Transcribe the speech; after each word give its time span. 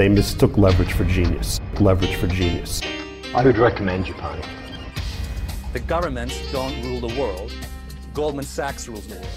They 0.00 0.08
mistook 0.08 0.56
leverage 0.56 0.94
for 0.94 1.04
genius. 1.04 1.60
Leverage 1.78 2.16
for 2.16 2.26
genius. 2.26 2.80
I 3.34 3.44
would 3.44 3.58
recommend 3.58 4.06
Japan. 4.06 4.40
The 5.74 5.80
governments 5.80 6.40
don't 6.52 6.74
rule 6.84 7.08
the 7.08 7.20
world. 7.20 7.52
Goldman 8.14 8.44
Sachs 8.44 8.88
rules 8.88 9.06
the 9.06 9.14
world. 9.14 9.28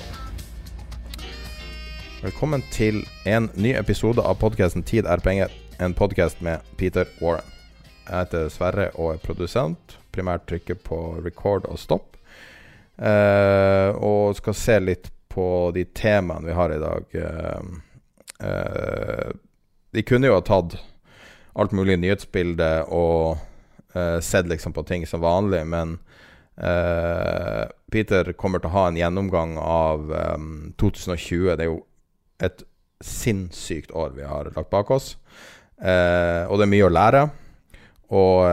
Velkommen 2.22 2.64
til 2.72 3.04
en 3.26 3.50
ny 3.56 3.76
episode 3.76 4.22
av 4.22 4.36
podkasten 4.36 4.84
'Tid 4.84 5.06
er 5.06 5.18
penger', 5.18 5.52
en 5.80 5.94
podkast 5.94 6.42
med 6.42 6.58
Peter 6.78 7.06
Warren. 7.22 7.52
Jeg 8.10 8.20
heter 8.20 8.50
Sverre 8.50 8.90
og 8.96 9.14
er 9.14 9.18
produsent. 9.18 10.00
Primært 10.12 10.48
trykker 10.48 10.76
på 10.76 11.26
record 11.26 11.66
og 11.66 11.80
stopp. 11.80 12.18
Eh, 13.00 13.92
og 13.96 14.36
skal 14.36 14.54
se 14.54 14.80
litt 14.80 15.12
på 15.30 15.72
de 15.76 15.84
temaene 15.84 16.48
vi 16.48 16.54
har 16.54 16.70
i 16.72 16.80
dag. 16.80 17.04
Eh, 17.14 17.62
eh, 18.48 19.32
de 19.94 20.04
kunne 20.04 20.28
jo 20.28 20.38
ha 20.38 20.42
tatt 20.42 20.78
alt 21.54 21.74
mulig 21.76 22.00
nyhetsbilde 22.02 22.70
og 22.90 23.38
uh, 23.96 24.20
sett 24.26 24.50
liksom 24.50 24.74
på 24.74 24.84
ting 24.90 25.06
som 25.08 25.22
vanlig, 25.22 25.62
men 25.70 26.00
uh, 26.58 27.70
Peter 27.94 28.34
kommer 28.34 28.62
til 28.62 28.72
å 28.72 28.78
ha 28.78 28.88
en 28.90 28.98
gjennomgang 28.98 29.58
av 29.62 30.10
um, 30.10 30.74
2020. 30.82 31.54
Det 31.54 31.68
er 31.68 31.70
jo 31.70 31.84
et 32.44 32.66
sinnssykt 33.04 33.94
år 33.94 34.16
vi 34.18 34.26
har 34.26 34.50
lagt 34.56 34.74
bak 34.74 34.90
oss. 34.94 35.14
uh, 35.78 36.50
og 36.50 36.58
det 36.58 36.66
er 36.66 36.74
mye 36.74 36.90
å 36.90 36.94
lære. 36.94 37.24
Og, 38.14 38.44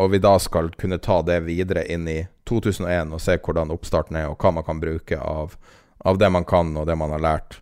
og 0.00 0.06
vi 0.14 0.18
da 0.22 0.30
skal 0.40 0.70
kunne 0.80 0.96
ta 1.02 1.18
det 1.20 1.42
videre 1.44 1.82
inn 1.92 2.06
i 2.08 2.22
2001 2.48 3.10
og 3.12 3.20
se 3.20 3.34
hvordan 3.36 3.72
oppstarten 3.74 4.16
er, 4.16 4.30
og 4.30 4.40
hva 4.40 4.52
man 4.56 4.64
kan 4.64 4.80
bruke 4.80 5.18
av, 5.20 5.58
av 6.08 6.16
det 6.16 6.30
man 6.32 6.46
kan, 6.48 6.70
og 6.80 6.86
det 6.88 6.96
man 6.96 7.12
har 7.12 7.20
lært 7.20 7.58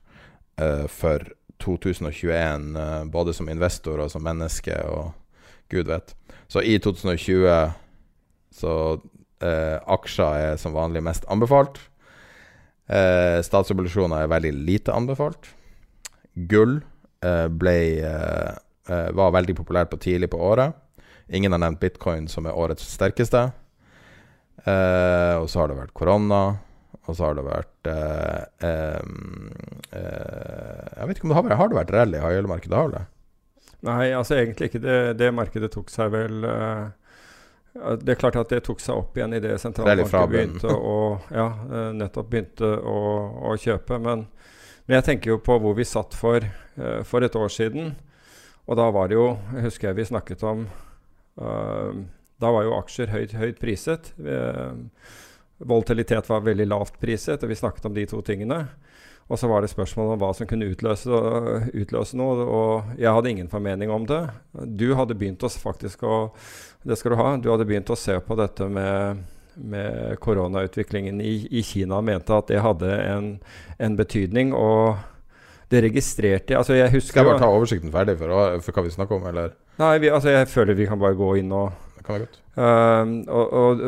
for 0.93 1.25
2021, 1.63 2.77
eh, 2.77 3.05
både 3.13 3.35
som 3.37 3.49
investor 3.49 4.05
og 4.05 4.11
som 4.13 4.25
menneske, 4.25 4.75
og 4.89 5.13
gud 5.73 5.91
vet. 5.91 6.15
Så 6.49 6.63
i 6.65 6.79
2020 6.81 7.49
så 8.59 8.75
eh, 9.45 9.77
aksjer 9.85 10.53
er 10.53 10.61
som 10.61 10.77
vanlig 10.77 11.03
mest 11.05 11.29
anbefalt. 11.31 11.81
Eh, 12.89 13.39
statsobligasjoner 13.45 14.25
er 14.25 14.33
veldig 14.33 14.53
lite 14.57 14.95
anbefalt. 14.97 15.51
Gull 16.49 16.79
eh, 17.25 17.47
ble, 17.53 17.79
eh, 18.01 18.53
eh, 18.89 19.09
var 19.17 19.35
veldig 19.37 19.59
populært 19.59 19.93
på 19.93 20.01
tidlig 20.01 20.31
på 20.33 20.41
året. 20.41 20.77
Ingen 21.29 21.53
har 21.53 21.61
nevnt 21.61 21.83
bitcoin 21.83 22.29
som 22.33 22.49
er 22.49 22.57
årets 22.57 22.87
sterkeste. 22.97 23.51
Eh, 24.65 25.35
og 25.37 25.51
så 25.51 25.63
har 25.63 25.71
det 25.71 25.79
vært 25.83 25.97
korona. 25.97 26.43
Og 27.09 27.17
så 27.17 27.25
har 27.25 27.39
det 27.39 27.45
vært 27.47 27.89
Jeg 30.99 31.09
vet 31.09 31.17
ikke 31.17 31.25
om 31.25 31.33
det 31.33 31.39
har 31.39 31.47
vært 31.47 31.61
Har 31.61 31.71
det 31.71 31.79
vært 31.79 31.95
rally 31.95 32.19
i 32.19 32.23
high-yield-markedet? 32.23 32.77
Har 32.77 32.93
det? 32.93 33.05
Nei, 33.89 34.11
altså 34.13 34.37
egentlig 34.37 34.69
ikke. 34.69 34.83
Det, 34.85 34.97
det 35.17 35.31
markedet 35.33 35.71
tok 35.73 35.89
seg 35.93 36.11
vel 36.13 36.43
det 37.79 38.11
er 38.11 38.19
klart 38.19 38.37
at 38.41 38.51
det 38.51 38.65
tok 38.67 38.81
seg 38.83 38.97
opp 38.99 39.17
igjen 39.19 39.37
i 39.37 39.41
det 39.43 39.55
sentralbanken 39.63 40.31
begynte 40.33 40.73
å, 40.73 40.97
ja, 41.31 41.47
nettopp 41.95 42.31
begynte 42.33 42.67
å, 42.67 42.99
å 43.51 43.55
kjøpe. 43.61 44.01
Men, 44.03 44.25
men, 44.87 44.97
jeg 44.97 45.07
tenker 45.07 45.35
jo 45.35 45.39
på 45.45 45.59
hvor 45.63 45.77
vi 45.79 45.87
satt 45.87 46.17
for, 46.19 46.43
for 47.07 47.27
et 47.27 47.39
år 47.39 47.53
siden. 47.55 47.93
Og 48.69 48.77
da 48.77 48.91
var 48.93 49.09
det 49.09 49.17
jo 49.17 49.31
Jeg 49.55 49.65
husker 49.65 49.89
jeg 49.89 49.97
vi 49.97 50.05
snakket 50.11 50.43
om 50.45 50.67
uh, 51.41 51.93
Da 52.37 52.51
var 52.53 52.67
jo 52.67 52.75
aksjer 52.77 53.13
høyt, 53.15 53.33
høyt 53.39 53.63
priset. 53.63 54.13
Uh, 54.21 54.77
volatilitet 55.59 56.29
var 56.29 56.45
veldig 56.47 56.67
lavt 56.69 57.01
priset, 57.03 57.43
og 57.43 57.51
vi 57.51 57.59
snakket 57.59 57.89
om 57.89 57.97
de 57.97 58.07
to 58.09 58.23
tingene. 58.23 58.65
Og 59.29 59.37
så 59.37 59.49
var 59.49 59.61
det 59.61 59.69
spørsmål 59.69 60.15
om 60.15 60.21
hva 60.23 60.31
som 60.33 60.49
kunne 60.49 60.71
utløse, 60.73 61.19
utløse 61.77 62.17
noe, 62.17 62.45
og 62.45 62.95
jeg 62.97 63.13
hadde 63.13 63.33
ingen 63.35 63.51
formening 63.53 63.93
om 63.93 64.07
det. 64.09 64.23
Du 64.81 64.95
hadde 64.97 65.17
begynt 65.19 65.45
å 65.45 65.51
faktisk 65.53 66.07
å 66.07 66.31
Det 66.83 66.97
skal 66.97 67.13
du 67.13 67.19
ha. 67.19 67.37
Du 67.37 67.51
hadde 67.51 67.67
begynt 67.69 67.91
å 67.91 67.99
se 67.99 68.15
på 68.25 68.37
dette 68.39 68.65
med, 68.73 69.25
med 69.59 70.17
koronautviklingen 70.25 71.21
i, 71.21 71.43
i, 71.51 71.63
Kina 71.67 71.99
og 71.99 72.07
mente 72.07 72.33
at 72.33 72.49
det 72.49 72.63
hadde 72.65 72.89
en, 72.89 73.31
en 73.79 73.97
betydning. 73.99 74.55
og 74.55 74.97
det 75.69 75.83
registrerte 75.85 76.57
altså 76.57 76.79
jeg 76.79 76.89
husker 76.95 77.13
Skal 77.13 77.27
jeg 77.27 77.29
bare 77.29 77.43
ta 77.43 77.49
oversikten 77.53 77.91
ferdig 77.93 78.15
for, 78.17 78.31
for 78.65 78.73
hva 78.73 78.85
vi 78.87 78.93
snakker 78.95 79.19
om, 79.19 79.27
eller? 79.29 79.51
Nei, 79.77 79.99
vi, 80.01 80.09
altså 80.09 80.33
jeg 80.33 80.49
føler 80.49 80.79
vi 80.79 80.87
kan 80.89 81.01
bare 81.03 81.19
gå 81.19 81.35
inn 81.43 81.53
og 81.53 81.75
kan 82.09 82.17
være 82.17 82.27
godt. 82.27 82.41
Uh, 82.59 83.11
og, 83.31 83.53
og, 83.55 83.83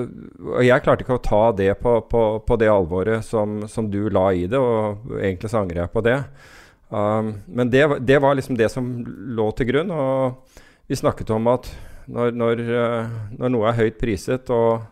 og, 0.52 0.60
jeg 0.62 0.84
klarte 0.84 1.02
ikke 1.02 1.16
å 1.18 1.24
ta 1.24 1.42
det 1.58 1.72
på, 1.80 1.96
på, 2.06 2.22
på 2.46 2.58
det 2.60 2.68
alvoret 2.70 3.26
som, 3.26 3.64
som, 3.70 3.88
du 3.90 4.04
la 4.12 4.28
i 4.36 4.46
det, 4.50 4.60
og 4.60 5.16
egentlig 5.18 5.50
så 5.50 5.64
angrer 5.64 5.84
jeg 5.84 5.94
på 5.94 6.04
det. 6.06 6.18
Um, 6.90 7.32
men 7.50 7.70
det, 7.72 7.82
det, 8.06 8.20
var 8.22 8.36
liksom 8.38 8.58
det 8.58 8.70
som 8.70 8.88
lå 9.06 9.48
til 9.58 9.70
grunn, 9.72 9.90
og 9.90 10.60
vi 10.90 10.98
snakket 10.98 11.32
om 11.34 11.50
at 11.50 11.70
når, 12.10 12.32
når, 12.34 12.64
uh, 12.70 13.18
når 13.40 13.54
noe 13.56 13.68
er 13.70 13.78
høyt 13.78 13.98
priset 13.98 14.50
og, 14.54 14.86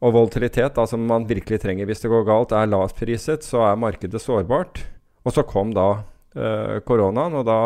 og 0.00 0.16
volatilitet, 0.16 0.74
da, 0.76 0.86
som 0.88 1.04
man 1.08 1.28
virkelig 1.28 1.62
trenger 1.64 1.88
hvis 1.88 2.04
det 2.04 2.12
går 2.12 2.28
galt, 2.28 2.56
er 2.56 2.68
lavt 2.68 3.00
priset, 3.00 3.46
så 3.46 3.64
er 3.70 3.80
markedet 3.80 4.20
sårbart. 4.20 4.82
Og 5.24 5.36
så 5.36 5.44
kom 5.48 5.72
da 5.76 5.90
uh, 6.00 6.80
koronaen, 6.84 7.36
og 7.40 7.48
da 7.48 7.60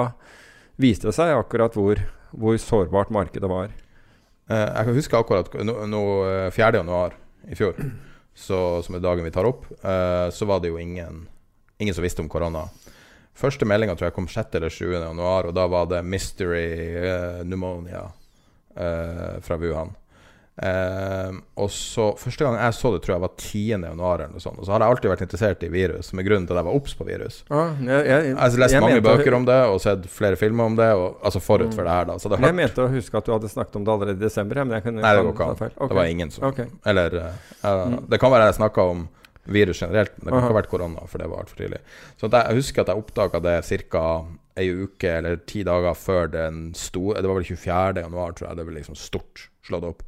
viste 0.78 1.10
det 1.10 1.18
seg 1.18 1.34
akkurat 1.34 1.74
hvor, 1.78 1.98
hvor 2.34 2.58
sårbart 2.58 3.10
markedet 3.14 3.50
var. 3.50 3.70
Uh, 4.50 4.68
jeg 4.68 4.86
kan 4.86 4.96
huske 4.98 5.20
akkurat 5.20 5.54
no, 5.64 5.76
no, 5.88 6.02
4. 6.52 6.80
januar 6.80 7.16
i 7.48 7.56
fjor, 7.56 7.78
så, 8.46 8.58
som 8.84 8.96
er 8.96 9.04
dagen 9.04 9.24
vi 9.24 9.32
tar 9.34 9.48
opp, 9.48 9.66
uh, 9.84 10.28
så 10.34 10.48
var 10.48 10.60
det 10.60 10.72
jo 10.72 10.80
ingen, 10.80 11.24
ingen 11.78 11.96
som 11.96 12.04
visste 12.04 12.24
om 12.24 12.30
korona. 12.32 12.66
Første 13.34 13.66
meldinga 13.66 13.96
tror 13.96 14.10
jeg 14.10 14.16
kom 14.16 14.28
6. 14.30 14.52
eller 14.58 14.70
7. 14.70 14.92
januar, 14.94 15.48
og 15.48 15.56
da 15.56 15.66
var 15.66 15.88
det 15.90 16.04
'mystery 16.06 16.68
pneumonia' 17.42 18.06
fra 19.42 19.56
Wuhan. 19.58 19.90
Uh, 20.54 21.40
og 21.58 21.66
så 21.74 22.12
Første 22.14 22.44
gang 22.46 22.54
jeg 22.54 22.74
så 22.76 22.92
det, 22.94 23.00
tror 23.02 23.16
jeg 23.16 23.22
var 23.24 23.32
10. 23.34 23.62
januar. 23.72 24.22
Eller 24.22 24.36
noe 24.36 24.42
sånt. 24.42 24.60
Og 24.60 24.68
så 24.68 24.74
har 24.74 24.84
jeg 24.84 24.94
alltid 24.94 25.10
vært 25.10 25.24
interessert 25.26 25.64
i 25.66 25.70
virus, 25.72 26.10
som 26.12 26.20
er 26.22 26.26
grunnen 26.28 26.46
til 26.46 26.54
at 26.54 26.62
jeg 26.62 26.68
var 26.68 26.78
obs 26.78 26.94
på 26.98 27.06
virus. 27.08 27.40
Ah, 27.50 27.74
jeg, 27.80 28.06
jeg, 28.06 28.28
jeg 28.28 28.38
har 28.38 28.60
lest 28.62 28.78
mange 28.84 29.02
bøker 29.08 29.38
om 29.40 29.48
det 29.48 29.58
og 29.72 29.80
sett 29.82 30.06
flere 30.10 30.38
filmer 30.38 30.70
om 30.70 30.78
det, 30.78 30.90
og, 30.94 31.18
altså 31.26 31.42
forut 31.42 31.72
mm. 31.72 31.74
for 31.74 31.88
det 31.88 31.96
her. 31.96 32.06
da 32.10 32.18
det 32.36 32.40
Jeg 32.46 32.58
mente 32.60 32.86
å 32.86 32.92
huske 32.92 33.18
at 33.18 33.26
du 33.26 33.34
hadde 33.34 33.50
snakket 33.50 33.80
om 33.80 33.88
det 33.88 33.94
allerede 33.96 34.22
i 34.22 34.26
desember. 34.28 34.62
Men 34.62 34.78
jeg 34.78 34.86
kunne, 34.86 35.02
Nei, 35.02 35.12
det 35.18 35.26
går 35.26 35.34
ikke 35.34 35.50
an. 35.50 35.58
Okay. 35.58 35.90
Det 35.90 36.00
var 36.00 36.14
ingen 36.14 36.32
som 36.34 36.48
okay. 36.50 36.70
Eller 36.92 37.18
uh. 37.18 37.98
Det 38.14 38.22
kan 38.22 38.34
være 38.34 38.50
jeg 38.52 38.58
snakka 38.60 38.88
om 38.94 39.06
virus 39.44 39.82
generelt, 39.82 40.14
men 40.16 40.28
det 40.28 40.32
kan 40.32 40.40
ikke 40.40 40.54
ha 40.54 40.56
vært 40.56 40.70
korona, 40.72 41.02
for 41.10 41.20
det 41.20 41.26
var 41.28 41.42
altfor 41.42 41.58
tidlig. 41.58 41.80
Så 42.20 42.30
jeg 42.32 42.58
husker 42.60 42.84
at 42.84 42.92
jeg 42.92 43.02
oppdaga 43.02 43.40
det 43.44 43.58
ca. 43.90 44.04
ei 44.56 44.68
uke 44.70 45.10
eller 45.10 45.40
ti 45.50 45.64
dager 45.66 45.96
før 45.98 46.28
den 46.30 46.68
sto 46.78 47.12
Det 47.12 47.26
var 47.26 47.40
vel 47.40 47.44
24. 47.48 48.04
januar, 48.06 48.32
tror 48.32 48.48
jeg. 48.48 48.56
Det 48.60 48.66
ble 48.68 48.78
liksom 48.78 48.96
stort 48.98 49.48
slått 49.66 49.88
opp. 49.88 50.04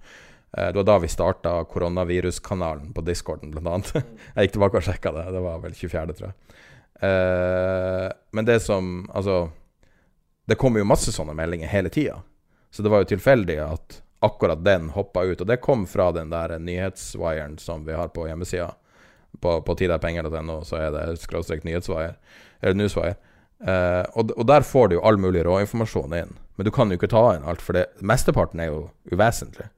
Det 0.53 0.79
var 0.79 0.87
da 0.89 0.95
vi 1.03 1.09
starta 1.11 1.51
koronaviruskanalen 1.69 2.93
på 2.97 3.03
discorden, 3.05 3.51
blant 3.53 3.69
annet. 3.69 4.07
Jeg 4.37 4.47
gikk 4.47 4.55
tilbake 4.55 4.81
og 4.81 4.87
sjekka 4.87 5.13
det. 5.13 5.25
Det 5.35 5.43
var 5.45 5.59
vel 5.65 5.75
24., 5.77 6.17
tror 6.17 6.29
jeg. 6.31 6.63
Eh, 7.01 8.07
men 8.33 8.45
det 8.49 8.61
som 8.65 9.11
Altså, 9.13 9.51
det 10.49 10.57
kommer 10.57 10.81
jo 10.81 10.89
masse 10.89 11.13
sånne 11.13 11.35
meldinger 11.37 11.69
hele 11.69 11.93
tida. 11.93 12.23
Så 12.71 12.83
det 12.83 12.93
var 12.93 13.03
jo 13.03 13.11
tilfeldig 13.13 13.59
at 13.67 14.01
akkurat 14.25 14.65
den 14.65 14.91
hoppa 14.95 15.25
ut. 15.25 15.41
Og 15.41 15.47
det 15.47 15.61
kom 15.61 15.87
fra 15.87 16.11
den 16.13 16.31
der 16.31 16.59
nyhetswiren 16.59 17.59
som 17.59 17.85
vi 17.85 17.93
har 17.93 18.09
på 18.09 18.27
hjemmesida. 18.29 18.75
på, 19.41 19.63
på 19.63 19.75
tiderpenger.no, 19.75 20.63
så 20.65 20.77
er 20.81 20.93
det 20.95 21.19
skråstrek 21.21 21.65
nyhetswire. 21.65 22.15
eller 22.61 22.75
newswire. 22.75 23.17
Uh, 23.61 24.05
og, 24.17 24.33
og, 24.37 24.47
der 24.49 24.65
får 24.65 24.89
du 24.89 24.95
jo 24.97 25.03
all 25.05 25.19
mulig 25.21 25.45
råinformasjon 25.45 26.15
inn. 26.17 26.33
Men 26.57 26.65
du 26.65 26.71
kan 26.73 26.89
jo 26.89 26.97
ikke 26.97 27.11
ta 27.13 27.23
inn 27.37 27.45
alt, 27.45 27.61
for 27.61 27.77
det, 27.77 27.87
mesteparten 28.01 28.61
er 28.61 28.71
jo 28.71 28.87
uvesentlig. 29.13 29.69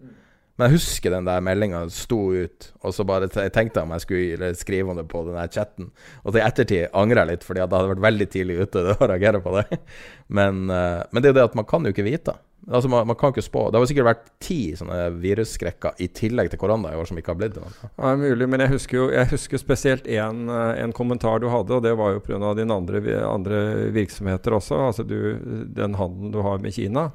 Men 0.59 0.73
jeg 0.73 0.81
husker 0.81 1.15
den 1.15 1.29
der 1.29 1.43
meldinga 1.47 1.85
sto 1.95 2.19
ut, 2.35 2.73
og 2.83 2.95
så 2.95 3.05
bare 3.07 3.29
tenkte 3.31 3.79
jeg 3.79 3.85
om 3.85 3.93
jeg 3.95 4.03
skulle 4.03 4.49
skrive 4.59 4.91
om 4.91 4.99
det 4.99 5.07
på 5.07 5.23
den 5.29 5.39
der 5.39 5.53
chatten. 5.55 5.93
Og 6.25 6.35
til 6.35 6.43
ettertid 6.43 6.97
angrer 6.99 7.23
jeg 7.23 7.31
litt, 7.31 7.47
fordi 7.47 7.63
det 7.63 7.79
hadde 7.79 7.93
vært 7.93 8.07
veldig 8.09 8.27
tidlig 8.33 8.57
ute 8.65 8.83
å 8.83 8.97
reagere 9.13 9.41
på 9.45 9.55
det. 9.55 9.79
Men, 10.27 10.65
uh, 10.67 11.07
men, 11.13 11.23
det 11.23 11.31
er 11.31 11.35
jo 11.35 11.39
det 11.39 11.49
at 11.53 11.59
man 11.61 11.69
kan 11.71 11.87
jo 11.87 11.95
ikke 11.95 12.09
vite. 12.09 12.35
Altså, 12.67 12.91
man, 12.91 13.07
man, 13.07 13.17
kan 13.17 13.31
ikke 13.31 13.47
spå. 13.47 13.69
Det 13.71 13.79
har 13.79 13.89
sikkert 13.89 14.09
vært 14.09 14.27
ti 14.43 14.59
sånne 14.77 14.99
virusskrekker 15.23 16.03
i 16.03 16.11
tillegg 16.13 16.51
til 16.51 16.61
korona 16.61 16.91
i 16.91 16.99
år 16.99 17.07
som 17.09 17.21
ikke 17.21 17.33
har 17.33 17.39
blitt 17.39 17.55
det. 17.55 17.71
Ja, 17.87 18.11
mulig, 18.19 18.49
men 18.51 18.65
jeg 18.65 18.75
husker 18.75 18.99
jo 18.99 19.07
jeg 19.15 19.31
husker 19.31 19.63
spesielt 19.63 20.11
en, 20.11 20.49
eh, 20.53 20.83
kommentar 20.97 21.39
du 21.41 21.47
hadde, 21.49 21.79
og 21.79 21.87
det 21.87 21.95
var 21.97 22.17
jo 22.17 22.25
pga. 22.27 22.55
dine 22.59 22.75
andre, 22.75 23.01
andre 23.25 23.61
virksomheter 23.95 24.59
også. 24.59 24.83
Altså 24.91 25.07
du, 25.07 25.39
den 25.71 25.95
handelen 25.95 26.35
du 26.35 26.43
har 26.43 26.59
med 26.59 26.75
Kina. 26.75 27.13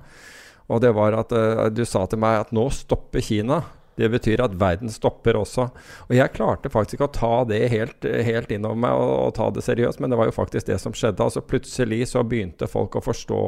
Og 0.71 0.81
det 0.83 0.93
var 0.95 1.15
at 1.17 1.33
uh, 1.35 1.67
du 1.73 1.83
sa 1.87 2.05
til 2.07 2.21
meg 2.23 2.45
at 2.45 2.53
nå 2.55 2.67
stopper 2.73 3.23
Kina. 3.23 3.61
Det 3.95 4.09
betyr 4.09 4.41
at 4.41 4.55
verden 4.57 4.89
stopper 4.89 5.37
også. 5.37 5.67
Og 6.07 6.13
jeg 6.17 6.33
klarte 6.33 6.71
faktisk 6.73 6.97
ikke 6.97 7.09
å 7.11 7.15
ta 7.17 7.33
det 7.49 7.61
helt, 7.73 8.07
helt 8.25 8.53
innover 8.53 8.79
meg 8.87 8.97
og, 8.97 9.13
og, 9.27 9.33
ta 9.37 9.49
det 9.53 9.65
seriøst, 9.65 10.01
men 10.01 10.13
det 10.13 10.17
var 10.17 10.29
jo 10.29 10.35
faktisk 10.35 10.69
det 10.69 10.79
som 10.81 10.95
skjedde. 10.97 11.21
Altså 11.21 11.45
Plutselig 11.45 12.07
så 12.09 12.23
begynte 12.25 12.69
folk 12.69 12.97
å 12.97 13.05
forstå 13.05 13.41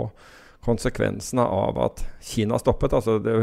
konsekvensene 0.66 1.46
av 1.46 1.80
at 1.82 2.06
Kina 2.26 2.60
stoppet. 2.62 2.94
Altså 2.94 3.18
det, 3.22 3.36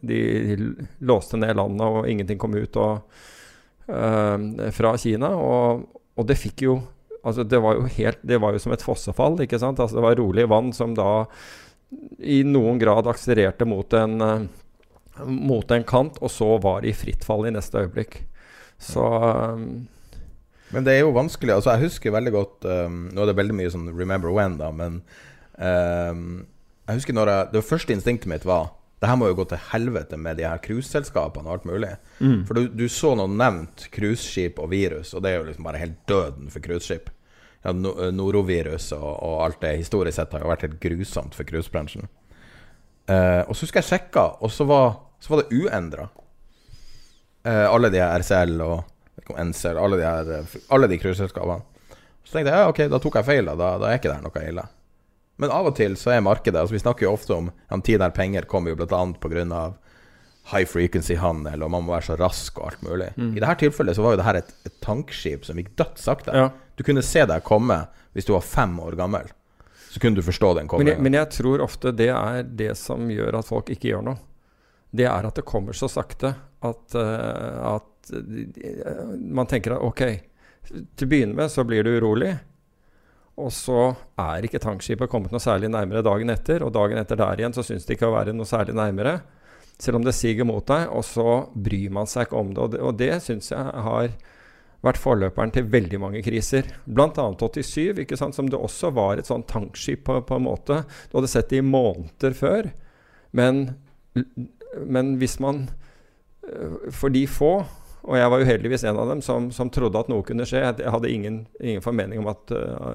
de 0.00 0.56
låste 1.04 1.40
ned 1.40 1.56
landet, 1.56 1.84
og 1.84 2.08
ingenting 2.08 2.40
kom 2.40 2.56
ut 2.56 2.80
og, 2.80 3.20
uh, 3.92 4.70
fra 4.76 4.96
Kina. 5.00 5.34
Og, 5.36 5.86
og, 6.16 6.28
det 6.28 6.40
fikk 6.40 6.68
jo 6.70 6.82
Altså 7.26 7.42
det 7.42 7.58
var 7.58 7.74
jo 7.74 7.88
helt 7.90 8.20
Det 8.22 8.36
var 8.38 8.54
jo 8.54 8.60
som 8.62 8.70
et 8.70 8.82
fossefall, 8.86 9.40
ikke 9.42 9.58
sant. 9.58 9.80
Altså 9.82 9.96
det 9.98 10.02
var 10.04 10.18
rolig 10.20 10.44
vann 10.46 10.68
som 10.70 10.92
da 10.94 11.24
i 12.18 12.40
noen 12.46 12.78
grad 12.82 13.06
akselererte 13.10 13.66
mot 13.68 13.92
en 13.94 14.22
uh, 14.22 14.46
mot 15.24 15.70
en 15.70 15.84
kant, 15.86 16.18
og 16.20 16.32
så 16.32 16.48
var 16.62 16.82
de 16.82 16.90
i 16.90 16.96
fritt 16.96 17.24
fall 17.24 17.46
i 17.48 17.54
neste 17.54 17.80
øyeblikk. 17.84 18.18
Så 18.82 19.04
um, 19.04 19.86
Men 20.74 20.84
det 20.84 20.96
er 20.96 21.06
jo 21.06 21.14
vanskelig. 21.16 21.54
altså 21.54 21.72
Jeg 21.72 21.86
husker 21.86 22.12
veldig 22.12 22.32
godt 22.34 22.66
um, 22.68 23.06
Nå 23.14 23.22
er 23.22 23.30
det 23.30 23.38
veldig 23.38 23.54
mye 23.56 23.70
sånn 23.72 23.86
'remember 23.88 24.34
when', 24.34 24.58
da, 24.60 24.68
men 24.68 24.98
um, 25.56 26.44
jeg 26.84 26.98
husker 26.98 27.16
når 27.16 27.30
jeg, 27.32 27.48
Det 27.54 27.64
første 27.64 27.94
instinktet 27.94 28.28
mitt 28.28 28.44
var 28.44 28.74
det 29.00 29.10
her 29.10 29.18
må 29.20 29.28
jo 29.28 29.36
gå 29.36 29.44
til 29.50 29.60
helvete 29.72 30.16
med 30.16 30.38
de 30.38 30.46
her 30.48 30.60
cruiseselskapene 30.64 31.50
og 31.50 31.52
alt 31.52 31.66
mulig. 31.68 31.90
Mm. 32.16 32.46
For 32.48 32.56
du, 32.56 32.62
du, 32.72 32.86
så 32.88 33.10
noe 33.12 33.28
nevnt 33.28 33.90
cruiseskip 33.92 34.56
og 34.56 34.70
virus, 34.72 35.10
og 35.12 35.20
det 35.20 35.30
er 35.30 35.36
jo 35.36 35.48
liksom 35.50 35.66
bare 35.68 35.82
helt 35.82 35.98
døden 36.08 36.48
for 36.48 36.64
cruiseskip. 36.64 37.10
Ja, 37.66 37.72
no, 37.74 37.96
norovirus 38.14 38.92
og, 38.94 39.08
og, 39.10 39.40
alt 39.42 39.58
det 39.64 39.72
historisk 39.80 40.20
sett 40.20 40.34
har 40.36 40.44
vært 40.46 40.62
helt 40.62 40.76
grusomt 40.78 41.34
for 41.34 41.48
cruisebransjen. 41.48 42.06
Eh, 43.10 43.42
og 43.42 43.56
så 43.56 43.66
husker 43.66 43.82
jeg 43.82 43.88
sjekka, 43.88 44.26
og 44.38 44.52
så 44.54 44.66
var, 44.68 44.92
så 45.18 45.32
var 45.32 45.42
det 45.42 45.58
uendra. 45.58 46.06
Eh, 47.42 47.64
alle 47.66 47.90
de 47.90 47.98
her 47.98 48.22
RCL 48.22 48.62
og 48.62 49.32
NCL, 49.34 49.80
alle 49.82 49.98
de 49.98 50.06
her 50.06 50.60
Alle 50.70 50.86
de 50.86 50.98
cruiseselskapene. 51.02 51.64
Så 52.22 52.36
tenkte 52.36 52.54
jeg 52.54 52.62
ja, 52.62 52.70
ok, 52.70 52.80
da 52.90 53.02
tok 53.02 53.18
jeg 53.18 53.28
feil, 53.32 53.50
da, 53.50 53.72
da 53.82 53.90
er 53.90 53.98
ikke 53.98 54.12
det 54.14 54.22
noe 54.22 54.46
ille. 54.46 54.66
Men 55.42 55.52
av 55.52 55.66
og 55.68 55.74
til 55.76 55.98
så 56.00 56.14
er 56.14 56.22
markedet 56.24 56.62
altså 56.62 56.72
Vi 56.72 56.80
snakker 56.80 57.04
jo 57.04 57.12
ofte 57.12 57.34
om 57.34 57.50
ja, 57.50 57.80
tid 57.84 58.00
der 58.00 58.14
penger 58.14 58.46
kommer 58.48 58.72
jo 58.72 58.78
bl.a. 58.78 59.02
pga. 59.20 59.66
High 60.52 60.66
frequency-handel, 60.68 61.64
og 61.64 61.70
man 61.74 61.82
må 61.86 61.94
være 61.96 62.06
så 62.10 62.16
rask 62.20 62.60
og 62.60 62.68
alt 62.70 62.84
mulig. 62.86 63.08
Mm. 63.16 63.32
I 63.34 63.42
dette 63.42 63.56
tilfellet 63.64 63.96
så 63.98 64.04
var 64.04 64.14
jo 64.14 64.20
det 64.20 64.26
her 64.28 64.38
et, 64.38 64.52
et 64.68 64.76
tankskip 64.84 65.46
som 65.48 65.58
gikk 65.58 65.72
dødt 65.78 65.98
sakte. 65.98 66.36
Ja. 66.36 66.52
Du 66.78 66.84
kunne 66.86 67.02
se 67.02 67.24
deg 67.26 67.42
komme 67.46 67.80
hvis 68.14 68.28
du 68.28 68.34
var 68.36 68.46
fem 68.46 68.76
år 68.80 68.94
gammel. 68.98 69.32
Så 69.90 70.00
kunne 70.00 70.18
du 70.18 70.22
forstå 70.22 70.52
den 70.58 70.68
koblingen. 70.70 71.00
Men, 71.00 71.10
men 71.10 71.18
jeg, 71.18 71.32
tror 71.38 71.64
ofte 71.64 71.92
det 71.96 72.10
er 72.12 72.46
det 72.46 72.74
som 72.78 73.10
gjør 73.10 73.40
at 73.40 73.48
folk 73.48 73.72
ikke 73.72 73.90
gjør 73.90 74.06
noe. 74.10 74.22
Det 74.96 75.06
er 75.08 75.26
at 75.28 75.36
det 75.36 75.44
kommer 75.48 75.76
så 75.76 75.88
sakte 75.90 76.30
at, 76.64 76.94
uh, 76.94 77.74
at 77.74 78.12
uh, 78.14 79.14
man 79.18 79.48
tenker 79.50 79.74
at 79.76 79.84
ok, 79.84 80.02
til 80.68 81.08
å 81.08 81.10
begynne 81.10 81.36
med 81.36 81.50
så 81.52 81.64
blir 81.66 81.86
du 81.86 81.96
urolig. 81.96 82.36
Og 83.36 83.50
så 83.52 83.90
er 84.20 84.46
ikke 84.46 84.62
tankskipet 84.62 85.10
kommet 85.12 85.34
noe 85.34 85.42
særlig 85.42 85.68
nærmere 85.72 86.04
dagen 86.06 86.32
etter, 86.32 86.62
og 86.64 86.72
dagen 86.76 87.00
etter 87.00 87.18
der 87.20 87.42
igjen 87.42 87.56
så 87.56 87.64
syns 87.66 87.84
det 87.84 87.98
ikke 87.98 88.08
å 88.08 88.14
være 88.14 88.32
noe 88.36 88.48
særlig 88.48 88.76
nærmere. 88.78 89.18
Selv 89.82 89.98
om 89.98 90.06
det 90.06 90.14
siger 90.16 90.46
mot 90.48 90.64
deg, 90.68 90.88
og 90.88 91.04
så 91.04 91.46
bryr 91.52 91.92
man 91.92 92.08
seg 92.08 92.26
ikke 92.26 92.40
om 92.40 92.54
det. 92.54 92.62
Og 92.62 92.72
det, 92.72 92.80
og 92.80 92.98
det 93.00 93.12
syns 93.24 93.52
jeg 93.52 93.60
har 93.86 94.14
vært 94.84 95.00
forløperen 95.00 95.52
til 95.52 95.68
veldig 95.72 96.00
mange 96.00 96.22
kriser. 96.24 96.68
Bl.a. 96.86 97.10
87, 97.12 98.00
ikke 98.02 98.18
sant, 98.18 98.36
som 98.36 98.48
det 98.50 98.58
også 98.58 98.92
var 98.96 99.18
et 99.18 99.28
sånn 99.28 99.44
tankskip 99.48 100.04
på, 100.06 100.20
på, 100.26 100.38
en 100.38 100.46
måte. 100.46 100.82
Du 101.10 101.18
hadde 101.18 101.32
sett 101.32 101.50
det 101.52 101.60
i 101.62 101.66
måneder 101.66 102.36
før. 102.36 102.70
Men, 103.36 103.66
men 104.86 105.16
hvis 105.20 105.36
man 105.42 105.66
øh, 106.46 106.92
For 106.94 107.12
de 107.12 107.26
få 107.28 107.66
og 108.06 108.14
jeg 108.14 108.30
var 108.30 108.42
uheldigvis 108.46 108.84
en 108.86 108.98
av 109.02 109.08
dem 109.10 109.20
som, 109.24 109.48
som, 109.54 109.70
trodde 109.72 109.98
at 109.98 110.10
noe 110.10 110.22
kunne 110.26 110.46
skje. 110.46 110.60
Jeg 110.62 110.92
hadde 110.94 111.10
ingen, 111.10 111.40
ingen 111.58 111.82
formening 111.82 112.20
om 112.22 112.28
at, 112.30 112.52
uh, 112.54 112.94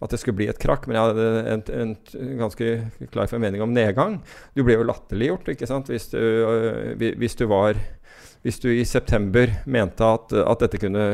at, 0.00 0.12
det 0.12 0.20
skulle 0.22 0.38
bli 0.38 0.48
et 0.48 0.60
krakk, 0.60 0.86
men 0.88 0.96
jeg 0.96 1.10
hadde 1.10 1.26
en, 1.52 1.64
en, 1.76 1.92
ganske 2.40 2.70
klar 3.12 3.28
formening 3.28 3.64
om 3.64 3.74
nedgang. 3.76 4.16
Du 4.56 4.62
ble 4.64 4.78
jo 4.78 4.86
latterliggjort 4.88 5.50
ikke 5.52 5.68
sant? 5.68 5.92
Hvis 5.92 6.08
du, 6.14 6.16
uh, 6.16 6.96
hvis 6.96 7.36
du, 7.36 7.44
var 7.52 7.76
hvis 8.46 8.62
du 8.64 8.70
i 8.72 8.86
september 8.88 9.52
mente 9.68 10.08
at, 10.08 10.32
at 10.32 10.64
dette 10.64 10.80
kunne, 10.80 11.04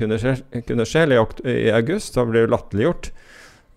kunne, 0.00 0.18
skje, 0.18 0.34
kunne 0.66 0.88
skje, 0.88 1.06
eller 1.06 1.22
i, 1.46 1.70
august, 1.78 2.18
så 2.18 2.26
ble 2.26 2.48
du 2.48 2.52
latterliggjort. 2.56 3.12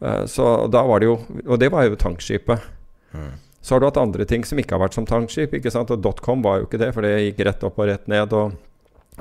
Uh, 0.01 0.25
så 0.25 0.49
da 0.73 0.81
var 0.89 1.03
det 1.03 1.11
jo 1.11 1.19
Og 1.45 1.61
det 1.61 1.69
var 1.69 1.85
jo 1.85 2.01
tankskipet. 2.07 2.65
Mm. 3.13 3.31
Så 3.61 3.75
har 3.75 3.83
du 3.83 3.85
hatt 3.85 4.01
andre 4.01 4.25
ting 4.25 4.41
som 4.49 4.57
ikke 4.57 4.73
har 4.73 4.81
vært 4.87 4.97
som 4.97 5.05
tankskip. 5.05 5.53
ikke 5.53 5.69
sant? 5.69 5.93
Og 5.93 6.01
dotcom 6.01 6.41
var 6.41 6.57
jo 6.57 6.65
ikke 6.65 6.81
det, 6.81 6.89
for 6.97 7.05
det 7.05 7.13
gikk 7.27 7.45
rett 7.45 7.69
opp 7.69 7.77
og 7.77 7.91
rett 7.91 8.09
ned. 8.09 8.33
og 8.33 8.57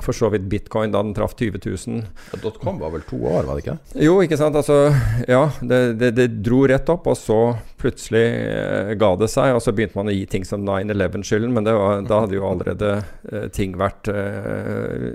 for 0.05 0.17
så 0.17 0.29
vidt 0.33 0.47
bitcoin 0.51 0.93
da 0.93 1.01
den 1.03 1.13
traff 1.17 1.35
20 1.39 1.61
000. 1.65 2.03
Dotcom 2.43 2.79
var 2.81 2.93
vel 2.95 3.05
to 3.07 3.19
år, 3.19 3.47
var 3.47 3.57
det 3.57 3.65
ikke? 3.65 3.77
Jo, 4.05 4.17
ikke 4.23 4.39
sant. 4.39 4.57
Altså, 4.57 4.91
ja, 5.29 5.43
det, 5.61 5.81
det, 6.01 6.11
det 6.17 6.27
dro 6.45 6.63
rett 6.69 6.89
opp, 6.93 7.09
og 7.11 7.17
så 7.19 7.39
plutselig 7.81 8.23
eh, 8.23 8.91
ga 8.99 9.13
det 9.19 9.29
seg. 9.33 9.55
Og 9.57 9.63
så 9.63 9.73
begynte 9.75 9.99
man 9.99 10.11
å 10.11 10.15
gi 10.15 10.25
ting 10.29 10.47
som 10.47 10.65
9-11-skylden, 10.67 11.53
men 11.55 11.69
var, 11.69 12.03
da 12.07 12.23
hadde 12.25 12.37
jo 12.39 12.47
allerede 12.49 12.93
eh, 13.31 13.47
ting 13.55 13.77
vært, 13.79 14.11
eh, 14.11 15.11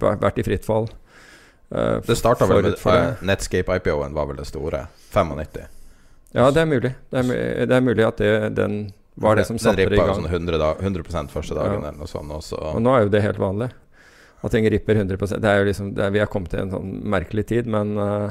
vært 0.00 0.40
i 0.42 0.46
fritt 0.46 0.68
fall. 0.68 0.90
Eh, 1.70 1.98
det 2.06 2.16
starta 2.18 2.48
vel 2.50 2.64
med 2.64 2.78
uh, 2.86 3.20
Netscape-IPO-en 3.22 4.14
var 4.16 4.30
vel 4.30 4.40
det 4.40 4.48
store. 4.50 4.86
95. 5.10 5.68
Ja, 6.32 6.50
det 6.54 6.62
er 6.62 6.66
mulig. 6.70 6.94
Det 7.10 7.22
er, 7.22 7.66
det 7.66 7.76
er 7.76 7.82
mulig 7.82 8.06
at 8.06 8.18
det, 8.22 8.32
den 8.54 8.80
var 9.20 9.36
det 9.36 9.44
som 9.44 9.58
satte 9.58 9.76
det 9.76 9.82
i 9.82 9.98
gang. 9.98 10.06
Den 10.06 10.06
rippa 10.06 10.14
sånn 10.14 10.28
100, 10.30 10.74
100 10.80 11.30
første 11.32 11.56
dagen 11.58 11.78
ja. 11.82 11.88
eller 11.88 11.98
noe 11.98 12.10
sånt. 12.10 12.32
Også. 12.32 12.58
Og 12.74 12.82
nå 12.82 12.94
er 12.94 13.06
jo 13.06 13.12
det 13.12 13.22
helt 13.24 13.40
vanlig. 13.42 13.70
At 14.40 14.54
ting 14.54 14.68
ripper 14.72 14.96
100% 14.96 15.42
det 15.42 15.50
er 15.50 15.60
jo 15.60 15.66
liksom, 15.68 15.90
er, 15.98 16.14
Vi 16.14 16.22
har 16.22 16.30
kommet 16.32 16.54
til 16.54 16.62
en 16.62 16.72
sånn 16.72 16.94
merkelig 17.12 17.46
tid, 17.50 17.68
men, 17.70 17.92
uh, 18.00 18.30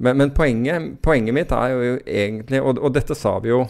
men, 0.00 0.16
men 0.16 0.32
poenget, 0.36 0.94
poenget, 1.04 1.36
mitt 1.36 1.52
er 1.52 1.74
jo 1.74 1.98
egentlig 2.06 2.62
og, 2.62 2.80
og, 2.80 2.94
dette 2.96 3.16
sa 3.18 3.36
vi 3.44 3.52
jo 3.52 3.66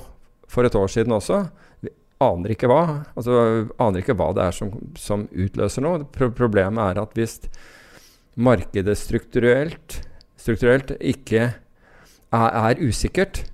for 0.50 0.66
et 0.66 0.75
år 0.78 0.90
siden 0.90 1.14
også. 1.14 1.45
Vi 1.83 1.90
aner 2.23 2.54
ikke 2.54 2.71
hva. 2.71 2.83
Altså, 3.19 3.66
aner 3.83 4.02
ikke 4.02 4.16
hva 4.19 4.30
det 4.35 4.47
er 4.47 4.54
som, 4.54 4.73
som 4.99 5.26
utløser 5.30 5.87
noe. 5.87 6.04
Pro 6.14 6.30
problemet 6.35 6.83
er 6.90 7.02
at 7.02 7.19
hvis 7.19 7.38
markedet 8.40 8.99
strukturelt, 8.99 10.00
strukturelt 10.38 10.95
ikke 10.99 11.42
er, 11.50 12.50
er 12.50 12.83
usikkert, 12.83 13.45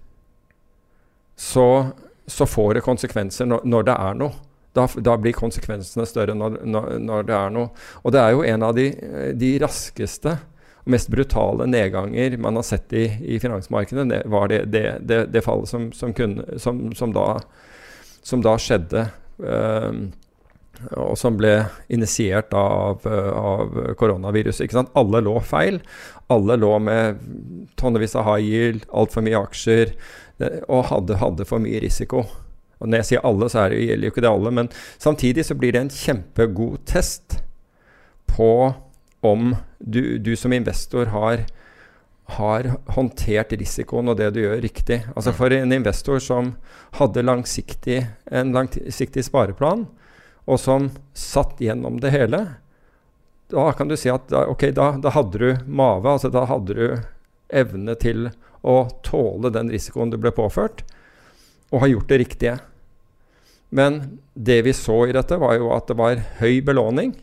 så, 1.37 1.93
så, 2.27 2.47
får 2.49 2.79
det 2.79 2.85
konsekvenser 2.87 3.49
når, 3.49 3.65
når 3.69 3.89
det 3.91 3.97
er 4.09 4.21
noe. 4.21 4.46
Da, 4.77 4.85
da, 5.01 5.17
blir 5.21 5.37
konsekvensene 5.37 6.05
større 6.09 6.35
når, 6.37 6.61
når, 6.69 6.91
når, 7.01 7.25
det 7.29 7.37
er 7.39 7.55
noe. 7.55 7.71
Og 8.05 8.13
det 8.15 8.21
er 8.23 8.35
jo 8.35 8.45
en 8.45 8.67
av 8.67 8.77
de, 8.77 8.91
de 9.39 9.55
raskeste 9.63 10.37
og 10.87 10.93
mest 10.95 11.11
brutale 11.11 11.67
nedganger 11.67 12.37
man 12.39 12.61
har 12.61 12.67
sett 12.67 12.93
i, 12.95 13.07
i 13.35 13.41
finansmarkedet. 13.43 14.07
Det 14.13 14.21
var 14.31 14.53
det, 14.53 14.61
det, 14.71 15.25
det, 15.33 15.43
fallet 15.43 15.71
som, 15.71 15.89
som, 15.97 16.13
kunne, 16.15 16.61
som, 16.63 16.85
som, 16.95 17.15
da, 17.17 17.41
som 18.23 18.45
da 18.45 18.55
skjedde. 18.61 19.09
Um, 19.43 20.07
og 20.93 21.17
som 21.19 21.39
ble 21.39 21.55
initiert 21.93 22.53
av, 22.57 23.07
av 23.07 23.77
koronaviruset. 23.99 24.77
Alle 24.97 25.23
lå 25.25 25.39
feil. 25.41 25.81
Alle 26.33 26.59
lå 26.61 26.73
med 26.85 27.23
tonnevis 27.81 28.17
av 28.19 28.29
high 28.29 28.45
yield, 28.45 28.85
altfor 28.93 29.25
mye 29.25 29.41
aksjer, 29.41 29.95
og 30.69 30.89
hadde, 30.91 31.19
hadde 31.23 31.49
for 31.49 31.63
mye 31.63 31.81
risiko. 31.83 32.27
Og 32.81 32.91
når 32.91 33.01
jeg 33.01 33.09
sier 33.11 33.27
alle, 33.27 33.49
så 33.49 33.67
det, 33.73 33.83
gjelder 33.85 34.09
jo 34.09 34.15
ikke 34.15 34.25
det 34.25 34.33
alle, 34.33 34.53
men 34.59 34.71
samtidig 35.01 35.47
så 35.49 35.57
blir 35.59 35.73
det 35.73 35.85
en 35.85 35.93
kjempegod 35.93 36.83
test 36.89 37.39
på 38.29 38.51
om 39.25 39.55
du, 39.79 40.19
du 40.19 40.35
som 40.37 40.53
investor 40.53 41.09
har, 41.15 41.47
har, 42.37 42.69
håndtert 42.97 43.55
risikoen 43.57 44.13
og 44.13 44.19
det 44.21 44.33
du 44.37 44.43
gjør, 44.43 44.61
riktig. 44.63 45.01
Altså 45.15 45.33
For 45.37 45.53
en 45.57 45.73
investor 45.73 46.21
som 46.23 46.55
hadde 47.01 47.25
langsiktig, 47.25 48.03
en 48.31 48.53
langsiktig 48.57 49.25
spareplan, 49.25 49.87
og 50.47 50.61
som 50.63 50.91
satt 51.17 51.59
gjennom 51.63 51.99
det 52.03 52.13
hele, 52.15 52.45
da 53.51 53.71
kan 53.79 53.89
du 53.89 53.97
si 53.99 54.11
at 54.11 54.29
da, 54.31 54.45
ok, 54.51 54.69
da, 54.75 54.93
da 55.03 55.13
hadde 55.15 55.39
du 55.39 55.49
mave, 55.67 56.11
altså 56.11 56.31
da 56.35 56.45
hadde 56.51 56.77
du 56.77 56.87
evne 57.55 57.95
til 57.99 58.29
å 58.67 58.79
tåle 59.07 59.53
den 59.55 59.71
risikoen 59.71 60.11
du 60.11 60.19
ble 60.19 60.33
påført, 60.35 60.83
og 61.73 61.83
har 61.83 61.93
gjort 61.93 62.11
det 62.13 62.19
riktige. 62.23 62.57
Men 63.75 64.21
det 64.35 64.63
vi 64.63 64.73
så 64.77 65.07
i 65.07 65.15
dette, 65.17 65.39
var 65.41 65.57
jo 65.59 65.73
at 65.75 65.89
det 65.91 65.99
var 65.99 66.23
høy 66.41 66.61
belåning, 66.65 67.15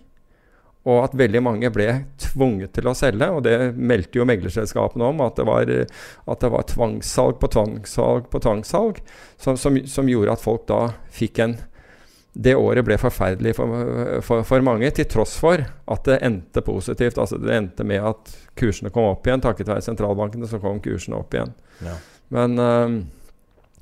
og 0.84 0.98
at 1.06 1.14
veldig 1.16 1.40
mange 1.40 1.70
ble 1.72 1.88
tvunget 2.20 2.74
til 2.76 2.90
å 2.92 2.96
selge. 2.98 3.30
Og 3.32 3.46
det 3.46 3.56
meldte 3.80 4.20
jo 4.20 4.28
meglerselskapene 4.28 5.14
om, 5.14 5.22
at 5.24 5.40
det 5.40 5.46
var, 5.48 5.70
at 5.72 6.44
det 6.44 6.52
var 6.52 6.66
tvangssalg 6.68 7.40
på 7.40 7.50
tvangssalg 7.56 8.28
på 8.32 8.42
tvangssalg, 8.44 9.00
som, 9.40 9.60
som, 9.60 9.80
som 9.88 10.10
gjorde 10.12 10.36
at 10.36 10.44
folk 10.44 10.68
da 10.72 10.90
fikk 11.14 11.40
en 11.46 11.56
det 12.34 12.56
året 12.58 12.82
ble 12.82 12.96
forferdelig 12.98 13.52
for, 13.54 13.74
for, 14.26 14.42
for, 14.48 14.64
mange, 14.66 14.90
til 14.98 15.06
tross 15.06 15.36
for 15.38 15.62
at 15.62 16.08
det 16.10 16.18
endte 16.26 16.64
positivt. 16.66 17.20
Altså 17.22 17.38
Det 17.38 17.54
endte 17.54 17.86
med 17.86 18.02
at 18.10 18.32
kursene 18.58 18.90
kom 18.94 19.06
opp 19.12 19.28
igjen. 19.30 19.44
Takket 19.44 19.70
være 19.70 19.86
sentralbankene 19.86 20.50
så 20.50 20.58
kom 20.62 20.82
kursene 20.82 21.20
opp 21.20 21.38
igjen. 21.38 21.54
Ja. 21.86 21.94
Men, 22.34 22.58
uh, 22.58 23.23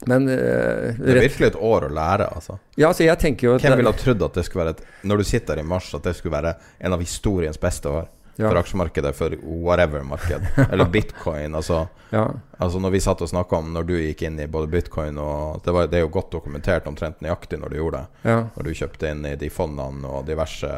men 0.09 0.29
uh, 0.29 0.95
Det 0.97 1.13
er 1.13 1.19
virkelig 1.27 1.51
et 1.51 1.59
år 1.61 1.85
å 1.85 1.91
lære, 1.93 2.29
altså. 2.35 2.57
Ja, 2.75 2.89
altså 2.89 3.05
jeg 3.05 3.19
tenker 3.21 3.47
jo 3.47 3.57
Hvem 3.61 3.77
ville 3.77 3.93
ha 3.93 3.99
trodd 3.99 4.23
at 4.25 4.39
det 4.39 4.45
skulle 4.47 4.65
være 4.65 4.77
et, 4.77 4.81
Når 5.05 5.21
du 5.21 5.27
sitter 5.29 5.59
her 5.59 5.61
i 5.61 5.67
mars, 5.67 5.91
at 5.97 6.07
det 6.07 6.15
skulle 6.17 6.33
være 6.33 6.55
en 6.79 6.97
av 6.97 7.03
historiens 7.05 7.61
beste 7.61 7.91
år? 7.91 8.09
ja. 8.41 8.49
for 8.49 8.57
aksjemarkedet, 8.57 9.15
for 9.15 9.37
whatever-marked. 9.41 10.41
Eller 10.71 10.85
bitcoin. 10.95 11.55
Altså, 11.55 11.87
ja. 12.09 12.33
altså 12.57 12.79
Når 12.79 12.89
vi 12.89 12.99
satt 12.99 13.21
og 13.21 13.29
snakka 13.29 13.55
om 13.55 13.73
når 13.73 13.83
du 13.83 13.95
gikk 13.99 14.21
inn 14.27 14.39
i 14.39 14.47
både 14.47 14.67
bitcoin 14.71 15.17
og 15.21 15.61
Det, 15.65 15.71
var, 15.71 15.87
det 15.87 15.99
er 15.99 16.05
jo 16.05 16.11
godt 16.13 16.31
dokumentert 16.31 16.87
omtrent 16.87 17.21
nøyaktig 17.21 17.59
når 17.61 17.69
du 17.69 17.79
gjorde 17.79 18.01
det. 18.03 18.29
Ja. 18.31 18.37
Når 18.55 18.67
du 18.67 18.73
kjøpte 18.81 19.11
inn 19.11 19.25
i 19.25 19.35
de 19.39 19.49
fondene 19.53 20.07
og 20.07 20.25
diverse 20.27 20.71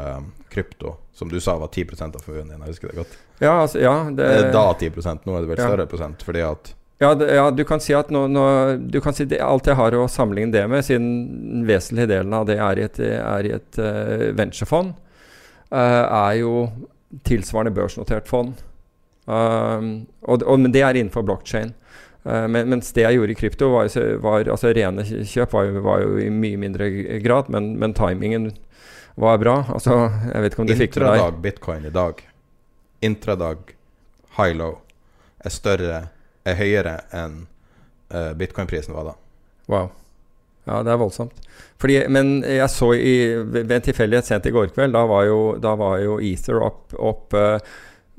krypto, 0.53 0.98
som 1.13 1.30
du 1.30 1.39
sa 1.42 1.58
var 1.58 1.72
10 1.74 2.01
av 2.10 2.22
formuen 2.22 2.51
din. 2.51 2.62
Jeg 2.62 2.75
husker 2.75 2.92
det 2.92 3.01
godt. 3.01 3.18
Ja, 3.39 3.62
altså, 3.62 3.80
ja 3.82 3.96
det, 4.10 4.30
Da 4.53 4.65
10% 4.74 5.27
nå 5.27 5.38
er 5.38 5.46
det 5.46 5.53
vel 5.53 5.62
større 5.62 5.89
prosent, 5.89 6.24
fordi 6.24 6.44
at 6.46 6.74
ja, 7.03 7.12
ja, 7.36 7.45
du 7.51 7.63
kan 7.67 7.81
si 7.83 7.93
at 7.98 8.10
nå, 8.13 8.25
nå, 8.31 8.45
du 8.91 9.00
kan 9.03 9.15
si 9.15 9.27
det, 9.29 9.41
alt 9.43 9.67
jeg 9.67 9.77
har 9.79 9.95
å 9.98 10.07
sammenligne 10.12 10.53
det 10.55 10.63
med, 10.72 10.86
siden 10.88 11.07
den 11.27 11.67
vesentlige 11.67 12.10
delen 12.15 12.33
av 12.38 12.48
det 12.50 12.57
er 12.63 12.79
i 12.79 12.86
et, 12.88 13.00
er 13.19 13.50
i 13.50 13.53
et 13.57 13.79
uh, 13.81 14.29
venturefond, 14.38 14.93
uh, 15.74 16.03
er 16.07 16.39
jo 16.41 16.53
tilsvarende 17.27 17.75
børsnotert 17.75 18.29
fond. 18.31 18.55
Uh, 19.27 20.03
og, 20.27 20.43
og, 20.43 20.60
men 20.60 20.74
det 20.74 20.83
er 20.83 21.00
innenfor 21.00 21.25
blockchain. 21.27 21.74
Uh, 22.24 22.45
men, 22.48 22.69
mens 22.72 22.93
det 22.95 23.05
jeg 23.05 23.19
gjorde 23.19 23.36
i 23.36 23.39
krypto, 23.39 23.72
var, 23.75 23.91
var 24.24 24.48
altså 24.55 24.72
rene 24.75 25.05
kjøp 25.05 25.55
var 25.55 25.67
jo, 25.67 25.83
var 25.83 26.03
jo, 26.05 26.15
i 26.24 26.29
mye 26.31 26.60
mindre 26.60 26.89
grad, 27.24 27.51
men, 27.53 27.74
men, 27.81 27.95
timingen 27.98 28.51
var 29.19 29.38
bra. 29.43 29.60
Altså, 29.75 30.07
jeg 30.31 30.45
vet 30.45 30.55
ikke 30.55 30.65
om 30.65 30.72
du 30.72 30.77
fikk 30.79 30.98
det 30.98 31.03
der. 31.03 31.13
Intradag 31.19 31.43
bitcoin 31.43 31.86
i 31.86 31.93
dag, 31.93 32.25
intradag 33.03 33.77
high 34.39 34.55
low, 34.57 34.79
er 35.43 35.53
større, 35.53 36.03
er 36.47 36.59
høyere 36.59 36.95
enn 37.15 37.43
uh, 38.13 38.31
bitcoin-prisen 38.39 38.95
var 38.95 39.12
da. 39.12 39.15
Wow. 39.71 39.91
Ja, 40.67 40.79
det 40.85 40.93
er 40.93 41.00
voldsomt. 41.00 41.39
Fordi, 41.81 41.97
men 42.12 42.38
jeg 42.47 42.69
så 42.71 42.93
i, 42.95 43.15
ved 43.35 43.71
en 43.75 43.83
tilfeldighet 43.83 44.29
sent 44.29 44.45
i 44.47 44.53
går 44.55 44.71
kveld, 44.75 44.95
da 44.95 45.03
var 45.09 45.25
jo, 45.27 45.39
da 45.59 45.73
var 45.79 45.97
jo 46.03 46.19
Ether 46.23 46.62
opp, 46.63 46.95
opp 46.95 47.35
uh, 47.35 47.57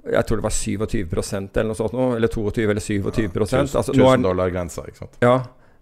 jeg 0.04 0.28
tror 0.28 0.40
det 0.40 0.44
var 0.44 0.52
27% 0.52 1.60
eller 1.60 1.70
noe 1.70 1.78
sånt, 1.78 1.94
eller 2.18 2.28
22 2.28 2.64
eller 2.68 2.84
27 2.84 3.06
ja, 3.08 3.28
1000, 3.40 3.76
altså, 3.80 3.94
dollar-grensa, 3.96 4.84
ikke 4.90 5.06
sant. 5.06 5.16
Ja, 5.24 5.38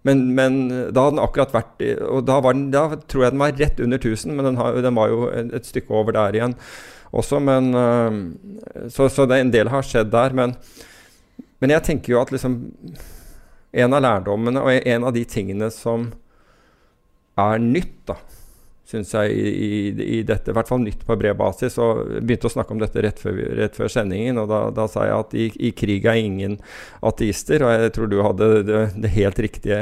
men, 0.07 0.23
men, 0.35 0.63
da 0.95 1.07
hadde 1.07 1.15
den 1.15 1.23
akkurat 1.23 1.53
vært 1.55 1.83
Og 2.11 2.25
da, 2.27 2.41
den, 2.49 2.65
da, 2.75 2.89
tror 3.07 3.23
jeg 3.23 3.35
den 3.35 3.43
var 3.43 3.53
rett 3.59 3.83
under 3.83 4.01
1000, 4.01 4.35
men 4.35 4.49
den, 4.51 4.59
har, 4.59 4.79
den 4.83 4.99
var 4.99 5.13
jo 5.13 5.29
et 5.31 5.67
stykke 5.69 5.95
over 5.95 6.15
der 6.17 6.39
igjen 6.39 6.57
også. 7.13 7.39
Men, 7.43 7.71
uh, 7.75 8.89
så, 8.91 9.07
så 9.13 9.27
det, 9.31 9.43
en 9.43 9.53
del 9.55 9.71
har 9.71 9.87
skjedd 9.87 10.11
der. 10.15 10.35
Men, 10.39 10.57
men 11.63 11.77
jeg 11.77 11.87
tenker 11.87 12.17
jo 12.17 12.21
at 12.23 12.33
liksom 12.35 12.59
En 13.73 13.95
av 13.97 14.03
lærdommene 14.05 14.61
og 14.61 14.87
en 14.93 15.05
av 15.09 15.15
de 15.17 15.23
tingene 15.25 15.71
som 15.73 16.11
er 17.41 17.63
nytt, 17.63 17.95
da, 18.05 18.19
syns 18.93 19.15
jeg, 19.17 19.33
i, 19.33 19.49
i, 19.49 20.01
i, 20.19 20.23
dette. 20.29 20.53
I 20.53 20.57
hvert 20.59 20.69
fall 20.69 20.83
nytt 20.83 21.07
på 21.09 21.17
bred 21.17 21.39
basis. 21.39 21.79
Og 21.81 22.03
begynte 22.21 22.51
å 22.51 22.53
snakke 22.53 22.75
om 22.77 22.83
dette 22.83 23.01
rett 23.01 23.23
før, 23.23 23.39
rett 23.57 23.79
før 23.79 23.89
sendingen. 23.95 24.43
Og 24.43 24.51
da, 24.51 24.67
da, 24.77 24.85
sa 24.93 25.07
jeg 25.09 25.17
at 25.17 25.37
i, 25.39 25.47
i, 25.57 25.71
krig 25.73 26.05
er 26.05 26.21
ingen 26.21 26.59
ateister. 27.01 27.65
Og 27.65 27.73
jeg 27.73 27.95
tror 27.97 28.13
du 28.13 28.19
hadde 28.27 28.51
det, 28.69 28.83
det 29.01 29.15
helt 29.17 29.41
riktige 29.47 29.81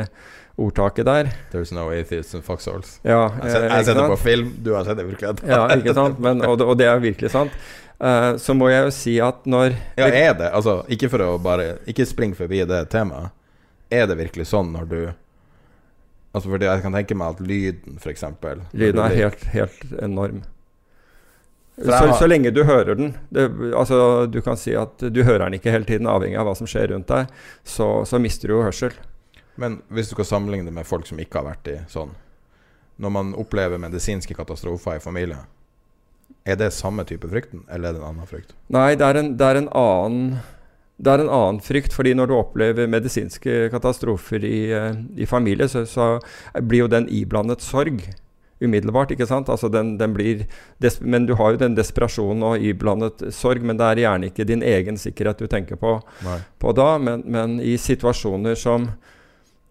ordtaket 0.60 1.06
der. 1.08 1.34
There's 1.50 1.74
no 1.74 1.90
atheists 1.90 2.34
in 2.34 2.42
foxholes. 2.46 2.98
Ja, 3.02 3.30
jeg 3.42 3.70
har 3.70 3.84
sett 3.86 3.96
det 3.96 4.08
på 4.12 4.18
film, 4.20 4.54
du 4.62 4.74
har 4.76 4.84
sett 4.84 4.98
det 4.98 5.06
i 5.06 5.10
virkeligheten. 5.12 5.48
ja, 5.48 5.62
ikke 5.76 5.94
sant? 5.96 6.20
Men, 6.20 6.44
og, 6.44 6.58
det, 6.60 6.66
og, 6.66 6.76
det, 6.80 6.88
er 6.90 7.00
virkelig 7.02 7.32
sant. 7.32 7.54
Uh, 8.00 8.36
så 8.40 8.54
må 8.56 8.70
jeg 8.70 8.86
jo 8.86 8.92
si 8.96 9.14
at 9.20 9.44
når 9.44 9.74
Ja, 10.00 10.06
er 10.08 10.32
det? 10.38 10.46
Altså, 10.56 10.78
ikke 10.88 11.10
for 11.12 11.20
å 11.20 11.34
bare 11.36 11.74
Ikke 11.90 12.06
spring 12.08 12.32
forbi 12.32 12.62
det 12.64 12.86
temaet. 12.94 13.34
Er 13.92 14.06
det 14.08 14.16
virkelig 14.16 14.46
sånn 14.48 14.70
når 14.72 14.86
du 14.88 15.00
Altså 16.30 16.46
fordi 16.48 16.68
Jeg 16.70 16.84
kan 16.84 16.96
tenke 16.96 17.18
meg 17.18 17.34
at 17.34 17.42
lyden, 17.44 17.98
f.eks. 18.00 18.24
Lyden 18.72 19.02
er 19.04 19.16
helt, 19.18 19.44
helt 19.52 19.84
enorm. 20.00 20.44
Så, 21.80 21.98
så, 22.18 22.26
lenge 22.28 22.52
du 22.52 22.62
hører 22.68 22.94
den 22.94 23.14
det, 23.32 23.46
altså 23.76 24.26
Du 24.28 24.40
kan 24.44 24.58
si 24.60 24.74
at 24.76 25.00
du 25.00 25.22
hører 25.24 25.46
den 25.46 25.56
ikke 25.56 25.72
hele 25.72 25.88
tiden, 25.88 26.08
avhengig 26.10 26.36
av 26.40 26.48
hva 26.48 26.56
som 26.56 26.68
skjer 26.68 26.92
rundt 26.94 27.08
deg. 27.08 27.30
Så, 27.64 28.04
så 28.08 28.20
mister 28.20 28.48
du 28.48 28.56
jo 28.56 28.64
hørsel. 28.64 28.96
Men 29.60 29.80
hvis 29.92 30.08
du 30.10 30.16
skal 30.16 30.28
sammenligne 30.28 30.68
det 30.68 30.76
med 30.76 30.88
folk 30.88 31.08
som 31.08 31.20
ikke 31.20 31.40
har 31.40 31.50
vært 31.50 31.68
i 31.68 31.78
sånn 31.90 32.12
Når 33.00 33.12
man 33.12 33.32
opplever 33.36 33.80
medisinske 33.80 34.36
katastrofer 34.36 35.00
i 35.00 35.02
familie, 35.04 35.40
er 36.48 36.56
det 36.60 36.70
samme 36.72 37.04
type 37.08 37.28
frykten, 37.28 37.64
eller 37.68 37.90
er 37.90 37.98
det 37.98 38.02
en 38.02 38.08
annen 38.12 38.30
frykt? 38.30 38.54
Nei, 38.72 38.94
det 38.98 39.06
er 39.06 39.20
en, 39.20 39.34
det 39.38 39.46
er 39.50 39.60
en 39.60 39.70
annen 39.76 40.40
det 41.00 41.12
er 41.14 41.22
en 41.22 41.32
annen 41.32 41.60
frykt, 41.64 41.94
fordi 41.96 42.12
når 42.16 42.28
du 42.28 42.34
opplever 42.36 42.88
medisinske 42.90 43.70
katastrofer 43.72 44.44
i, 44.44 44.58
eh, 44.76 44.98
i 45.16 45.28
familie, 45.28 45.68
så, 45.68 45.86
så, 45.88 46.18
blir 46.60 46.84
jo 46.84 46.90
den 46.92 47.06
iblandet 47.08 47.64
sorg 47.64 48.02
umiddelbart. 48.60 49.14
ikke 49.14 49.26
sant? 49.26 49.48
Altså 49.48 49.70
den, 49.72 49.94
den 49.98 50.12
blir 50.12 50.44
men 51.00 51.26
du 51.26 51.34
har 51.38 51.54
jo 51.54 51.62
den 51.62 51.76
desperasjonen 51.78 52.44
og 52.44 52.64
iblandet 52.64 53.24
sorg, 53.32 53.64
men 53.64 53.80
det 53.80 53.86
er 53.86 54.02
gjerne 54.04 54.28
ikke 54.28 54.48
din 54.48 54.62
egen 54.62 55.00
sikkerhet 55.00 55.40
du 55.40 55.48
tenker 55.48 55.80
på, 55.80 55.96
på 56.60 56.74
da. 56.76 56.90
Men, 56.98 57.24
men, 57.24 57.56
i 57.64 57.78
situasjoner 57.80 58.54
som, 58.60 58.90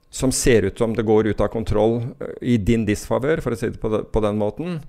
som 0.09 0.33
ser 0.33 0.65
ut 0.65 0.81
som 0.81 0.97
det 0.97 1.05
går 1.05 1.29
ut 1.29 1.45
av 1.45 1.53
kontroll 1.53 1.99
eh, 2.17 2.33
i 2.41 2.57
din 2.57 2.89
disfavør, 2.89 3.45
for 3.45 3.53
å 3.53 3.61
si 3.61 3.69
det 3.69 3.81
på, 3.81 4.01
på 4.09 4.25
den 4.25 4.41
måten, 4.41 4.81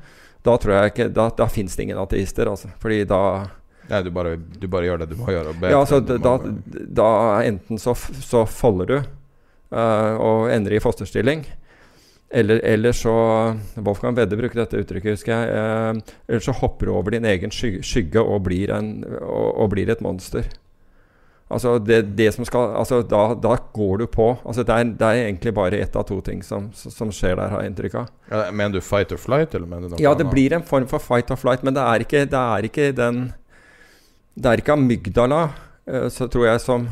da 0.47 0.57
tror 0.61 0.75
jeg 0.77 0.93
ikke, 0.93 1.09
da, 1.15 1.29
da 1.37 1.47
fins 1.53 1.77
det 1.77 1.87
ingen 1.87 2.01
ateister. 2.01 2.49
altså, 2.51 2.73
fordi 2.81 3.05
da 3.09 3.23
Nei, 3.91 4.05
du 4.07 4.13
bare, 4.15 4.37
du 4.37 4.69
bare, 4.71 4.87
gjør 4.87 5.01
det 5.03 5.09
du 5.11 5.17
må 5.19 5.33
gjøre. 5.35 5.53
ja, 5.67 5.81
altså, 5.81 5.99
da, 6.01 6.37
da, 7.01 7.09
enten 7.43 7.81
så, 7.83 7.97
så 8.23 8.45
folder 8.47 8.87
du 8.87 8.97
uh, 9.01 10.15
og 10.15 10.51
ender 10.55 10.77
i 10.77 10.83
fosterstilling. 10.83 11.43
Eller, 12.31 12.61
eller, 12.63 12.95
så 12.95 13.13
Wolfgang 13.83 14.15
Wedde 14.15 14.39
bruker 14.39 14.63
dette 14.63 14.79
uttrykket, 14.79 15.17
husker 15.17 15.35
jeg. 15.35 15.51
Uh, 15.51 16.15
eller 16.29 16.45
så 16.47 16.55
hopper 16.61 16.87
du 16.87 16.95
over 16.95 17.17
din 17.17 17.27
egen 17.27 17.51
skygge 17.51 18.23
og, 18.23 18.45
blir 18.47 18.71
en, 18.77 19.01
og, 19.19 19.49
og, 19.57 19.73
blir 19.75 19.91
et 19.91 20.05
monster. 20.07 20.47
Altså, 21.51 21.79
det, 21.83 22.03
det 22.15 22.29
som 22.37 22.47
skal, 22.47 22.77
altså 22.79 23.01
da, 23.03 23.35
da, 23.35 23.57
går 23.75 24.05
du 24.05 24.07
på. 24.07 24.29
Altså 24.47 24.63
det, 24.63 24.75
er, 24.75 24.93
det 25.01 25.07
er 25.07 25.25
egentlig 25.25 25.53
bare 25.57 25.81
ett 25.83 25.97
av 25.99 26.07
to 26.07 26.21
ting 26.23 26.45
som, 26.47 26.69
som 26.73 27.11
skjer 27.11 27.35
der, 27.41 27.51
har 27.51 27.65
jeg 27.65 27.73
inntrykk 27.73 27.97
av. 27.99 28.13
Ja, 28.31 28.45
mener 28.55 28.79
du 28.79 28.85
fight 28.87 29.11
or 29.11 29.19
flight? 29.19 29.57
Ja, 29.99 30.15
det 30.15 30.29
blir 30.31 30.55
en 30.55 30.63
form 30.67 30.87
for 30.91 31.03
fight 31.03 31.33
or 31.35 31.41
flight, 31.41 31.67
men 31.67 31.75
det 31.75 31.83
er 31.83 32.07
ikke, 32.07 32.23
det 32.31 32.43
er 32.55 32.71
ikke 32.71 32.91
den 32.95 33.23
det 34.41 34.51
er 34.51 34.63
ikke 34.63 34.77
amygdala, 34.77 35.41
eh, 35.91 36.09
så 36.13 36.29
tror 36.31 36.47
jeg, 36.47 36.61
som 36.63 36.89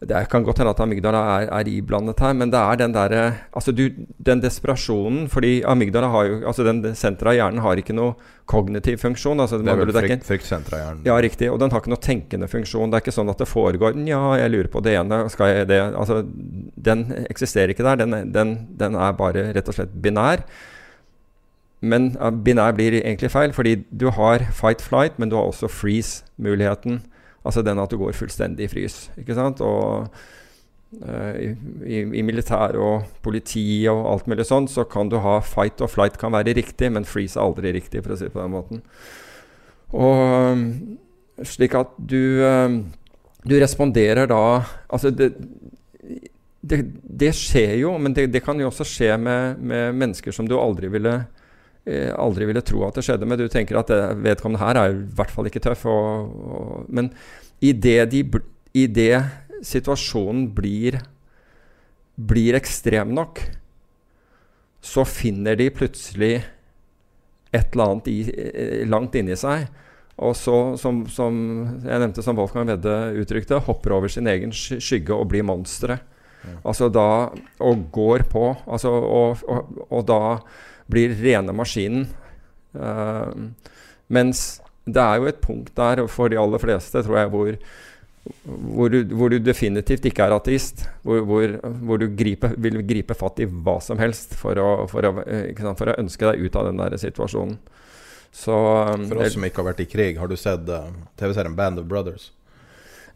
Det 0.00 0.16
kan 0.32 0.44
godt 0.46 0.62
hende 0.62 0.72
at 0.72 0.78
amygdala 0.80 1.18
er, 1.36 1.50
er 1.52 1.68
iblandet 1.68 2.20
her, 2.24 2.32
men 2.32 2.48
det 2.48 2.56
er 2.56 2.78
den 2.80 2.94
derre 2.94 3.24
Altså, 3.52 3.72
du, 3.76 3.82
den 4.16 4.40
desperasjonen 4.40 5.26
Fordi 5.28 5.60
amygdala 5.68 6.08
har 6.08 6.24
jo 6.24 6.38
Altså, 6.48 6.64
den 6.64 6.80
senteret 6.96 7.34
av 7.34 7.36
hjernen 7.36 7.60
har 7.60 7.82
ikke 7.82 7.96
noe 7.96 8.14
kognitiv 8.50 8.96
funksjon. 8.98 9.38
Altså, 9.38 9.60
det 9.60 9.70
er 9.70 9.78
vel 9.78 9.92
frykt, 9.94 10.24
fryktsenteret 10.26 10.74
av 10.74 10.80
hjernen. 10.80 11.04
Ja, 11.06 11.18
riktig. 11.22 11.50
Og 11.52 11.60
den 11.62 11.70
har 11.70 11.84
ikke 11.84 11.92
noe 11.92 12.02
tenkende 12.02 12.48
funksjon. 12.50 12.90
Det 12.90 12.98
er 12.98 13.04
ikke 13.04 13.14
sånn 13.14 13.30
at 13.30 13.44
det 13.44 13.46
foregår 13.46 14.00
Ja, 14.08 14.22
jeg 14.40 14.50
lurer 14.50 14.70
på 14.72 14.82
det 14.82 14.96
ene, 14.98 15.20
skal 15.30 15.52
jeg 15.52 15.68
det 15.70 15.78
Altså, 15.92 16.24
den 16.88 17.04
eksisterer 17.28 17.70
ikke 17.70 17.86
der. 17.86 18.00
Den, 18.00 18.32
den, 18.34 18.56
den 18.80 18.98
er 18.98 19.14
bare 19.20 19.50
rett 19.54 19.70
og 19.70 19.76
slett 19.76 19.94
binær. 19.94 20.42
Men 21.80 22.10
binær 22.44 22.74
blir 22.76 22.98
egentlig 22.98 23.30
feil, 23.32 23.54
fordi 23.56 23.76
du 23.92 24.08
har 24.16 24.48
fight-flight, 24.56 25.20
men 25.20 25.30
du 25.30 25.38
har 25.38 25.46
også 25.52 25.70
freeze-muligheten. 25.70 27.02
Altså 27.46 27.64
den 27.64 27.80
at 27.80 27.90
du 27.90 27.98
går 28.00 28.16
fullstendig 28.16 28.66
i 28.66 28.70
frys. 28.72 28.98
ikke 29.20 29.36
sant? 29.38 29.62
Og 29.64 30.10
uh, 31.00 31.34
i, 31.40 31.50
i, 31.86 32.02
i 32.20 32.24
militær 32.26 32.76
og 32.76 33.08
politi 33.24 33.86
og 33.90 34.04
alt 34.12 34.30
mulig 34.30 34.46
sånn, 34.48 34.68
så 34.68 34.84
kan 34.84 35.08
du 35.08 35.18
ha 35.24 35.38
fight 35.44 35.80
og 35.80 35.92
flight 35.94 36.20
kan 36.20 36.34
være 36.36 36.56
riktig, 36.58 36.92
men 36.92 37.08
freeze 37.08 37.40
er 37.40 37.46
aldri 37.46 37.72
riktig, 37.78 38.04
for 38.04 38.14
å 38.14 38.20
si 38.20 38.28
det 38.28 38.34
på 38.36 38.42
den 38.42 38.54
måten. 38.54 38.84
Og 39.96 40.24
um, 40.52 40.64
slik 41.48 41.74
at 41.78 41.96
du 41.96 42.44
um, 42.44 42.80
du 43.44 43.56
responderer 43.60 44.28
da 44.30 44.62
Altså, 44.88 45.10
det, 45.10 45.32
det, 46.60 46.80
det 47.02 47.32
skjer 47.36 47.76
jo, 47.80 47.94
men 47.98 48.14
det, 48.16 48.28
det, 48.34 48.42
kan 48.44 48.58
jo 48.60 48.68
også 48.68 48.84
skje 48.84 49.14
med, 49.20 49.60
med 49.62 49.94
mennesker 49.96 50.34
som 50.34 50.48
du 50.48 50.58
aldri 50.58 50.90
ville 50.92 51.14
eh, 51.22 51.39
aldri 51.88 52.46
ville 52.46 52.62
tro 52.66 52.84
at 52.86 52.98
det 52.98 53.04
skjedde. 53.06 53.26
Men 53.28 53.40
du 53.40 53.46
tenker 53.50 53.78
at 53.80 53.90
det, 53.90 54.00
vedkommende 54.22 54.62
her 54.62 54.78
er 54.78 54.92
i 54.92 55.04
hvert 55.16 55.32
fall 55.32 55.48
ikke 55.48 55.62
tøff. 55.64 55.86
Og, 55.90 56.34
og, 56.56 56.90
men 56.92 57.12
idet 57.60 58.10
de, 58.12 59.10
situasjonen 59.66 60.48
blir, 60.56 61.00
blir 62.16 62.58
ekstrem 62.58 63.14
nok, 63.16 63.42
så 64.80 65.04
finner 65.08 65.58
de 65.60 65.68
plutselig 65.72 66.38
et 67.50 67.74
eller 67.74 67.84
annet 67.84 68.08
i, 68.08 68.18
eh, 68.30 68.88
langt 68.88 69.16
inni 69.18 69.36
seg. 69.36 69.66
Og 70.20 70.34
så, 70.36 70.76
som, 70.80 71.02
som, 71.08 71.34
jeg 71.80 72.00
nevnte, 72.02 72.22
som 72.24 72.36
Wolfgang 72.36 72.68
Wedde 72.68 72.96
uttrykte, 73.22 73.60
hopper 73.64 73.96
over 73.96 74.12
sin 74.12 74.28
egen 74.28 74.52
skygge 74.52 75.16
og 75.16 75.30
blir 75.32 75.46
monstre. 75.48 75.96
Ja. 76.40 76.56
Altså 76.72 76.88
da 76.88 77.30
Og 77.60 77.86
går 77.92 78.24
på. 78.30 78.54
Altså, 78.66 78.88
og, 78.88 79.40
og, 79.48 79.86
og 79.90 80.06
da 80.08 80.20
blir 80.90 81.14
rene 81.18 81.54
maskinen. 81.56 82.08
Uh, 82.74 83.30
mens 84.10 84.60
det 84.90 85.02
er 85.02 85.20
jo 85.20 85.30
et 85.30 85.40
punkt 85.42 85.72
der 85.78 86.04
for 86.10 86.32
de 86.32 86.38
aller 86.40 86.62
fleste, 86.62 87.02
tror 87.06 87.22
jeg, 87.22 87.32
hvor 87.32 87.54
hvor 88.44 88.88
du, 88.92 89.04
hvor 89.16 89.32
du, 89.32 89.38
definitivt 89.40 90.04
ikke 90.04 90.26
er 90.26 90.34
ateist. 90.36 90.84
Hvor, 91.02 91.22
hvor, 91.24 91.96
du 92.00 92.06
gripe, 92.16 92.52
vil 92.60 92.80
gripe 92.86 93.16
fatt 93.16 93.40
i 93.40 93.48
hva 93.48 93.78
som 93.82 94.00
helst 94.00 94.36
for 94.38 94.60
å, 94.60 94.86
for 94.90 95.08
å, 95.08 95.14
sant, 95.56 95.78
for 95.78 95.90
å 95.90 95.96
ønske 96.00 96.28
deg 96.28 96.44
ut 96.44 96.58
av 96.58 96.68
den 96.68 96.82
der 96.82 96.98
situasjonen. 97.00 97.56
Så, 98.30 98.54
um, 98.54 99.08
for 99.10 99.24
oss 99.24 99.34
som 99.34 99.46
ikke 99.46 99.62
har 99.62 99.70
vært 99.72 99.82
i 99.82 99.88
krig, 99.90 100.20
har 100.20 100.30
du 100.30 100.36
sett 100.38 100.68
uh, 100.70 100.92
TV-serien 101.18 101.56
Band 101.58 101.82
of 101.82 101.88
Brothers? 101.90 102.28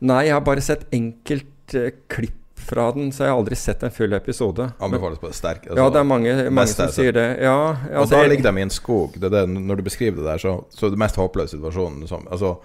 Nei, 0.03 0.25
jeg 0.27 0.35
har 0.35 0.43
bare 0.47 0.65
sett 0.65 0.89
enkelt 0.95 1.77
uh, 1.79 1.93
klipp 2.11 2.41
fra 2.67 2.87
den, 2.93 3.11
så 3.13 3.27
jeg 3.27 3.33
har 3.33 3.41
aldri 3.41 3.57
sett 3.59 3.83
en 3.87 3.93
full 3.95 4.13
episode. 4.17 4.69
Anbefales 4.83 5.21
på 5.23 5.31
det 5.31 5.37
sterke. 5.39 5.71
Altså, 5.71 5.81
ja, 5.83 5.91
det 5.93 6.01
er 6.01 6.09
mange, 6.09 6.37
mange 6.51 6.73
som 6.73 6.93
sier 6.95 7.15
det. 7.17 7.27
Ja, 7.45 7.59
altså, 7.93 8.17
og 8.17 8.25
da 8.25 8.31
ligger 8.33 8.49
de 8.49 8.63
i 8.63 8.67
en 8.67 8.73
skog. 8.75 9.19
Det 9.21 9.31
det, 9.35 9.45
når 9.53 9.81
du 9.81 9.85
beskriver 9.87 10.23
det 10.23 10.27
der, 10.31 10.43
så, 10.43 10.57
så 10.75 10.89
er 10.89 10.95
det 10.95 11.03
mest 11.05 11.21
håpløse 11.21 11.57
situasjonen 11.57 12.09
som, 12.11 12.27
altså, 12.31 12.57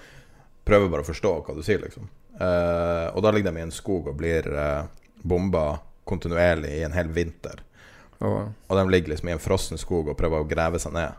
Prøver 0.69 0.91
bare 0.91 1.01
å 1.01 1.07
forstå 1.07 1.29
hva 1.47 1.53
du 1.57 1.63
sier, 1.65 1.79
liksom. 1.81 2.03
Uh, 2.37 3.09
og 3.15 3.23
da 3.25 3.31
ligger 3.33 3.55
de 3.55 3.61
i 3.61 3.63
en 3.65 3.71
skog 3.73 4.11
og 4.11 4.17
blir 4.19 4.45
uh, 4.53 4.83
bomba 5.25 5.79
kontinuerlig 6.05 6.75
i 6.77 6.83
en 6.85 6.93
hel 6.93 7.09
vinter. 7.15 7.63
Oh. 8.19 8.51
Og 8.67 8.77
de 8.77 8.83
ligger 8.91 9.15
liksom 9.15 9.31
i 9.31 9.33
en 9.33 9.41
frossen 9.41 9.81
skog 9.81 10.11
og 10.11 10.17
prøver 10.19 10.43
å 10.43 10.47
grave 10.47 10.77
seg 10.81 10.93
ned. 10.93 11.17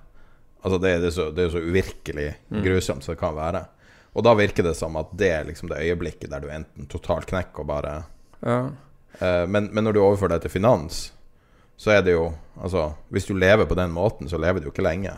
Altså 0.61 0.79
Det, 0.79 0.93
det, 1.01 1.11
er, 1.11 1.17
så, 1.17 1.27
det 1.35 1.47
er 1.47 1.53
så 1.55 1.63
uvirkelig 1.65 2.29
mm. 2.49 2.63
grusomt 2.63 3.05
som 3.05 3.17
det 3.17 3.21
kan 3.23 3.37
være. 3.37 3.65
Og 4.13 4.27
da 4.27 4.35
virker 4.37 4.67
det 4.67 4.75
som 4.79 4.97
at 5.01 5.13
det 5.17 5.31
er 5.33 5.47
liksom 5.49 5.71
det 5.71 5.83
øyeblikket 5.87 6.33
der 6.33 6.43
du 6.43 6.51
enten 6.53 6.89
totalt 6.91 7.29
knekker 7.31 7.63
og 7.63 7.71
bare 7.71 7.95
ja. 8.47 8.61
uh, 9.21 9.47
men, 9.49 9.71
men, 9.73 9.85
når 9.85 9.97
du 9.97 10.03
overfører 10.03 10.37
det 10.37 10.47
til 10.47 10.59
finans, 10.59 11.09
så 11.81 11.99
er 11.99 12.07
det 12.07 12.19
jo 12.19 12.31
Altså, 12.61 12.91
hvis 13.09 13.25
du 13.25 13.33
lever 13.41 13.65
på 13.65 13.73
den 13.79 13.89
måten, 13.89 14.29
så 14.29 14.37
lever 14.37 14.61
du 14.61 14.67
jo 14.67 14.71
ikke 14.75 14.83
lenge. 14.85 15.15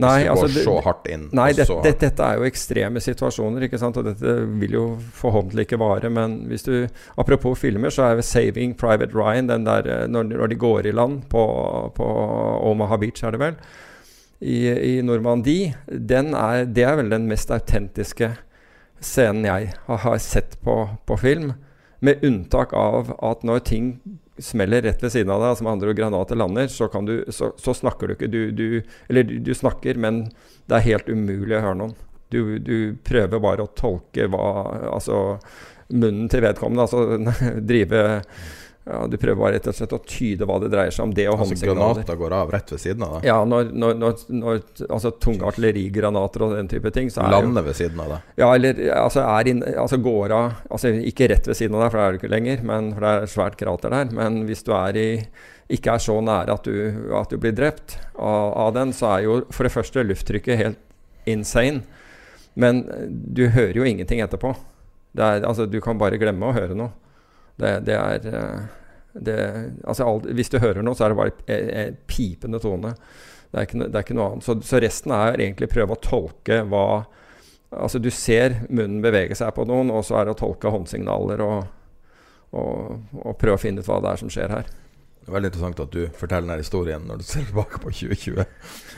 Nei, 0.00 0.22
altså, 0.24 0.46
så 0.64 0.78
hardt 0.80 1.08
inn. 1.12 1.26
Nei, 1.36 1.50
det, 1.52 1.66
det, 1.84 1.92
dette 2.00 2.24
er 2.24 2.38
jo 2.40 2.46
ekstreme 2.48 3.00
situasjoner, 3.04 3.66
ikke 3.66 3.80
sant? 3.80 3.98
og 4.00 4.06
dette 4.06 4.36
vil 4.62 4.76
jo 4.78 4.84
forhåpentlig 5.18 5.66
ikke 5.66 5.78
vare. 5.82 6.08
Men 6.08 6.38
hvis 6.48 6.64
du, 6.64 6.86
apropos 7.20 7.60
filmer, 7.60 7.92
så 7.92 8.06
er 8.06 8.16
jo 8.16 8.24
'Saving 8.24 8.72
Private 8.80 9.12
Ryan' 9.12 9.50
den 9.52 9.66
der 9.68 9.88
eh, 9.88 10.06
når, 10.08 10.30
når 10.32 10.48
de 10.48 10.58
går 10.62 10.88
i 10.88 10.94
land 10.96 11.26
på, 11.28 11.44
på, 11.94 12.06
Omaha 12.70 12.96
Beach, 12.96 13.20
er 13.20 13.36
det 13.36 13.42
vel, 13.42 13.58
i, 14.40 14.72
i 14.96 15.02
Normandie, 15.04 15.74
den 15.86 16.32
er, 16.34 16.64
det 16.64 16.88
er 16.88 16.96
vel 16.96 17.12
den 17.12 17.28
mest 17.28 17.52
autentiske 17.52 18.32
scenen 19.02 19.44
jeg 19.44 19.74
har, 19.86 20.00
har 20.06 20.18
sett 20.18 20.56
på, 20.64 20.88
på 21.06 21.20
film. 21.20 21.52
Med 22.02 22.24
unntak 22.26 22.72
av 22.74 23.12
at 23.22 23.44
når 23.46 23.64
ting 23.68 23.92
smeller 24.42 24.82
rett 24.82 25.02
ved 25.04 25.12
siden 25.14 25.30
av 25.30 25.42
deg, 25.42 25.52
altså 25.52 25.66
med 25.66 25.74
andre 25.76 25.94
granater 25.94 26.38
lander, 26.38 26.70
så, 26.72 26.88
du, 27.06 27.14
så, 27.30 27.52
så 27.60 27.74
snakker 27.76 28.08
du 28.08 28.14
ikke. 28.16 28.30
Du, 28.32 28.40
du, 28.50 28.64
eller 29.08 29.28
du, 29.28 29.36
du, 29.44 29.52
snakker, 29.54 30.00
men 30.00 30.24
det 30.66 30.78
er 30.78 30.88
helt 30.88 31.10
umulig 31.12 31.58
å 31.58 31.62
høre 31.66 31.78
noen. 31.82 31.94
Du, 32.32 32.40
prøver 33.04 33.42
bare 33.44 33.66
å 33.66 33.72
tolke 33.76 34.24
hva 34.32 34.46
Altså 34.88 35.36
munnen 35.92 36.30
til 36.32 36.40
vedkommende. 36.46 36.86
Altså 36.86 37.60
drive 37.70 38.22
ja, 38.84 39.06
Du 39.06 39.16
prøver 39.16 39.38
bare 39.38 39.54
rett 39.54 39.68
og 39.70 39.76
slett 39.76 39.92
å 39.94 40.00
tyde 40.02 40.46
hva 40.48 40.56
det 40.62 40.72
dreier 40.72 40.94
seg 40.94 41.04
om. 41.06 41.12
Det 41.14 41.28
og 41.30 41.44
altså 41.44 41.58
granater 41.60 42.18
går 42.18 42.34
av 42.34 42.50
rett 42.50 42.72
ved 42.74 42.82
siden 42.82 43.04
av 43.06 43.14
deg? 43.14 43.28
Ja, 43.30 43.36
når, 43.46 43.70
når, 43.70 43.94
når, 44.00 44.24
når 44.40 44.62
altså 44.88 45.12
tunge 45.22 45.46
artillerigranater 45.46 46.46
og 46.46 46.56
den 46.56 46.70
type 46.72 46.90
ting 46.94 47.12
så 47.12 47.22
er 47.22 47.36
Lander 47.36 47.66
ved 47.66 47.78
siden 47.78 48.02
av 48.02 48.16
deg? 48.16 48.34
Ja, 48.42 48.50
eller 48.56 48.82
altså, 48.98 49.26
inn, 49.52 49.62
altså 49.84 50.00
går 50.02 50.34
av 50.34 50.60
altså 50.66 50.92
Ikke 51.12 51.30
rett 51.30 51.46
ved 51.46 51.58
siden 51.58 51.78
av 51.78 51.84
deg, 51.84 51.92
for 51.92 52.00
det 52.00 52.04
er 52.04 52.12
du 52.16 52.20
ikke 52.22 52.34
lenger, 52.34 52.66
men, 52.72 52.92
for 52.96 53.06
det 53.06 53.14
er 53.14 53.34
svært 53.36 53.58
krater 53.60 53.94
der. 53.94 54.14
Men 54.18 54.42
hvis 54.50 54.66
du 54.66 54.72
er 54.76 54.98
i 54.98 55.08
ikke 55.72 55.94
er 55.94 56.02
så 56.04 56.18
nære 56.20 56.52
at 56.52 56.66
du, 56.68 57.12
at 57.16 57.30
du 57.32 57.38
blir 57.40 57.54
drept 57.56 57.94
av, 58.18 58.50
av, 58.66 58.72
den, 58.76 58.90
så 58.92 59.14
er 59.14 59.22
jo 59.24 59.38
for 59.54 59.64
det 59.64 59.72
første 59.72 60.02
lufttrykket 60.04 60.58
helt 60.58 60.80
insane. 61.30 61.80
Men 62.58 62.82
du 63.08 63.46
hører 63.48 63.78
jo 63.78 63.86
ingenting 63.88 64.20
etterpå. 64.20 64.52
Er, 65.16 65.44
altså, 65.46 65.64
du 65.70 65.78
kan 65.84 66.00
bare 66.00 66.20
glemme 66.20 66.50
å 66.50 66.56
høre 66.56 66.76
noe. 66.76 66.92
Det, 67.60 67.72
det 67.86 67.96
er 67.96 68.28
eh, 68.28 68.60
det, 69.12 69.38
altså 69.84 70.06
alt, 70.08 70.28
Hvis 70.32 70.52
du 70.52 70.58
hører 70.62 70.82
noe, 70.84 70.96
så 70.96 71.06
er 71.06 71.12
det 71.12 71.18
bare 71.18 71.34
en, 71.46 71.70
en 71.82 71.98
pipende 72.08 72.60
tone. 72.62 72.94
Det 73.52 73.58
er, 73.58 73.66
ikke, 73.68 73.80
det 73.84 73.98
er 73.98 74.06
ikke, 74.06 74.16
noe 74.16 74.28
annet. 74.30 74.46
Så, 74.46 74.56
så, 74.64 74.80
resten 74.80 75.12
er 75.12 75.36
egentlig 75.36 75.68
prøve 75.72 75.96
å 75.96 76.02
tolke 76.02 76.62
hva 76.68 76.86
Altså 77.72 77.96
Du 78.04 78.10
ser 78.12 78.58
munnen 78.68 79.00
bevege 79.00 79.32
seg 79.32 79.48
på 79.56 79.64
noen, 79.64 79.88
og 79.96 80.02
så 80.04 80.18
er 80.18 80.26
det 80.28 80.34
å 80.34 80.40
tolke 80.42 80.68
håndsignaler 80.68 81.40
og, 81.40 81.70
og, 82.52 82.98
og 83.16 83.38
prøve 83.40 83.56
å 83.56 83.62
finne 83.62 83.80
ut 83.80 83.88
hva 83.88 83.96
det 84.04 84.10
er 84.10 84.20
som 84.20 84.32
skjer 84.32 84.52
her. 84.52 84.66
Det 85.22 85.30
er 85.30 85.36
veldig 85.36 85.48
interessant 85.52 85.80
at 85.80 85.92
du 85.94 86.00
forteller 86.18 86.48
denne 86.48 86.64
historien 86.64 87.04
når 87.06 87.20
du 87.20 87.24
ser 87.24 87.44
tilbake 87.46 87.78
på 87.78 87.92
2020. 87.94 88.44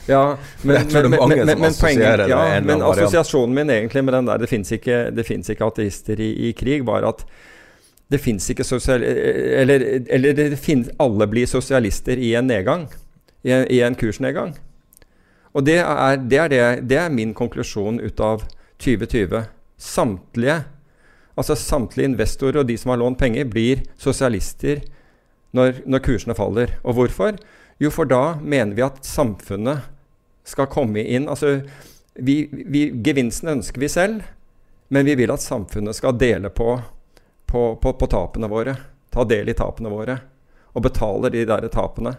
Ja, 0.08 0.22
men, 0.62 0.88
men, 0.90 1.10
men, 1.12 1.64
assosierer 1.68 2.24
det. 2.24 2.30
ja, 2.32 2.60
men 2.64 2.82
assosiasjonen 2.82 3.54
min 3.56 3.70
egentlig 3.72 4.02
med 4.04 4.16
den 4.16 4.26
der 4.28 4.40
Det 4.42 4.48
fins 4.48 4.72
ikke, 4.72 4.98
ikke, 5.14 5.68
ateister 5.68 6.20
i, 6.20 6.30
i, 6.48 6.52
krig, 6.56 6.82
var 6.84 7.04
at 7.08 7.26
det 8.14 8.22
fins 8.22 8.46
ikke 8.50 8.66
sosial... 8.66 9.02
Eller, 9.02 9.82
eller 10.12 10.36
det 10.38 10.60
finnes, 10.62 10.92
alle 11.02 11.26
blir 11.30 11.48
sosialister 11.50 12.20
i 12.20 12.34
en 12.38 12.46
nedgang. 12.48 12.86
I 13.44 13.52
en, 13.52 13.66
i 13.72 13.80
en 13.84 13.98
kursnedgang. 13.98 14.54
Og 15.54 15.66
det 15.66 15.78
er, 15.82 16.16
det, 16.18 16.38
er 16.38 16.50
det, 16.50 16.62
det 16.90 16.98
er, 16.98 17.12
min 17.14 17.34
konklusjon 17.36 18.00
ut 18.02 18.20
av 18.22 18.46
2020. 18.82 19.44
Samtlige, 19.78 20.60
altså 21.38 21.56
samtlige 21.58 22.10
investorer 22.10 22.62
og 22.62 22.68
de 22.70 22.78
som 22.80 22.94
har 22.94 23.02
lånt 23.02 23.20
penger, 23.20 23.46
blir 23.50 23.84
sosialister 24.00 24.82
når, 25.54 25.84
når 25.86 26.02
kursene 26.06 26.34
faller. 26.38 26.74
Og 26.82 26.98
hvorfor? 26.98 27.38
Jo, 27.82 27.90
for 27.94 28.10
da 28.10 28.36
mener 28.42 28.74
vi 28.74 28.86
at 28.86 29.02
samfunnet 29.06 29.90
skal 30.44 30.68
komme 30.70 31.02
inn 31.02 31.28
Altså, 31.30 31.60
vi, 32.14 32.44
vi, 32.50 32.88
gevinsten 33.02 33.56
ønsker 33.56 33.82
vi 33.82 33.88
selv, 33.90 34.22
men 34.94 35.06
vi 35.06 35.16
vil 35.18 35.32
at 35.34 35.42
samfunnet 35.42 35.96
skal 35.96 36.18
dele 36.18 36.50
på 36.54 36.76
på, 37.54 37.76
på, 37.76 37.92
på, 37.92 38.06
tapene 38.10 38.48
våre. 38.50 38.74
Ta 39.14 39.22
del 39.24 39.48
i 39.48 39.54
tapene 39.54 39.92
våre. 39.92 40.16
Og 40.74 40.82
betaler 40.82 41.30
de 41.30 41.44
der 41.46 41.68
tapene. 41.70 42.16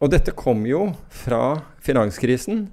Og 0.00 0.08
dette 0.10 0.32
kom 0.32 0.64
jo 0.64 0.86
fra 1.12 1.60
finanskrisen, 1.84 2.64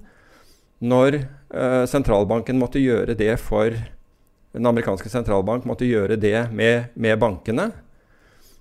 når 0.80 1.18
eh, 1.20 1.84
sentralbanken 1.84 2.56
måtte 2.58 2.80
gjøre 2.80 3.12
det 3.14 3.34
for 3.44 3.76
Den 4.50 4.66
amerikanske 4.66 5.06
sentralbank 5.12 5.66
måtte 5.68 5.86
gjøre 5.86 6.16
det 6.18 6.48
med, 6.50 6.88
med 6.98 7.20
bankene. 7.22 7.68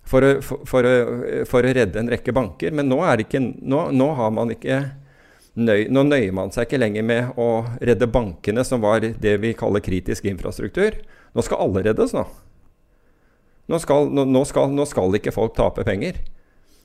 For 0.06 0.22
å, 0.22 0.36
for, 0.46 0.68
for, 0.68 0.86
å, 0.86 1.46
for 1.50 1.66
å, 1.66 1.72
redde 1.74 1.98
en 2.04 2.12
rekke 2.12 2.36
banker. 2.36 2.76
Men 2.76 2.92
nå, 2.92 3.00
ikke, 3.24 3.40
nå, 3.42 3.80
nå 3.96 4.10
har 4.20 4.36
man 4.36 4.52
ikke 4.54 4.84
nøy, 5.58 5.88
nå 5.90 6.04
nøyer 6.12 6.36
man 6.36 6.54
seg 6.54 6.68
ikke 6.68 6.82
lenger 6.84 7.08
med 7.10 7.42
å 7.42 7.50
redde 7.82 8.12
bankene, 8.12 8.68
som 8.68 8.86
var 8.86 9.02
det 9.02 9.34
vi 9.42 9.56
kaller 9.58 9.82
kritisk 9.82 10.30
infrastruktur. 10.30 11.00
Nå 11.34 11.48
skal 11.48 11.66
alle 11.66 11.88
reddes, 11.90 12.14
nå. 12.14 12.28
Nå 13.70 13.80
skal, 13.80 14.10
nå, 14.10 14.44
skal, 14.50 14.72
nå 14.74 14.86
skal, 14.90 15.16
ikke 15.20 15.34
folk 15.36 15.54
tape 15.58 15.86
penger. 15.86 16.18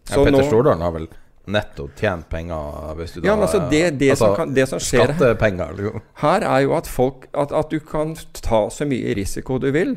Så 0.05 0.21
ja, 0.21 0.25
Petter 0.29 0.49
Stordalen 0.51 0.85
har 0.85 0.93
vel 0.93 1.07
netto 1.45 1.89
tjent 1.97 2.29
penger 2.29 2.95
hvis 2.97 3.15
du 3.15 3.21
da 3.21 3.29
ja, 3.29 3.35
altså 3.37 3.61
det, 3.71 3.83
det, 4.01 4.11
altså, 4.15 4.31
som 4.31 4.37
kan, 4.37 4.55
det, 4.57 4.65
som 4.69 4.81
skjer 4.81 5.13
Skattepenger, 5.13 5.77
liksom. 5.77 6.05
Her 6.23 6.47
er 6.49 6.65
jo 6.65 6.75
at, 6.77 6.89
folk, 6.89 7.29
at, 7.33 7.53
at, 7.53 7.73
du 7.73 7.85
kan 7.85 8.15
ta 8.41 8.67
så 8.73 8.87
mye 8.89 9.15
risiko 9.17 9.59
du 9.61 9.71
vil. 9.75 9.97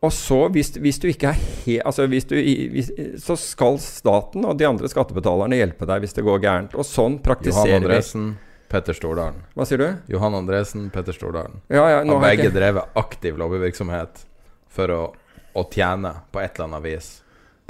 Og 0.00 0.12
så, 0.16 0.46
hvis, 0.52 0.72
hvis 0.80 1.00
du 1.00 1.10
ikke 1.10 1.32
er 1.32 1.40
he, 1.64 1.76
altså 1.84 2.06
hvis 2.08 2.24
du, 2.24 2.32
hvis, 2.72 2.88
Så 3.20 3.36
skal 3.36 3.76
staten 3.84 4.46
og 4.48 4.56
de 4.56 4.64
andre 4.64 4.88
skattebetalerne 4.88 5.58
hjelpe 5.58 5.88
deg 5.88 6.06
hvis 6.06 6.16
det 6.16 6.24
går 6.24 6.40
gærent. 6.40 6.76
Og 6.76 6.88
sånn 6.88 7.18
praktiserer 7.24 7.76
Johan 7.76 7.84
Andresen, 7.84 8.30
vi. 8.30 8.68
Petter 8.72 8.96
Stordalen. 8.96 9.44
Hva 9.56 9.68
sier 9.68 9.82
du? 9.82 9.88
Johan 10.14 10.38
Andresen, 10.40 10.88
Petter 10.94 11.16
Stordalen. 11.16 11.60
Ja, 11.68 11.84
ja, 11.98 12.00
har 12.00 12.24
begge 12.24 12.48
ikke... 12.48 12.56
drevet 12.56 12.96
aktiv 13.00 13.40
lobbyvirksomhet 13.40 14.24
for 14.72 14.94
å 14.94 15.02
å 15.52 15.66
tjene 15.70 16.14
på 16.32 16.42
et 16.42 16.54
eller 16.54 16.68
annet 16.68 16.86
vis 16.86 17.10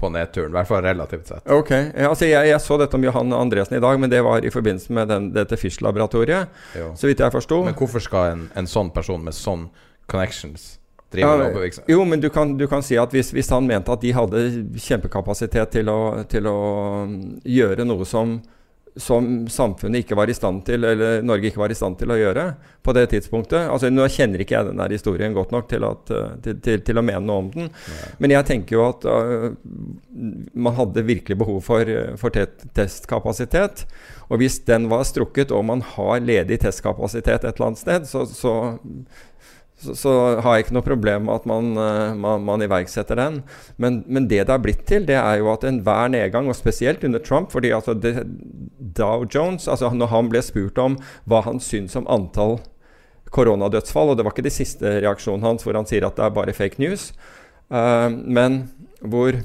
på 0.01 0.09
nedturen. 0.09 0.51
I 0.53 0.59
hvert 0.59 0.69
fall 0.69 0.83
relativt 0.85 1.29
sett. 1.29 1.45
Ok, 1.53 1.71
altså 2.09 2.29
jeg, 2.29 2.49
jeg, 2.49 2.61
så 2.65 2.79
dette 2.81 2.97
om 2.97 3.05
Johan 3.05 3.35
Andresen 3.37 3.77
i 3.77 3.83
dag, 3.85 4.01
men 4.01 4.13
det 4.13 4.23
var 4.25 4.45
i 4.45 4.53
forbindelse 4.53 4.97
med 4.97 5.11
den, 5.13 5.31
dette 5.37 5.59
Fish-laboratoriet. 5.61 6.61
Så 6.97 7.11
vidt 7.11 7.21
jeg 7.21 7.35
forsto. 7.35 7.63
Men 7.67 7.77
hvorfor 7.77 8.05
skal 8.05 8.35
en, 8.35 8.47
en, 8.57 8.71
sånn 8.71 8.93
person 8.97 9.21
med 9.25 9.37
sånn 9.37 9.69
connections 10.11 10.77
ja? 11.19 11.51
Jo, 11.91 12.05
men 12.07 12.21
du 12.23 12.29
kan, 12.31 12.53
du 12.59 12.69
kan 12.71 12.85
si 12.87 12.95
at 13.01 13.11
hvis, 13.11 13.33
hvis, 13.35 13.49
han 13.51 13.67
mente 13.67 13.91
at 13.91 14.03
de 14.03 14.13
hadde 14.15 14.45
kjempekapasitet 14.79 15.73
til 15.75 15.91
å, 15.91 15.99
til 16.31 16.47
å 16.47 16.59
mm, 17.11 17.41
gjøre 17.51 17.87
noe 17.89 18.07
som 18.07 18.37
som 19.03 19.49
samfunnet 19.51 20.05
ikke 20.05 20.17
var 20.19 20.31
i 20.31 20.37
stand 20.37 20.63
til, 20.69 20.85
eller 20.87 21.25
Norge 21.27 21.51
ikke 21.51 21.63
var 21.63 21.73
i 21.73 21.79
stand 21.79 21.99
til 22.01 22.13
å 22.13 22.19
gjøre 22.19 22.45
på 22.85 22.95
det 22.97 23.07
tidspunktet. 23.15 23.69
Altså, 23.71 23.91
Nå 23.93 24.07
kjenner 24.13 24.43
ikke 24.43 24.57
jeg 24.57 24.69
den 24.71 24.83
der 24.83 24.95
historien 24.95 25.37
godt 25.37 25.55
nok 25.55 25.69
til, 25.71 25.87
at, 25.89 26.13
eh, 26.15 26.37
til, 26.45 26.59
til, 26.65 26.85
til 26.87 27.01
å 27.01 27.05
mene 27.05 27.23
noe 27.25 27.45
om 27.45 27.51
den. 27.55 27.71
Nei. 27.71 28.11
Men 28.23 28.37
jeg 28.37 28.49
tenker 28.51 28.77
jo 28.77 28.85
at 28.89 29.07
uh, 29.09 29.49
man 30.55 30.77
hadde 30.79 31.07
virkelig 31.09 31.39
behov 31.41 31.63
for, 31.67 31.95
for 32.21 32.37
testkapasitet. 32.77 33.87
Og 34.31 34.43
hvis 34.43 34.61
den 34.69 34.87
var 34.93 35.09
strukket, 35.09 35.53
og 35.55 35.67
man 35.67 35.83
har 35.97 36.23
ledig 36.23 36.61
testkapasitet 36.63 37.43
et 37.43 37.51
eller 37.57 37.73
annet 37.73 37.83
sted, 37.83 38.07
så, 38.11 38.25
så 38.29 38.55
så, 39.81 39.95
så, 39.97 40.15
har 40.45 40.57
jeg 40.57 40.67
ikke 40.67 40.75
noe 40.77 40.85
problem 40.85 41.23
med 41.25 41.39
at 41.41 41.47
man, 41.49 41.71
man, 42.21 42.43
man 42.45 42.65
iverksetter 42.65 43.17
den. 43.17 43.39
Men, 43.81 44.03
men, 44.07 44.27
det 44.29 44.43
det 44.45 44.53
har 44.53 44.61
blitt 44.61 44.83
til, 44.89 45.07
det 45.09 45.17
er 45.17 45.41
jo 45.41 45.49
at 45.55 45.65
enhver 45.65 46.11
nedgang, 46.13 46.51
og 46.51 46.59
spesielt 46.59 47.05
under 47.07 47.23
Trump 47.25 47.53
fordi 47.55 47.73
altså 47.73 47.95
det, 47.97 48.27
Dow 48.97 49.27
Jones 49.27 49.69
altså 49.69 49.91
Når 49.95 50.13
han 50.13 50.31
ble 50.33 50.43
spurt 50.45 50.79
om 50.81 50.99
hva 51.29 51.43
han 51.47 51.61
syns 51.63 51.97
om 51.99 52.09
antall 52.11 52.59
koronadødsfall, 53.31 54.11
og 54.11 54.19
det 54.19 54.25
var 54.27 54.35
ikke 54.35 54.49
de 54.49 54.51
siste 54.51 54.97
reaksjonen 55.05 55.45
hans 55.47 55.63
hvor 55.63 55.77
han 55.79 55.87
sier 55.87 56.03
at 56.07 56.17
det 56.19 56.25
er 56.27 56.33
bare 56.35 56.55
fake 56.57 56.81
news, 56.83 57.13
uh, 57.71 58.11
men 58.11 58.65
hvor, 59.01 59.39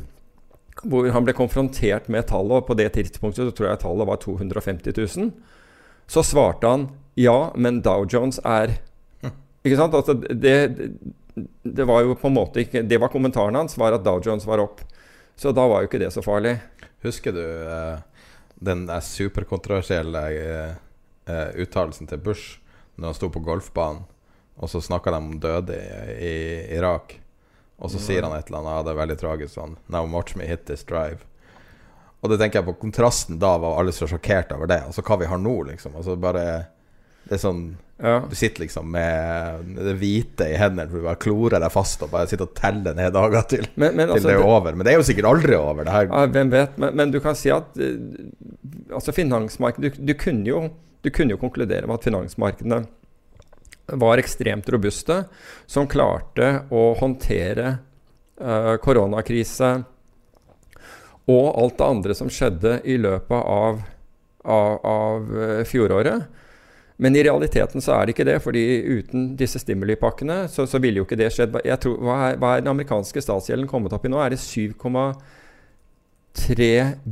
hvor, 0.81 1.05
han 1.13 1.27
ble 1.27 1.35
konfrontert 1.37 2.09
med 2.09 2.25
tallet, 2.31 2.63
og 2.63 2.65
på 2.65 2.77
det 2.79 2.87
tidspunktet 2.95 3.45
så 3.45 3.53
tror 3.53 3.69
jeg 3.69 3.83
tallet 3.83 4.09
var 4.09 4.17
250 4.23 4.97
000, 4.97 5.29
så 6.09 6.25
svarte 6.25 6.71
han 6.71 6.87
ja, 7.13 7.51
men 7.53 7.83
Dow 7.85 8.07
Jones 8.09 8.41
er 8.41 8.79
ikke 9.65 9.77
sant? 9.79 9.95
Altså, 9.97 10.13
det, 10.13 10.55
det, 11.63 11.85
var 11.87 12.03
jo 12.05 12.17
på 12.19 12.29
en 12.29 12.35
måte 12.35 12.61
ikke 12.61 12.83
Det 12.85 12.99
var 13.01 13.11
kommentaren 13.13 13.57
hans, 13.57 13.77
var 13.81 13.95
at 13.95 14.03
Dow 14.05 14.21
Jones 14.23 14.45
var 14.47 14.61
opp. 14.61 14.83
Så 15.35 15.51
da 15.55 15.65
var 15.67 15.81
jo 15.81 15.89
ikke 15.89 16.01
det 16.03 16.11
så 16.13 16.23
farlig. 16.23 16.57
Husker 17.03 17.33
du 17.35 17.41
uh, 17.41 17.97
den 18.55 18.87
superkontroversielle 19.01 20.23
uh, 20.35 20.75
uh, 21.29 21.49
uttalelsen 21.61 22.07
til 22.07 22.21
Bush 22.23 22.59
når 22.95 23.11
han 23.11 23.17
sto 23.17 23.29
på 23.29 23.43
golfbanen, 23.43 24.05
og 24.55 24.71
så 24.71 24.79
snakka 24.79 25.11
de 25.11 25.17
om 25.19 25.39
døde 25.43 25.75
i, 25.75 26.25
i 26.25 26.35
Irak? 26.77 27.17
Og 27.75 27.91
så 27.91 27.99
sier 27.99 28.23
han 28.23 28.31
et 28.37 28.47
eller 28.47 28.61
annet, 28.61 28.71
ja, 28.71 28.83
det 28.87 28.93
er 28.93 28.99
veldig 29.01 29.17
tragisk 29.19 29.57
sånn 29.57 29.73
Now 29.91 30.07
watch 30.07 30.37
me 30.39 30.47
hit 30.47 30.63
this 30.69 30.85
drive. 30.87 31.25
Og 32.23 32.31
det 32.31 32.39
tenker 32.39 32.61
jeg 32.61 32.69
på 32.69 32.77
kontrasten 32.85 33.37
da 33.41 33.51
var 33.61 33.81
alle 33.81 33.91
så 33.93 34.07
sjokkert 34.09 34.53
over 34.55 34.71
det. 34.71 34.79
Altså 34.87 35.03
hva 35.05 35.19
vi 35.19 35.27
har 35.29 35.41
nå, 35.41 35.55
liksom. 35.67 35.97
Altså 35.99 36.15
bare 36.17 36.45
Det 37.25 37.37
er 37.37 37.41
sånn 37.41 37.65
ja. 37.97 38.17
Du 38.29 38.35
sitter 38.35 38.65
liksom 38.65 38.89
med 38.91 39.69
det 39.79 39.93
hvite 40.01 40.49
i 40.51 40.57
hendene 40.59 40.89
for 40.89 40.99
du 40.99 41.05
bare 41.05 41.19
klorer 41.21 41.61
deg 41.63 41.71
fast 41.71 42.01
og 42.03 42.09
bare 42.11 42.27
sitter 42.27 42.49
og 42.49 42.57
teller 42.57 42.97
ned 42.97 43.13
dager 43.15 43.45
til, 43.47 43.69
men, 43.79 43.95
men, 43.95 44.09
til 44.09 44.17
altså, 44.17 44.27
det 44.27 44.35
er 44.35 44.43
over. 44.43 44.75
Men 44.75 44.83
det 44.83 44.91
er 44.91 44.99
jo 44.99 45.05
sikkert 45.07 45.29
aldri 45.29 45.55
over. 45.55 45.87
det 45.87 45.93
her 45.95 46.09
ja, 46.09 46.25
Hvem 46.35 46.51
vet. 46.51 46.75
Men, 46.81 46.99
men, 46.99 47.13
du 47.15 47.21
kan 47.23 47.39
si 47.39 47.53
at 47.55 47.79
uh, 47.79 47.95
altså 48.99 49.15
finansmarkedet 49.15 49.95
du, 49.95 50.11
du, 50.11 50.13
kunne 50.19 50.43
jo, 50.49 50.61
du 51.07 51.11
kunne 51.15 51.37
jo 51.37 51.39
konkludere 51.39 51.87
med 51.87 51.95
at 51.95 52.09
finansmarkedene 52.09 52.83
var 53.95 54.19
ekstremt 54.19 54.67
robuste, 54.73 55.21
som 55.69 55.87
klarte 55.87 56.65
å 56.75 56.87
håndtere 56.99 57.77
uh, 58.41 58.75
koronakrise 58.83 59.75
og 61.31 61.45
alt 61.47 61.77
det 61.79 61.93
andre 61.93 62.15
som 62.17 62.27
skjedde 62.29 62.81
i 62.83 62.99
løpet 62.99 63.39
av, 63.39 63.85
av, 64.43 64.73
av 64.83 65.31
uh, 65.31 65.61
fjoråret. 65.69 66.43
Men 66.97 67.15
i 67.15 67.23
realiteten 67.23 67.81
så 67.83 67.91
er 67.95 68.05
det 68.05 68.11
ikke 68.15 68.29
det, 68.29 68.39
fordi 68.43 68.83
uten 68.99 69.37
disse 69.39 69.59
stimulipakkene 69.59 70.47
så, 70.51 70.67
så 70.69 70.77
ville 70.79 70.97
jo 71.01 71.05
ikke 71.07 71.19
det 71.19 71.29
skjedd. 71.35 71.51
Tror, 71.83 71.97
hva, 71.99 72.15
er, 72.29 72.37
hva, 72.39 72.49
er, 72.55 72.59
den 72.63 72.71
amerikanske 72.71 73.21
statsgjelden 73.23 73.71
kommet 73.71 73.93
opp 73.95 74.05
i 74.07 74.09
nå? 74.11 74.17
Er 74.23 74.29
det 74.31 74.39
7,3 74.39 74.73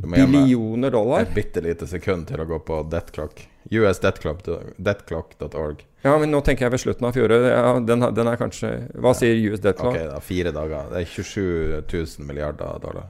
billioner 0.06 0.90
dollar? 0.94 1.22
Et 1.28 1.36
bitte 1.36 1.60
lite 1.66 1.86
sekund 1.90 2.22
til 2.32 2.40
å 2.40 2.46
gå 2.48 2.58
på 2.64 2.76
deathclock. 2.94 3.36
usdeathclock.org. 3.72 5.78
Ja, 6.04 6.18
men 6.20 6.32
nå 6.32 6.42
tenker 6.44 6.66
jeg 6.66 6.72
ved 6.74 6.80
slutten 6.84 7.06
av 7.08 7.14
fjoråret. 7.16 7.52
Ja, 7.52 7.80
den, 7.80 8.00
den, 8.16 8.28
er 8.28 8.36
kanskje 8.40 8.70
Hva 9.04 9.14
sier 9.16 9.36
US 9.52 9.62
Death 9.64 9.86
Ok, 9.88 9.98
da, 10.00 10.20
Fire 10.24 10.52
dager. 10.56 10.82
Det 10.92 10.98
er 11.04 11.08
27 11.12 11.84
000 11.92 12.28
milliarder 12.28 12.80
dollar. 12.84 13.06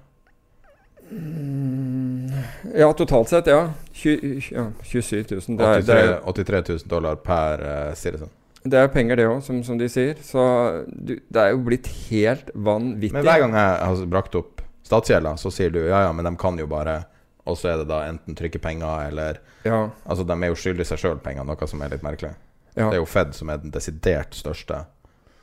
Mm, 1.14 2.32
ja, 2.76 2.94
totalt 2.94 3.30
sett, 3.30 3.48
ja. 3.48 3.74
20, 3.94 4.42
ja 4.52 4.68
27 4.82 5.26
000. 5.48 5.58
Det 5.58 5.66
er, 5.66 5.82
83, 5.82 5.86
det 5.86 6.00
er, 6.00 6.22
83 6.26 6.70
000 6.70 6.80
dollar 6.90 7.16
per 7.16 7.62
uh, 7.62 7.94
citizen. 7.96 8.32
Det 8.64 8.80
er 8.80 8.88
penger, 8.88 9.20
det 9.20 9.28
òg, 9.28 9.42
som, 9.44 9.60
som, 9.64 9.78
de 9.78 9.90
sier. 9.92 10.20
Så 10.24 10.44
du, 10.88 11.18
det 11.20 11.42
er 11.42 11.52
jo 11.52 11.64
blitt 11.68 11.90
helt 12.08 12.54
vanvittig. 12.56 13.16
Men 13.18 13.28
hver 13.28 13.44
gang 13.44 13.58
jeg 13.60 13.74
har 13.84 14.06
brakt 14.12 14.38
opp 14.40 14.64
statsgjelda, 14.88 15.36
så 15.40 15.52
sier 15.52 15.74
du 15.74 15.82
ja, 15.84 16.06
ja, 16.08 16.14
men 16.16 16.26
de 16.28 16.34
kan 16.40 16.58
jo 16.60 16.68
bare 16.68 17.04
Og 17.48 17.58
så 17.60 17.74
er 17.74 17.82
det 17.82 17.90
da 17.90 18.06
enten 18.08 18.36
trykke 18.40 18.60
penger 18.64 19.10
eller 19.10 19.40
ja. 19.68 19.90
Altså, 20.06 20.24
de 20.28 20.36
er 20.36 20.52
jo 20.52 20.60
skyldig 20.60 20.88
seg 20.88 21.02
sjøl 21.02 21.20
penger, 21.24 21.44
noe 21.48 21.68
som 21.68 21.82
er 21.84 21.92
litt 21.92 22.04
merkelig. 22.04 22.32
Ja. 22.74 22.88
Det 22.88 22.98
er 22.98 23.02
jo 23.02 23.08
Fed 23.08 23.36
som 23.36 23.52
er 23.52 23.60
den 23.62 23.74
desidert 23.74 24.36
største 24.36 24.86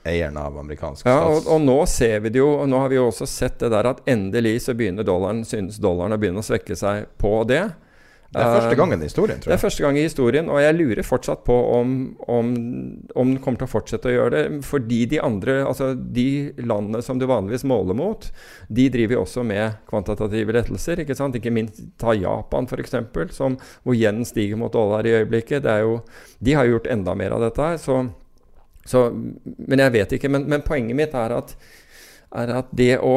eieren 0.05 0.37
av 0.41 0.59
amerikansk 0.59 1.03
stats. 1.05 1.13
ja, 1.13 1.29
og, 1.29 1.47
og, 1.51 1.61
nå 1.61 1.79
ser 1.91 2.21
vi 2.25 2.33
det 2.33 2.41
jo, 2.41 2.49
og 2.63 2.69
nå 2.71 2.81
har 2.81 2.93
vi 2.93 2.99
jo 3.01 3.09
også 3.11 3.29
sett 3.29 3.61
det 3.61 3.73
der 3.75 3.91
at 3.93 4.03
endelig 4.09 4.61
så 4.65 4.75
begynner 4.77 5.07
dollaren, 5.07 5.45
synes 5.49 5.81
dollaren 5.83 6.17
å 6.17 6.21
begynne 6.21 6.43
å 6.43 6.47
svekke 6.47 6.79
seg 6.79 7.11
på 7.21 7.41
det. 7.51 7.67
Det 8.31 8.39
er 8.39 8.53
første 8.55 8.77
gangen 8.79 9.01
i 9.03 9.07
historien, 9.09 9.41
tror 9.43 9.51
jeg. 9.51 9.51
Det 9.51 9.57
er 9.57 9.63
første 9.65 9.83
gang 9.83 9.97
i 9.99 10.05
historien, 10.05 10.51
og 10.55 10.61
jeg 10.63 10.75
lurer 10.77 11.03
fortsatt 11.03 11.41
på 11.43 11.55
om, 11.75 11.95
om, 12.31 12.53
om 13.19 13.33
den 13.33 13.41
kommer 13.43 13.59
til 13.59 13.67
å 13.67 13.73
fortsette 13.73 14.07
å 14.07 14.13
gjøre 14.13 14.31
det. 14.37 14.61
Fordi 14.69 15.01
de 15.11 15.19
andre, 15.19 15.57
altså 15.67 15.89
de 15.99 16.29
landene 16.63 17.03
som 17.03 17.19
du 17.19 17.27
vanligvis 17.27 17.67
måler 17.67 17.99
mot, 17.99 18.29
de 18.71 18.87
driver 18.95 19.19
jo 19.19 19.25
også 19.25 19.43
med 19.51 19.83
kvantitative 19.91 20.55
lettelser. 20.55 21.03
Ikke 21.03 21.19
sant? 21.19 21.41
Ikke 21.41 21.51
minst 21.55 21.83
ta 21.99 22.15
Japan, 22.15 22.71
f.eks., 22.71 22.95
hvor 23.83 23.99
yen 23.99 24.23
stiger 24.29 24.63
mot 24.63 24.79
dollar 24.79 25.11
i 25.11 25.17
øyeblikket. 25.19 25.67
Det 25.67 25.75
er 25.75 25.89
jo, 25.89 25.99
de 26.39 26.55
har 26.55 26.69
jo 26.69 26.79
gjort 26.79 26.91
enda 26.95 27.19
mer 27.19 27.35
av 27.35 27.49
dette 27.49 27.73
her. 27.73 27.83
så 27.83 28.05
så, 28.85 29.11
men 29.45 29.83
jeg 29.85 29.95
vet 29.95 30.17
ikke. 30.17 30.31
Men, 30.33 30.47
men 30.51 30.65
poenget 30.67 30.97
mitt 30.99 31.15
er 31.17 31.35
at, 31.37 31.55
er 32.43 32.57
at, 32.63 32.75
det 32.77 32.97
å 32.99 33.15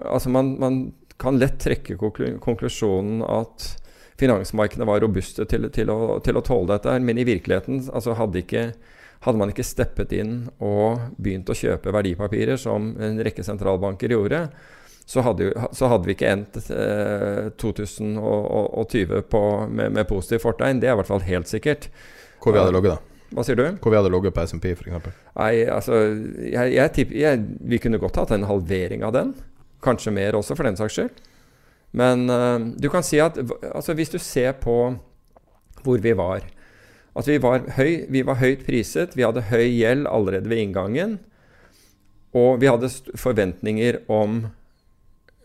Altså, 0.00 0.30
man, 0.32 0.54
man 0.56 0.76
kan 1.20 1.36
lett 1.36 1.58
trekke 1.60 1.98
konklusjonen 2.40 3.18
at 3.26 3.66
finansmarkedene 4.20 4.86
var 4.88 5.02
robuste 5.02 5.44
til, 5.50 5.66
til, 5.74 5.90
å, 5.92 6.14
til, 6.24 6.38
å, 6.38 6.42
tåle 6.46 6.70
dette. 6.70 6.94
Men 7.04 7.20
i 7.20 7.26
virkeligheten 7.28 7.82
altså 7.92 8.14
hadde, 8.16 8.40
ikke, 8.40 8.62
hadde, 9.26 9.40
man 9.42 9.52
ikke 9.52 9.66
steppet 9.66 10.14
inn 10.16 10.34
og 10.56 11.12
begynt 11.20 11.52
å 11.52 11.58
kjøpe 11.58 11.92
verdipapirer, 11.92 12.56
som 12.60 12.94
en 12.96 13.20
rekke 13.26 13.44
sentralbanker 13.44 14.14
gjorde, 14.16 14.46
så 15.10 15.26
hadde, 15.26 15.50
så 15.76 15.90
hadde 15.92 16.08
vi 16.08 16.16
ikke 16.16 16.32
endt 16.32 16.56
eh, 16.72 17.52
2020 17.60 19.22
på, 19.28 19.44
med, 19.68 19.96
med 19.98 20.08
positivt 20.08 20.46
fortegn. 20.46 20.80
Det 20.80 20.88
er 20.88 20.96
i 20.96 21.00
hvert 21.02 21.12
fall 21.12 21.28
helt 21.28 21.50
sikkert. 21.50 21.90
Hvor 22.40 22.56
vi 22.56 22.62
hadde 22.62 22.76
ligget 22.78 22.94
da? 22.94 23.09
Hva 23.30 23.44
sier 23.46 23.58
du? 23.58 23.64
Hvor 23.78 23.92
vi 23.92 23.98
hadde 23.98 24.10
ligget 24.10 24.34
på 24.34 24.44
SMP, 24.48 24.72
f.eks.? 24.74 25.10
Nei, 25.38 25.52
altså 25.70 25.98
jeg, 26.42 26.74
jeg 26.74 26.92
tipper, 26.96 27.18
jeg, 27.20 27.42
Vi 27.70 27.78
kunne 27.82 28.00
godt 28.02 28.18
hatt 28.18 28.32
en 28.34 28.48
halvering 28.48 29.04
av 29.06 29.14
den. 29.14 29.34
Kanskje 29.84 30.14
mer 30.14 30.38
også, 30.38 30.56
for 30.58 30.66
den 30.66 30.78
saks 30.78 30.98
skyld. 30.98 31.20
Men 31.96 32.26
uh, 32.30 32.58
du 32.78 32.90
kan 32.90 33.06
si 33.06 33.20
at 33.22 33.38
altså, 33.38 33.94
hvis 33.98 34.12
du 34.12 34.18
ser 34.22 34.54
på 34.58 34.76
hvor 35.80 36.02
vi 36.02 36.12
var 36.16 36.44
Altså, 37.10 37.32
vi 37.32 37.40
var, 37.42 37.64
høy, 37.74 38.06
vi 38.06 38.20
var 38.22 38.38
høyt 38.38 38.60
priset, 38.62 39.16
vi 39.18 39.24
hadde 39.26 39.48
høy 39.50 39.66
gjeld 39.66 40.06
allerede 40.06 40.46
ved 40.48 40.60
inngangen. 40.62 41.16
Og 42.30 42.60
vi 42.62 42.68
hadde 42.70 42.90
forventninger 43.18 43.98
om 44.06 44.44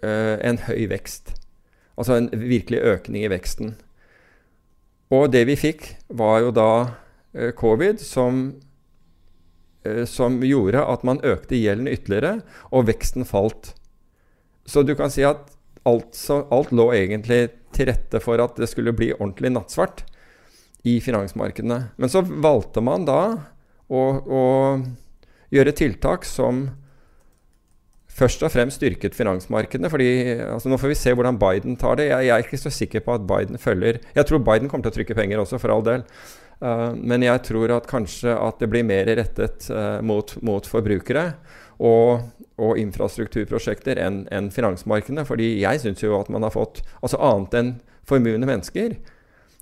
uh, 0.06 0.36
en 0.45 0.60
høy 0.67 0.86
vekst. 0.91 1.34
Altså 1.98 2.19
en 2.19 2.30
virkelig 2.30 2.84
økning 2.86 3.26
i 3.26 3.32
veksten. 3.34 3.74
Og 5.10 5.32
det 5.34 5.48
vi 5.50 5.58
fikk, 5.58 5.95
var 6.13 6.43
jo 6.45 6.54
da 6.54 6.69
covid 7.56 8.00
som, 8.00 8.62
eh, 9.84 10.06
som 10.06 10.39
gjorde 10.43 10.84
at 10.84 11.04
man 11.04 11.21
økte 11.24 11.60
gjelden 11.60 11.91
ytterligere, 11.91 12.41
og 12.71 12.88
veksten 12.89 13.28
falt. 13.28 13.74
Så 14.65 14.86
du 14.86 14.95
kan 14.95 15.12
si 15.13 15.26
at 15.28 15.52
alt, 15.86 16.17
alt 16.32 16.71
lå 16.74 16.89
egentlig 16.95 17.50
til 17.76 17.91
rette 17.91 18.21
for 18.24 18.41
at 18.41 18.58
det 18.58 18.69
skulle 18.71 18.95
bli 18.95 19.12
ordentlig 19.17 19.52
nattsvart 19.54 20.06
i 20.86 21.00
finansmarkedene. 21.02 21.80
Men 21.98 22.10
så 22.10 22.21
valgte 22.21 22.82
man 22.86 23.06
da 23.06 23.21
å, 23.89 24.02
å 24.26 24.43
gjøre 25.54 25.76
tiltak 25.78 26.26
som 26.26 26.67
først 28.15 28.45
og 28.45 28.54
fremst 28.54 28.80
styrket 28.80 29.15
finansmarkedene. 29.17 29.89
fordi 29.91 30.10
altså 30.48 30.71
Nå 30.71 30.80
får 30.80 30.93
vi 30.93 30.98
se 31.00 31.13
hvordan 31.13 31.39
Biden 31.41 31.76
tar 31.80 32.00
det. 32.00 32.10
Jeg, 32.10 32.30
jeg, 32.30 32.34
er 32.36 32.48
ikke 32.48 32.62
så 32.62 32.71
sikker 32.74 33.04
på 33.06 33.17
at 33.17 33.28
Biden 33.28 33.60
følger 33.62 34.00
Jeg 34.15 34.30
tror 34.30 34.43
Biden 34.45 34.71
kommer 34.71 34.88
til 34.88 34.93
å 34.93 34.98
trykke 35.00 35.17
penger 35.17 35.43
også, 35.43 35.60
for 35.62 35.74
all 35.74 35.84
del. 35.86 36.06
Uh, 36.63 36.94
men 36.96 37.26
jeg 37.26 37.44
tror 37.50 37.74
at 37.76 37.89
kanskje 37.89 38.32
at 38.36 38.62
det 38.62 38.70
blir 38.72 38.86
mer 38.88 39.10
rettet 39.18 39.68
uh, 39.74 40.00
mot, 40.06 40.36
mot, 40.46 40.68
forbrukere 40.68 41.34
og, 41.84 42.30
og 42.56 42.80
infrastrukturprosjekter 42.80 44.00
enn 44.00 44.24
en 44.32 44.48
finansmarkedene. 44.54 45.28
Fordi 45.28 45.56
jeg 45.60 45.84
syns 45.84 46.06
jo 46.06 46.15
at 46.20 46.32
man 46.32 46.48
har 46.48 46.56
fått 46.56 46.84
Altså 47.02 47.20
annet 47.20 47.60
enn 47.60 47.76
formuende 48.06 48.48
mennesker 48.48 48.96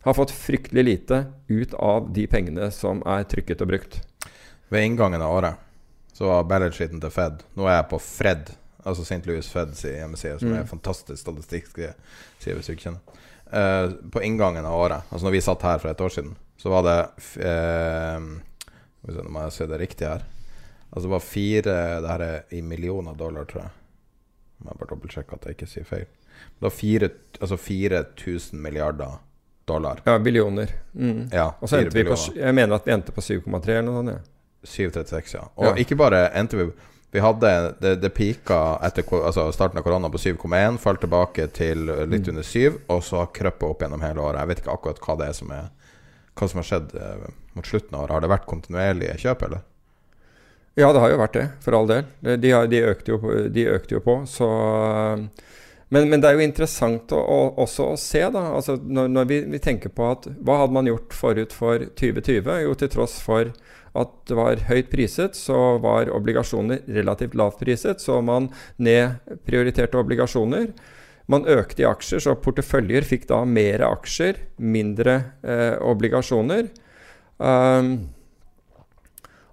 har 0.03 0.15
fått 0.17 0.31
fryktelig 0.35 0.83
lite 0.83 1.25
ut 1.47 1.73
av 1.73 2.09
de 2.13 2.25
pengene 2.27 2.67
som 2.75 2.99
er 3.07 3.23
trykket 3.23 3.61
og 3.63 3.69
brukt. 3.71 4.01
Ved 4.67 4.83
inngangen 4.83 5.23
av 5.23 5.37
året 5.37 5.61
så 6.13 6.27
var 6.27 6.49
balance-sheeten 6.49 7.01
til 7.01 7.13
Fed 7.13 7.39
Nå 7.57 7.65
er 7.69 7.77
jeg 7.77 7.89
på 7.93 7.99
Fred, 8.03 8.51
altså 8.83 9.05
St. 9.07 9.21
Louis 9.29 9.47
Feds 9.49 9.85
hjemmeside, 9.87 10.37
som 10.41 10.51
mm. 10.51 10.55
er 10.57 10.65
en 10.65 10.69
fantastisk 10.69 11.21
statistikk, 11.21 11.71
hvis 11.77 12.67
du 12.67 12.73
ikke 12.75 12.89
kjenner. 12.89 13.23
Eh, 13.53 13.91
på 14.11 14.23
inngangen 14.25 14.65
av 14.65 14.79
året, 14.79 15.09
altså 15.09 15.27
når 15.27 15.35
vi 15.37 15.43
satt 15.45 15.65
her 15.67 15.81
for 15.81 15.91
et 15.91 16.01
år 16.01 16.13
siden, 16.13 16.33
så 16.59 16.71
var 16.73 16.85
det 16.87 16.97
eh, 17.45 18.27
Nå 19.03 19.23
må 19.27 19.41
jeg 19.43 19.51
se 19.51 19.65
det 19.67 19.77
riktig 19.81 20.07
her. 20.07 20.21
Altså 20.93 21.09
det 21.09 21.11
var 21.11 21.23
fire 21.25 21.73
Det 21.99 22.07
her 22.07 22.21
er 22.23 22.53
i 22.55 22.61
millioner 22.63 23.17
dollar, 23.19 23.43
tror 23.49 23.65
jeg. 23.65 23.73
Må 24.63 24.71
jeg 24.71 24.79
bare 24.79 24.91
dobbeltsjekke 24.93 25.35
at 25.35 25.47
jeg 25.49 25.57
ikke 25.57 25.67
sier 25.67 25.87
feil. 25.89 26.05
Det 26.53 26.63
var 26.63 26.71
fire, 26.71 27.09
altså 27.41 27.57
4000 27.59 28.61
milliarder 28.63 29.17
dollar. 29.67 29.99
Ja, 30.05 30.15
billioner. 30.23 30.71
Mm. 30.93 31.27
Ja, 31.31 31.49
og 31.59 31.69
så 31.69 31.81
endte 31.81 31.97
vi 31.97 32.05
på 32.07 32.15
Jeg 32.35 32.55
mener 32.55 32.77
at 32.77 32.87
vi 32.87 32.95
endte 32.95 33.11
på 33.11 33.21
7,3 33.21 33.75
eller 33.75 33.89
noe 33.89 33.99
sånt. 33.99 34.13
Ja. 34.13 34.29
7,36, 34.63 35.35
ja. 35.35 35.43
Og 35.59 35.65
ja. 35.65 35.75
ikke 35.83 35.97
bare 35.99 36.29
endte 36.39 36.59
vi 36.59 36.69
vi 37.13 37.21
hadde 37.21 37.49
Det, 37.79 37.95
det 38.01 38.09
pika 38.09 38.79
etter 38.81 39.05
altså 39.19 39.51
starten 39.53 39.77
av 39.77 39.85
korona 39.85 40.09
på 40.09 40.17
7,1, 40.17 40.79
falt 40.81 41.03
tilbake 41.03 41.45
til 41.53 41.85
litt 41.85 42.25
mm. 42.25 42.31
under 42.31 42.47
7, 42.49 42.79
og 42.89 43.03
så 43.05 43.27
krøpet 43.29 43.67
opp 43.67 43.83
gjennom 43.85 44.01
hele 44.01 44.23
året. 44.23 44.39
Jeg 44.41 44.49
vet 44.49 44.61
ikke 44.63 44.73
akkurat 44.73 45.01
hva 45.05 45.15
det 45.19 45.27
er 45.29 45.37
som 45.37 45.53
er 45.53 45.71
Hva 46.33 46.47
som 46.49 46.57
har 46.57 46.65
skjedd 46.65 46.95
eh, 46.97 47.25
mot 47.53 47.67
slutten 47.69 47.93
av 47.93 48.07
året. 48.07 48.15
Har 48.15 48.23
det 48.23 48.29
vært 48.31 48.47
kontinuerlige 48.49 49.17
kjøp, 49.21 49.43
eller? 49.45 49.59
Ja, 50.73 50.87
det 50.89 51.03
har 51.03 51.11
jo 51.13 51.19
vært 51.21 51.35
det, 51.37 51.43
for 51.61 51.77
all 51.77 51.91
del. 51.91 52.07
De, 52.25 52.49
har, 52.49 52.65
de, 52.71 52.79
økte, 52.89 53.13
jo, 53.13 53.35
de 53.53 53.67
økte, 53.69 53.93
jo, 53.93 54.01
på, 54.01 54.15
så 54.25 54.49
men, 55.93 56.07
men, 56.09 56.23
det 56.23 56.31
er 56.31 56.39
jo 56.39 56.47
interessant 56.47 57.13
å, 57.13 57.19
å, 57.21 57.39
også 57.61 57.91
å 57.91 57.97
se, 58.01 58.23
da. 58.33 58.47
Altså 58.57 58.79
når, 58.81 59.11
når 59.13 59.29
vi, 59.29 59.37
vi, 59.53 59.61
tenker 59.61 59.93
på 59.93 60.07
at 60.09 60.25
Hva 60.41 60.63
hadde 60.63 60.73
man 60.73 60.89
gjort 60.89 61.13
forut 61.13 61.53
for 61.53 61.85
2020? 62.01 62.49
Jo, 62.65 62.73
til 62.81 62.89
tross 62.95 63.19
for 63.21 63.53
at 63.97 64.13
det 64.29 64.37
var 64.37 64.63
høyt 64.69 64.89
priset, 64.89 65.37
så 65.37 65.77
var 65.83 66.11
obligasjoner 66.13 66.81
relativt 66.95 67.37
lavt 67.37 67.59
priset. 67.61 68.01
Så 68.01 68.19
man 68.25 68.49
nedprioriterte 68.81 69.99
obligasjoner. 70.01 70.71
Man 71.29 71.45
økte 71.47 71.85
i 71.85 71.87
aksjer, 71.87 72.23
så 72.25 72.33
porteføljer 72.35 73.05
fikk 73.07 73.29
da 73.29 73.43
mer 73.47 73.85
aksjer, 73.87 74.41
mindre 74.57 75.19
eh, 75.45 75.77
obligasjoner. 75.79 76.67
Um, 77.37 77.93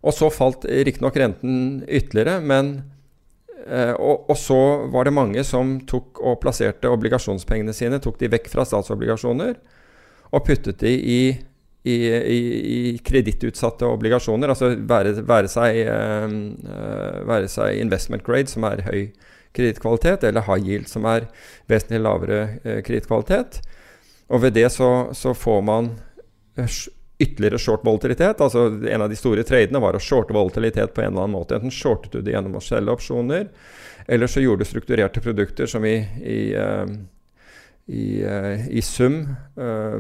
og 0.00 0.16
så 0.16 0.31
falt 0.33 0.64
riktignok 0.64 1.18
renten 1.20 1.85
ytterligere, 1.85 2.40
men 2.40 2.79
Eh, 3.70 3.92
og, 3.92 4.31
og, 4.31 4.37
så 4.38 4.59
var 4.90 5.07
det 5.07 5.14
mange 5.14 5.44
som 5.44 5.76
tok 5.88 6.20
og 6.24 6.40
plasserte 6.42 6.90
obligasjonspengene 6.90 7.74
sine 7.76 8.00
tok 8.03 8.16
de 8.20 8.31
vekk 8.33 8.48
fra 8.53 8.64
statsobligasjoner 8.66 9.59
og 10.31 10.44
puttet 10.46 10.81
de 10.81 10.94
i, 10.96 11.20
i, 11.82 11.96
i, 11.96 12.98
kredittutsatte 13.04 13.88
obligasjoner. 13.88 14.52
Altså 14.52 14.74
være, 14.76 15.14
være, 15.26 15.50
seg, 15.50 15.80
uh, 15.88 17.26
være, 17.28 17.48
seg, 17.48 17.80
investment 17.80 18.24
grade, 18.26 18.50
som 18.52 18.66
er 18.68 18.84
høy 18.88 19.02
kredittkvalitet, 19.56 20.24
eller 20.28 20.46
high 20.46 20.68
yield, 20.68 20.88
som 20.90 21.08
er 21.08 21.30
vesentlig 21.70 22.02
lavere 22.04 22.40
uh, 22.64 22.78
kredittkvalitet. 22.86 23.62
Og 24.30 24.44
ved 24.44 24.54
det 24.58 24.68
så, 24.74 25.10
så 25.16 25.34
får 25.34 25.62
man 25.66 25.94
ytterligere 27.20 27.58
short 27.58 27.84
volatilitet. 27.84 28.40
altså 28.40 28.66
En 28.88 29.02
av 29.02 29.08
de 29.10 29.16
store 29.18 29.44
tradene 29.44 29.80
var 29.82 29.96
å 29.96 30.02
shorte 30.02 30.36
volatilitet 30.36 30.94
på 30.94 31.02
en 31.02 31.12
eller 31.12 31.26
annen 31.26 31.36
måte. 31.36 31.56
Enten 31.56 31.72
shortet 31.74 32.12
du 32.12 32.22
det 32.24 32.36
gjennom 32.36 32.56
å 32.60 32.64
selge 32.64 32.94
opsjoner, 32.94 33.48
eller 34.08 34.30
så 34.30 34.44
gjorde 34.44 34.64
du 34.64 34.70
strukturerte 34.70 35.22
produkter 35.24 35.68
som 35.70 35.84
i, 35.84 35.96
i, 36.24 36.38
uh, 36.56 36.86
i, 37.90 38.22
uh, 38.22 38.68
i 38.70 38.83
sum 38.85 39.22
uh, 39.59 39.98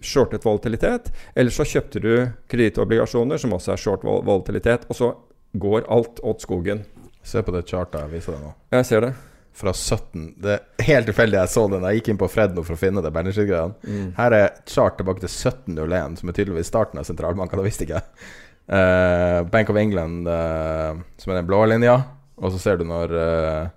shortet 0.00 0.46
volatilitet. 0.46 1.10
Eller 1.34 1.54
så 1.54 1.66
kjøpte 1.66 2.02
du 2.02 2.12
kredittobligasjoner, 2.50 3.40
som 3.42 3.54
også 3.56 3.74
er 3.74 3.82
short 3.82 4.06
volatilitet. 4.06 4.86
Og 4.88 4.98
så 4.98 5.12
går 5.58 5.88
alt 5.92 6.22
åt 6.22 6.46
skogen. 6.46 6.84
Se 7.22 7.42
på 7.42 7.54
det 7.54 7.66
chartet 7.68 8.00
jeg 8.00 8.14
viser 8.16 8.36
deg 8.36 8.46
nå. 8.46 8.54
Jeg 8.78 8.88
ser 8.88 9.06
det 9.06 9.12
fra 9.52 9.72
17 9.72 10.34
Det 10.40 10.52
er 10.54 10.86
helt 10.86 11.08
tilfeldig 11.10 11.38
jeg 11.38 11.52
så 11.52 11.66
den. 11.68 11.84
Jeg 11.84 12.00
gikk 12.00 12.12
inn 12.12 12.20
på 12.22 12.30
Fredno 12.32 12.64
for 12.64 12.76
å 12.76 12.80
finne 12.80 13.02
det. 13.04 13.12
Mm. 13.12 14.14
Her 14.16 14.36
er 14.36 14.54
chart 14.66 14.96
tilbake 14.98 15.22
til 15.24 15.28
1701, 15.28 16.16
som 16.20 16.30
er 16.30 16.38
tydeligvis 16.38 16.72
starten 16.72 17.02
av 17.02 17.08
sentralbanken. 17.08 17.60
Det 17.60 17.68
visste 17.68 17.86
ikke 17.86 18.00
jeg. 18.00 18.30
Uh, 18.72 19.42
Bank 19.52 19.70
of 19.70 19.76
England, 19.76 20.28
uh, 20.30 20.96
som 21.20 21.34
er 21.34 21.40
den 21.40 21.50
blå 21.50 21.64
linja. 21.68 21.98
Og 22.40 22.54
så 22.54 22.62
ser 22.62 22.80
du 22.80 22.86
når 22.88 23.12
uh, 23.12 23.68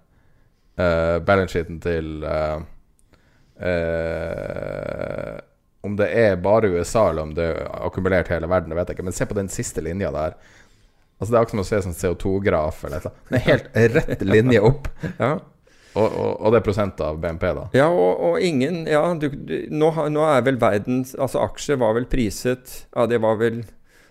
uh, 0.80 1.18
balance-sheeten 1.28 1.82
til 1.84 2.24
Om 5.86 5.96
det 6.00 6.10
er 6.18 6.36
bare 6.44 6.72
USA, 6.74 7.10
eller 7.12 7.24
om 7.28 7.34
det 7.38 7.46
er 7.46 7.68
akkumulert 7.86 8.32
hele 8.34 8.50
verden, 8.52 8.74
det 8.74 8.80
vet 8.80 8.90
jeg 8.92 8.98
ikke. 8.98 9.08
Men 9.08 9.16
se 9.16 9.28
på 9.30 9.38
den 9.38 9.52
siste 9.54 9.84
linja 9.86 10.12
der. 10.12 10.36
Altså 11.16 11.32
Det 11.32 11.38
er 11.38 11.42
akkurat 11.42 11.56
som 11.56 11.64
å 11.64 11.68
se 11.70 11.82
sånn 11.86 12.00
CO2-graf 12.00 12.84
eller 12.88 13.06
noe. 13.06 13.14
Det 13.30 13.38
er 13.40 13.46
helt 13.46 13.68
rett 13.96 14.26
linje 14.26 14.64
opp. 14.66 14.90
ja 15.24 15.38
og, 15.96 16.12
og, 16.12 16.32
og, 16.42 16.50
det 16.52 16.60
er 16.60 16.66
prosent 16.66 17.02
av 17.04 17.20
BNP, 17.24 17.46
da? 17.56 17.66
Ja, 17.76 17.88
og, 17.88 18.20
og 18.28 18.44
ingen 18.44 18.84
Ja, 18.90 19.04
du, 19.16 19.30
du, 19.32 19.54
nå, 19.72 19.92
nå, 20.12 20.26
er 20.28 20.44
vel 20.44 20.60
verdens 20.60 21.14
Altså, 21.16 21.40
aksjer 21.46 21.80
var 21.80 21.96
vel 21.96 22.08
priset 22.12 22.82
Ja, 22.90 23.06
det 23.08 23.22
var 23.24 23.40
vel 23.40 23.62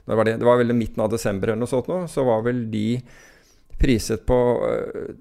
Når 0.08 0.20
var 0.20 0.28
det? 0.28 0.38
Det 0.40 0.48
var 0.48 0.62
vel 0.62 0.72
midten 0.76 1.04
av 1.04 1.12
desember 1.12 1.52
eller 1.52 1.64
noe 1.64 1.70
sånt 1.70 1.90
nå. 1.92 2.04
Så 2.10 2.24
var 2.24 2.44
vel 2.46 2.64
de 2.72 2.88
priset 3.80 4.24
på 4.28 4.38
øh, 4.64 5.12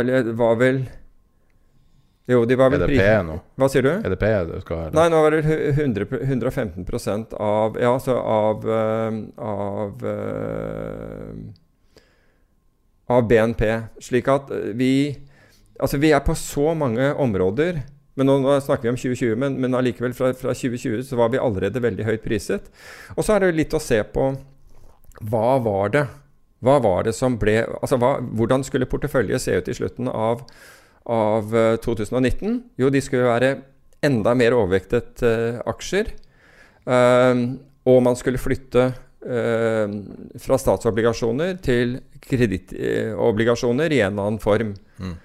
Eller 0.00 0.32
var 0.38 0.56
vel 0.60 0.86
jo, 2.26 2.44
de 2.44 2.56
var 2.58 2.72
vel 2.74 2.82
EDP 2.82 3.04
nå? 3.26 3.36
Hva 3.54 3.68
sier 3.70 3.86
du? 3.86 3.92
EDP 4.02 4.24
du 4.48 4.56
skal 4.64 4.80
ha? 4.80 4.86
Nei, 4.96 5.06
nå 5.12 5.20
var 5.22 5.36
det 5.36 5.44
100, 5.76 6.08
115% 6.26 7.36
av 7.38 7.78
Ja, 7.78 7.92
altså 7.92 8.16
av 8.18 8.66
øh, 8.66 9.20
Av 9.38 10.02
øh, 10.10 11.36
Av 13.14 13.28
BNP. 13.30 13.62
Slik 14.02 14.32
at 14.32 14.50
vi 14.74 14.92
Altså, 15.76 16.00
vi 16.00 16.10
er 16.16 16.24
på 16.24 16.34
så 16.40 16.72
mange 16.74 17.12
områder. 17.20 17.82
Men 18.16 18.30
nå, 18.30 18.38
nå 18.40 18.54
snakker 18.64 18.88
vi 18.88 18.92
om 18.94 18.98
2020, 18.98 19.34
men, 19.38 19.58
men 19.60 19.76
allikevel 19.76 20.14
fra, 20.16 20.30
fra, 20.32 20.54
2020 20.56 21.02
så 21.04 21.18
var 21.20 21.34
vi 21.34 21.40
allerede 21.40 21.82
veldig 21.84 22.06
høyt 22.08 22.22
priset. 22.24 22.70
Og 23.12 23.26
så 23.26 23.34
er 23.34 23.42
det 23.42 23.50
jo 23.50 23.58
litt 23.58 23.76
å 23.76 23.82
se 23.82 24.00
på 24.08 24.30
hva 25.28 25.50
var 25.64 25.92
det? 25.92 26.06
Hva 26.64 26.78
var 26.80 27.04
det 27.04 27.12
som 27.16 27.36
ble 27.40 27.58
Altså, 27.66 27.98
hva, 28.00 28.16
hvordan 28.20 28.64
skulle 28.64 28.88
portefølje 28.88 29.38
se 29.40 29.58
ut 29.60 29.68
i 29.68 29.76
slutten 29.76 30.08
av, 30.08 30.46
av 31.06 31.54
2019? 31.82 32.48
Eh, 32.50 32.60
jo, 32.82 32.90
de 32.90 33.02
skulle 33.04 33.30
være 33.30 33.54
enda 34.04 34.34
mer 34.38 34.56
overvektet 34.56 35.22
uh, 35.24 35.60
aksjer. 35.70 36.12
Uh, 36.86 37.56
og 37.86 38.02
man 38.06 38.18
skulle 38.18 38.40
flytte 38.40 38.88
uh, 39.26 39.94
fra 40.42 40.58
statsobligasjoner 40.60 41.56
til 41.64 41.98
kredittobligasjoner 42.26 43.94
i 43.94 44.02
en 44.02 44.12
eller 44.14 44.30
annen 44.30 44.42
form. 44.42 44.74
Mm. 44.98 45.16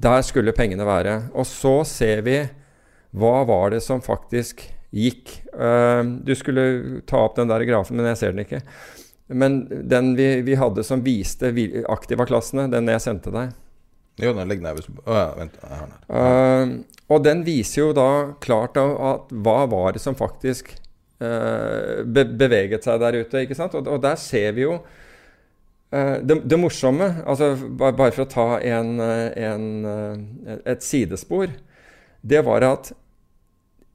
Der 0.00 0.24
skulle 0.24 0.56
pengene 0.56 0.86
være. 0.88 1.16
Og 1.34 1.48
så 1.48 1.80
ser 1.88 2.24
vi 2.26 2.38
hva 3.16 3.40
var 3.48 3.74
det 3.74 3.82
som 3.84 4.02
faktisk 4.04 4.62
gikk. 4.94 5.40
Uh, 5.54 6.04
du 6.24 6.34
skulle 6.38 7.02
ta 7.08 7.24
opp 7.26 7.36
den 7.40 7.50
der 7.50 7.66
grafen, 7.68 7.98
men 7.98 8.12
jeg 8.12 8.22
ser 8.22 8.36
den 8.36 8.44
ikke. 8.46 8.62
Men 9.30 9.62
den 9.70 10.14
vi, 10.18 10.40
vi 10.42 10.56
hadde 10.58 10.82
som 10.86 11.04
viste 11.06 11.52
aktiva-klassene, 11.86 12.66
den 12.72 12.88
jeg 12.90 13.02
sendte 13.04 13.34
deg 13.34 13.52
Jo, 14.20 14.34
den 14.36 14.50
ligger 14.50 14.68
nærmest 14.68 14.90
Å 15.04 15.16
ja, 15.16 15.26
vent. 15.38 15.58
Jeg 15.62 15.80
har 15.80 15.90
den. 15.90 15.98
Uh, 16.12 17.02
og 17.10 17.24
den 17.24 17.44
viser 17.46 17.82
jo 17.82 17.90
da 17.96 18.10
klart 18.42 18.78
at 18.80 19.32
hva 19.32 19.58
var 19.70 19.96
det 19.96 20.02
som 20.04 20.18
faktisk 20.18 20.72
uh, 21.22 22.00
be 22.04 22.24
beveget 22.24 22.86
seg 22.86 23.00
der 23.02 23.22
ute. 23.22 23.44
ikke 23.44 23.58
sant? 23.58 23.74
Og, 23.78 23.88
og 23.90 24.02
der 24.04 24.18
ser 24.20 24.54
vi 24.56 24.68
jo 24.68 24.78
Eh, 25.90 26.16
det, 26.22 26.36
det, 26.46 26.58
morsomme, 26.58 27.08
altså 27.26 27.54
bare 27.78 28.12
for 28.14 28.22
å 28.22 28.30
ta 28.30 28.46
en, 28.62 28.92
eh, 29.02 29.30
en, 29.42 29.64
eh, 29.90 30.58
et 30.70 30.84
sidespor, 30.86 31.50
det 32.22 32.44
var 32.46 32.62
at 32.62 32.92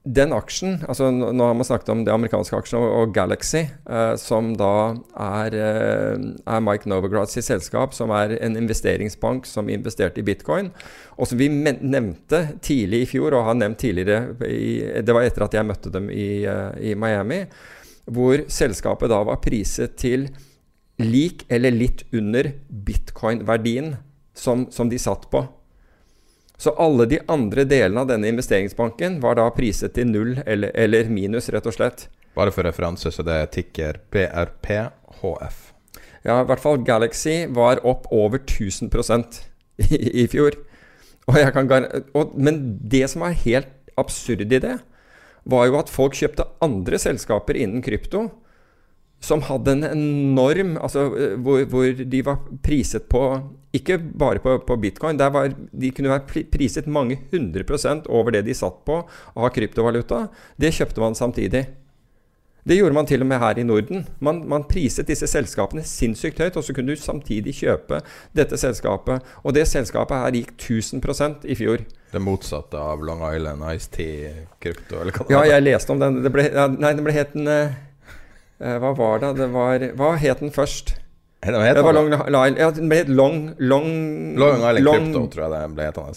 den 0.06 0.30
aksjen 0.36 0.76
altså 0.86 1.08
Nå 1.10 1.48
har 1.48 1.56
man 1.58 1.66
snakket 1.66 1.90
om 1.90 2.04
det 2.06 2.12
amerikanske 2.14 2.58
aksjen 2.60 2.78
og, 2.78 3.10
Galaxy, 3.16 3.64
eh, 3.90 4.14
som 4.20 4.52
da 4.58 4.94
er, 5.18 5.56
er 5.56 6.62
Mike 6.62 6.88
Novograds 6.90 7.34
selskap, 7.42 7.94
som 7.96 8.12
er 8.14 8.36
en 8.38 8.58
investeringsbank 8.58 9.48
som 9.50 9.70
investerte 9.72 10.22
i 10.22 10.26
bitcoin. 10.26 10.70
Og 11.18 11.30
som 11.30 11.40
vi 11.40 11.48
nevnte 11.50 12.42
tidlig 12.62 13.02
i 13.02 13.10
fjor, 13.16 13.34
og 13.34 13.48
har 13.48 13.58
nevnt 13.58 13.80
tidligere 13.82 14.36
i, 14.46 15.02
Det 15.02 15.14
var 15.14 15.26
etter 15.26 15.46
at 15.46 15.54
jeg 15.58 15.66
møtte 15.66 15.90
dem 15.90 16.10
i, 16.12 16.46
i 16.80 16.94
Miami, 16.94 17.44
hvor 18.06 18.44
selskapet 18.52 19.10
da 19.10 19.22
var 19.26 19.42
priset 19.42 19.96
til 19.98 20.28
lik 21.02 21.44
eller 21.52 21.74
litt 21.74 22.04
under 22.14 22.52
bitcoin-verdien 22.68 23.96
som, 24.36 24.66
som, 24.70 24.88
de 24.88 24.98
satt 25.00 25.28
på. 25.32 25.42
Så 26.56 26.72
alle 26.80 27.04
de 27.08 27.20
andre 27.28 27.66
delene 27.68 28.00
av 28.00 28.08
denne 28.08 28.30
investeringsbanken 28.32 29.20
var 29.20 29.36
da 29.36 29.46
priset 29.52 29.94
til 29.96 30.08
null 30.08 30.38
eller, 30.46 30.72
eller 30.74 31.10
minus, 31.12 31.50
rett 31.52 31.68
og 31.68 31.76
slett. 31.76 32.06
Bare 32.36 32.52
for 32.52 32.64
referanse, 32.68 33.12
så 33.12 33.24
det 33.24 33.36
er 33.36 33.52
ticker 33.52 34.00
BRPHF. 34.12 35.60
Ja, 36.26 36.40
i 36.40 36.48
hvert 36.48 36.62
fall 36.62 36.82
Galaxy 36.84 37.44
var 37.54 37.80
opp 37.86 38.08
over 38.12 38.40
1000 38.40 38.90
i, 39.84 40.24
i 40.24 40.26
fjor. 40.32 40.56
Og 41.26 41.36
og, 42.14 42.34
men 42.38 42.78
det 42.80 43.04
som 43.10 43.22
er 43.26 43.40
helt 43.44 43.72
absurd 43.98 44.40
i 44.46 44.58
det, 44.62 44.78
var 45.44 45.66
jo 45.66 45.78
at 45.78 45.90
folk 45.90 46.14
kjøpte 46.18 46.48
andre 46.62 46.98
selskaper 46.98 47.58
innen 47.58 47.82
krypto 47.82 48.28
som 49.22 49.44
hadde 49.46 49.72
en 49.72 49.84
enorm 49.88 50.76
Altså 50.76 51.06
eh, 51.16 51.36
hvor, 51.40 51.64
hvor, 51.70 51.86
de 52.12 52.24
var 52.26 52.42
priset 52.62 53.06
på 53.08 53.22
ikke 53.78 53.98
bare 53.98 54.42
på, 54.42 54.58
på 54.66 54.76
bitcoin. 54.82 55.18
Var, 55.20 55.54
de 55.54 55.90
kunne 55.94 56.12
være 56.12 56.44
priset 56.52 56.88
mange 56.90 57.18
hundre 57.32 57.64
prosent 57.68 58.08
over 58.10 58.34
det 58.36 58.46
de 58.46 58.54
satt 58.56 58.82
på 58.88 59.00
av 59.06 59.50
kryptovaluta. 59.54 60.26
Det 60.60 60.74
kjøpte 60.76 61.02
man 61.02 61.18
samtidig. 61.18 61.66
Det 62.66 62.74
gjorde 62.74 62.96
man 62.96 63.06
til 63.06 63.22
og 63.22 63.28
med 63.30 63.38
her 63.38 63.58
i 63.60 63.62
Norden. 63.62 64.00
Man, 64.18 64.40
man, 64.50 64.64
priset 64.66 65.06
disse 65.06 65.28
selskapene 65.30 65.84
sinnssykt 65.86 66.40
høyt, 66.42 66.56
og 66.58 66.64
så 66.66 66.74
kunne 66.74 66.96
du 66.96 66.98
samtidig 66.98 67.54
kjøpe 67.60 68.00
dette 68.34 68.58
selskapet. 68.58 69.22
Og 69.46 69.54
det 69.54 69.68
selskapet 69.70 70.18
her 70.18 70.34
gikk 70.40 70.50
1000% 70.56 71.46
i 71.46 71.54
fjor. 71.54 71.84
Det 72.10 72.22
motsatte 72.22 72.80
av 72.80 73.04
Long 73.06 73.22
Island 73.28 73.62
Ice 73.70 73.92
Tea 73.94 74.32
Krypto, 74.58 74.98
eller 74.98 75.14
hva 75.14 75.28
det 75.28 75.36
Ja, 75.36 75.44
jeg 75.52 75.66
leste 75.68 75.94
om 75.94 76.02
den. 76.02 76.18
Det 76.26 76.34
ble, 76.34 76.48
nei, 76.74 76.92
den 76.98 77.06
ble 77.06 77.14
het 77.14 77.38
den 77.38 77.46
uh, 77.46 77.78
Hva 78.82 78.94
var 78.98 79.22
det? 79.22 79.34
det 79.38 79.50
var, 79.54 79.86
hva 80.00 80.14
het 80.18 80.42
den 80.42 80.54
først? 80.54 80.96
Det 81.44 81.52
var, 81.52 81.74
det 81.74 81.82
var 81.82 81.92
long, 81.92 82.56
ja, 82.58 82.70
den 82.74 82.88
ble 82.90 83.02
het 83.02 83.10
Long 83.12 83.54
Long 83.58 83.90
Long 84.40 84.56
Island 84.56 84.84
long, 84.84 85.04
Crypto, 85.04 85.26
tror 85.34 85.44
jeg 85.44 85.52
det 85.52 85.74
ble 85.76 85.88
hetende. 85.90 86.14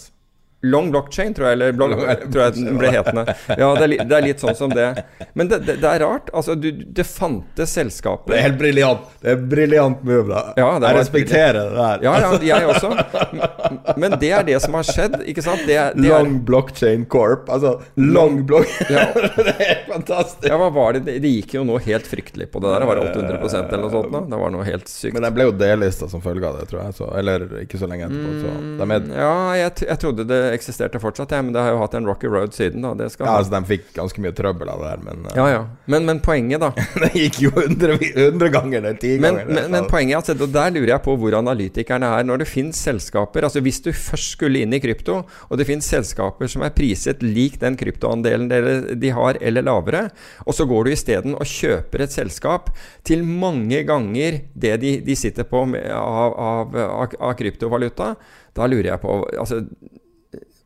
Long 0.62 0.90
blockchain, 0.90 1.34
tror 1.34 1.46
jeg, 1.46 1.52
eller 1.56 1.72
blog, 1.72 1.94
tror 2.32 2.42
jeg 2.42 2.54
den 2.58 2.76
ble 2.76 2.90
hetende. 2.92 3.22
Ja, 3.48 3.70
det 3.78 3.86
er, 3.86 3.92
det 4.04 4.16
er, 4.18 4.24
litt 4.26 4.42
sånn 4.42 4.56
som 4.58 4.72
det. 4.74 4.90
Men 5.32 5.48
det, 5.48 5.62
det, 5.64 5.78
det 5.80 5.88
er 5.88 6.02
rart. 6.04 6.28
Altså, 6.36 6.52
du, 6.58 6.68
det 6.70 7.06
fantes 7.08 7.72
selskaper 7.78 8.34
Det 8.34 8.36
er 8.36 8.44
helt 8.50 8.58
briljant. 8.60 9.06
Det 9.24 9.32
er 9.32 9.40
briljant 9.54 10.02
move, 10.04 10.26
da. 10.28 10.42
Ja, 10.60 10.74
jeg 10.76 10.98
respekterer 10.98 11.60
det 11.62 11.78
der. 11.78 12.04
Ja, 12.04 12.12
ja, 12.20 12.32
jeg 12.50 12.68
også. 12.68 12.90
Men 13.96 14.18
det 14.20 14.32
er 14.36 14.44
det 14.50 14.58
som 14.60 14.76
har 14.76 14.84
skjedd, 14.84 15.16
ikke 15.32 15.46
sant? 15.46 15.64
Long 15.96 16.34
er, 16.34 16.42
blockchain 16.50 17.08
corp. 17.08 17.48
Altså 17.48 17.78
long 17.96 18.42
block... 18.46 18.68
Ja. 18.92 19.06
det 19.48 19.56
er 19.64 19.82
fantastisk. 19.88 20.44
Ja, 20.50 20.60
hva 20.60 20.68
var 20.76 20.98
det? 20.98 21.16
det 21.24 21.32
gikk 21.38 21.56
jo 21.56 21.64
noe 21.64 21.80
helt 21.88 22.04
fryktelig 22.10 22.50
på 22.52 22.60
det 22.60 22.74
der. 22.74 22.84
Det 22.84 22.90
var 22.92 23.02
800% 23.06 23.72
eller 23.72 23.84
noe 23.86 23.94
sånt. 23.96 24.12
Da. 24.12 24.22
Det 24.34 24.42
var 24.44 24.54
noe 24.58 24.68
helt 24.68 24.92
sykt. 24.92 25.16
Men 25.16 25.24
den 25.24 25.36
ble 25.40 25.48
jo 25.48 25.56
delista 25.56 26.12
som 26.12 26.20
følge 26.24 26.52
av 26.52 26.60
det, 26.60 26.68
tror 26.68 26.82
jeg. 26.84 26.98
Så, 27.00 27.10
eller 27.22 27.48
ikke 27.64 27.80
så 27.80 27.88
lenge 27.88 28.10
etterpå. 28.10 28.36
Så 28.44 28.90
er, 28.90 29.10
ja, 29.16 29.34
jeg, 29.62 29.74
jeg 29.88 30.04
trodde 30.04 30.28
det 30.28 30.40
eksisterte 30.54 31.00
fortsatt, 31.02 31.32
ja, 31.34 31.42
men 31.42 31.54
det 31.54 31.62
har 31.62 31.74
jo 31.74 31.80
hatt 31.82 31.94
en 31.98 32.06
rocky 32.08 32.30
road 32.30 32.54
siden. 32.56 32.82
da 32.82 32.94
ja, 32.98 33.08
altså 33.26 33.52
De 33.52 33.60
fikk 33.68 33.92
ganske 33.96 34.22
mye 34.22 34.34
trøbbel 34.36 34.70
av 34.72 34.82
det 34.82 34.90
der, 34.90 35.04
men 35.06 35.26
uh, 35.26 35.32
Ja, 35.36 35.46
ja. 35.50 35.62
Men, 35.90 36.06
men 36.08 36.22
poenget, 36.24 36.62
da 36.62 36.72
Det 37.04 37.10
gikk 37.16 37.40
jo 37.46 37.52
hundre 37.54 38.50
ganger 38.52 38.80
eller 38.82 38.98
ti 39.00 39.16
ganger. 39.18 39.46
Men, 39.46 39.54
men, 39.54 39.70
men 39.74 39.88
poenget 39.90 40.20
altså, 40.20 40.34
Der 40.46 40.74
lurer 40.74 40.94
jeg 40.94 41.04
på 41.06 41.16
hvor 41.20 41.36
analytikerne 41.38 42.12
er. 42.18 42.26
Når 42.26 42.44
det 42.44 42.48
finnes 42.50 42.80
selskaper 42.80 43.46
altså 43.46 43.62
Hvis 43.64 43.82
du 43.84 43.90
først 43.96 44.36
skulle 44.36 44.62
inn 44.64 44.74
i 44.76 44.80
krypto, 44.82 45.20
og 45.48 45.60
det 45.60 45.66
finnes 45.68 45.86
selskaper 45.86 46.50
som 46.50 46.64
er 46.66 46.74
priset 46.74 47.22
lik 47.24 47.58
den 47.60 47.76
kryptoandelen 47.80 48.48
de 49.00 49.10
har, 49.14 49.38
eller 49.40 49.64
lavere, 49.66 50.02
og 50.46 50.54
så 50.56 50.66
går 50.68 50.86
du 50.86 50.92
isteden 50.94 51.36
og 51.36 51.48
kjøper 51.48 52.04
et 52.04 52.14
selskap 52.14 52.70
til 53.06 53.24
mange 53.26 53.82
ganger 53.88 54.40
det 54.54 54.76
de, 54.82 54.96
de 55.04 55.16
sitter 55.18 55.46
på 55.48 55.64
med, 55.70 55.86
av, 55.94 56.34
av, 56.34 56.76
av, 56.76 57.16
av 57.18 57.34
kryptovaluta, 57.38 58.14
da 58.56 58.68
lurer 58.70 58.92
jeg 58.92 59.02
på 59.02 59.16
altså, 59.38 59.62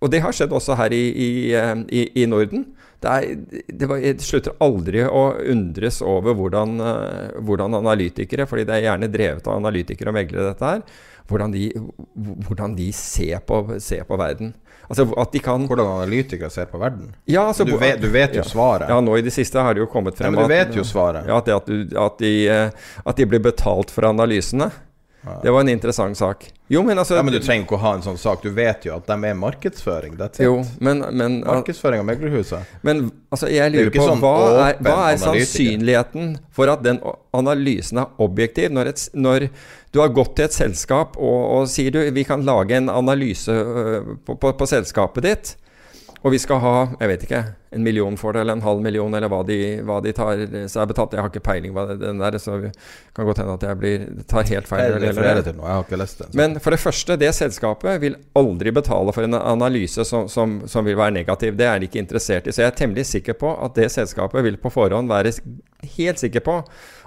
og 0.04 0.10
det 0.12 0.20
har 0.20 0.34
skjedd 0.36 0.52
også 0.52 0.76
her 0.76 0.92
i, 0.92 1.04
i, 1.08 1.30
eh, 1.56 1.76
i, 1.88 2.02
i 2.22 2.26
Norden. 2.28 2.66
Det, 3.00 3.12
er, 3.12 3.62
det, 3.68 3.88
var, 3.88 4.00
jeg 4.00 4.20
slutter 4.24 4.56
aldri 4.64 5.02
å 5.04 5.24
undres 5.52 6.00
over 6.04 6.36
hvordan, 6.36 6.76
uh, 6.80 7.40
hvordan, 7.44 7.76
analytikere, 7.80 8.46
fordi 8.48 8.64
det 8.68 8.78
er 8.78 8.86
gjerne 8.86 9.10
drevet 9.12 9.48
av 9.48 9.58
analytikere 9.58 10.12
og 10.12 10.16
meglere, 10.16 10.52
dette 10.52 10.70
her, 10.70 10.84
hvordan 11.28 11.52
de, 11.52 11.66
hvordan 12.46 12.76
de 12.78 12.90
ser, 12.96 13.38
på, 13.48 13.60
ser, 13.80 14.06
på, 14.08 14.16
verden. 14.20 14.54
Altså 14.84 15.06
at 15.20 15.32
de 15.32 15.40
kan 15.40 15.62
Hvordan 15.64 15.88
analytikere 16.02 16.50
ser 16.52 16.68
på 16.68 16.80
verden? 16.80 17.14
Ja, 17.24 17.46
altså, 17.48 17.64
du, 17.64 17.76
vet, 17.80 18.00
du, 18.02 18.10
vet, 18.12 18.36
jo 18.36 18.42
ja, 18.42 18.48
svaret. 18.48 18.90
Ja, 18.92 18.98
nå 19.00 19.16
i 19.16 19.24
det 19.24 19.32
siste 19.32 19.62
har 19.64 19.76
det 19.76 19.80
jo 19.80 19.88
kommet 19.88 20.18
frem 20.18 20.28
ja, 20.28 20.34
men 20.36 20.44
du 20.44 20.52
vet 20.52 20.76
jo 20.76 20.84
svaret. 20.84 21.28
Ja, 21.28 21.40
at, 21.40 21.48
at, 21.48 22.18
de, 22.20 22.32
eh, 22.52 22.90
at 23.04 23.20
de 23.20 23.28
blir 23.28 23.40
betalt 23.44 23.92
for 23.92 24.04
analysene. 24.08 24.68
Det 25.42 25.50
var 25.50 25.60
en 25.60 25.68
interessant 25.68 26.18
sak. 26.18 26.44
Jo, 26.68 26.82
men 26.82 26.98
altså 26.98 27.16
ja, 27.16 27.22
Men 27.22 27.34
du 27.34 27.40
trenger 27.40 27.64
ikke 27.64 27.76
å 27.78 27.80
ha 27.80 27.92
en 27.96 28.02
sånn 28.04 28.18
sak. 28.20 28.42
Du 28.44 28.52
vet 28.52 28.84
jo 28.84 28.94
at 28.96 29.06
de 29.08 29.16
er 29.28 29.36
markedsføring. 29.38 30.18
Jo, 30.40 30.58
men, 30.84 31.00
men, 31.16 31.38
markedsføring 31.46 32.02
av 32.02 32.08
meglerhuset. 32.08 32.74
Men 32.84 33.06
altså, 33.32 33.48
jeg 33.52 33.72
lurer 33.72 33.92
på 33.94 34.04
sånn 34.04 34.20
hva 34.24 34.34
er, 34.66 34.78
hva 34.84 34.98
er 35.12 35.20
sannsynligheten 35.22 36.34
for 36.54 36.72
at 36.72 36.84
den 36.84 37.00
analysen 37.36 38.02
er 38.04 38.24
objektiv, 38.24 38.72
når, 38.76 38.92
et, 38.92 39.06
når 39.16 39.48
du 39.94 40.00
har 40.02 40.12
gått 40.16 40.36
til 40.36 40.48
et 40.48 40.56
selskap 40.56 41.18
og, 41.20 41.40
og 41.56 41.68
sier 41.72 41.94
du 41.94 42.00
vi 42.14 42.24
kan 42.28 42.44
lage 42.44 42.76
en 42.76 42.90
analyse 42.92 43.52
øh, 43.52 44.14
på, 44.26 44.36
på, 44.40 44.52
på 44.58 44.68
selskapet 44.68 45.28
ditt, 45.28 45.54
og 46.24 46.32
vi 46.32 46.40
skal 46.40 46.60
ha 46.62 46.74
jeg 46.96 47.10
vet 47.10 47.24
ikke, 47.26 47.40
en 47.74 47.84
million 47.84 48.14
for 48.16 48.32
det, 48.32 48.40
eller 48.44 48.56
en 48.56 48.64
halv 48.64 48.80
million, 48.80 49.12
eller 49.12 49.28
hva 49.28 49.42
de, 49.44 49.58
hva 49.84 49.98
de 50.00 50.12
tar 50.16 50.40
seg 50.72 50.88
betalt. 50.88 51.12
Jeg 51.16 51.20
har 51.20 51.28
ikke 51.28 51.42
peiling 51.44 51.74
på 51.74 51.84
den 52.00 52.22
der, 52.22 52.38
så 52.40 52.56
det 52.62 52.70
kan 53.16 53.28
godt 53.28 53.42
hende 53.42 53.56
at 53.58 53.66
jeg 53.68 53.80
blir, 53.82 54.06
tar 54.30 54.48
helt 54.48 54.70
feil. 54.70 54.94
Jeg 54.94 55.12
jeg 55.12 55.58
har 55.60 55.84
ikke 55.84 56.00
lest 56.00 56.22
det. 56.22 56.30
Men 56.38 56.56
for 56.64 56.72
det 56.72 56.80
første, 56.80 57.18
det 57.20 57.28
selskapet 57.36 58.00
vil 58.00 58.16
aldri 58.40 58.72
betale 58.72 59.12
for 59.12 59.28
en 59.28 59.36
analyse 59.36 60.06
som, 60.08 60.24
som, 60.32 60.62
som, 60.70 60.88
vil 60.88 60.96
være 60.96 61.16
negativ. 61.18 61.58
Det 61.60 61.68
er 61.68 61.82
de 61.82 61.90
ikke 61.90 62.00
interessert 62.00 62.48
i. 62.48 62.56
Så 62.56 62.64
jeg 62.64 62.72
er 62.72 62.80
temmelig 62.80 63.04
sikker 63.10 63.36
på 63.44 63.52
at 63.68 63.76
det 63.76 63.90
selskapet 63.92 64.46
vil 64.48 64.56
på 64.62 64.72
forhånd 64.72 65.12
være 65.12 65.36
helt 65.98 66.24
sikker 66.24 66.46
på 66.46 66.60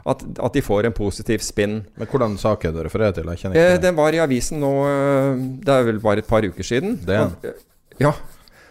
at, 0.08 0.24
at, 0.38 0.54
de 0.54 0.62
får 0.62 0.92
en 0.92 0.96
positiv 0.96 1.42
spinn. 1.42 1.80
Men 1.98 2.12
Hvordan 2.12 2.38
sak 2.38 2.68
er 2.68 2.76
det 2.76 2.86
du 2.86 2.88
refererer 2.92 3.18
til? 3.18 3.34
Eh, 3.58 3.76
den 3.82 3.98
var 3.98 4.14
i 4.14 4.22
avisen 4.24 4.62
nå 4.62 4.74
eh, 4.88 5.46
Det 5.66 5.74
er 5.74 5.88
vel 5.90 6.00
bare 6.04 6.22
et 6.22 6.30
par 6.30 6.46
uker 6.46 6.64
siden. 6.64 7.00
Det. 7.08 7.56
Ja, 7.98 8.14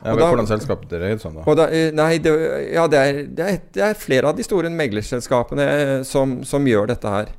ja, 0.07 0.13
men 0.15 0.23
da, 0.23 0.29
hvordan 0.31 0.51
selskap 0.51 0.85
det 0.87 1.01
dreier 1.01 1.19
seg 1.19 1.33
om, 1.33 1.41
da? 1.41 1.55
da 1.59 1.67
eh, 1.75 1.89
nei, 1.97 2.13
det, 2.23 2.35
ja, 2.73 2.85
det 2.91 3.01
er, 3.01 3.19
det, 3.27 3.49
er, 3.49 3.59
det, 3.75 3.83
er, 3.89 3.99
flere 3.99 4.31
av 4.31 4.39
de 4.39 4.47
store 4.47 4.71
meglerselskapene 4.71 5.67
eh, 5.73 5.97
som, 6.07 6.39
som 6.47 6.67
gjør 6.67 6.93
dette 6.93 7.11
her. 7.11 7.33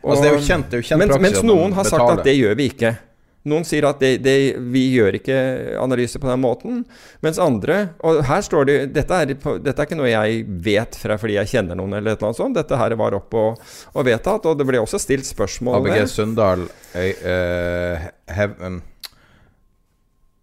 Og, 0.00 0.14
altså, 0.14 0.24
det 0.24 0.30
er 0.30 0.34
jo 0.34 0.42
kjent, 0.48 0.66
det 0.66 0.78
er 0.78 0.82
jo 0.82 0.88
kjent 0.88 1.02
mens, 1.04 1.14
praksis 1.14 1.38
mens 1.38 1.46
noen 1.46 1.76
har 1.76 1.88
sagt 1.88 2.16
at 2.18 2.26
det 2.26 2.34
gjør 2.38 2.58
vi 2.58 2.68
ikke. 2.72 2.96
Noen 3.48 3.64
sier 3.64 3.86
at 3.88 4.00
det, 4.02 4.18
det, 4.20 4.34
vi 4.68 4.82
gjør 4.92 5.16
ikke 5.16 5.36
analyser 5.80 6.20
på 6.20 6.28
den 6.28 6.42
måten. 6.42 6.82
Mens 7.24 7.38
andre 7.40 7.94
Og 8.04 8.20
her 8.28 8.42
står 8.44 8.66
det 8.68 8.74
dette 8.92 9.16
er, 9.16 9.32
dette 9.32 9.72
er 9.72 9.88
ikke 9.88 9.96
noe 9.96 10.10
jeg 10.10 10.42
vet 10.66 10.98
fra 11.00 11.16
fordi 11.20 11.38
jeg 11.38 11.52
kjenner 11.54 11.78
noen, 11.78 11.96
eller 11.96 12.12
et 12.12 12.20
eller 12.20 12.34
annet 12.34 12.40
sånt. 12.42 12.58
Dette 12.58 12.76
her 12.76 12.96
var 13.00 13.16
opp 13.16 13.38
og, 13.40 13.72
og 13.94 14.06
vedtatt. 14.06 14.44
Og 14.44 14.60
det 14.60 14.68
ble 14.68 14.82
også 14.82 15.00
stilt 15.00 15.28
spørsmål 15.28 15.80
ABG 15.80 16.04
Sundal 16.12 16.66
øy, 16.68 17.10
uh, 17.24 18.10
hev, 18.36 18.58
um, 18.60 18.80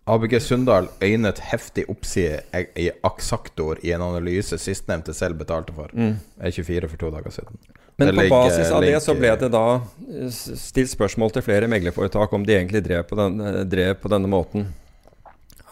ABG 0.08 0.38
Sundal 0.42 0.88
øynet 1.04 1.40
heftig 1.50 1.84
oppside 1.92 2.40
i 2.80 2.88
Aksaktor 3.04 3.80
i 3.84 3.92
en 3.92 4.02
analyse 4.06 4.58
sistnevnte 4.62 5.14
selv 5.14 5.36
betalte 5.40 5.76
for. 5.76 5.92
Mm. 5.94 6.16
E24 6.40 6.88
for 6.88 7.02
to 7.02 7.12
dager 7.12 7.36
siden. 7.36 7.60
Men 7.98 8.16
på 8.16 8.28
basis 8.30 8.72
av 8.72 8.82
det 8.86 9.00
så 9.04 9.16
ble 9.18 9.32
det 9.42 9.50
da 9.52 9.64
eh, 9.76 10.30
stilt 10.32 10.92
spørsmål 10.92 11.34
til 11.34 11.44
flere 11.48 11.70
meglerforetak 11.72 12.34
om 12.34 12.46
de 12.46 12.54
egentlig 12.56 12.84
drev 12.86 13.08
på, 13.10 13.18
den, 13.18 13.40
eh, 13.42 13.64
drev 13.66 13.96
på 14.04 14.12
denne 14.14 14.30
måten. 14.30 14.68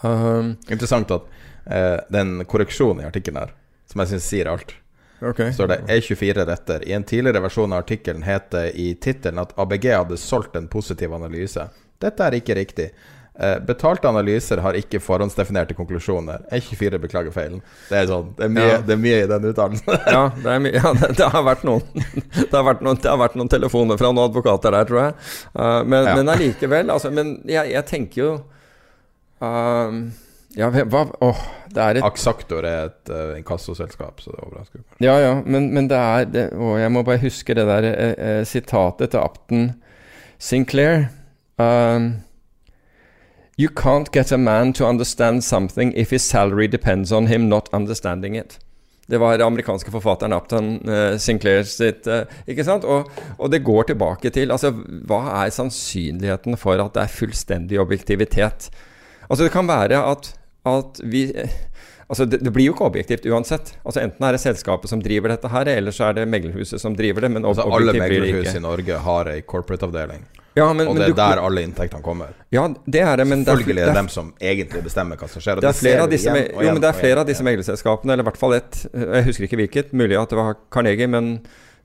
Um, 0.02 0.56
Interessant 0.68 1.10
at 1.14 1.28
uh, 1.70 2.00
den 2.12 2.42
korreksjonen 2.50 3.04
i 3.04 3.06
artikkelen 3.08 3.38
her, 3.44 3.54
som 3.88 4.02
jeg 4.02 4.12
syns 4.12 4.26
sier 4.28 4.50
alt 4.50 4.74
okay. 5.20 5.52
står 5.54 5.70
det 5.70 5.78
E24 5.86 6.46
retter. 6.50 6.88
I 6.88 6.92
en 6.92 7.06
tidligere 7.06 7.40
versjon 7.46 7.72
av 7.72 7.84
artikkelen 7.84 8.26
het 8.26 8.50
det 8.52 8.66
i 8.74 8.90
tittelen 8.94 9.40
at 9.40 9.54
ABG 9.58 9.88
hadde 9.94 10.18
solgt 10.20 10.58
en 10.58 10.68
positiv 10.68 11.14
analyse. 11.16 11.68
Dette 12.02 12.26
er 12.26 12.36
ikke 12.36 12.58
riktig. 12.58 12.90
Uh, 13.36 13.58
betalte 13.68 14.08
analyser 14.08 14.62
har 14.64 14.76
ikke 14.78 15.00
forhåndsdefinerte 15.04 15.76
konklusjoner. 15.76 16.46
E24 16.56 17.00
beklager 17.02 17.34
feilen. 17.34 17.60
Det 17.90 17.98
er 18.00 18.10
sånn, 18.10 18.30
det 18.38 18.46
er 18.46 18.52
mye, 18.54 18.68
ja. 18.70 18.82
det 18.86 18.94
er 18.96 19.00
mye 19.02 19.22
i 19.22 19.30
den 19.32 19.48
uttalelsen. 19.50 19.96
ja, 20.16 20.22
det, 20.40 20.54
er 20.54 20.68
ja 20.78 20.92
det, 20.96 21.10
det, 21.18 21.30
har 21.34 21.44
vært 21.44 21.66
noen, 21.68 22.04
det, 22.40 22.52
har 22.54 22.64
vært 22.70 22.84
noen, 22.86 23.00
det 23.02 23.12
har 23.12 23.20
vært 23.20 23.36
noen 23.36 23.52
telefoner 23.52 24.00
fra 24.00 24.12
noen 24.12 24.30
advokater 24.30 24.76
der, 24.78 24.88
tror 24.88 25.02
jeg. 25.02 25.16
Uh, 25.52 25.80
men, 25.84 26.08
ja. 26.08 26.14
men 26.16 26.32
allikevel 26.32 26.94
altså, 26.94 27.12
Men 27.12 27.36
jeg, 27.50 27.74
jeg 27.74 27.88
tenker 27.90 28.22
jo 28.22 28.30
uh, 29.44 30.00
ja, 30.56 30.70
hva 30.72 31.02
åh, 31.20 31.40
det 31.68 31.82
er 31.84 31.98
et 31.98 32.06
Aksaktor 32.06 32.64
er 32.64 32.88
et 32.88 33.10
uh, 33.12 33.34
inkassoselskap, 33.36 34.22
så 34.24 34.32
det 34.32 34.40
overrasker 34.40 34.80
meg. 34.80 34.94
Ja, 35.04 35.18
ja, 35.20 35.34
men, 35.44 35.68
men 35.76 35.90
det 35.92 35.98
er 36.00 36.30
det, 36.32 36.46
å, 36.56 36.78
jeg 36.80 36.92
må 36.94 37.04
bare 37.04 37.20
huske 37.20 37.56
det 37.58 37.66
der 37.68 37.88
uh, 37.92 38.40
sitatet 38.48 39.12
til 39.12 39.20
Apten 39.20 39.66
Sinclair. 40.40 41.10
Um, 41.60 42.14
You 43.58 43.68
can't 43.68 44.12
get 44.12 44.32
a 44.32 44.36
man 44.36 44.72
to 44.72 44.84
understand 44.84 45.44
something 45.44 45.92
if 45.96 46.10
his 46.10 46.22
salary 46.22 46.68
depends 46.68 47.12
on 47.12 47.26
him 47.26 47.48
not 47.48 47.68
understanding 47.72 48.36
it. 48.36 48.58
Det 49.06 49.18
var 49.18 49.38
amerikanske 49.38 49.90
forfatteren 49.90 50.32
Upton 50.32 50.88
uh, 50.88 51.16
Sinclair 51.18 51.62
sitt 51.62 52.06
uh, 52.06 52.26
Ikke 52.46 52.64
sant? 52.66 52.84
Og, 52.84 53.06
og, 53.38 53.50
det 53.50 53.62
går 53.64 53.86
tilbake 53.92 54.32
til 54.34 54.50
altså, 54.50 54.72
Hva 55.06 55.20
er 55.44 55.54
sannsynligheten 55.54 56.58
for 56.58 56.82
at 56.82 56.92
det 56.96 57.04
er 57.04 57.14
fullstendig 57.14 57.80
objektivitet? 57.80 58.68
Altså, 59.30 59.44
det 59.44 59.52
kan 59.54 59.70
være 59.70 60.02
at, 60.02 60.32
at 60.66 61.00
vi 61.04 61.30
Altså, 62.08 62.24
det, 62.24 62.38
det, 62.44 62.52
blir 62.54 62.68
jo 62.68 62.74
ikke 62.76 62.86
objektivt 62.86 63.24
uansett. 63.26 63.72
Altså 63.82 64.04
Enten 64.04 64.22
er 64.22 64.36
det 64.36 64.38
selskapet 64.38 64.90
som 64.90 65.00
driver 65.02 65.32
dette 65.32 65.48
her, 65.50 65.66
eller 65.72 65.90
så 65.90 66.04
er 66.06 66.20
det 66.20 66.28
meglerhuset 66.30 66.78
som 66.78 66.94
driver 66.94 67.24
det. 67.26 67.32
Men 67.34 67.48
altså, 67.48 67.64
alle 67.66 67.96
meglerhus 67.98 68.54
i 68.54 68.62
Norge 68.62 69.00
har 69.02 69.32
ei 69.32 69.40
corporate-avdeling. 69.42 70.22
Ja, 70.56 70.70
men, 70.72 70.88
og 70.88 70.96
det 70.96 71.04
er 71.04 71.12
du, 71.12 71.18
der 71.18 71.40
alle 71.44 71.62
inntektene 71.66 72.00
kommer. 72.04 72.32
Ja, 72.54 72.64
det 72.88 73.02
er 73.04 73.20
det, 73.20 73.26
men 73.28 73.42
Selvfølgelig 73.44 73.82
er 73.82 73.90
det 73.90 73.98
dem 73.98 74.08
som 74.08 74.30
egentlig 74.40 74.80
bestemmer 74.86 75.20
hva 75.20 75.28
som 75.28 75.42
skjer. 75.44 75.60
det, 75.60 75.68
er 75.68 75.76
flere 75.76 76.06
av 76.06 76.12
disse, 76.12 76.32
igjen, 76.32 76.54
jo, 76.54 76.70
men 76.70 76.80
det 76.80 76.88
er 76.88 76.96
flere 76.96 77.20
av 77.20 77.28
disse 77.28 77.44
meglerselskapene, 77.44 78.14
eller 78.14 78.24
i 78.24 78.28
hvert 78.30 78.40
fall 78.40 78.56
ett, 78.56 78.78
jeg 78.88 79.26
husker 79.26 79.44
ikke 79.44 79.58
hvilket, 79.60 79.92
mulig 79.92 80.16
at 80.16 80.32
det 80.32 80.38
var 80.40 80.56
Carnegie, 80.72 81.10
men 81.12 81.34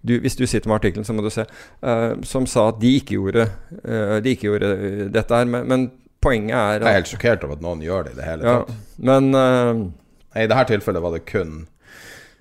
du, 0.02 0.16
Hvis 0.18 0.34
du 0.36 0.48
sitter 0.48 0.70
med 0.72 0.80
artikkelen, 0.80 1.06
så 1.06 1.14
må 1.14 1.22
du 1.22 1.30
se. 1.30 1.44
Uh, 1.86 2.16
som 2.26 2.48
sa 2.50 2.70
at 2.72 2.80
de 2.82 2.96
ikke 2.98 3.20
gjorde, 3.20 3.44
uh, 3.84 4.16
de 4.24 4.32
ikke 4.34 4.48
gjorde 4.48 4.72
dette 5.14 5.36
her. 5.36 5.46
Men, 5.46 5.68
men, 5.70 5.84
poenget 6.22 6.56
er 6.56 6.80
at 6.80 6.86
Jeg 6.86 6.90
er 6.90 7.00
helt 7.00 7.12
sjokkert 7.12 7.44
over 7.46 7.58
at 7.58 7.62
noen 7.66 7.80
gjør 7.82 8.08
det 8.08 8.12
i 8.16 8.18
det 8.18 8.26
hele 8.26 8.46
ja, 8.46 8.56
tatt. 8.62 8.82
Men 9.02 9.30
uh, 9.34 9.80
I 10.38 10.44
dette 10.46 10.66
tilfellet 10.70 11.02
var 11.02 11.16
det 11.16 11.22
kun 11.26 11.54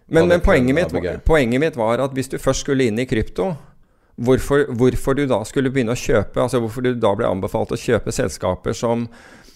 Men, 0.07 0.26
men 0.28 0.43
poenget, 0.45 0.76
mitt, 0.76 1.22
poenget 1.24 1.62
mitt 1.62 1.78
var 1.81 2.03
at 2.05 2.12
hvis 2.12 2.28
du 2.28 2.37
først 2.37 2.66
skulle 2.66 2.89
inn 2.91 3.01
i 3.01 3.07
krypto 3.09 3.55
Hvorfor, 4.21 4.66
hvorfor, 4.77 5.16
du 5.16 5.25
da 5.25 5.39
skulle 5.49 5.71
begynne 5.73 5.95
å 5.97 5.99
kjøpe 5.99 6.43
Altså 6.43 6.59
hvorfor 6.61 6.85
du 6.85 6.91
da 6.93 7.14
ble 7.16 7.25
anbefalt 7.25 7.71
å 7.73 7.79
kjøpe 7.81 8.12
selskaper 8.12 8.77
som, 8.77 9.07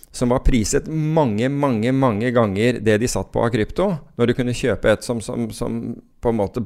som 0.08 0.32
var 0.32 0.40
priset 0.46 0.88
mange, 0.88 1.50
mange 1.52 1.92
mange 1.92 2.30
ganger 2.32 2.78
det 2.80 2.96
de 3.02 3.10
satt 3.10 3.28
på 3.34 3.42
av 3.44 3.52
krypto, 3.52 3.90
når 4.16 4.30
du 4.30 4.36
kunne 4.38 4.56
kjøpe 4.56 4.94
et 4.94 5.04
som, 5.04 5.20
som, 5.20 5.50
som 5.52 5.82
på 5.94 6.32
en 6.32 6.40
måte 6.40 6.64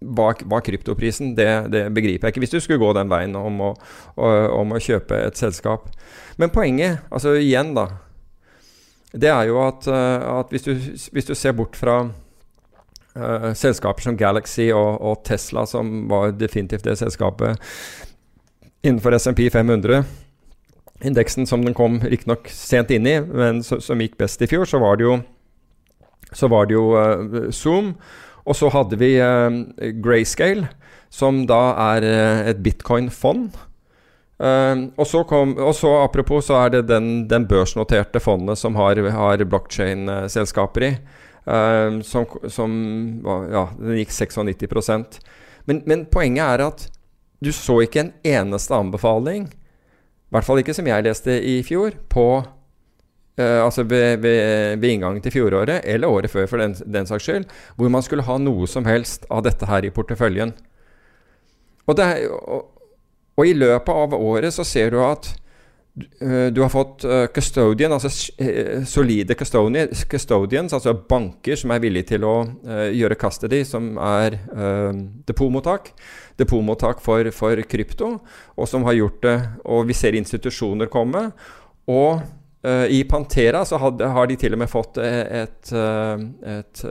var, 0.00 0.60
kryptoprisen, 0.60 1.34
det, 1.34 1.68
det, 1.72 1.86
begriper 1.94 2.28
jeg 2.28 2.34
ikke. 2.34 2.42
Hvis 2.44 2.52
du 2.52 2.60
skulle 2.60 2.80
gå 2.82 2.92
den 2.96 3.08
veien 3.10 3.36
om 3.38 3.62
å, 3.64 3.70
om 4.16 4.74
å 4.76 4.80
kjøpe 4.82 5.18
et 5.24 5.40
selskap. 5.40 5.88
Men 6.36 6.52
poenget, 6.52 7.00
altså 7.10 7.32
igjen, 7.40 7.72
da, 7.76 7.88
det 9.16 9.30
er 9.32 9.48
jo 9.48 9.60
at, 9.64 9.88
at 9.88 10.52
hvis, 10.52 10.66
du, 10.66 10.74
hvis, 11.12 11.28
du, 11.28 11.34
ser 11.34 11.56
bort 11.56 11.78
fra 11.78 12.02
uh, 13.16 13.52
selskaper 13.56 14.04
som 14.04 14.18
Galaxy 14.18 14.68
og, 14.74 15.00
og, 15.00 15.22
Tesla, 15.26 15.66
som 15.66 16.06
var 16.10 16.36
definitivt 16.36 16.86
det 16.86 16.98
selskapet 17.00 17.60
innenfor 18.86 19.16
SMP 19.18 19.48
500 19.50 20.04
Indeksen 21.04 21.44
som 21.48 21.64
den 21.64 21.74
kom 21.76 21.98
riktignok 22.00 22.48
sent 22.48 22.92
inn 22.94 23.04
i, 23.08 23.18
men 23.20 23.58
som 23.64 24.00
gikk 24.00 24.14
best 24.16 24.40
i 24.40 24.48
fjor, 24.48 24.64
så 24.64 24.78
var 24.80 24.96
det 24.96 25.04
jo, 25.04 25.18
var 26.48 26.70
det 26.70 26.76
jo 26.76 26.86
uh, 26.96 27.50
Zoom. 27.52 27.92
Og 28.46 28.56
så 28.56 28.70
hadde 28.72 28.96
vi 28.96 29.10
uh, 29.20 29.52
Grayscale, 30.00 30.70
som 31.12 31.42
da 31.50 31.60
er 31.92 32.06
et 32.54 32.62
bitcoin-fond. 32.64 33.58
Uh, 34.40 34.88
og, 34.96 35.04
så 35.08 35.22
kom, 35.28 35.52
og 35.60 35.74
så 35.76 35.92
apropos, 36.00 36.48
så 36.48 36.62
er 36.62 36.74
det 36.74 36.86
den, 36.88 37.26
den 37.28 37.44
børsnoterte 37.48 38.20
fondet 38.20 38.56
som 38.60 38.76
har, 38.80 38.96
har 39.12 39.44
blockchain-selskaper 39.44 40.88
i. 40.88 40.94
som, 41.46 42.24
som 42.50 42.72
Ja, 43.22 43.68
den 43.78 44.00
gikk 44.00 44.10
96 44.10 45.20
men, 45.66 45.82
men 45.86 46.02
poenget 46.10 46.42
er 46.42 46.62
at 46.64 46.86
du 47.38 47.52
så 47.54 47.76
ikke 47.84 48.00
en 48.02 48.12
eneste 48.26 48.74
anbefaling 48.74 49.46
i 50.26 50.34
hvert 50.34 50.46
fall 50.46 50.58
ikke 50.58 50.74
som 50.74 50.88
jeg 50.90 51.04
leste 51.06 51.36
i 51.38 51.60
fjor, 51.62 51.94
på 52.10 52.26
uh, 52.42 53.60
altså 53.62 53.84
ved, 53.86 54.18
ved, 54.24 54.76
ved, 54.82 54.88
inngangen 54.90 55.22
til 55.22 55.36
fjoråret, 55.36 55.84
eller 55.86 56.10
året 56.10 56.32
før 56.32 56.48
for 56.50 56.62
den, 56.62 56.74
den, 56.82 57.06
saks 57.06 57.28
skyld, 57.28 57.46
hvor 57.78 57.92
man 57.94 58.02
skulle 58.02 58.26
ha 58.26 58.38
noe 58.42 58.66
som 58.66 58.88
helst 58.90 59.28
av 59.30 59.44
dette 59.46 59.68
her 59.70 59.86
i 59.86 59.92
porteføljen. 59.94 60.50
Og, 61.86 61.94
det, 61.94 62.08
og, 62.26 62.66
og 63.38 63.46
i 63.46 63.54
løpet 63.54 63.92
av 63.94 64.16
året 64.18 64.56
så 64.56 64.66
ser 64.66 64.90
du 64.90 64.98
at 65.06 65.30
du 66.52 66.60
har 66.60 66.68
fått 66.68 67.04
uh, 67.08 67.24
custodian, 67.32 67.94
altså 67.96 68.10
solide 68.84 69.34
custodians, 69.34 70.74
altså 70.76 70.92
banker 71.08 71.56
som 71.56 71.72
er 71.72 71.80
villige 71.80 72.10
til 72.10 72.26
å 72.28 72.34
gjøre 72.92 73.16
custody, 73.20 73.62
som 73.64 73.94
er 73.96 74.36
depotmottak 75.26 75.94
depotmottak 76.36 77.00
for, 77.00 77.30
for 77.32 77.62
krypto, 77.64 78.10
og 78.60 78.68
som 78.68 78.84
har 78.84 78.98
gjort 78.98 79.22
det 79.24 79.36
Og 79.72 79.86
vi 79.88 79.94
ser 79.96 80.18
institusjoner 80.18 80.90
komme. 80.92 81.30
Og 81.88 82.20
i 82.92 82.98
Pantera 83.08 83.62
så 83.64 83.78
har 83.80 84.28
de 84.28 84.36
til 84.36 84.52
og 84.52 84.60
med 84.60 84.68
fått 84.68 84.98
et, 85.00 85.72
et, 85.72 85.72
et 86.52 86.84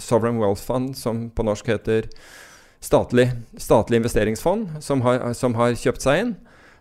Sovereign 0.00 0.40
Wealth 0.40 0.64
Fund, 0.64 0.94
som 0.96 1.26
på 1.28 1.44
norsk 1.44 1.68
heter 1.74 2.08
statlig, 2.84 3.30
statlig 3.56 4.00
investeringsfond, 4.02 4.68
som 4.80 5.02
har, 5.04 5.32
som 5.36 5.56
har 5.58 5.76
kjøpt 5.78 6.04
seg 6.04 6.22
inn. 6.22 6.34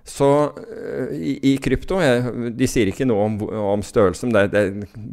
Så 0.03 0.27
uh, 0.51 1.11
i, 1.15 1.37
i, 1.47 1.53
krypto 1.63 2.01
jeg, 2.03 2.51
De 2.59 2.67
sier 2.67 2.89
ikke 2.91 3.07
noe 3.07 3.23
om, 3.23 3.37
om 3.73 3.83
størrelsen, 3.85 4.33
det, 4.35 4.49
det, 4.51 4.63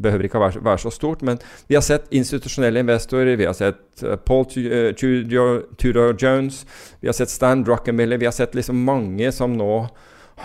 behøver 0.02 0.26
ikke 0.26 0.42
være, 0.42 0.62
være, 0.66 0.82
så 0.82 0.92
stort. 0.94 1.22
Men 1.26 1.38
vi 1.70 1.78
har 1.78 1.84
sett 1.86 2.10
institusjonelle 2.10 2.82
investorer, 2.82 3.36
vi 3.38 3.46
har 3.46 3.54
sett 3.56 4.02
uh, 4.02 4.16
Paul 4.18 4.48
uh, 4.50 4.90
Tudor 4.96 6.14
Jones, 6.18 6.64
vi 7.00 7.10
har 7.10 7.16
sett 7.16 7.30
Stan 7.30 7.62
Druckenmiller, 7.66 8.18
vi 8.18 8.26
har 8.28 8.34
sett 8.34 8.56
liksom 8.58 8.82
mange 8.86 9.30
som 9.34 9.54
nå 9.58 9.84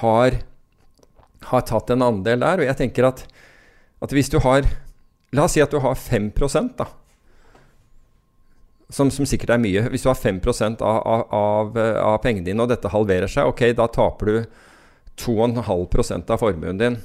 har, 0.03 0.37
har 1.49 1.65
tatt 1.65 1.95
en 1.95 2.05
andel 2.05 2.45
der. 2.45 2.61
Og 2.61 2.69
jeg 2.69 2.81
tenker 2.83 3.09
at, 3.09 3.25
at 4.05 4.13
hvis 4.13 4.33
du 4.33 4.41
har 4.45 4.67
La 5.35 5.49
oss 5.49 5.55
si 5.57 5.59
at 5.59 5.73
du 5.73 5.81
har 5.83 5.97
5% 5.99 6.77
da 6.79 6.85
som, 8.89 9.09
som, 9.11 9.25
sikkert 9.25 9.55
er 9.55 9.61
mye. 9.61 9.85
Hvis 9.91 10.05
du 10.05 10.09
har 10.11 10.19
5% 10.19 10.81
av, 10.85 11.25
av, 11.33 11.77
av, 11.77 12.17
pengene 12.23 12.45
dine, 12.45 12.61
og 12.63 12.71
dette 12.71 12.91
halverer 12.93 13.31
seg, 13.31 13.49
ok, 13.49 13.67
da 13.77 13.87
taper 13.91 14.31
du 14.31 14.37
2,5 15.21 16.31
av 16.31 16.41
formuen 16.41 16.81
din. 16.81 16.99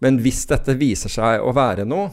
Men 0.00 0.18
hvis 0.24 0.42
dette 0.50 0.74
viser 0.80 1.12
seg 1.12 1.44
å 1.44 1.52
være 1.56 1.86
noe, 1.88 2.10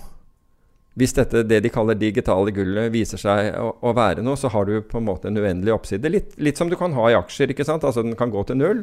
hvis 0.98 1.14
dette, 1.14 1.44
det 1.46 1.60
de 1.62 1.70
kaller 1.70 1.98
digitale 2.00 2.52
gullet, 2.56 2.90
viser 2.94 3.22
seg 3.22 3.52
å, 3.62 3.70
å, 3.86 3.92
være 3.94 4.24
noe, 4.26 4.38
så 4.40 4.50
har 4.50 4.66
du 4.66 4.80
på 4.82 4.98
en 4.98 5.06
måte 5.06 5.30
en 5.30 5.38
uendelig 5.38 5.76
oppside. 5.76 6.10
Litt, 6.10 6.34
litt, 6.42 6.58
som 6.58 6.72
du 6.72 6.78
kan 6.80 6.96
ha 6.98 7.12
i 7.12 7.18
aksjer. 7.18 7.54
ikke 7.54 7.68
sant? 7.68 7.86
Altså 7.86 8.02
Den 8.06 8.18
kan 8.18 8.34
gå 8.34 8.42
til 8.50 8.58
null, 8.58 8.82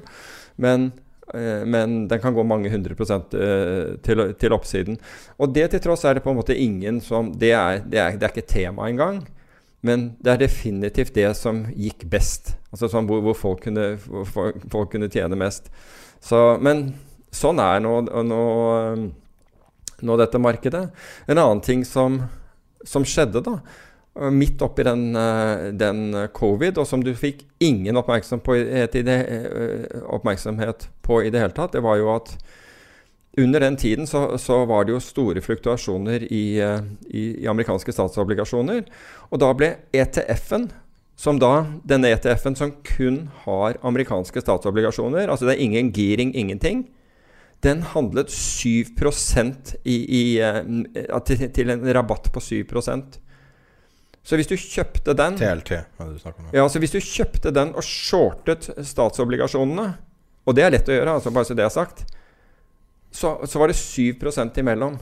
men, 0.63 0.93
eh, 1.35 1.65
men 1.67 2.05
den 2.11 2.23
kan 2.23 2.37
gå 2.37 2.45
mange 2.47 2.71
hundre 2.71 2.95
prosent 2.95 3.35
eh, 3.35 3.97
til, 4.07 4.29
til, 4.39 4.55
oppsiden. 4.55 5.01
Og 5.43 5.57
det 5.57 5.73
til 5.73 5.83
tross 5.83 6.07
er 6.07 6.15
det 6.15 6.23
på 6.25 6.31
en 6.31 6.39
måte 6.39 6.55
ingen 6.55 7.03
som 7.03 7.33
Det 7.35 7.51
er, 7.51 7.83
det 7.83 7.99
er, 7.99 8.15
det 8.15 8.29
er 8.29 8.37
ikke 8.37 8.53
tema 8.55 8.87
engang. 8.87 9.25
Men 9.85 10.07
det 10.25 10.33
er 10.33 10.45
definitivt 10.47 11.15
det 11.17 11.29
som 11.37 11.65
gikk 11.77 12.07
best. 12.11 12.55
Altså 12.73 12.89
sånn 12.89 13.09
hvor, 13.09 13.21
hvor, 13.25 13.37
folk, 13.37 13.65
kunne, 13.67 13.95
hvor 14.09 14.25
folk, 14.73 14.91
kunne, 14.95 15.11
tjene 15.13 15.37
mest. 15.39 15.69
Så, 16.25 16.39
men 16.65 16.87
sånn 17.35 17.61
er 17.61 17.83
nå, 17.85 17.99
nå, 18.25 18.45
nå, 20.01 20.17
dette 20.21 20.41
markedet. 20.41 20.87
En 21.29 21.37
annen 21.37 21.61
ting 21.65 21.85
som, 21.85 22.23
som 22.87 23.05
skjedde, 23.05 23.45
da, 23.45 23.59
midt 24.33 24.63
oppi 24.65 24.87
den, 24.87 25.09
den, 25.77 26.03
covid, 26.33 26.81
og 26.81 26.89
som 26.89 27.05
du 27.05 27.13
fikk 27.19 27.45
ingen 27.65 28.01
oppmerksomhet, 28.01 28.47
på, 28.47 28.57
oppmerksomhet 30.17 30.89
på 31.05 31.21
i 31.27 31.33
det 31.35 31.45
hele 31.45 31.57
tatt, 31.57 31.75
det 31.77 31.85
var 31.85 32.01
jo 32.01 32.13
at 32.15 32.37
under 33.37 33.61
den 33.61 33.77
tiden 33.77 34.07
så, 34.07 34.39
så, 34.39 34.65
var 34.65 34.85
det 34.85 34.95
jo 34.95 35.03
store 35.03 35.43
fluktuasjoner 35.43 36.27
i, 36.33 36.61
eh, 36.63 36.83
i, 37.11 37.23
i, 37.43 37.47
amerikanske 37.51 37.93
statsobligasjoner. 37.93 38.85
Og 39.31 39.41
da 39.43 39.51
ble 39.59 39.71
ETF-en, 39.95 40.69
som 41.19 41.39
da, 41.43 41.65
denne 41.87 42.13
ETF-en 42.15 42.59
som 42.59 42.75
kun 42.87 43.25
har 43.45 43.79
amerikanske 43.87 44.43
statsobligasjoner, 44.43 45.29
altså 45.29 45.49
det 45.49 45.57
er 45.57 45.67
ingen 45.67 45.91
giring, 45.95 46.35
ingenting, 46.35 46.87
den 47.65 47.83
handlet 47.95 48.31
7 48.31 48.69
i, 49.85 49.95
i, 49.97 50.25
uh, 50.43 51.21
til, 51.25 51.47
til, 51.49 51.71
en 51.73 51.87
rabatt 51.97 52.29
på 52.35 52.43
7% 52.43 53.15
Så 54.23 54.37
hvis 54.37 54.51
du 54.51 54.57
kjøpte 54.57 55.15
den 55.17 55.39
TLT, 55.41 55.79
hva 55.97 56.11
du 56.11 56.19
snakker 56.21 56.43
om. 56.43 56.51
Ja, 56.53 56.67
så 56.69 56.83
hvis 56.83 56.93
du 56.93 57.01
kjøpte 57.01 57.55
den 57.55 57.73
og 57.73 57.87
shortet 57.87 58.69
statsobligasjonene, 58.85 59.95
og 60.45 60.57
det 60.57 60.67
er 60.67 60.77
lett 60.77 60.91
å 60.93 60.99
gjøre, 60.99 61.17
altså 61.19 61.33
bare 61.33 61.49
så 61.49 61.57
det 61.57 61.65
er 61.65 61.73
sagt, 61.73 62.05
så, 63.15 63.37
så 63.47 63.61
var 63.63 63.71
det 63.71 63.79
7% 63.79 64.59
imellom. 64.59 64.99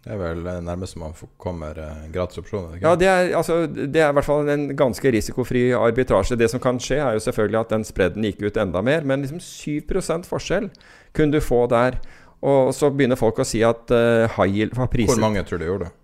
Det 0.00 0.14
er 0.14 0.20
vel 0.20 0.38
nærmest 0.64 0.96
man 0.96 1.12
kommer 1.36 1.74
gratis 1.74 2.12
gratisopsjoner? 2.14 2.78
Ja, 2.80 2.94
det 2.96 3.08
er, 3.10 3.34
altså, 3.36 3.66
det 3.66 4.00
er 4.00 4.08
i 4.08 4.16
hvert 4.16 4.24
fall 4.24 4.48
en 4.48 4.70
ganske 4.76 5.12
risikofri 5.12 5.66
arbitrasje. 5.76 6.38
Det 6.40 6.48
som 6.48 6.62
kan 6.62 6.80
skje, 6.80 7.02
er 7.02 7.18
jo 7.18 7.24
selvfølgelig 7.26 7.60
at 7.60 7.74
den 7.74 7.84
spredden 7.84 8.24
gikk 8.24 8.46
ut 8.46 8.60
enda 8.62 8.80
mer. 8.80 9.04
Men 9.04 9.26
liksom 9.26 9.42
7% 9.44 10.30
forskjell 10.30 10.70
kunne 11.12 11.36
du 11.36 11.44
få 11.44 11.66
der. 11.68 11.98
Og 12.40 12.72
så 12.72 12.88
begynner 12.88 13.20
folk 13.20 13.42
å 13.42 13.44
si 13.44 13.60
at 13.66 13.92
uh, 13.92 14.24
high 14.38 14.70
var 14.72 14.88
priset 14.88 15.12
Hvor 15.12 15.20
mange 15.26 15.44
tror 15.44 15.60
du 15.60 15.66
gjorde 15.66 15.90
det? 15.90 15.96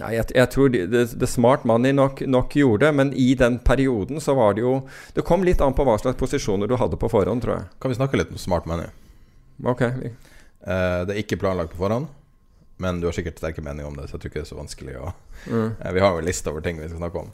Nei, 0.00 0.14
jeg, 0.16 0.30
jeg, 0.32 0.48
tror 0.54 0.72
The 0.72 1.28
Smart 1.28 1.66
Money 1.68 1.92
nok, 1.92 2.22
nok, 2.24 2.56
gjorde 2.56 2.86
det, 2.86 2.94
men 2.96 3.10
i 3.12 3.34
den 3.36 3.58
perioden 3.60 4.22
så 4.24 4.32
var 4.38 4.56
det 4.56 4.64
jo 4.64 4.78
Det 5.12 5.20
kom 5.28 5.44
litt 5.44 5.60
an 5.60 5.76
på 5.76 5.84
hva 5.84 5.98
slags 6.00 6.16
posisjoner 6.16 6.70
du 6.70 6.78
hadde 6.80 6.96
på 6.96 7.12
forhånd, 7.12 7.44
tror 7.44 7.58
jeg. 7.58 7.68
Kan 7.82 7.92
vi 7.92 8.00
snakke 8.00 8.16
litt 8.22 8.32
om 8.32 8.40
Smart 8.40 8.64
Money? 8.70 8.88
Ok. 9.64 9.82
Uh, 9.82 11.02
det 11.06 11.14
er 11.14 11.20
ikke 11.22 11.40
planlagt 11.42 11.74
på 11.74 11.82
forhånd, 11.82 12.08
men 12.82 13.00
du 13.00 13.08
har 13.08 13.16
sikkert 13.16 13.40
sterke 13.42 13.64
meninger 13.64 13.88
om 13.88 13.96
det, 13.98 14.08
så 14.08 14.16
jeg 14.16 14.24
tror 14.24 14.32
ikke 14.32 14.40
det 14.40 14.46
er 14.46 14.52
så 14.52 14.60
vanskelig 14.60 14.98
å 15.00 15.06
mm. 15.46 15.70
uh, 15.80 15.88
Vi 15.94 16.02
har 16.04 16.12
jo 16.14 16.22
en 16.22 16.28
liste 16.28 16.52
over 16.52 16.64
ting 16.64 16.80
vi 16.80 16.88
skal 16.90 17.02
snakke 17.02 17.24
om. 17.24 17.32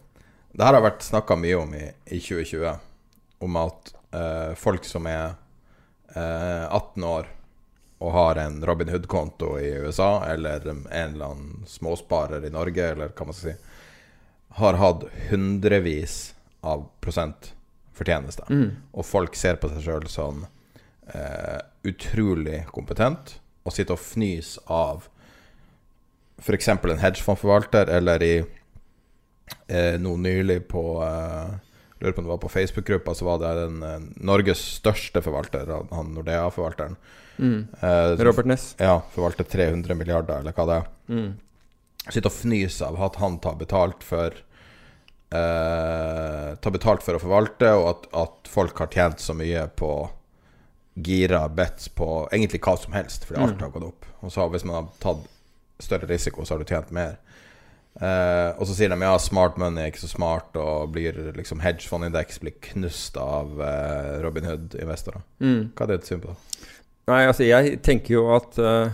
Det 0.53 0.65
her 0.65 0.79
har 0.79 0.85
vært 0.85 1.05
snakka 1.05 1.37
mye 1.39 1.59
om 1.61 1.75
i, 1.77 1.85
i, 2.09 2.21
2020, 2.21 2.87
om 3.45 3.59
at 3.61 3.93
uh, 4.17 4.55
folk 4.59 4.89
som 4.89 5.07
er 5.11 5.37
18 6.19 7.05
år 7.05 7.27
og 7.99 8.13
har 8.15 8.39
en 8.41 8.55
Robin 8.65 8.89
Hood-konto 8.89 9.59
i 9.61 9.69
USA, 9.85 10.25
eller 10.25 10.65
en 10.69 10.87
eller 10.89 11.25
annen 11.27 11.65
småsparer 11.69 12.47
i 12.47 12.51
Norge, 12.51 12.87
eller 12.95 13.11
hva 13.13 13.27
man 13.29 13.37
skal 13.37 13.53
si, 13.53 13.75
har 14.61 14.79
hatt 14.81 15.05
hundrevis 15.29 16.17
av 16.61 16.87
prosent 17.05 17.53
fortjeneste. 17.99 18.47
Mm. 18.51 18.71
Og 18.93 19.07
folk 19.07 19.37
ser 19.37 19.59
på 19.61 19.71
seg 19.73 19.85
sjøl 19.85 20.07
som 20.11 20.47
eh, 21.15 21.61
utrolig 21.89 22.65
kompetent 22.73 23.39
og 23.65 23.75
sitter 23.75 23.97
og 23.97 24.03
fnys 24.03 24.57
av 24.67 25.09
f.eks. 26.39 26.69
en 26.71 27.03
hedgefondforvalter, 27.03 27.91
eller 27.91 28.23
i 28.23 28.35
eh, 28.39 29.97
noe 30.01 30.21
nylig 30.23 30.63
på 30.71 30.85
eh, 31.05 31.57
Lurer 31.99 32.13
på 32.15 32.21
om 32.21 32.27
det 32.29 32.31
var 32.31 32.39
på 32.39 32.49
Facebook-gruppa, 32.49 33.15
så 33.15 33.25
var 33.27 33.41
det 33.43 33.55
den 33.59 33.81
eh, 33.83 33.97
Norges 34.23 34.61
største 34.79 35.23
forvalter, 35.23 35.67
han 35.91 36.13
Nordea-forvalteren. 36.15 36.95
Mm. 37.39 37.67
Eh, 37.81 38.11
Robert 38.23 38.47
Ness. 38.47 38.77
Ja, 38.79 39.01
forvalter 39.15 39.45
300 39.45 39.95
milliarder, 39.99 40.39
eller 40.39 40.55
hva 40.55 40.67
det 40.69 40.77
er. 40.77 40.87
Mm. 41.11 41.33
Sitter 42.07 42.31
og 42.31 42.37
fnyser 42.37 42.87
av 42.93 43.03
at 43.09 43.19
han 43.19 43.41
tar 43.43 43.59
betalt 43.59 44.07
for 44.07 44.31
eh, 45.35 46.55
Tar 46.55 46.75
betalt 46.75 47.03
for 47.03 47.19
å 47.19 47.23
forvalte, 47.23 47.73
og 47.75 47.91
at, 47.91 48.07
at, 48.23 48.49
folk 48.49 48.79
har 48.79 48.95
tjent 48.95 49.21
så 49.23 49.35
mye 49.37 49.67
på 49.77 49.91
gira 51.05 51.45
bets 51.49 51.89
på 51.89 52.29
egentlig 52.33 52.61
hva 52.65 52.77
som 52.81 52.95
helst, 52.97 53.27
fordi 53.29 53.41
alt 53.43 53.57
mm. 53.57 53.65
har 53.65 53.73
gått 53.75 53.89
opp. 53.89 54.09
Og 54.25 54.33
så 54.35 54.47
hvis 54.53 54.67
man 54.69 54.81
har 54.81 54.93
tatt 55.03 55.27
større 55.83 56.09
risiko, 56.11 56.45
så 56.45 56.55
har 56.55 56.63
du 56.63 56.69
tjent 56.69 56.93
mer. 56.95 57.19
Uh, 57.99 58.55
og 58.61 58.69
så 58.69 58.77
sier 58.79 58.93
de 58.93 58.99
ja, 59.03 59.17
smart 59.19 59.57
money 59.59 59.83
er 59.83 59.91
ikke 59.91 60.05
så 60.05 60.13
smart, 60.13 60.55
og 60.59 60.93
blir 60.95 61.17
liksom 61.35 61.63
hedgefondindeks 61.65 62.39
blir 62.45 62.55
knust 62.71 63.19
av 63.19 63.59
uh, 63.59 64.19
Robin 64.23 64.47
Hood-investorer. 64.47 65.25
Mm. 65.43 65.73
Hva 65.75 65.87
er 65.87 65.91
det 65.91 65.99
et 65.99 66.11
syn 66.13 66.23
på? 66.23 66.37
Nei, 67.09 67.23
altså 67.25 67.49
jeg 67.49 67.81
tenker 67.83 68.15
jo 68.15 68.29
at, 68.37 68.61
uh, 68.63 68.93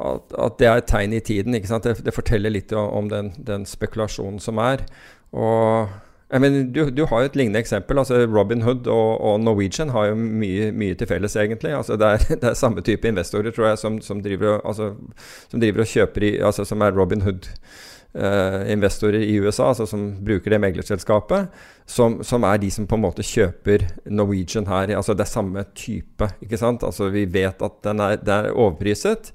at, 0.00 0.34
at, 0.34 0.58
det 0.58 0.66
er 0.66 0.82
et 0.82 0.90
tegn 0.90 1.14
i 1.14 1.22
tiden. 1.22 1.54
Det, 1.54 1.94
det 2.02 2.16
forteller 2.16 2.54
litt 2.54 2.74
om 2.74 3.10
den, 3.12 3.30
den, 3.38 3.68
spekulasjonen 3.68 4.42
som 4.42 4.58
er. 4.64 4.82
Og 5.30 5.94
mener, 6.28 6.64
du, 6.68 6.90
du, 6.92 7.04
har 7.08 7.22
jo 7.22 7.30
et 7.30 7.36
lignende 7.40 7.60
eksempel. 7.62 7.98
altså 7.98 8.26
Robin 8.26 8.62
Hood 8.62 8.86
og, 8.86 9.20
og 9.24 9.40
Norwegian 9.40 9.92
har 9.94 10.10
jo 10.10 10.14
mye, 10.14 10.70
mye, 10.76 10.94
til 10.94 11.08
felles, 11.08 11.36
egentlig. 11.36 11.72
altså 11.72 11.96
det 11.96 12.06
er, 12.06 12.24
det 12.42 12.50
er, 12.50 12.54
samme 12.54 12.84
type 12.84 13.08
investorer, 13.08 13.50
tror 13.50 13.70
jeg, 13.70 13.78
som, 13.78 14.00
som, 14.00 14.22
driver, 14.22 14.60
altså, 14.64 14.92
som 15.48 15.60
driver, 15.60 15.86
og 15.86 15.92
kjøper 15.94 16.28
i, 16.28 16.34
altså 16.44 16.68
som 16.68 16.84
er 16.84 16.96
Robin 16.96 17.24
Hood-investorer 17.24 18.72
investorer 18.72 19.20
i 19.20 19.34
USA, 19.38 19.68
altså 19.68 19.84
som 19.86 20.06
bruker 20.24 20.50
det 20.50 20.58
meglerselskapet, 20.62 21.52
som, 21.86 22.22
som, 22.24 22.44
er 22.48 22.56
de 22.58 22.70
som 22.72 22.86
på 22.88 22.96
en 22.96 23.02
måte 23.04 23.22
kjøper 23.22 23.84
Norwegian 24.10 24.66
her. 24.66 24.96
altså 24.96 25.14
Det 25.14 25.26
er 25.26 25.30
samme 25.30 25.64
type. 25.76 26.28
ikke 26.42 26.58
sant? 26.58 26.82
Altså 26.82 27.10
Vi 27.12 27.26
vet 27.26 27.62
at 27.62 27.76
den 27.84 28.00
er, 28.00 28.16
er 28.16 28.50
overpriset. 28.52 29.32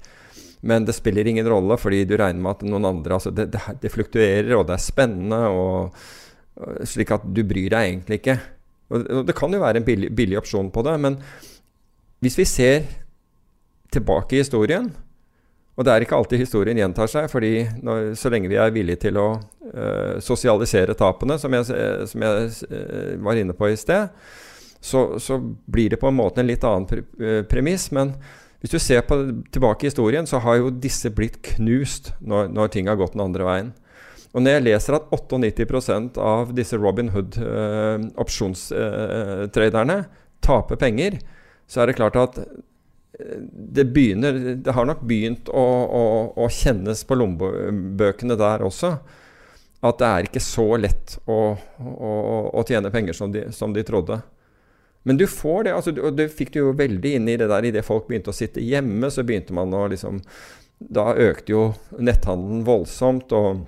Men 0.60 0.84
det 0.84 0.96
spiller 0.96 1.26
ingen 1.26 1.48
rolle, 1.48 1.76
fordi 1.78 2.04
du 2.04 2.16
regner 2.16 2.40
med 2.40 2.50
at 2.50 2.62
noen 2.66 2.84
andre 2.88 3.14
altså 3.14 3.30
det, 3.30 3.50
det, 3.52 3.60
det 3.82 3.92
fluktuerer, 3.92 4.54
og 4.56 4.66
det 4.66 4.78
er 4.78 4.84
spennende, 4.84 5.40
og, 5.52 6.04
slik 6.86 7.10
at 7.14 7.24
du 7.26 7.42
bryr 7.46 7.72
deg 7.72 7.88
egentlig 7.88 8.20
ikke. 8.20 8.38
Og, 8.94 9.26
Det 9.26 9.36
kan 9.36 9.52
jo 9.52 9.62
være 9.62 9.80
en 9.80 9.86
billig, 9.86 10.10
billig 10.14 10.38
opsjon 10.38 10.70
på 10.70 10.84
det, 10.86 10.98
men 11.00 11.18
hvis 12.24 12.38
vi 12.38 12.46
ser 12.48 12.84
tilbake 13.92 14.36
i 14.36 14.42
historien, 14.42 14.88
og 15.74 15.84
det 15.84 15.90
er 15.92 16.04
ikke 16.04 16.16
alltid 16.16 16.38
historien 16.38 16.78
gjentar 16.78 17.10
seg, 17.10 17.26
fordi 17.30 17.64
når, 17.82 18.12
så 18.18 18.30
lenge 18.30 18.50
vi 18.50 18.58
er 18.62 18.72
villige 18.74 19.08
til 19.08 19.18
å 19.18 19.26
uh, 19.34 20.20
sosialisere 20.22 20.94
tapene, 20.98 21.36
som 21.42 21.54
jeg, 21.56 21.66
som 22.10 22.24
jeg 22.24 22.52
uh, 22.70 23.16
var 23.26 23.40
inne 23.40 23.56
på 23.58 23.72
i 23.72 23.78
sted, 23.78 24.14
så, 24.78 25.18
så, 25.18 25.40
blir 25.40 25.90
det 25.90 25.98
på 25.98 26.10
en 26.10 26.18
måte 26.18 26.42
en 26.42 26.48
litt 26.48 26.64
annen 26.68 26.86
uh, 27.18 27.42
premiss. 27.50 27.88
Men 27.96 28.14
hvis 28.62 28.76
du 28.76 28.78
ser 28.78 29.02
på, 29.08 29.18
tilbake 29.50 29.86
i 29.86 29.90
historien, 29.90 30.28
så 30.30 30.38
har 30.44 30.60
jo 30.60 30.70
disse 30.70 31.10
blitt 31.10 31.40
knust 31.54 32.12
når, 32.22 32.52
når 32.54 32.70
ting 32.70 32.90
har 32.90 33.00
gått 33.00 33.16
den 33.16 33.24
andre 33.26 33.48
veien. 33.48 33.74
Og 34.34 34.42
når 34.42 34.50
jeg 34.56 34.66
leser 34.66 34.96
at 34.98 35.06
98% 35.14 36.18
av 36.18 36.50
disse 36.56 36.76
Robin 36.80 37.08
Hood-opsjonstraderne 37.14 39.98
taper 40.44 40.76
penger, 40.80 41.12
så 41.70 41.76
er 41.80 41.86
det 41.88 41.98
klart 42.00 42.16
at 42.18 42.34
det 43.54 43.84
begynner 43.94 44.32
Det 44.58 44.72
har 44.74 44.84
nok 44.88 45.04
begynt 45.06 45.48
å, 45.48 45.64
å, 45.86 46.32
å 46.34 46.48
kjennes 46.50 47.04
på 47.06 47.14
lommebøkene 47.18 48.36
der 48.38 48.62
også. 48.66 48.96
At 49.84 49.98
det 50.00 50.08
er 50.08 50.22
ikke 50.26 50.42
så 50.42 50.76
lett 50.80 51.18
å, 51.30 51.54
å 51.54 52.64
tjene 52.66 52.90
penger 52.90 53.12
som 53.16 53.32
de, 53.32 53.52
som 53.52 53.72
de, 53.74 53.82
trodde. 53.86 54.20
Men 55.04 55.16
du 55.20 55.26
får 55.28 55.64
det. 55.68 55.74
altså 55.76 56.10
Det 56.16 56.28
fikk 56.32 56.54
du 56.54 56.58
jo 56.58 56.78
veldig 56.78 57.14
inn 57.18 57.28
i 57.28 57.36
det 57.38 57.48
der 57.52 57.64
idet 57.68 57.86
folk 57.86 58.08
begynte 58.08 58.32
å 58.32 58.36
sitte 58.36 58.64
hjemme. 58.64 59.10
Så 59.12 59.22
begynte 59.22 59.52
man 59.54 59.74
å 59.76 59.86
liksom 59.92 60.22
Da 60.74 61.14
økte 61.14 61.52
jo 61.52 61.74
netthandelen 62.02 62.64
voldsomt, 62.66 63.32
og 63.32 63.62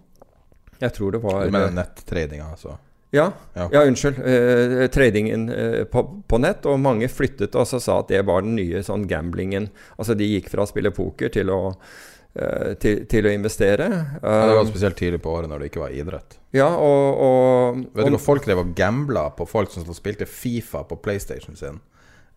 jeg 0.83 0.93
tror 0.97 1.16
det 1.16 1.22
var 1.24 1.45
Med 1.45 1.55
mener 1.55 1.79
nettradinga, 1.81 2.51
altså? 2.57 2.77
Ja, 3.11 3.33
ja. 3.53 3.68
ja 3.72 3.85
unnskyld. 3.85 4.18
Eh, 4.18 4.87
tradingen 4.91 5.49
eh, 5.49 5.85
på, 5.85 6.22
på, 6.29 6.39
nett. 6.39 6.66
Og 6.66 6.81
mange 6.81 7.09
flyttet 7.09 7.55
og 7.57 7.68
sa 7.68 8.01
at 8.01 8.11
det 8.12 8.24
var 8.27 8.45
den 8.45 8.57
nye 8.59 8.83
sånn 8.85 9.07
gamblingen. 9.11 9.70
Altså 9.97 10.16
de 10.18 10.29
gikk 10.29 10.51
fra 10.53 10.66
å 10.66 10.70
spille 10.70 10.93
poker 10.95 11.33
til 11.33 11.53
å, 11.55 11.61
uh, 11.70 12.72
til, 12.83 13.05
til, 13.09 13.29
å 13.29 13.35
investere. 13.35 13.89
ja, 14.20 14.37
det 14.51 14.59
var 14.59 14.68
spesielt 14.68 14.99
tidlig 14.99 15.22
på 15.24 15.33
året 15.33 15.53
når 15.53 15.62
det 15.62 15.70
ikke 15.70 15.85
var 15.87 15.95
idrett. 15.97 16.39
Ja, 16.57 16.68
og, 16.74 17.22
og 17.29 17.85
Vet 17.97 18.11
du 18.11 18.16
hva 18.18 18.22
folk 18.22 18.47
drev 18.47 18.64
og 18.64 18.74
gambla 18.77 19.29
på 19.39 19.49
folk 19.49 19.72
som 19.72 19.87
spilte 19.97 20.29
Fifa 20.29 20.85
på 20.89 20.99
PlayStation 21.05 21.59
sin? 21.59 21.81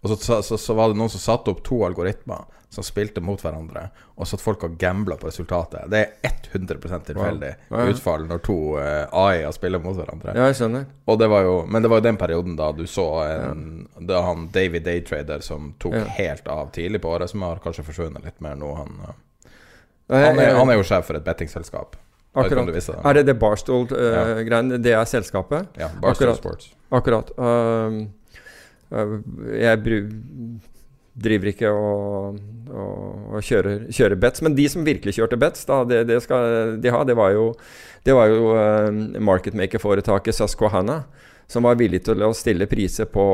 Og 0.02 0.10
så, 0.10 0.42
så, 0.44 0.58
så, 0.58 0.74
var 0.74 0.90
det 0.90 1.00
noen 1.00 1.12
som 1.12 1.20
satte 1.20 1.52
opp 1.52 1.60
to 1.66 1.82
algoritmer 1.84 2.48
som 2.70 2.86
spilte 2.86 3.22
mot 3.26 3.42
hverandre, 3.42 3.88
og 4.16 4.28
så 4.30 4.38
at 4.38 4.44
folk 4.44 4.62
har 4.62 4.76
gambla 4.80 5.18
på 5.18 5.28
resultatet. 5.28 5.88
Det 5.90 6.02
er 6.22 6.36
100 6.52 6.78
tilfeldig 7.08 7.50
wow. 7.50 7.80
ja, 7.80 7.86
ja. 7.88 7.94
utfall 7.96 8.28
når 8.30 8.44
to 8.46 8.58
uh, 8.78 8.84
eh, 8.84 9.16
AI-er 9.24 9.56
spiller 9.56 9.82
mot 9.82 9.98
hverandre. 9.98 10.36
Ja, 10.38 10.46
jeg 10.52 10.60
skjønner. 10.60 10.86
Det 11.20 11.30
var 11.34 11.48
jo, 11.48 11.56
men 11.66 11.84
det 11.84 11.92
var 11.92 12.00
jo 12.00 12.06
den 12.06 12.20
perioden 12.22 12.60
da 12.60 12.70
du 12.78 12.86
så 12.88 13.08
en, 13.26 13.64
ja. 13.96 14.04
Da 14.12 14.22
han 14.28 14.46
David 14.54 14.86
Daytrader 14.86 15.42
som 15.46 15.74
tok 15.82 15.98
helt 16.20 16.48
av 16.48 16.70
tidlig 16.78 17.02
på 17.02 17.10
året, 17.10 17.34
som 17.34 17.42
har 17.48 17.60
kanskje 17.64 17.88
forsvunnet 17.90 18.30
litt 18.30 18.38
mer 18.46 18.56
nå. 18.60 18.70
Han, 18.78 19.02
uh, 19.02 19.18
han, 20.14 20.38
er, 20.38 20.54
han 20.62 20.70
er 20.70 20.78
jo 20.78 20.86
sjef 20.86 21.10
for 21.10 21.18
et 21.18 21.26
bettingselskap. 21.26 21.98
Akkurat. 22.38 22.70
Det. 22.70 22.86
Er 23.02 23.18
det 23.18 23.26
det 23.32 23.40
Barstool-greiene? 23.42 24.78
Uh, 24.78 24.82
det 24.86 24.94
er 24.94 25.10
selskapet? 25.10 25.74
Ja. 25.82 25.90
Barstool 25.98 26.30
Akkurat. 26.30 26.38
Sports. 26.38 26.72
Akkurat. 26.94 27.34
Um, 27.42 28.04
jeg 28.90 29.82
driver 31.20 31.52
ikke 31.52 31.72
og, 31.74 32.40
og, 32.70 33.30
og 33.36 33.46
kjører, 33.46 33.88
kjører, 33.94 34.18
bets. 34.22 34.44
Men 34.46 34.56
de 34.58 34.68
som 34.72 34.86
virkelig 34.88 35.18
kjørte 35.18 35.40
bets, 35.42 35.66
da, 35.70 35.82
det, 35.88 36.04
det 36.10 36.20
skal 36.26 36.78
de 36.82 36.94
ha, 36.94 37.04
det 37.08 37.18
var 37.20 37.34
jo, 37.36 37.52
det 38.08 38.16
var 38.18 38.32
jo 38.32 38.54
uh, 38.56 38.90
marketmaker-foretaket 39.30 40.38
Susquehanna, 40.38 41.02
som 41.50 41.66
var 41.66 41.80
villig 41.80 42.04
til 42.06 42.24
å 42.26 42.34
stille 42.38 42.70
priser 42.70 43.10
på, 43.10 43.26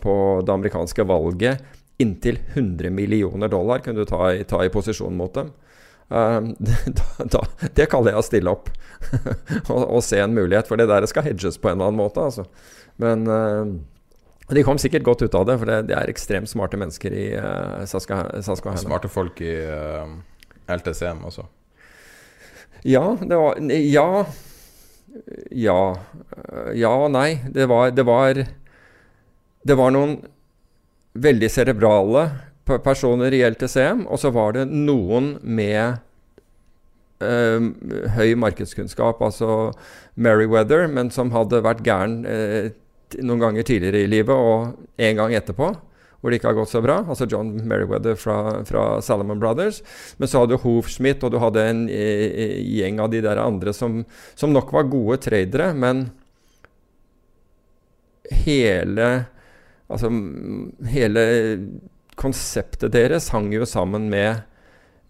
på, 0.00 0.16
det 0.44 0.54
amerikanske 0.54 1.06
valget. 1.08 1.64
Inntil 2.02 2.40
100 2.54 2.90
millioner 2.94 3.50
dollar 3.52 3.82
kunne 3.84 4.02
du 4.02 4.08
ta 4.08 4.32
ta 4.48 4.62
i 4.64 4.72
posisjon 4.72 5.16
mot 5.16 5.34
dem. 5.34 5.52
Uh, 6.12 6.52
da, 6.98 7.26
da, 7.38 7.46
det 7.72 7.88
kaller 7.90 8.12
jeg 8.12 8.20
å 8.20 8.26
stille 8.26 8.52
opp 8.52 8.68
og, 9.72 9.82
og, 9.86 10.00
se 10.04 10.20
en 10.20 10.34
mulighet, 10.36 10.68
for 10.68 10.80
det 10.80 10.90
der 10.90 11.06
skal 11.08 11.24
hedges 11.30 11.56
på 11.58 11.70
en 11.70 11.78
eller 11.78 11.92
annen 11.92 12.02
måte. 12.04 12.28
Altså. 12.28 12.46
Men 13.00 13.24
uh, 13.28 13.72
de 14.56 14.64
kom 14.66 14.78
sikkert 14.80 15.04
godt 15.06 15.22
ut 15.22 15.34
av 15.38 15.46
det, 15.48 15.56
for 15.60 15.70
det, 15.70 15.78
det 15.90 15.96
er 15.96 16.10
ekstremt 16.10 16.50
smarte 16.50 16.78
mennesker 16.80 17.14
i 17.14 17.26
uh, 17.38 17.82
Saskahana. 17.88 18.76
Smarte 18.80 19.10
folk 19.12 19.40
i 19.44 19.54
uh, 19.66 20.06
eh, 20.66 20.76
LTCM 20.76 21.24
også? 21.28 21.46
Ja, 22.88 23.16
det 23.20 23.38
var 23.38 23.60
Ja. 23.70 24.24
Ja. 25.52 25.80
Ja 26.74 26.92
og 27.04 27.10
nei. 27.14 27.42
Det 27.52 27.68
var, 27.68 27.90
det 27.94 28.06
var 28.08 28.44
Det 29.62 29.76
var 29.78 29.92
noen 29.94 30.16
veldig 31.12 31.50
cerebrale 31.52 32.30
personer 32.64 33.34
i 33.34 33.42
LTCM, 33.44 34.06
og 34.08 34.18
så 34.18 34.30
var 34.32 34.54
det 34.56 34.64
noen 34.70 35.36
med 35.42 36.00
uh, 37.22 37.68
høy 38.16 38.34
markedskunnskap, 38.38 39.20
altså 39.22 39.72
Meriwether, 40.14 40.86
men 40.88 41.10
som 41.14 41.30
hadde 41.34 41.62
vært 41.62 41.84
gæren 41.86 42.22
uh, 42.26 42.72
noen 43.20 43.42
ganger 43.42 43.66
tidligere 43.66 44.04
i 44.04 44.10
livet 44.10 44.34
og 44.34 45.02
en 45.02 45.18
gang 45.18 45.34
etterpå, 45.36 45.68
hvor 46.22 46.30
det 46.30 46.38
ikke 46.38 46.52
har 46.52 46.58
gått 46.60 46.70
så 46.70 46.82
bra. 46.84 47.00
Altså 47.02 47.26
John 47.30 47.50
Merriweather 47.68 48.16
fra, 48.18 48.36
fra 48.68 48.86
Salomon 49.02 49.42
Brothers. 49.42 49.82
Men 50.22 50.30
så 50.30 50.42
hadde 50.42 50.56
du 50.56 50.62
Hoofsmith, 50.62 51.24
og 51.26 51.34
du 51.34 51.40
hadde 51.42 51.66
en 51.66 51.84
e, 51.90 52.02
e, 52.30 52.48
gjeng 52.78 53.02
av 53.02 53.10
de 53.12 53.22
der 53.24 53.42
andre 53.42 53.74
som, 53.74 54.02
som 54.38 54.54
nok 54.54 54.70
var 54.74 54.90
gode 54.92 55.18
tradere, 55.26 55.72
men 55.74 56.06
hele 58.44 59.12
Altså 59.92 60.08
hele 60.88 61.22
konseptet 62.16 62.94
deres 62.94 63.26
hang 63.34 63.50
jo 63.52 63.66
sammen 63.68 64.06
med, 64.08 64.44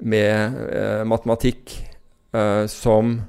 med 0.03 0.57
eh, 0.74 1.03
matematikk 1.07 1.76
eh, 2.34 2.64
som 2.66 3.20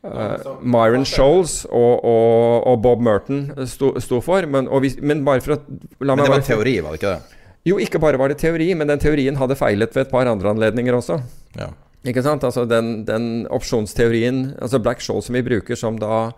Uh, 0.00 0.56
Myron 0.64 1.04
Scholes 1.04 1.66
og, 1.68 2.04
og, 2.08 2.62
og, 2.66 2.78
Bob 2.80 3.02
Merton 3.04 3.42
sto, 3.68 3.92
sto 4.00 4.22
for. 4.24 4.46
Men, 4.48 4.70
vi, 4.80 4.94
men, 5.04 5.24
bare 5.26 5.44
for 5.44 5.58
å 5.58 5.60
Men 6.00 6.22
det 6.22 6.30
var 6.32 6.46
teori, 6.46 6.78
var 6.80 6.96
det 6.96 7.02
ikke 7.02 7.14
det? 7.16 7.38
Jo, 7.68 7.76
ikke 7.76 8.00
bare 8.00 8.20
var 8.20 8.32
det 8.32 8.38
teori, 8.40 8.70
men 8.72 8.88
den 8.88 9.02
teorien 9.02 9.36
hadde 9.36 9.58
feilet 9.60 9.92
ved 9.92 10.06
et 10.06 10.12
par 10.12 10.30
andre 10.30 10.54
anledninger 10.54 10.96
også. 10.96 11.18
Ja. 11.60 11.68
Ikke 12.08 12.24
sant? 12.24 12.46
Altså 12.48 12.64
den, 12.64 13.02
den 13.04 13.44
opsjonsteorien, 13.52 14.54
altså 14.56 14.80
Black 14.80 15.04
Scholes 15.04 15.28
som 15.28 15.36
vi 15.36 15.44
bruker, 15.44 15.76
som 15.76 16.00
da 16.00 16.30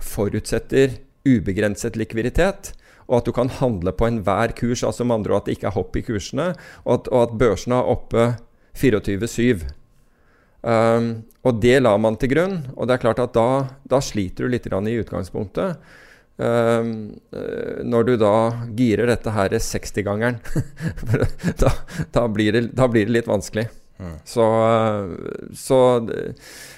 forutsetter 0.00 0.96
ubegrenset 1.28 1.98
likviditet 2.00 2.72
og 3.08 3.20
at 3.20 3.28
du 3.28 3.32
kan 3.36 3.50
handle 3.60 3.92
på 3.92 4.08
enhver 4.08 4.54
kurs, 4.56 4.82
altså 4.82 5.04
med 5.04 5.20
andre 5.20 5.34
ord 5.34 5.42
at 5.42 5.48
det 5.48 5.58
ikke 5.58 5.68
er 5.70 5.76
hopp 5.76 5.96
i 5.96 6.04
kursene, 6.04 6.52
og 6.84 6.92
at, 6.94 7.08
og 7.12 7.22
at 7.22 7.38
børsene 7.40 7.80
er 7.80 7.90
oppe 7.94 8.28
24-7. 8.80 9.66
Um, 10.64 11.10
og 11.44 11.60
det 11.60 11.76
la 11.82 11.92
man 12.00 12.16
til 12.16 12.32
grunn. 12.32 12.56
Og 12.74 12.88
det 12.88 12.96
er 12.96 13.04
klart 13.04 13.20
at 13.22 13.36
da, 13.36 13.66
da 13.84 14.00
sliter 14.02 14.46
du 14.46 14.54
litt 14.54 14.66
i 14.66 14.98
utgangspunktet. 15.02 15.76
Um, 16.36 17.14
når 17.86 18.08
du 18.08 18.16
da 18.18 18.34
girer 18.74 19.06
dette 19.12 19.30
her 19.30 19.52
60-gangeren, 19.54 20.40
da, 21.62 21.70
da, 22.10 22.26
blir 22.26 22.58
da, 22.72 22.88
blir 22.88 23.06
det 23.06 23.18
litt 23.20 23.30
vanskelig. 23.30 23.68
Mm. 24.00 24.16
Så, 24.26 24.46
så, 25.54 25.78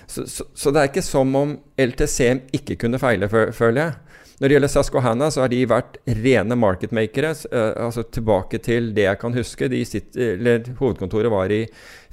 så, 0.06 0.26
så, 0.26 0.70
det 0.70 0.82
er 0.82 0.90
ikke 0.90 1.04
som 1.06 1.30
om 1.38 1.54
LTCM 1.80 2.42
ikke 2.58 2.76
kunne 2.82 3.00
feile, 3.00 3.30
føler 3.30 3.80
jeg. 3.80 3.94
Når 4.36 4.50
det 4.50 4.56
gjelder 4.58 4.68
Saskohanna, 4.68 5.30
så 5.32 5.46
har 5.46 5.48
de 5.48 5.62
vært 5.70 5.96
rene 6.18 6.58
marketmakere. 6.60 7.30
Uh, 7.48 7.86
altså 7.86 8.04
tilbake 8.12 8.60
til 8.60 8.90
det 8.98 9.06
jeg 9.06 9.22
kan 9.22 9.38
huske. 9.38 9.70
Sitter, 9.88 10.68
hovedkontoret 10.76 11.32
var 11.32 11.54
i 11.54 11.62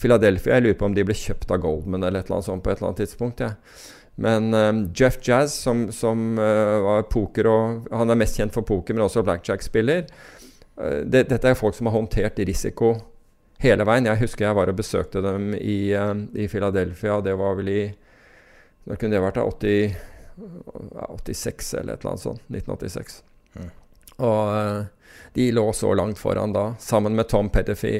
Philadelphia. 0.03 0.57
Jeg 0.57 0.67
lurer 0.67 0.79
på 0.79 0.89
om 0.89 0.95
de 0.95 1.05
ble 1.07 1.15
kjøpt 1.17 1.51
av 1.53 1.61
Goldman 1.63 2.03
eller 2.03 2.21
et 2.21 2.29
eller 2.29 2.39
annet 2.39 2.49
sånt 2.49 2.63
på 2.63 2.71
et 2.71 2.79
eller 2.79 2.91
annet 2.91 3.03
tidspunkt. 3.05 3.43
Ja. 3.43 3.53
Men 4.15 4.53
um, 4.53 4.83
Jeff 4.93 5.17
Jazz, 5.25 5.55
som, 5.63 5.87
som 5.91 6.35
uh, 6.37 6.83
var 6.85 7.07
poker 7.09 7.49
og 7.49 7.87
Han 7.89 8.13
er 8.13 8.19
mest 8.19 8.37
kjent 8.37 8.53
for 8.53 8.65
poker, 8.67 8.93
men 8.93 9.07
også 9.07 9.23
blackjack-spiller. 9.25 10.05
Uh, 10.77 11.01
det, 11.07 11.25
dette 11.31 11.49
er 11.49 11.57
folk 11.57 11.77
som 11.77 11.89
har 11.89 11.97
håndtert 11.97 12.39
risiko 12.45 12.93
hele 13.63 13.87
veien. 13.87 14.09
Jeg 14.11 14.21
husker 14.21 14.45
jeg 14.45 14.59
var 14.59 14.69
og 14.69 14.77
besøkte 14.77 15.23
dem 15.25 15.53
i, 15.57 15.77
uh, 15.97 16.13
i 16.37 16.49
Philadelphia. 16.51 17.21
Det 17.25 17.37
var 17.39 17.57
vel 17.61 17.73
i 17.73 17.83
Når 18.83 18.99
kunne 18.99 19.15
det 19.15 19.23
vært? 19.23 19.39
da? 19.39 19.47
80 19.47 20.11
86 20.33 21.73
eller 21.77 21.93
et 21.93 22.01
eller 22.01 22.11
annet 22.11 22.23
sånt. 22.23 22.41
1986. 22.49 23.21
Mm. 23.53 23.69
Og 24.25 24.85
de 25.33 25.51
lå 25.51 25.73
så 25.73 25.93
langt 25.93 26.19
foran 26.19 26.53
da, 26.53 26.73
sammen 26.79 27.15
med 27.15 27.27
Tom 27.29 27.49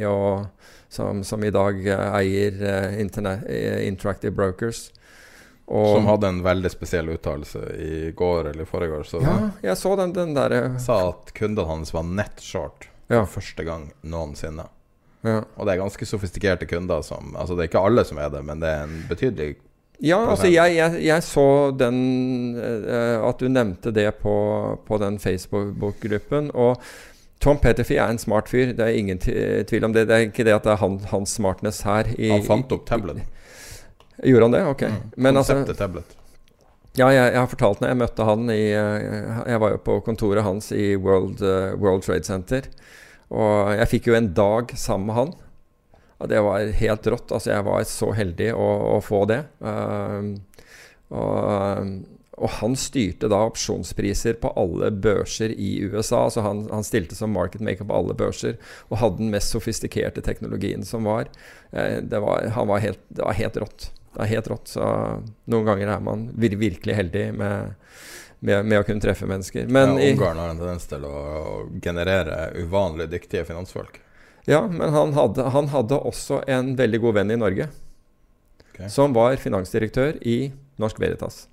og, 0.08 0.46
som, 0.90 1.24
som, 1.24 1.44
i 1.44 1.52
dag 1.52 1.88
uh, 1.88 2.18
eier 2.20 2.60
uh, 2.62 3.88
Interactive 3.88 4.32
Brokers. 4.32 4.92
Og, 5.66 5.96
som 5.96 6.06
hadde 6.12 6.28
en 6.28 6.44
veldig 6.44 6.70
spesiell 6.70 7.10
uttalelse 7.10 7.60
i 7.80 8.12
går 8.12 8.52
eller 8.52 8.66
forrige 8.66 9.00
år. 9.00 9.08
ja, 9.24 9.36
jeg 9.62 9.78
så 9.78 9.96
den, 9.96 10.14
den 10.14 10.34
der 10.36 10.78
Sa 10.78 10.98
at 11.10 11.32
kundene 11.34 11.68
hans 11.70 11.94
var 11.94 12.04
nettshort 12.04 12.90
for 13.08 13.16
ja. 13.16 13.26
første 13.26 13.64
gang 13.64 13.88
noensinne. 14.02 14.68
Ja. 15.24 15.40
Og 15.56 15.66
det 15.66 15.74
er 15.74 15.80
ganske 15.86 16.06
sofistikerte 16.06 16.68
kunder 16.68 17.00
som 17.02 17.32
Altså 17.40 17.56
det 17.56 17.64
er 17.64 17.70
ikke 17.72 17.86
alle 17.88 18.04
som 18.04 18.20
er 18.20 18.28
det, 18.34 18.42
men 18.44 18.60
det 18.60 18.74
er 18.74 18.84
en 18.90 19.06
betydelig 19.08 19.54
ja, 20.04 20.18
altså 20.18 20.50
jeg, 20.50 20.74
jeg, 20.76 20.98
jeg, 21.06 21.24
så 21.24 21.72
den 21.80 22.58
At 22.58 23.40
du 23.40 23.48
nevnte 23.48 23.94
det 23.96 24.10
på, 24.20 24.34
på 24.84 24.98
den 25.00 25.20
Facebook-gruppen. 25.22 26.50
Og 26.52 26.82
Tom 27.44 27.60
Petterfee 27.60 28.00
er 28.00 28.14
en 28.14 28.22
smart 28.22 28.48
fyr. 28.52 28.72
Det 28.78 28.86
er 28.86 28.96
ingen 28.96 29.20
tvil 29.20 29.84
om 29.84 29.94
det. 29.96 30.08
Det 30.08 30.16
er 30.16 30.28
ikke 30.30 30.46
det 30.48 30.56
at 30.56 30.64
det 30.64 30.78
er 30.78 30.80
han, 30.80 31.00
hans 31.12 31.36
smartness 31.36 31.82
her. 31.84 32.08
I, 32.16 32.32
han 32.32 32.46
fant 32.48 32.72
opp 32.72 32.86
tablet. 32.88 33.24
Gjorde 34.24 34.48
han 34.48 34.56
det? 34.56 34.62
Ok. 34.72 34.84
Mm. 34.88 35.00
Men 35.26 35.40
altså 35.42 35.58
tablet. 35.76 36.16
Ja, 36.94 37.08
jeg, 37.10 37.34
jeg, 37.34 37.40
har 37.42 37.50
fortalt 37.50 37.80
når 37.82 37.90
jeg 37.90 37.98
møtte 38.04 38.26
han 38.28 38.50
i 38.54 38.64
uh, 38.78 39.40
Jeg 39.50 39.62
var 39.64 39.72
jo 39.74 39.80
på 39.82 39.96
kontoret 40.06 40.46
hans 40.46 40.68
i 40.78 40.92
World, 40.94 41.42
uh, 41.42 41.74
World 41.82 42.06
Trade 42.06 42.28
Center. 42.28 42.70
Og 43.34 43.74
jeg 43.74 43.90
fikk 43.96 44.12
jo 44.12 44.18
en 44.18 44.30
dag 44.38 44.76
sammen 44.78 45.10
med 45.10 45.18
han. 45.18 45.34
Og 46.22 46.30
det 46.32 46.40
var 46.46 46.70
helt 46.80 47.10
rått. 47.12 47.34
Altså, 47.34 47.52
jeg 47.52 47.66
var 47.66 47.88
så 47.90 48.12
heldig 48.16 48.52
å, 48.56 48.70
å 48.94 48.98
få 49.04 49.24
det. 49.32 49.42
Uh, 49.60 50.38
og, 51.14 51.98
og, 52.38 52.50
han 52.60 52.76
styrte 52.80 53.30
da 53.32 53.44
opsjonspriser 53.48 54.40
på 54.42 54.52
alle 54.60 54.90
børser 54.92 55.54
i 55.54 55.76
USA. 55.86 56.26
så 56.30 56.42
han, 56.42 56.66
han, 56.72 56.84
stilte 56.84 57.16
som 57.16 57.34
market 57.36 57.62
maker 57.62 57.86
på 57.90 57.98
alle 57.98 58.16
børser 58.18 58.58
og 58.90 58.98
hadde 59.02 59.22
den 59.22 59.34
mest 59.34 59.54
sofistikerte 59.54 60.24
teknologien 60.26 60.86
som 60.86 61.06
var. 61.10 61.30
Uh, 61.76 62.02
det, 62.02 62.20
var, 62.24 62.50
var 62.56 62.84
helt, 62.84 63.04
det 63.08 63.26
var 63.26 63.38
helt 63.38 63.60
rått. 63.62 63.92
Det 64.14 64.26
er 64.26 64.34
helt 64.36 64.50
rått. 64.50 64.74
Så 64.76 64.88
noen 65.50 65.70
ganger 65.70 65.96
er 65.96 66.04
man 66.06 66.28
vir 66.38 66.58
virkelig 66.62 67.00
heldig 67.00 67.30
med 67.38 67.80
med, 68.44 68.66
med, 68.66 68.82
å 68.82 68.84
kunne 68.84 69.00
treffe 69.00 69.24
mennesker. 69.24 69.70
Men 69.72 69.96
ja, 69.96 70.10
Ungarn 70.12 70.40
har 70.42 70.50
en 70.52 70.58
tendens 70.60 70.88
til 70.92 71.06
å 71.08 71.20
generere 71.84 72.50
uvanlig 72.60 73.08
dyktige 73.14 73.46
finansfolk. 73.48 74.02
Ja, 74.50 74.66
men 74.68 74.92
han 74.92 75.14
hadde, 75.16 75.46
han 75.56 75.70
hadde, 75.72 75.96
også 75.96 76.42
en 76.52 76.74
veldig 76.76 77.00
god 77.06 77.18
venn 77.22 77.32
i 77.32 77.40
Norge. 77.40 77.70
Okay. 78.74 78.90
Som 78.92 79.16
var 79.16 79.38
finansdirektør 79.40 80.18
i 80.28 80.52
Norsk 80.82 81.00
Veritas. 81.00 81.46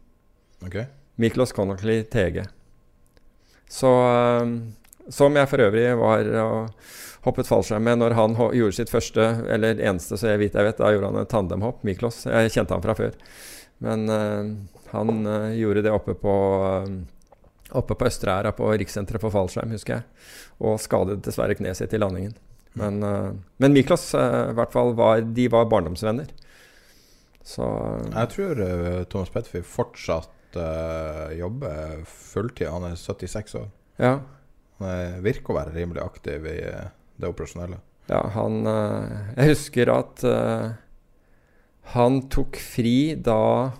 Okay. 0.66 0.88
Miklos 1.20 1.52
Konakli 1.52 2.02
TG. 2.02 2.44
Så 3.68 3.90
um, 4.42 4.72
Som 5.08 5.36
jeg 5.36 5.48
for 5.48 5.62
øvrig 5.62 5.86
var 5.98 6.28
og 6.42 6.82
hoppet 7.24 7.48
fallskjerm 7.50 7.84
med 7.84 8.00
når 8.00 8.16
han 8.16 8.36
gjorde 8.36 8.76
sitt 8.78 8.90
første, 8.92 9.24
eller 9.52 9.80
eneste 9.80 10.16
så 10.16 10.30
jeg 10.32 10.40
vet, 10.40 10.54
jeg 10.56 10.64
vet, 10.70 10.78
da 10.80 10.92
gjorde 10.92 11.10
han 11.10 11.20
et 11.20 11.32
tandemhopp. 11.32 11.82
Miklos. 11.84 12.22
Jeg 12.30 12.52
kjente 12.54 12.76
han 12.76 12.84
fra 12.84 12.96
før. 12.96 13.16
Men 13.84 14.06
uh, 14.08 14.52
han 14.92 15.26
uh, 15.26 15.50
gjorde 15.56 15.84
det 15.86 15.92
oppe 15.94 16.16
på 16.18 16.36
uh, 16.64 17.00
Oppe 17.70 17.94
på 17.94 18.06
Østre 18.08 18.32
Æra, 18.34 18.50
på 18.50 18.66
Rikssenteret 18.66 19.22
for 19.22 19.30
fallskjerm, 19.30 19.70
husker 19.70 20.00
jeg. 20.00 20.24
Og 20.58 20.80
skadet 20.82 21.20
dessverre 21.22 21.54
kneet 21.54 21.78
sitt 21.78 21.92
i 21.94 22.00
landingen. 22.00 22.32
Men, 22.80 22.96
uh, 23.06 23.30
men 23.62 23.76
Miklos 23.76 24.08
uh, 24.18 24.50
hvert 24.58 24.74
fall 24.74 24.90
var, 24.98 25.22
de 25.22 25.44
var 25.52 25.68
barndomsvenner. 25.70 26.32
Så 27.46 27.62
Jeg 28.10 28.32
tror 28.32 28.58
Thomas 29.12 29.30
Petterfie 29.30 29.62
fortsatt 29.64 30.34
jobber 31.38 32.00
fulltid. 32.08 32.68
Han 32.70 32.88
er 32.90 32.96
76 32.98 33.54
år. 33.60 33.68
Ja. 34.00 34.14
Han 34.80 35.22
virker 35.24 35.52
å 35.52 35.58
være 35.60 35.74
rimelig 35.76 36.02
aktiv 36.02 36.46
i 36.48 36.58
det 37.20 37.28
operasjonelle. 37.28 37.80
Ja, 38.10 38.24
han 38.34 38.64
Jeg 38.64 39.52
husker 39.52 39.92
at 39.92 40.24
han 41.94 42.18
tok 42.32 42.58
fri 42.58 43.14
da 43.18 43.70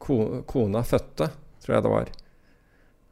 kona 0.00 0.82
fødte, 0.86 1.30
tror 1.62 1.76
jeg 1.76 1.84
det 1.86 1.92
var. 1.92 2.10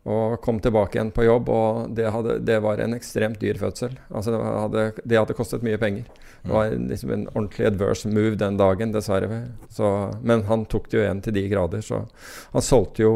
Og 0.05 0.37
kom 0.45 0.59
tilbake 0.61 0.99
igjen 0.99 1.15
på 1.17 1.25
jobb, 1.25 1.49
og 1.49 1.95
det, 1.97 2.11
hadde, 2.13 2.37
det 2.45 2.59
var 2.61 2.81
en 2.83 2.93
ekstremt 2.97 3.41
dyr 3.41 3.57
fødsel. 3.57 3.95
Altså 4.11 4.35
det, 4.35 4.41
hadde, 4.45 4.83
det 5.01 5.17
hadde 5.17 5.37
kostet 5.39 5.65
mye 5.65 5.81
penger. 5.81 6.05
Det 6.45 6.53
var 6.53 6.75
liksom 6.77 7.13
en 7.15 7.29
ordentlig 7.33 7.71
adverse 7.71 8.11
move 8.13 8.37
den 8.37 8.59
dagen, 8.61 8.93
dessverre. 8.93 9.47
Så, 9.73 9.95
men 10.21 10.45
han 10.51 10.67
tok 10.69 10.91
det 10.91 10.99
jo 10.99 11.07
igjen 11.07 11.23
til 11.25 11.37
de 11.39 11.47
grader, 11.49 11.81
så 11.85 12.03
han 12.53 12.67
solgte 12.67 13.07
jo 13.07 13.15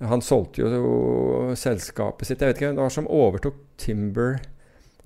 han 0.00 0.22
solgte 0.24 0.62
jo 0.64 1.50
selskapet 1.60 2.24
sitt. 2.24 2.40
Jeg 2.40 2.54
vet 2.54 2.60
ikke, 2.62 2.70
Det 2.72 2.80
var 2.86 2.94
som 2.94 3.10
overtok 3.10 3.58
Timber 3.76 4.38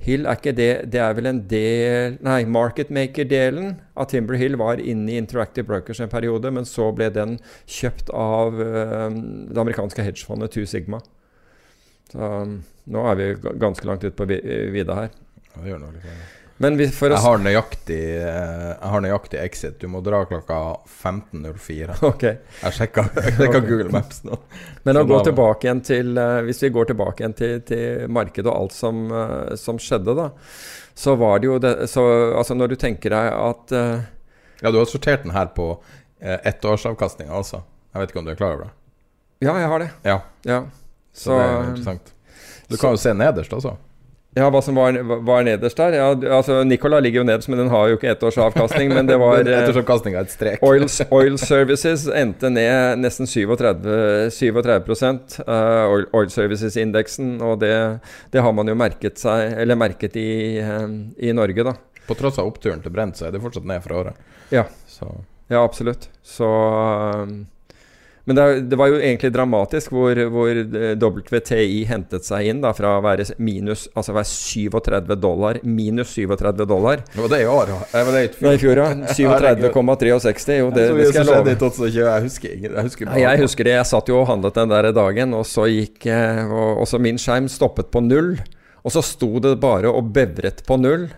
Hill, 0.04 0.26
er 0.28 0.38
ikke 0.38 0.52
det 0.56 0.68
Det 0.92 1.00
er 1.00 1.16
vel 1.16 1.30
en 1.30 1.40
del 1.48 2.18
Nei, 2.24 2.42
marketmaker-delen 2.44 3.74
av 3.96 4.10
Timber 4.10 4.38
Hill 4.40 4.58
var 4.60 4.82
inne 4.82 5.14
i 5.14 5.18
Interactive 5.20 5.66
Brokers 5.68 6.02
en 6.04 6.12
periode, 6.12 6.50
men 6.52 6.68
så 6.68 6.90
ble 6.96 7.08
den 7.14 7.38
kjøpt 7.70 8.12
av 8.12 8.58
uh, 8.58 9.08
det 9.10 9.60
amerikanske 9.60 10.04
hedgefondet 10.04 10.54
Two 10.54 10.66
Sigma. 10.68 11.00
Så 12.12 12.30
um, 12.44 12.58
nå 12.90 13.04
er 13.10 13.20
vi 13.20 13.28
ganske 13.62 13.86
langt 13.88 14.04
ute 14.04 14.16
på 14.18 14.26
vidda 14.28 14.98
her. 15.04 15.14
Ja, 15.54 15.60
det 15.62 15.70
gjør 15.72 15.84
noe 15.86 15.94
litt, 15.94 16.08
ja. 16.10 16.43
Men 16.56 16.76
vi, 16.76 16.86
jeg, 16.86 17.18
har 17.18 17.40
nøyaktig, 17.42 17.98
eh, 18.14 18.66
jeg 18.70 18.90
har 18.92 19.02
nøyaktig 19.02 19.38
exit. 19.42 19.74
Du 19.82 19.88
må 19.90 19.98
dra 20.06 20.20
klokka 20.28 20.58
15.04. 20.86 21.96
Okay. 22.14 22.36
Jeg 22.60 22.76
sjekka. 22.76 23.04
Google 23.56 23.90
Maps 23.90 24.22
nå. 24.26 24.38
Men 24.86 25.00
å 25.00 25.04
gå 25.08 25.18
tilbake 25.26 25.66
igjen 25.66 25.82
til 25.84 26.20
eh, 26.20 26.38
Hvis 26.46 26.62
vi 26.62 26.70
går 26.74 26.92
tilbake 26.92 27.24
igjen 27.24 27.34
til, 27.34 27.56
til 27.66 28.12
markedet 28.12 28.46
og 28.46 28.54
alt 28.54 28.76
som, 28.76 29.02
eh, 29.10 29.54
som, 29.58 29.80
skjedde, 29.82 30.14
da, 30.14 30.28
så 30.94 31.16
var 31.18 31.42
det 31.42 31.50
jo 31.50 31.58
det 31.58 31.74
så, 31.90 32.04
Altså, 32.38 32.54
når 32.54 32.74
du 32.74 32.76
tenker 32.78 33.16
deg 33.16 33.32
at 33.34 33.74
uh, 33.74 34.04
Ja, 34.62 34.70
du 34.70 34.78
har 34.78 34.86
sortert 34.86 35.24
den 35.26 35.34
her 35.34 35.50
på 35.56 35.72
uh, 35.74 36.38
ettårsavkastninga 36.46 37.34
altså. 37.34 37.64
Jeg 37.94 38.04
vet 38.04 38.14
ikke 38.14 38.22
om 38.22 38.28
du 38.28 38.34
er 38.34 38.38
klar 38.38 38.54
over 38.54 38.68
det? 38.68 38.74
Ja, 39.42 39.56
jeg 39.58 39.72
har 39.72 39.82
det. 39.82 39.90
Ja. 40.06 40.20
ja. 40.46 40.60
Så, 41.10 41.32
så 41.32 41.40
det 41.40 41.48
er 41.48 41.66
interessant. 41.72 42.14
Du 42.70 42.78
kan 42.78 42.94
jo 42.94 43.02
se 43.02 43.12
nederst 43.16 43.52
også. 43.58 43.74
Ja, 44.34 44.48
hva 44.50 44.58
som 44.62 44.74
var, 44.74 44.96
var 45.22 45.44
nederst 45.46 45.78
der? 45.78 45.94
Ja, 45.94 46.08
altså 46.36 46.56
Nicola 46.66 46.98
ligger 47.02 47.20
jo 47.20 47.26
nederst, 47.28 47.48
men 47.52 47.60
den 47.60 47.68
har 47.70 47.86
jo 47.90 47.98
ikke 47.98 48.10
ettårsavkastning. 48.10 48.90
Men 48.90 49.06
det 49.06 49.18
var 49.22 49.46
Ettårsavkastning 49.46 50.16
er 50.16 50.26
et 50.26 50.34
strek. 50.34 50.64
Oil, 50.66 50.88
oil, 51.14 51.36
Services 51.38 52.08
endte 52.10 52.50
ned 52.50 52.98
nesten 52.98 53.30
37, 53.30 53.86
37 54.34 54.90
uh, 55.46 55.54
Oil, 55.86 56.08
oil 56.18 56.34
Services-indeksen. 56.34 57.36
Og 57.46 57.60
det, 57.62 57.74
det, 58.34 58.42
har 58.42 58.56
man 58.58 58.70
jo 58.70 58.74
merket 58.78 59.22
seg, 59.22 59.54
eller 59.62 59.78
merket 59.78 60.18
i, 60.18 60.28
uh, 60.58 60.88
i, 61.14 61.30
Norge, 61.36 61.70
da. 61.70 61.78
På 62.08 62.18
tross 62.18 62.42
av 62.42 62.50
oppturen 62.50 62.82
til 62.82 62.92
Brent, 62.94 63.20
så 63.20 63.28
er 63.28 63.36
det 63.36 63.42
fortsatt 63.44 63.70
ned 63.70 63.86
fra 63.86 64.02
året. 64.02 64.34
Ja, 64.50 64.66
ja 65.46 65.62
absolutt. 65.62 66.10
Så 66.26 66.50
uh, 66.50 67.22
men 68.24 68.36
det, 68.36 68.44
det, 68.70 68.76
var 68.80 68.88
jo 68.88 68.96
egentlig 68.96 69.28
dramatisk 69.34 69.92
hvor, 69.92 70.16
hvor, 70.32 70.48
eh, 70.56 70.94
WTI 70.96 71.82
hentet 71.90 72.24
seg 72.24 72.48
inn 72.48 72.62
da, 72.62 72.70
fra 72.76 72.94
å 72.96 73.02
være 73.04 73.26
minus 73.36 73.84
Altså 73.92 74.14
være 74.16 74.28
37 74.30 75.16
dollar. 75.20 75.58
Minus 75.62 76.14
37 76.16 76.64
dollar. 76.64 77.02
Det 77.12 77.20
var 77.20 77.32
det 77.34 77.40
i 77.42 77.48
år? 77.52 77.72
Det 77.92 78.04
var 78.06 78.16
det 78.16 78.22
i 78.24 78.30
fjor, 78.62 78.80
Nei, 78.80 79.10
ja. 79.12 79.34
37,63. 79.36 80.56
Jo, 80.62 80.70
det, 80.72 80.86
det 80.96 81.08
skal 81.10 81.20
jeg 81.20 81.28
love. 81.28 81.52
Jeg 81.84 82.24
husker. 82.24 82.54
Jeg 82.54 82.86
husker, 82.88 83.12
jeg 83.20 83.42
husker 83.42 83.68
det. 83.68 83.74
Jeg 83.76 83.90
satt 83.90 84.08
jo 84.08 84.22
og 84.22 84.28
handlet 84.30 84.56
den 84.56 84.72
der 84.72 84.88
dagen, 84.96 85.34
og 85.36 85.44
så 85.48 85.66
gikk 85.68 86.08
eh, 86.08 86.40
og, 86.48 86.80
Også 86.86 87.00
min 87.02 87.20
skjerm 87.20 87.50
stoppet 87.52 87.92
på 87.92 88.00
null. 88.04 88.38
Og 88.84 88.92
så 88.92 89.04
sto 89.04 89.36
det 89.44 89.58
bare 89.60 89.92
og 89.92 90.14
bevret 90.16 90.64
på 90.64 90.78
null. 90.80 91.10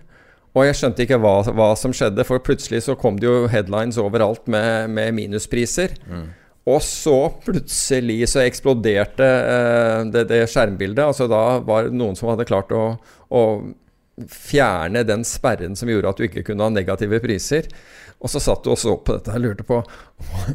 Og 0.57 0.65
jeg 0.65 0.75
skjønte 0.79 1.05
ikke 1.05 1.21
hva, 1.21 1.37
hva, 1.53 1.69
som 1.79 1.93
skjedde, 1.95 2.25
for 2.27 2.41
plutselig 2.43 2.83
så 2.87 2.97
kom 2.99 3.19
det 3.21 3.27
jo 3.29 3.47
headlines 3.51 3.99
overalt 4.01 4.47
med, 4.51 4.89
med 4.91 5.15
minuspriser. 5.15 5.95
Mm. 6.09 6.27
Og 6.67 6.81
så 6.83 7.15
plutselig 7.45 8.25
så 8.33 8.41
eksploderte 8.43 9.27
eh, 9.27 10.01
det, 10.11 10.25
det, 10.31 10.41
skjermbildet. 10.51 11.05
Altså 11.05 11.29
da 11.31 11.59
var 11.63 11.87
det 11.87 11.95
noen 11.95 12.17
som 12.19 12.31
hadde 12.33 12.47
klart 12.49 12.73
å, 12.75 12.97
å, 13.31 13.43
fjerne 14.33 15.03
den 15.05 15.21
sperren 15.27 15.77
som 15.77 15.89
gjorde 15.91 16.09
at 16.09 16.19
du 16.19 16.25
ikke 16.25 16.43
kunne 16.49 16.65
ha 16.65 16.73
negative 16.73 17.21
priser. 17.23 17.69
Og 18.17 18.31
så 18.33 18.41
satt 18.41 18.65
du 18.65 18.71
og 18.73 18.79
så 18.81 18.95
på 18.97 19.13
dette 19.13 19.35
og 19.37 19.43
lurte 19.43 19.65
på 19.67 19.77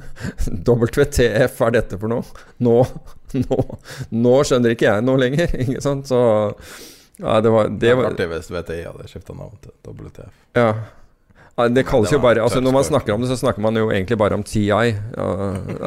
WTF, 0.67 1.55
hva 1.57 1.69
er 1.69 1.77
dette 1.79 1.99
for 2.01 2.11
noe? 2.11 2.27
Nå, 2.67 2.81
nå, 3.39 3.61
nå 4.19 4.39
skjønner 4.45 4.75
ikke 4.75 4.91
jeg 4.91 5.07
noe 5.07 5.23
lenger. 5.23 5.55
Ikke 5.65 5.85
sant? 5.85 6.11
Så 6.11 6.19
ja, 7.23 7.39
det 7.41 7.53
var 7.55 7.71
Det 7.71 7.95
var 7.95 8.11
artig 8.11 8.27
hvis 8.33 8.51
VTI 8.51 8.83
hadde 8.89 9.09
skifta 9.09 9.37
navn 9.39 9.57
til 9.63 9.73
WTF. 9.87 10.35
Ja. 10.59 10.73
Det 11.53 11.83
kalles 11.85 12.13
jo 12.13 12.19
bare 12.19 12.41
Altså 12.41 12.61
Når 12.65 12.73
man 12.73 12.85
snakker 12.85 13.13
om 13.13 13.21
det, 13.21 13.29
så 13.29 13.37
snakker 13.37 13.61
man 13.61 13.77
jo 13.77 13.91
egentlig 13.93 14.17
bare 14.19 14.35
om 14.35 14.43
TI. 14.43 14.71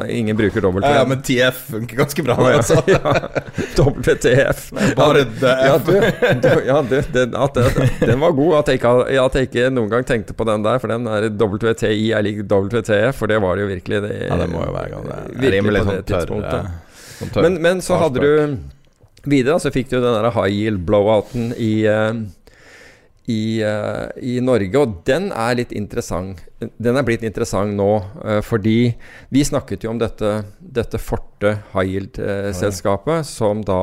Ingen 0.08 0.36
bruker 0.38 0.62
WTF. 0.62 0.86
Ja, 0.94 1.02
men 1.08 1.22
TF 1.26 1.62
funker 1.72 1.96
ganske 1.96 2.22
bra. 2.22 2.36
Altså. 2.52 2.78
ja, 2.94 3.00
WTF. 3.74 4.70
Bare 4.96 5.24
DF. 5.26 5.42
Ja, 5.42 5.74
du, 5.82 5.92
du, 6.42 6.48
ja 6.68 6.78
du, 6.86 6.96
den, 7.12 7.34
at, 7.34 7.58
den 8.00 8.22
var 8.22 8.30
god. 8.38 8.54
At 8.60 8.70
jeg, 8.70 8.80
ikke, 8.80 8.94
at 9.10 9.40
jeg, 9.40 9.50
ikke, 9.50 9.66
noen 9.74 9.90
gang 9.90 10.06
tenkte 10.06 10.38
på 10.38 10.46
den 10.46 10.64
der. 10.64 10.78
For 10.82 10.94
den 10.94 11.10
er 11.10 11.28
WTI 11.34 12.12
er 12.14 12.24
lik 12.24 12.44
WTF, 12.46 13.18
for 13.18 13.26
det 13.30 13.42
var 13.42 13.58
det 13.58 13.66
jo 13.66 13.74
virkelig. 13.74 14.02
Det, 14.06 14.14
ja, 14.28 14.38
det 14.38 14.48
må 14.54 14.62
jo 14.62 14.78
være 14.78 15.02
det. 15.10 15.52
Rimelig 15.58 15.84
sånn 15.90 16.02
tørr. 16.06 16.30
Sånn 16.30 17.34
tørr 17.34 17.46
men, 17.46 17.60
men 17.64 17.84
så 17.84 17.98
hadde 18.00 18.22
du 18.22 18.58
Videre 19.26 19.58
så 19.58 19.72
fikk 19.74 19.88
du 19.90 19.96
den 19.98 20.12
der 20.14 20.30
high 20.30 20.52
yield 20.54 20.84
blowouten 20.86 21.48
i, 21.58 21.72
uh, 21.90 22.14
i, 23.26 23.62
uh, 23.64 24.06
i, 24.22 24.36
Norge, 24.44 24.78
og 24.78 25.00
den 25.08 25.30
er 25.34 25.56
litt 25.58 25.72
interessant. 25.74 26.42
Den 26.60 26.98
er 26.98 27.06
blitt 27.06 27.24
interessant 27.26 27.74
nå, 27.74 27.90
uh, 28.22 28.38
fordi 28.46 28.92
vi 29.34 29.42
snakket 29.46 29.86
jo 29.86 29.92
om 29.94 30.00
dette, 30.00 30.38
dette 30.60 31.00
Forte 31.02 31.56
high 31.74 31.96
yield-selskapet, 31.96 33.24
ja. 33.24 33.26
som 33.26 33.64
da 33.66 33.82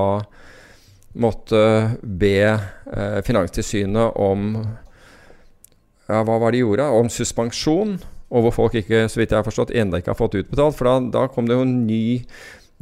måtte 1.14 1.60
be 2.02 2.56
Finanstilsynet 3.22 4.16
om 4.18 4.56
ja, 4.58 6.24
Hva 6.26 6.39
var 6.41 6.50
det 6.50 6.58
de 6.58 6.64
gjorde? 6.64 6.88
Om 6.89 7.12
suspensjon. 7.14 7.94
Og 8.34 8.48
hvor 8.48 8.56
folk 8.56 8.80
ikke, 8.80 9.04
så 9.06 9.22
vidt 9.22 9.30
jeg 9.30 9.38
har 9.38 9.46
forstått, 9.46 9.76
ennå 9.78 10.00
ikke 10.02 10.10
har 10.10 10.18
fått 10.18 10.39
utbetalt. 10.39 10.80
For 10.80 10.89
da, 10.89 10.96
da 11.14 11.28
kom 11.30 11.46
det 11.46 11.60
jo 11.60 11.68
ny 11.70 12.24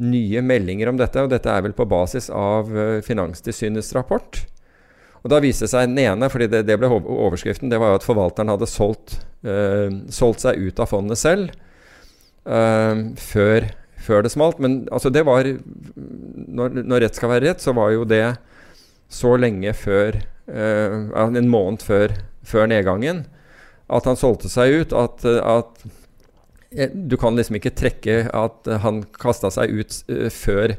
nye 0.02 0.40
meldinger 0.42 0.90
om 0.90 0.98
dette, 0.98 1.22
og 1.22 1.30
dette 1.32 1.50
er 1.52 1.62
vel 1.66 1.74
på 1.76 1.86
basis 1.88 2.30
av 2.32 2.70
uh, 2.72 2.98
Finanstilsynets 3.04 3.92
rapport. 3.96 4.40
Og 5.22 5.30
Da 5.30 5.38
viste 5.42 5.66
det 5.66 5.72
seg 5.72 5.90
den 5.90 6.00
ene, 6.02 6.30
fordi 6.32 6.48
det, 6.50 6.64
det, 6.66 6.78
ble 6.80 6.90
overskriften, 6.90 7.70
det 7.70 7.78
var 7.78 7.92
jo 7.92 8.00
at 8.00 8.06
forvalteren 8.06 8.50
hadde 8.50 8.70
solgt, 8.70 9.20
uh, 9.46 9.86
solgt 10.10 10.42
seg 10.42 10.58
ut 10.58 10.82
av 10.82 10.90
fondet 10.90 11.20
selv 11.20 11.52
uh, 12.48 13.14
før, 13.20 13.68
før, 14.02 14.24
det 14.26 14.32
smalt. 14.34 14.58
Men 14.62 14.82
altså 14.90 15.12
det 15.14 15.22
var 15.28 15.46
når, 15.46 16.82
når, 16.82 17.04
rett 17.06 17.20
skal 17.20 17.30
være 17.36 17.46
rett, 17.52 17.62
så 17.62 17.74
var 17.76 17.94
jo 17.94 18.08
det 18.08 18.24
så 19.12 19.36
lenge 19.36 19.74
før 19.76 20.22
En 20.52 21.46
måned 21.48 21.84
før, 21.86 22.10
før 22.42 22.66
nedgangen 22.66 23.20
at 23.92 24.08
han 24.08 24.18
solgte 24.18 24.50
seg 24.50 24.82
ut. 24.82 24.94
At, 24.96 25.22
at 25.24 26.90
du 26.92 27.14
kan 27.20 27.38
liksom 27.38 27.60
ikke 27.60 27.74
trekke 27.78 28.16
at 28.26 28.70
han 28.82 29.04
kasta 29.22 29.52
seg 29.54 29.70
ut 29.70 29.98
uh, 30.10 30.26
før 30.34 30.74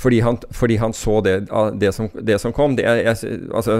fordi 0.00 0.20
han, 0.24 0.38
fordi 0.56 0.76
han, 0.80 0.92
så 0.96 1.20
det, 1.20 1.34
det, 1.80 1.92
som, 1.92 2.08
det 2.14 2.38
som, 2.40 2.52
kom. 2.56 2.76
Det 2.76 2.86
er, 2.88 3.02
jeg, 3.04 3.40
altså, 3.52 3.74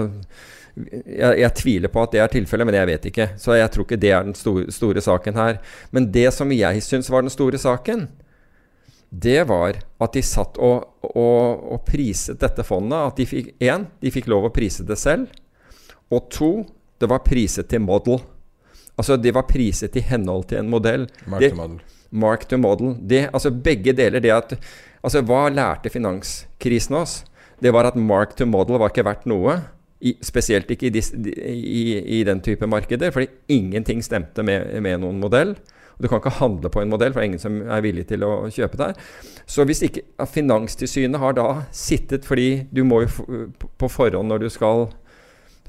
jeg, 0.77 1.37
jeg, 1.39 1.53
tviler 1.57 1.89
på 1.91 2.03
at 2.03 2.13
det 2.13 2.21
er 2.21 2.33
tilfellet, 2.35 2.67
men 2.69 2.77
jeg 2.77 2.89
vet 2.91 3.07
ikke. 3.09 3.27
Så 3.41 3.55
jeg 3.57 3.71
tror 3.73 3.87
ikke 3.87 4.01
det 4.01 4.11
er 4.13 4.27
den 4.27 4.37
store, 4.37 4.67
store 4.71 5.01
saken 5.01 5.39
her. 5.39 5.57
Men 5.89 6.11
det 6.13 6.27
som 6.35 6.53
jeg 6.53 6.83
syns 6.85 7.09
var 7.09 7.25
den 7.25 7.33
store 7.33 7.57
saken, 7.61 8.05
det 9.11 9.41
var 9.49 9.81
at 9.81 10.13
de 10.13 10.23
satt 10.23 10.59
og, 10.61 10.85
og, 11.09 11.63
og 11.73 11.81
priset 11.89 12.39
dette 12.39 12.63
fondet. 12.63 13.09
At 13.09 13.17
de 13.17 13.27
fikk 13.27 13.55
én, 13.57 13.89
de 13.99 14.13
fikk 14.13 14.29
lov 14.31 14.45
å 14.47 14.53
prise 14.53 14.85
det 14.87 14.99
selv. 15.01 15.33
Og 16.13 16.29
to, 16.31 16.51
det 17.01 17.09
var 17.09 17.25
priset 17.25 17.71
til 17.71 17.81
model. 17.81 18.21
Altså, 18.93 19.17
det 19.17 19.33
var 19.33 19.49
priset 19.49 19.97
i 19.97 20.05
henhold 20.05 20.51
til 20.51 20.61
en 20.61 20.69
modell. 20.69 21.09
Mark 21.25 21.49
to 21.49 21.57
model. 21.57 21.81
Mark 22.11 22.47
to 22.51 22.61
model. 22.61 22.95
Det, 23.09 23.25
altså, 23.33 23.49
begge 23.49 23.97
deler. 23.97 24.21
Det 24.21 24.37
at 24.37 24.55
Altså, 25.01 25.23
hva 25.25 25.47
lærte 25.49 25.91
finanskrisen 25.93 26.97
oss? 26.97 27.21
Det 27.61 27.73
var 27.73 27.89
at 27.89 27.97
mark 27.97 28.35
to 28.37 28.47
model 28.49 28.79
var 28.81 28.93
ikke 28.93 29.05
verdt 29.05 29.29
noe. 29.29 29.59
I, 30.01 30.15
spesielt 30.25 30.69
ikke 30.73 30.87
i, 30.89 30.93
dis, 30.95 31.11
i, 31.13 31.81
i, 32.01 32.23
den 32.25 32.39
type 32.41 32.65
markeder, 32.65 33.11
fordi 33.13 33.27
ingenting 33.53 33.99
stemte 34.01 34.41
med, 34.41 34.71
med 34.81 35.03
noen 35.03 35.19
modell. 35.21 35.53
Du 36.01 36.07
kan 36.09 36.17
ikke 36.17 36.39
handle 36.39 36.71
på 36.73 36.81
en 36.81 36.89
modell, 36.89 37.13
for 37.13 37.21
det 37.21 37.27
er 37.27 37.29
ingen 37.29 37.43
som 37.43 37.59
er 37.61 37.83
villig 37.85 38.07
til 38.09 38.25
å 38.25 38.31
kjøpe 38.49 38.79
der. 38.79 38.95
Så 39.45 39.65
hvis 39.69 39.83
ikke 39.85 40.25
Finanstilsynet 40.25 41.21
har 41.21 41.37
da 41.37 41.47
sittet 41.75 42.25
fordi 42.25 42.63
du 42.73 42.81
må 42.87 43.03
jo 43.03 43.45
på 43.77 43.91
forhånd 43.91 44.31
når 44.31 44.41
du 44.41 44.49
skal 44.49 44.87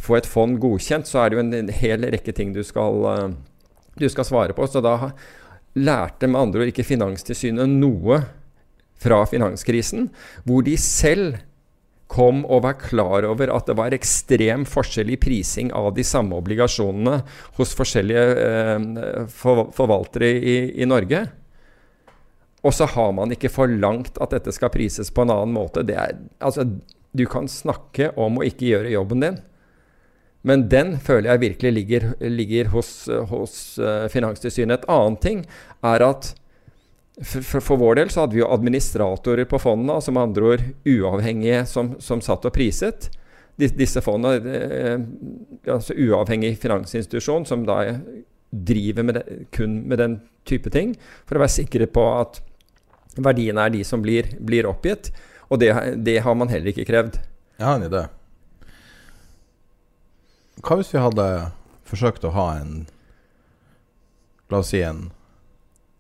få 0.03 0.17
et 0.17 0.29
fond 0.29 0.57
godkjent, 0.63 1.07
så 1.07 1.21
er 1.23 1.31
det 1.31 1.39
jo 1.39 1.45
en, 1.45 1.73
hel 1.83 2.09
rekke 2.15 2.33
ting 2.35 2.57
du 2.57 2.63
skal, 2.67 3.05
uh, 3.05 3.29
du 4.01 4.09
skal 4.09 4.27
svare 4.27 4.57
på. 4.57 4.65
Så 4.67 4.81
da 4.81 5.13
lærte 5.77 6.31
med 6.31 6.41
andre 6.41 6.65
ord 6.65 6.73
ikke 6.73 6.89
Finanstilsynet 6.89 7.69
noe 7.69 8.23
fra 9.03 9.23
finanskrisen, 9.29 10.09
hvor 10.47 10.65
de 10.67 10.77
selv 10.81 11.41
kom 12.13 12.43
og 12.45 12.65
var 12.67 12.81
klar 12.81 13.25
over 13.25 13.53
at 13.55 13.69
det 13.71 13.77
var 13.79 13.95
ekstrem 13.97 14.67
forskjell 14.69 15.15
i 15.15 15.21
prising 15.21 15.71
av 15.77 15.95
de 15.97 16.05
samme 16.05 16.37
obligasjonene 16.37 17.23
hos 17.59 17.73
forskjellige 17.79 18.25
eh, 18.43 18.89
for, 19.33 19.71
forvaltere 19.77 20.33
i, 20.37 20.57
i, 20.83 20.89
Norge. 20.89 21.25
Og 22.63 22.75
så 22.77 22.87
har 22.93 23.15
man 23.17 23.33
ikke 23.35 23.53
forlangt 23.53 24.21
at 24.23 24.35
dette 24.37 24.53
skal 24.55 24.73
prises 24.75 25.11
på 25.11 25.25
en 25.25 25.33
annen 25.35 25.57
måte. 25.57 25.87
Er, 25.89 26.21
altså, 26.45 26.69
du 27.13 27.25
kan 27.31 27.49
snakke 27.51 28.13
om 28.21 28.39
å 28.39 28.47
ikke 28.47 28.69
gjøre 28.69 28.93
jobben 28.93 29.25
din. 29.25 29.41
Men 30.47 30.67
den 30.71 30.97
føler 31.03 31.33
jeg 31.33 31.43
virkelig 31.43 31.73
ligger, 31.73 32.07
ligger 32.21 32.71
hos, 32.75 32.93
hos 33.31 33.57
uh, 33.79 34.09
Finanstilsynet. 34.11 34.83
Et 34.83 34.89
annet 34.91 35.21
ting 35.23 35.45
er 35.87 36.03
at 36.07 36.33
for, 37.21 37.61
for, 37.61 37.77
vår 37.77 37.99
del 38.01 38.11
så 38.11 38.25
hadde 38.25 38.39
vi 38.39 38.41
jo 38.41 38.49
administratorer 38.49 39.45
på 39.49 39.61
fondene, 39.61 39.99
altså 39.99 40.15
med 40.15 40.23
andre 40.23 40.47
ord 40.55 40.63
uavhengige 40.89 41.65
som, 41.69 41.93
som 42.01 42.23
satt 42.25 42.47
og 42.49 42.55
priset 42.55 43.11
disse 43.61 44.01
fondene. 44.03 44.55
Eh, 44.57 45.03
altså 45.75 45.95
uavhengig 45.95 46.57
finansinstitusjon 46.63 47.45
som 47.47 47.67
da 47.69 47.83
driver 48.53 49.05
med 49.05 49.19
det, 49.19 49.27
kun 49.53 49.83
med 49.89 50.01
den 50.01 50.17
type 50.49 50.73
ting, 50.73 50.97
for 51.29 51.37
å 51.37 51.45
være 51.45 51.57
sikre 51.61 51.87
på 51.87 52.07
at 52.17 52.41
verdiene 53.21 53.67
er 53.69 53.77
de 53.77 53.85
som 53.85 54.03
blir, 54.03 54.33
blir 54.41 54.69
oppgitt. 54.69 55.13
Og 55.53 55.61
det, 55.61 55.73
det, 56.01 56.19
har 56.25 56.35
man 56.35 56.49
heller 56.49 56.73
ikke 56.73 56.89
krevd. 56.89 57.21
Jeg 57.59 57.69
har 57.69 57.77
en 57.77 57.87
idé. 57.87 58.07
Hva 60.63 60.79
hvis 60.81 60.93
vi 60.95 61.03
hadde 61.03 61.27
forsøkt 61.89 62.25
å 62.25 62.35
ha 62.37 62.49
en 62.61 62.85
La 64.53 64.59
oss 64.61 64.69
si 64.69 64.83
en 64.85 65.07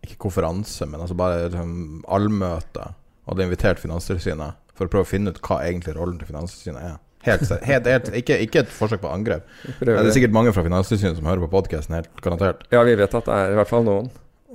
Ikke 0.03 0.19
konferanse, 0.27 0.87
men 0.91 1.01
altså 1.01 1.17
bare 1.19 1.47
liksom, 1.47 2.03
allmøte. 2.11 2.91
Og 3.23 3.35
hadde 3.35 3.47
invitert 3.47 3.83
Finanstilsynet 3.83 4.59
for 4.75 4.89
å 4.89 4.93
prøve 4.93 5.07
å 5.07 5.11
finne 5.11 5.33
ut 5.33 5.41
hva 5.45 5.61
egentlig 5.67 5.95
rollen 5.97 6.19
til 6.21 6.31
Finanstilsynet 6.33 6.83
er. 6.83 7.01
Helt, 7.23 7.47
helt, 7.63 7.87
helt, 7.87 8.09
ikke, 8.19 8.37
ikke, 8.43 8.65
et 8.65 8.73
forsøk 8.75 9.05
på 9.05 9.11
angrep. 9.13 9.47
Det 9.79 9.95
er 9.95 10.11
sikkert 10.15 10.35
mange 10.35 10.51
fra 10.55 10.65
Finanstilsynet 10.67 11.21
som 11.21 11.29
hører 11.31 11.45
på 11.45 11.53
podkasten, 11.53 12.01
helt 12.01 12.23
garantert. 12.25 12.65
Ja, 12.75 12.83
vi 12.87 12.97
vet 12.99 13.15
at 13.15 13.29
det 13.29 13.37
er 13.37 13.55
i 13.55 13.59
hvert 13.61 13.71
fall 13.71 13.87
noen. 13.87 14.09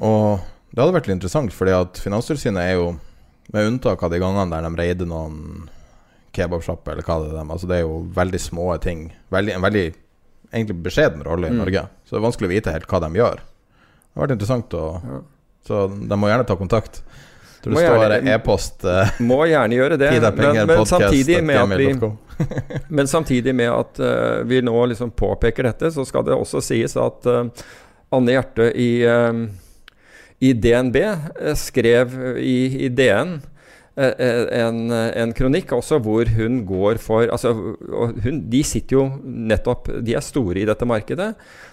Og 0.04 0.44
det 0.74 0.82
hadde 0.82 0.98
vært 0.98 1.08
litt 1.08 1.16
interessant, 1.16 1.56
fordi 1.56 1.78
at 1.78 2.02
Finanstilsynet 2.04 2.60
er 2.60 2.76
jo, 2.76 2.90
med 3.56 3.70
unntak 3.70 4.04
av 4.04 4.12
de 4.12 4.20
gangene 4.20 4.52
der 4.52 4.68
de 4.68 4.82
reider 4.82 5.08
noen 5.08 5.70
kebabsjappe, 6.36 6.92
eller 6.92 7.08
hva 7.08 7.22
det 7.22 7.32
er. 7.32 7.38
dem, 7.40 7.56
Altså, 7.56 7.70
det 7.72 7.78
er 7.78 7.86
jo 7.86 8.02
veldig 8.18 8.42
små 8.44 8.68
ting. 8.84 9.08
Veldig, 9.32 9.56
en 9.56 9.64
veldig 9.64 9.86
egentlig 10.52 10.78
beskjeden 10.90 11.24
rolle 11.24 11.48
i 11.48 11.56
mm. 11.56 11.62
Norge. 11.64 11.86
Så 12.04 12.16
det 12.16 12.20
er 12.20 12.28
vanskelig 12.28 12.50
å 12.50 12.56
vite 12.56 12.76
helt 12.76 12.92
hva 12.92 13.02
de 13.06 13.14
gjør. 13.16 13.40
Det 13.40 14.20
har 14.20 14.26
vært 14.26 14.36
interessant 14.36 14.76
å 14.76 14.86
ja. 15.00 15.24
Så 15.68 15.88
de 15.88 16.20
må 16.20 16.30
gjerne 16.32 16.48
ta 16.48 16.56
kontakt. 16.60 17.02
Tror 17.64 17.74
det 17.74 17.88
står 17.88 18.30
e-post 18.32 18.86
e 18.86 19.02
Må 19.26 19.42
gjerne 19.50 19.76
gjøre 19.76 19.98
det. 20.00 20.12
Men, 20.38 20.62
men, 20.70 20.86
samtidig 20.86 21.42
med 21.44 21.60
at 21.60 21.74
vi, 21.80 21.90
men 22.88 23.10
samtidig 23.10 23.56
med 23.58 23.72
at 23.74 24.00
uh, 24.00 24.46
vi 24.48 24.62
nå 24.62 24.86
liksom 24.94 25.12
påpeker 25.18 25.68
dette, 25.68 25.92
så 25.92 26.06
skal 26.06 26.28
det 26.28 26.38
også 26.38 26.62
sies 26.64 26.96
at 27.02 27.28
uh, 27.28 27.68
Anne 28.14 28.38
Hjerte 28.38 28.70
i, 28.80 28.92
i 30.40 30.54
DNB 30.56 30.98
skrev 31.60 32.14
i, 32.40 32.86
i 32.86 32.90
DN 32.96 33.34
en, 33.98 34.78
en, 34.94 35.34
kronikk 35.36 35.74
også 35.76 35.98
hvor 36.06 36.30
hun 36.38 36.62
går 36.70 37.02
for 37.04 37.26
altså, 37.34 37.52
hun, 37.58 38.38
De 38.48 38.62
sitter 38.64 38.96
jo 38.96 39.02
nettopp 39.26 39.90
De 40.06 40.14
er 40.16 40.24
store 40.24 40.62
i 40.62 40.68
dette 40.70 40.88
markedet 40.88 41.32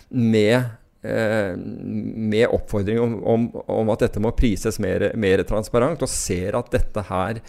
med, 0.08 0.72
med 1.04 2.48
oppfordring 2.48 3.00
om, 3.02 3.18
om, 3.28 3.46
om, 3.68 3.92
at 3.92 4.06
dette 4.06 4.22
må 4.24 4.32
prises 4.36 4.80
mer, 4.80 5.10
mer, 5.20 5.44
transparent, 5.44 6.02
og 6.02 6.10
ser 6.10 6.56
at 6.56 6.72
dette 6.72 7.06
her 7.10 7.42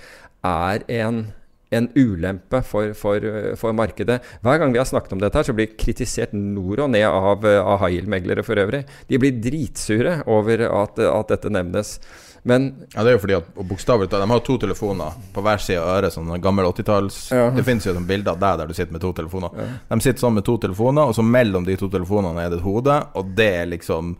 er 0.45 0.85
en 0.99 1.25
en 1.73 1.87
ulempe 1.97 2.61
for, 2.65 2.93
for, 2.97 3.25
for, 3.59 3.75
markedet. 3.75 4.19
Hver 4.45 4.59
gang 4.61 4.73
vi 4.73 4.79
har 4.79 4.87
snakket 4.87 5.15
om 5.15 5.21
dette, 5.21 5.37
her, 5.37 5.47
så 5.47 5.55
blir 5.57 5.73
kritisert 5.79 6.35
nord 6.37 6.83
og 6.85 6.91
ned 6.93 7.07
av, 7.07 7.45
av 7.45 7.81
Hail-meglere 7.83 8.45
for 8.45 8.61
øvrig. 8.61 8.83
De 9.09 9.19
blir 9.21 9.39
dritsure 9.43 10.19
over 10.31 10.65
at, 10.69 11.01
at 11.01 11.33
dette 11.33 11.51
nevnes. 11.51 11.97
Men 12.45 12.67
Ja, 12.93 13.01
det 13.01 13.09
er 13.09 13.15
jo 13.15 13.21
fordi 13.23 13.37
at 13.39 13.47
bokstavelig 13.57 14.09
talt 14.11 14.21
De 14.21 14.29
har 14.29 14.43
to 14.45 14.57
telefoner 14.61 15.15
på 15.33 15.41
hver 15.45 15.63
side 15.63 15.81
av 15.81 15.95
øret, 15.95 16.13
sånn 16.13 16.29
gammel 16.43 16.67
80-talls 16.69 17.17
ja. 17.33 17.47
Det 17.55 17.65
finnes 17.65 17.87
jo 17.87 17.95
bilder 18.05 18.35
av 18.35 18.43
deg 18.43 18.61
der 18.61 18.69
du 18.69 18.77
sitter 18.77 18.93
med 18.93 19.01
to 19.01 19.11
telefoner. 19.17 19.57
Ja. 19.57 19.65
De 19.89 19.97
sitter 20.05 20.21
sånn 20.21 20.37
med 20.37 20.45
to 20.45 20.59
telefoner, 20.61 21.09
og 21.09 21.17
så 21.17 21.25
mellom 21.25 21.65
de 21.65 21.77
to 21.79 21.89
telefonene 21.89 22.45
er 22.45 22.53
det 22.53 22.61
et 22.61 22.67
hode, 22.67 22.99
og 23.17 23.35
det 23.37 23.49
er 23.63 23.69
liksom 23.73 24.15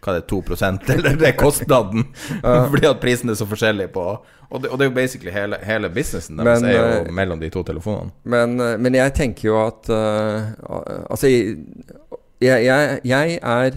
hva 0.00 0.14
er 0.14 0.22
det, 0.22 0.28
2 0.32 0.38
eller 0.94 1.16
det 1.20 1.28
er 1.28 1.36
kostnaden. 1.36 2.06
Ja. 2.42 2.66
Fordi 2.72 2.86
at 2.88 3.00
prisen 3.02 3.30
er 3.30 3.36
så 3.36 3.46
forskjellig 3.48 3.90
på 3.92 4.04
Og 4.50 4.62
det, 4.62 4.70
og 4.70 4.78
det 4.78 4.86
er 4.86 4.88
jo 4.88 4.94
basically 4.94 5.30
hele, 5.30 5.58
hele 5.62 5.90
businessen 5.92 6.40
deres 6.40 6.64
er 6.66 6.72
jo 6.74 6.86
eh, 7.04 7.10
mellom 7.14 7.40
de 7.40 7.50
to 7.52 7.62
telefonene. 7.62 8.10
Men, 8.24 8.56
eh, 8.60 8.76
men 8.80 8.96
jeg 8.98 9.14
tenker 9.14 9.48
jo 9.48 9.60
at 9.62 9.90
uh, 9.92 11.04
Altså, 11.10 11.28
jeg, 11.28 12.64
jeg, 12.64 13.00
jeg, 13.04 13.38
er 13.42 13.76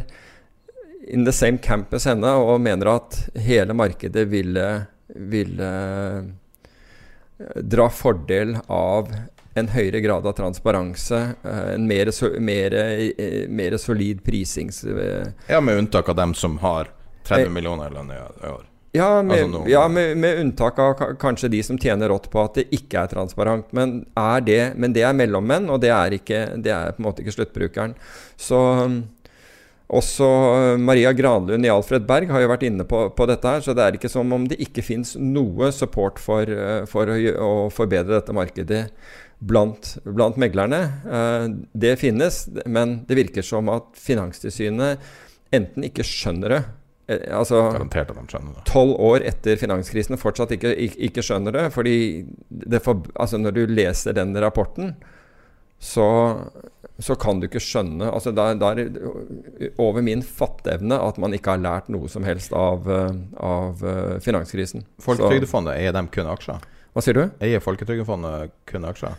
in 1.08 1.26
the 1.26 1.34
same 1.34 1.58
camp 1.58 1.94
as 1.94 2.08
henne 2.08 2.30
og 2.40 2.62
mener 2.62 2.96
at 2.96 3.20
hele 3.44 3.76
markedet 3.76 4.28
ville, 4.32 4.68
ville 5.08 5.72
dra 7.56 7.90
fordel 7.90 8.58
av 8.68 9.12
en 9.54 9.70
høyere 9.70 10.02
grad 10.02 10.28
av 10.28 10.34
transparense, 10.34 11.20
eh, 11.44 11.74
en 11.76 11.88
mer, 11.88 12.12
mer, 12.40 12.74
eh, 12.74 13.50
mer 13.50 13.78
solid 13.78 14.24
prisings... 14.24 14.84
Eh, 14.84 15.28
ja, 15.48 15.62
med 15.62 15.78
unntak 15.78 16.10
av 16.10 16.16
dem 16.16 16.34
som 16.34 16.58
har 16.58 16.90
30 17.28 17.50
millioner 17.50 17.92
i 17.92 17.94
lønn 17.94 18.14
i 18.14 18.22
år. 18.50 18.70
Ja, 18.94 19.24
med, 19.26 19.44
altså 19.44 19.64
ja 19.70 19.88
med, 19.90 20.18
med, 20.18 20.40
unntak 20.40 20.80
av 20.80 20.94
kanskje 21.22 21.50
de 21.50 21.64
som 21.66 21.78
tjener 21.82 22.12
rått 22.14 22.28
på 22.30 22.42
at 22.44 22.60
det 22.60 22.68
ikke 22.78 23.02
er 23.02 23.10
transparent. 23.10 23.72
Men, 23.74 24.04
er 24.18 24.44
det, 24.46 24.62
men 24.78 24.94
det 24.94 25.06
er 25.06 25.18
mellommenn, 25.18 25.70
og 25.74 25.82
det 25.82 25.90
er, 25.94 26.18
ikke, 26.20 26.44
det 26.62 26.74
er 26.74 26.94
på 26.94 27.02
en 27.02 27.08
måte 27.08 27.24
ikke 27.24 27.34
sluttbrukeren. 27.38 27.96
Så 28.38 28.60
også 29.92 30.28
Maria 30.80 31.12
Granlund 31.14 31.66
i 31.66 31.72
Alfred 31.72 32.06
Berg 32.08 32.32
har 32.32 32.44
jo 32.44 32.52
vært 32.52 32.64
inne 32.68 32.86
på, 32.88 33.04
på, 33.14 33.28
dette. 33.30 33.48
her, 33.48 33.62
Så 33.62 33.76
det 33.76 33.84
er 33.84 33.98
ikke 33.98 34.12
som 34.12 34.32
om 34.34 34.48
det 34.50 34.60
ikke 34.64 34.86
fins 34.86 35.16
noe 35.20 35.72
support 35.76 36.22
for, 36.22 36.50
for 36.90 37.12
å, 37.12 37.18
å, 37.18 37.52
forbedre 37.74 38.16
dette 38.16 38.36
markedet 38.36 38.86
blant, 39.44 39.98
blant 40.04 40.40
meglerne. 40.40 40.82
Eh, 41.06 41.48
det 41.74 41.98
finnes, 42.02 42.46
men 42.66 43.02
det 43.08 43.20
virker 43.20 43.46
som 43.46 43.70
at 43.74 43.92
Finanstilsynet 44.00 45.04
enten 45.54 45.86
ikke 45.86 46.06
skjønner 46.08 46.56
det 46.56 46.62
eh, 47.12 47.26
Altså 47.36 47.60
Tolv 48.70 48.96
år 49.04 49.26
etter 49.30 49.60
finanskrisen 49.62 50.18
fortsatt 50.22 50.56
ikke, 50.56 50.74
ikke, 50.80 51.26
skjønner 51.26 51.58
det. 51.60 51.66
fordi 51.76 51.98
det 52.50 52.82
for, 52.86 53.04
altså 53.14 53.38
Når 53.42 53.58
du 53.58 53.64
leser 53.68 54.16
den 54.18 54.34
rapporten, 54.42 54.96
så, 55.84 56.08
så 57.02 57.16
kan 57.18 57.40
du 57.42 57.48
ikke 57.48 57.62
skjønne 57.64 58.06
altså 58.14 58.30
da 58.36 58.52
er 58.54 58.84
over 59.82 60.04
min 60.06 60.22
fatteevne 60.22 61.00
at 61.02 61.18
man 61.22 61.34
ikke 61.34 61.56
har 61.56 61.64
lært 61.64 61.90
noe 61.94 62.12
som 62.12 62.26
helst 62.28 62.54
av, 62.54 62.86
eh, 62.86 63.16
av 63.42 63.82
finanskrisen. 64.22 64.86
Folketrygdefondet, 65.02 65.80
eier 65.80 65.96
de 65.96 66.06
kun 66.14 66.30
aksjer? 66.30 66.62
Hva 66.94 67.02
sier 67.02 67.18
du? 67.18 67.24
Eier 67.42 67.64
Folketrygdefondet 67.64 68.54
kun 68.70 68.86
aksjer? 68.86 69.18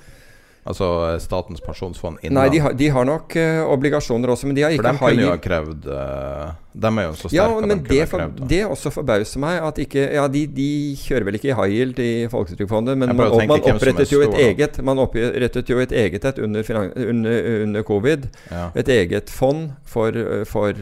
Altså 0.64 0.86
eh, 1.10 1.18
Statens 1.20 1.60
pensjonsfond 1.60 2.22
innan. 2.22 2.38
Nei, 2.38 2.50
de 2.54 2.60
har, 2.64 2.72
de 2.72 2.86
har 2.88 3.04
nok 3.04 3.34
uh, 3.36 3.64
obligasjoner 3.68 4.32
også, 4.32 4.48
men 4.48 4.56
de 4.56 4.62
har 4.64 4.72
ikke 4.72 4.80
For 4.80 4.88
dem 4.88 5.00
kunne 5.02 5.26
jo 5.26 5.32
ha 5.34 5.40
krevd 5.44 5.88
uh, 5.92 6.54
Dem 6.84 7.00
er 7.00 7.04
jo 7.04 7.10
så 7.18 7.28
sterke 7.28 7.36
ja, 7.36 7.48
men 7.60 7.82
de 7.82 7.90
det, 7.90 8.06
for, 8.08 8.38
det 8.48 8.60
også 8.64 8.92
forbauser 8.94 9.42
meg 9.44 9.58
at 9.68 9.80
ikke 9.84 10.06
Ja, 10.16 10.24
de, 10.32 10.46
de 10.56 10.68
kjører 11.02 11.28
vel 11.28 11.38
ikke 11.38 11.50
i 11.50 11.58
high 11.58 11.76
yield 11.76 12.00
i 12.00 12.10
Folketrygdfondet, 12.32 12.96
men 12.96 13.12
man, 13.12 13.36
man, 13.36 13.52
opprettet 13.58 14.14
et 14.24 14.38
eget 14.46 14.80
Man 14.88 15.02
opprettet 15.04 15.74
jo 15.74 15.82
et 15.84 15.92
eget 15.92 16.24
et 16.24 16.40
under, 16.40 16.72
under, 16.96 17.50
under 17.66 17.84
covid. 17.84 18.24
Ja. 18.48 18.70
Et 18.80 18.88
eget 18.88 19.30
fond 19.30 19.68
for, 19.84 20.16
for, 20.48 20.80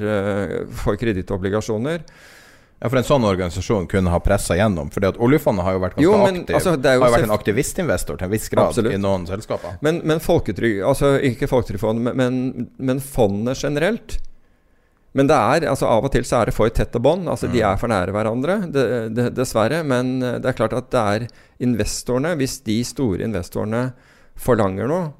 for 0.85 1.01
kredittobligasjoner. 1.01 2.07
Ja, 2.83 2.89
For 2.91 2.99
en 2.99 3.07
sånn 3.07 3.23
organisasjon 3.23 3.85
kunne 3.87 4.11
ha 4.11 4.19
pressa 4.23 4.57
gjennom? 4.59 4.89
Fordi 4.91 5.13
at 5.13 5.19
oljefondet 5.23 5.63
har 5.63 5.77
jo 5.77 5.83
vært 5.85 5.95
ganske 5.95 6.03
jo, 6.09 6.17
men, 6.19 6.41
aktiv. 6.43 6.57
Altså, 6.59 6.73
har 6.83 6.97
jo 6.99 7.05
vært 7.15 7.27
en 7.29 7.37
aktivistinvestor 7.37 8.19
til 8.19 8.27
en 8.27 8.33
viss 8.33 8.51
grad 8.51 8.73
absolutt. 8.73 8.97
i 8.97 8.99
noen 8.99 9.27
selskaper. 9.29 9.77
Men, 9.87 10.01
men 10.09 10.23
folketrygd 10.25 10.83
Altså 10.89 11.13
ikke 11.29 11.47
folketrygdfondet, 11.51 12.19
men, 12.19 12.41
men 12.83 13.03
fondene 13.05 13.55
generelt. 13.55 14.19
Men 15.15 15.29
det 15.29 15.37
er, 15.37 15.69
altså 15.71 15.87
av 15.93 16.09
og 16.09 16.13
til 16.15 16.27
så 16.27 16.41
er 16.41 16.51
det 16.51 16.57
for 16.57 16.75
tette 16.75 16.99
bånd. 17.03 17.31
Altså 17.31 17.47
mm. 17.47 17.55
De 17.55 17.65
er 17.69 17.79
for 17.79 17.93
nære 17.93 18.17
hverandre, 18.17 18.59
det, 18.75 18.85
det, 19.15 19.31
dessverre. 19.37 19.85
Men 19.87 20.17
eh, 20.19 20.39
det 20.43 20.51
er 20.51 20.59
klart 20.59 20.75
at 20.75 20.91
det 20.91 21.07
er 21.15 21.27
investorene 21.63 22.35
Hvis 22.41 22.59
de 22.67 22.81
store 22.89 23.29
investorene 23.29 23.93
forlanger 24.43 24.91
noe, 24.91 25.13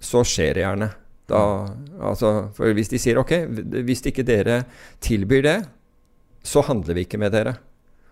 så 0.00 0.22
skjer 0.24 0.56
det 0.56 0.64
gjerne. 0.64 0.94
Da, 1.28 1.40
altså, 2.00 2.48
for 2.56 2.72
hvis 2.72 2.88
de 2.88 3.00
sier 3.02 3.18
ok, 3.20 3.34
hvis 3.84 4.06
ikke 4.08 4.24
dere 4.24 4.62
tilbyr 5.04 5.42
det, 5.44 5.58
så 6.46 6.62
handler 6.66 6.96
vi 6.98 7.06
ikke 7.06 7.20
med 7.20 7.34
dere. 7.34 7.56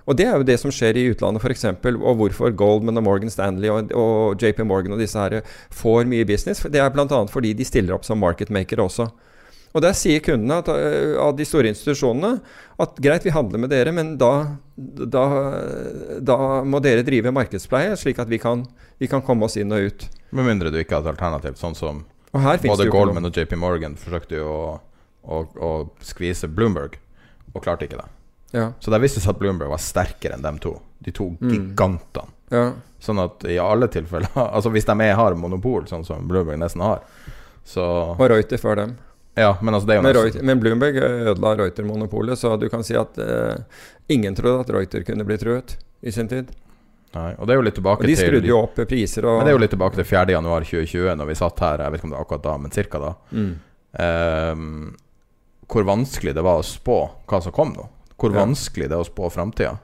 Og 0.07 0.15
det 0.15 0.27
er 0.29 0.37
jo 0.39 0.47
det 0.47 0.57
som 0.63 0.71
skjer 0.71 0.99
i 1.01 1.07
utlandet, 1.11 1.43
f.eks., 1.43 1.65
og 1.97 2.19
hvorfor 2.21 2.53
Goldman 2.55 3.01
og 3.01 3.07
Morgan 3.09 3.33
Stanley 3.33 3.73
og, 3.73 3.91
og, 3.91 4.43
JP 4.43 4.63
Morgan 4.67 4.95
og 4.95 5.03
disse 5.03 5.19
her 5.19 5.41
får 5.75 6.07
mye 6.11 6.27
business. 6.29 6.63
Det 6.63 6.83
er 6.83 6.93
bl.a. 6.95 7.25
fordi 7.31 7.53
de 7.59 7.67
stiller 7.67 7.97
opp 7.97 8.07
som 8.07 8.23
market 8.23 8.53
maker 8.55 8.85
også. 8.85 9.09
Og 9.77 9.83
der 9.85 9.97
sier 9.99 10.23
kundene 10.25 10.61
at, 10.63 10.71
uh, 10.71 11.19
av 11.21 11.35
de 11.37 11.45
store 11.45 11.69
institusjonene 11.73 12.39
at 12.81 13.01
greit, 13.03 13.27
vi 13.27 13.35
handler 13.35 13.61
med 13.61 13.73
dere, 13.75 13.93
men 13.93 14.15
da, 14.21 14.33
da, 14.77 15.25
da 16.23 16.39
må 16.65 16.81
dere 16.85 17.05
drive 17.05 17.35
markedspleie, 17.35 17.99
slik 17.99 18.23
at 18.23 18.31
vi 18.31 18.39
kan, 18.41 18.63
vi 19.03 19.11
kan, 19.11 19.25
komme 19.27 19.51
oss 19.51 19.59
inn 19.61 19.75
og 19.75 19.91
ut. 19.91 20.07
Med 20.31 20.49
mindre 20.49 20.73
du 20.73 20.79
ikke 20.81 20.97
har 20.97 21.05
et 21.05 21.17
alternativ, 21.17 21.59
sånn 21.61 21.77
som 21.77 22.05
både 22.33 22.89
Goldman 22.93 23.29
og 23.29 23.37
JP 23.37 23.57
Morgan 23.59 23.99
forsøkte 24.01 24.39
jo 24.39 24.49
å, 24.49 24.75
å, 25.25 25.45
å 25.45 25.73
skvise 26.05 26.49
Bloomberg, 26.53 27.01
og 27.53 27.65
klarte 27.65 27.89
ikke 27.89 28.01
det. 28.01 28.09
Ja. 28.57 28.73
Så 28.81 28.91
det 28.91 29.03
viste 29.03 29.21
seg 29.21 29.35
at 29.35 29.41
Bloomberg 29.41 29.69
var 29.69 29.81
sterkere 29.83 30.37
enn 30.39 30.45
dem 30.45 30.59
to. 30.63 30.79
De 31.05 31.13
to 31.13 31.29
mm. 31.37 31.51
gigantene. 31.53 32.33
Ja. 32.49 32.71
Sånn 33.03 33.21
at 33.21 33.43
i 33.51 33.59
alle 33.61 33.89
tilfeller 33.91 34.31
Altså 34.57 34.71
hvis 34.71 34.87
de 34.87 34.95
er, 35.03 35.17
har 35.19 35.35
monopol, 35.37 35.85
sånn 35.91 36.07
som 36.07 36.29
Bloomberg 36.31 36.61
nesten 36.63 36.85
har, 36.85 37.03
så 37.67 37.85
Og 38.15 38.23
Reuter 38.31 38.61
før 38.63 38.79
dem. 38.79 38.93
Ja, 39.37 39.51
men 39.61 39.75
altså 39.77 39.91
det 39.91 39.99
men, 40.01 40.15
Reuter, 40.17 40.45
men 40.47 40.61
Bloomberg 40.63 40.97
ødela 41.03 41.57
Reuter-monopolet, 41.59 42.39
så 42.41 42.55
du 42.57 42.71
kan 42.73 42.87
si 42.87 42.97
at 42.97 43.19
eh, 43.21 43.83
ingen 44.15 44.39
trodde 44.39 44.63
at 44.65 44.71
Reuter 44.73 45.05
kunne 45.05 45.27
bli 45.29 45.37
truet 45.43 45.75
i 46.01 46.15
sin 46.15 46.31
tid. 46.31 46.55
Nei, 47.13 47.35
og 47.37 47.45
det 47.45 47.53
er 47.53 47.61
jo 47.61 47.67
litt 47.67 47.77
tilbake 47.77 48.05
og 48.05 48.09
De 48.09 48.15
skrudde 48.17 48.49
jo 48.49 48.61
opp 48.63 48.81
priser 48.89 49.27
og 49.29 49.41
Men 49.41 49.49
det 49.49 49.53
er 49.53 49.59
jo 49.59 49.65
litt 49.65 49.75
tilbake 49.75 50.01
til 50.01 50.09
4.1.2020, 50.09 51.11
når 51.21 51.29
vi 51.29 51.37
satt 51.43 51.61
her, 51.67 51.85
jeg 51.85 51.93
vet 51.93 52.01
ikke 52.01 52.09
om 52.09 52.15
det 52.15 52.19
var 52.19 52.29
akkurat 52.29 52.47
da, 52.47 52.55
men 52.63 52.77
cirka 52.79 53.03
da. 53.03 53.13
Mm. 53.37 53.53
Um, 54.07 54.65
hvor 55.69 55.87
vanskelig 55.91 56.33
det 56.37 56.47
var 56.47 56.63
å 56.63 56.65
spå 56.65 56.99
hva 57.29 57.43
som 57.45 57.55
kom 57.55 57.77
nå 57.77 57.91
hvor 58.17 58.33
ja. 58.33 58.41
vanskelig 58.45 58.89
det 58.91 58.97
er 58.97 59.05
å 59.05 59.09
spå 59.09 59.31
framtida. 59.33 59.77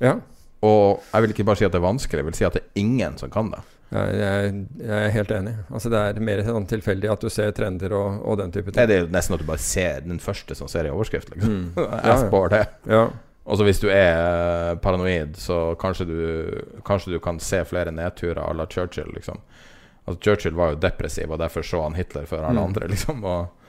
Ja. 0.00 0.16
Og 0.64 1.04
jeg 1.12 1.24
vil 1.24 1.34
ikke 1.34 1.46
bare 1.48 1.60
si 1.60 1.66
at 1.68 1.74
det 1.74 1.80
er 1.80 1.86
vanskelig, 1.88 2.22
jeg 2.22 2.28
vil 2.28 2.38
si 2.38 2.48
at 2.48 2.56
det 2.56 2.64
er 2.64 2.82
ingen 2.82 3.16
som 3.20 3.32
kan 3.32 3.52
det. 3.52 3.60
Ja, 3.90 4.04
jeg, 4.14 4.50
jeg, 4.78 4.90
er 4.94 5.08
helt 5.16 5.32
enig. 5.34 5.52
Altså 5.66 5.90
Det 5.90 6.00
er 6.00 6.20
mer 6.22 6.44
sånn 6.46 6.68
tilfeldig 6.70 7.08
at 7.10 7.24
du 7.24 7.30
ser 7.32 7.50
trender 7.56 7.94
og, 7.98 8.20
og 8.22 8.38
den 8.38 8.52
type 8.54 8.70
ting. 8.70 8.86
Det 8.86 8.96
er 8.96 9.02
jo 9.02 9.08
nesten 9.10 9.34
at 9.34 9.42
du 9.42 9.48
bare 9.48 9.62
ser 9.64 10.04
den 10.06 10.22
første 10.22 10.54
som 10.58 10.70
ser 10.70 10.86
i 10.86 10.92
overskrift, 10.92 11.32
liksom. 11.34 11.56
Mm. 11.74 11.80
jeg 12.06 12.28
spår 12.28 12.54
det. 12.54 12.62
Ja. 12.92 13.08
Og 13.50 13.58
så 13.58 13.66
hvis 13.66 13.80
du 13.82 13.88
er 13.90 14.14
eh, 14.14 14.76
paranoid, 14.84 15.34
så 15.40 15.72
kanskje 15.80 16.06
du, 16.06 16.20
kanskje 16.86 17.16
du 17.16 17.18
kan 17.24 17.40
se 17.42 17.64
flere 17.66 17.90
nedturer 17.94 18.38
à 18.44 18.52
la 18.54 18.68
Churchill, 18.70 19.10
liksom. 19.16 19.40
Altså 20.04 20.20
Churchill 20.22 20.54
var 20.54 20.74
jo 20.74 20.82
depressiv, 20.84 21.32
og 21.32 21.40
derfor 21.42 21.66
så 21.66 21.82
han 21.82 21.98
Hitler 21.98 22.28
før 22.30 22.46
alle 22.46 22.60
mm. 22.60 22.68
andre, 22.68 22.88
liksom. 22.94 23.24
Og 23.26 23.59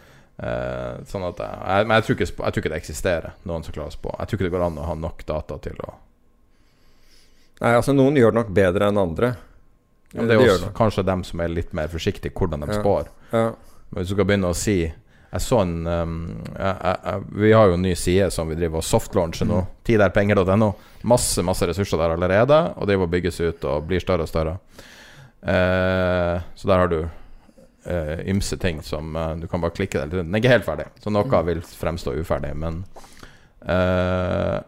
Uh, 0.42 1.04
sånn 1.06 1.22
at 1.28 1.38
jeg, 1.38 1.86
Men 1.86 2.00
jeg 2.00 2.06
tror, 2.06 2.16
ikke, 2.16 2.26
jeg 2.26 2.36
tror, 2.38 2.64
ikke, 2.64 2.70
det 2.74 2.78
eksisterer 2.80 3.34
noen 3.46 3.66
som 3.66 3.76
klarer 3.76 3.94
å 3.94 3.94
spå. 3.94 4.14
Jeg 4.18 4.30
tror 4.30 4.40
ikke 4.40 4.48
det 4.48 4.54
går 4.56 4.64
an 4.66 4.80
å 4.82 4.88
ha 4.88 4.96
nok 4.98 5.22
data 5.28 5.60
til 5.62 5.78
å 5.86 5.92
Nei, 7.62 7.76
altså 7.78 7.94
noen 7.94 8.16
gjør 8.18 8.34
det 8.34 8.40
nok 8.40 8.48
bedre 8.58 8.88
enn 8.90 8.98
andre. 8.98 9.28
Ja, 10.16 10.24
det 10.26 10.34
er 10.34 10.40
de 10.42 10.48
også 10.50 10.72
kanskje 10.74 11.04
dem 11.06 11.22
som 11.28 11.44
er 11.44 11.52
litt 11.54 11.76
mer 11.78 11.92
forsiktige 11.92 12.34
hvordan 12.34 12.66
de 12.66 12.72
ja. 12.74 12.80
spår. 12.82 13.12
Ja. 13.30 13.44
Men 13.92 14.02
hvis 14.02 14.10
du 14.10 14.16
skal 14.16 14.28
begynne 14.32 14.50
å 14.50 14.58
si 14.58 14.80
Jeg 14.82 15.44
så 15.46 15.62
en 15.62 15.86
um, 15.86 16.16
jeg, 16.56 16.74
jeg, 16.82 17.22
Vi 17.44 17.52
har 17.54 17.70
jo 17.70 17.78
en 17.78 17.86
ny 17.86 17.94
side 17.96 18.28
som 18.34 18.50
vi 18.50 18.58
driver 18.58 18.82
og 18.82 18.88
softlauncher 18.88 19.48
nå. 19.48 19.62
Mm. 19.62 19.78
Tiderpenger.no. 19.88 20.74
Masse 21.08 21.46
masse 21.46 21.70
ressurser 21.70 22.02
der 22.02 22.18
allerede, 22.18 22.60
og 22.76 22.90
det 22.90 22.98
bygges 23.14 23.40
ut 23.46 23.70
og 23.70 23.86
blir 23.88 24.02
større 24.02 24.26
og 24.26 24.32
større. 24.32 24.58
Uh, 25.42 26.42
så 26.58 26.66
der 26.66 26.82
har 26.82 26.90
du 26.90 27.00
uh, 27.88 28.30
ymse 28.30 28.58
ting 28.58 28.84
som 28.84 29.16
uh, 29.16 29.36
du 29.40 29.48
kan 29.48 29.62
bare 29.62 29.72
klikke 29.76 30.00
deg 30.02 30.10
Den 30.20 30.36
er 30.36 30.40
ikke 30.42 30.56
helt 30.56 30.66
ferdig, 30.68 30.86
så 31.02 31.10
noe 31.14 31.26
mm. 31.28 31.46
vil 31.50 31.62
fremstå 31.66 32.10
uferdig. 32.22 32.54
Men 32.58 32.74
uh, 33.66 34.60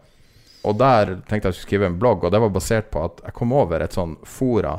Og 0.64 0.74
der 0.80 1.04
tenkte 1.28 1.48
jeg 1.48 1.54
å 1.56 1.60
skrive 1.60 1.86
en 1.90 2.00
blogg, 2.00 2.18
og 2.24 2.30
det 2.32 2.42
var 2.42 2.50
basert 2.54 2.88
på 2.94 2.98
at 3.04 3.16
jeg 3.26 3.36
kom 3.36 3.50
over 3.56 3.78
et 3.84 3.94
sånn 3.94 4.14
fora 4.24 4.74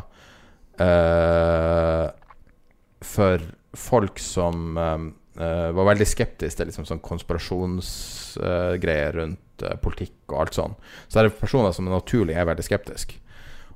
for 3.05 3.37
folk 3.79 4.19
som 4.19 4.75
var 4.75 5.87
veldig 5.87 6.07
skeptiske 6.09 6.57
til 6.59 6.67
liksom 6.67 6.85
sånn 6.89 7.05
konspirasjonsgreier 7.05 9.11
rundt 9.15 9.57
politikk 9.79 10.17
og 10.33 10.39
alt 10.41 10.55
sånn. 10.57 10.75
Så 11.07 11.13
det 11.15 11.23
er 11.29 11.39
personer 11.39 11.71
som 11.71 11.87
naturlig 11.87 12.35
er 12.35 12.49
veldig 12.49 12.67
skeptiske. 12.67 13.15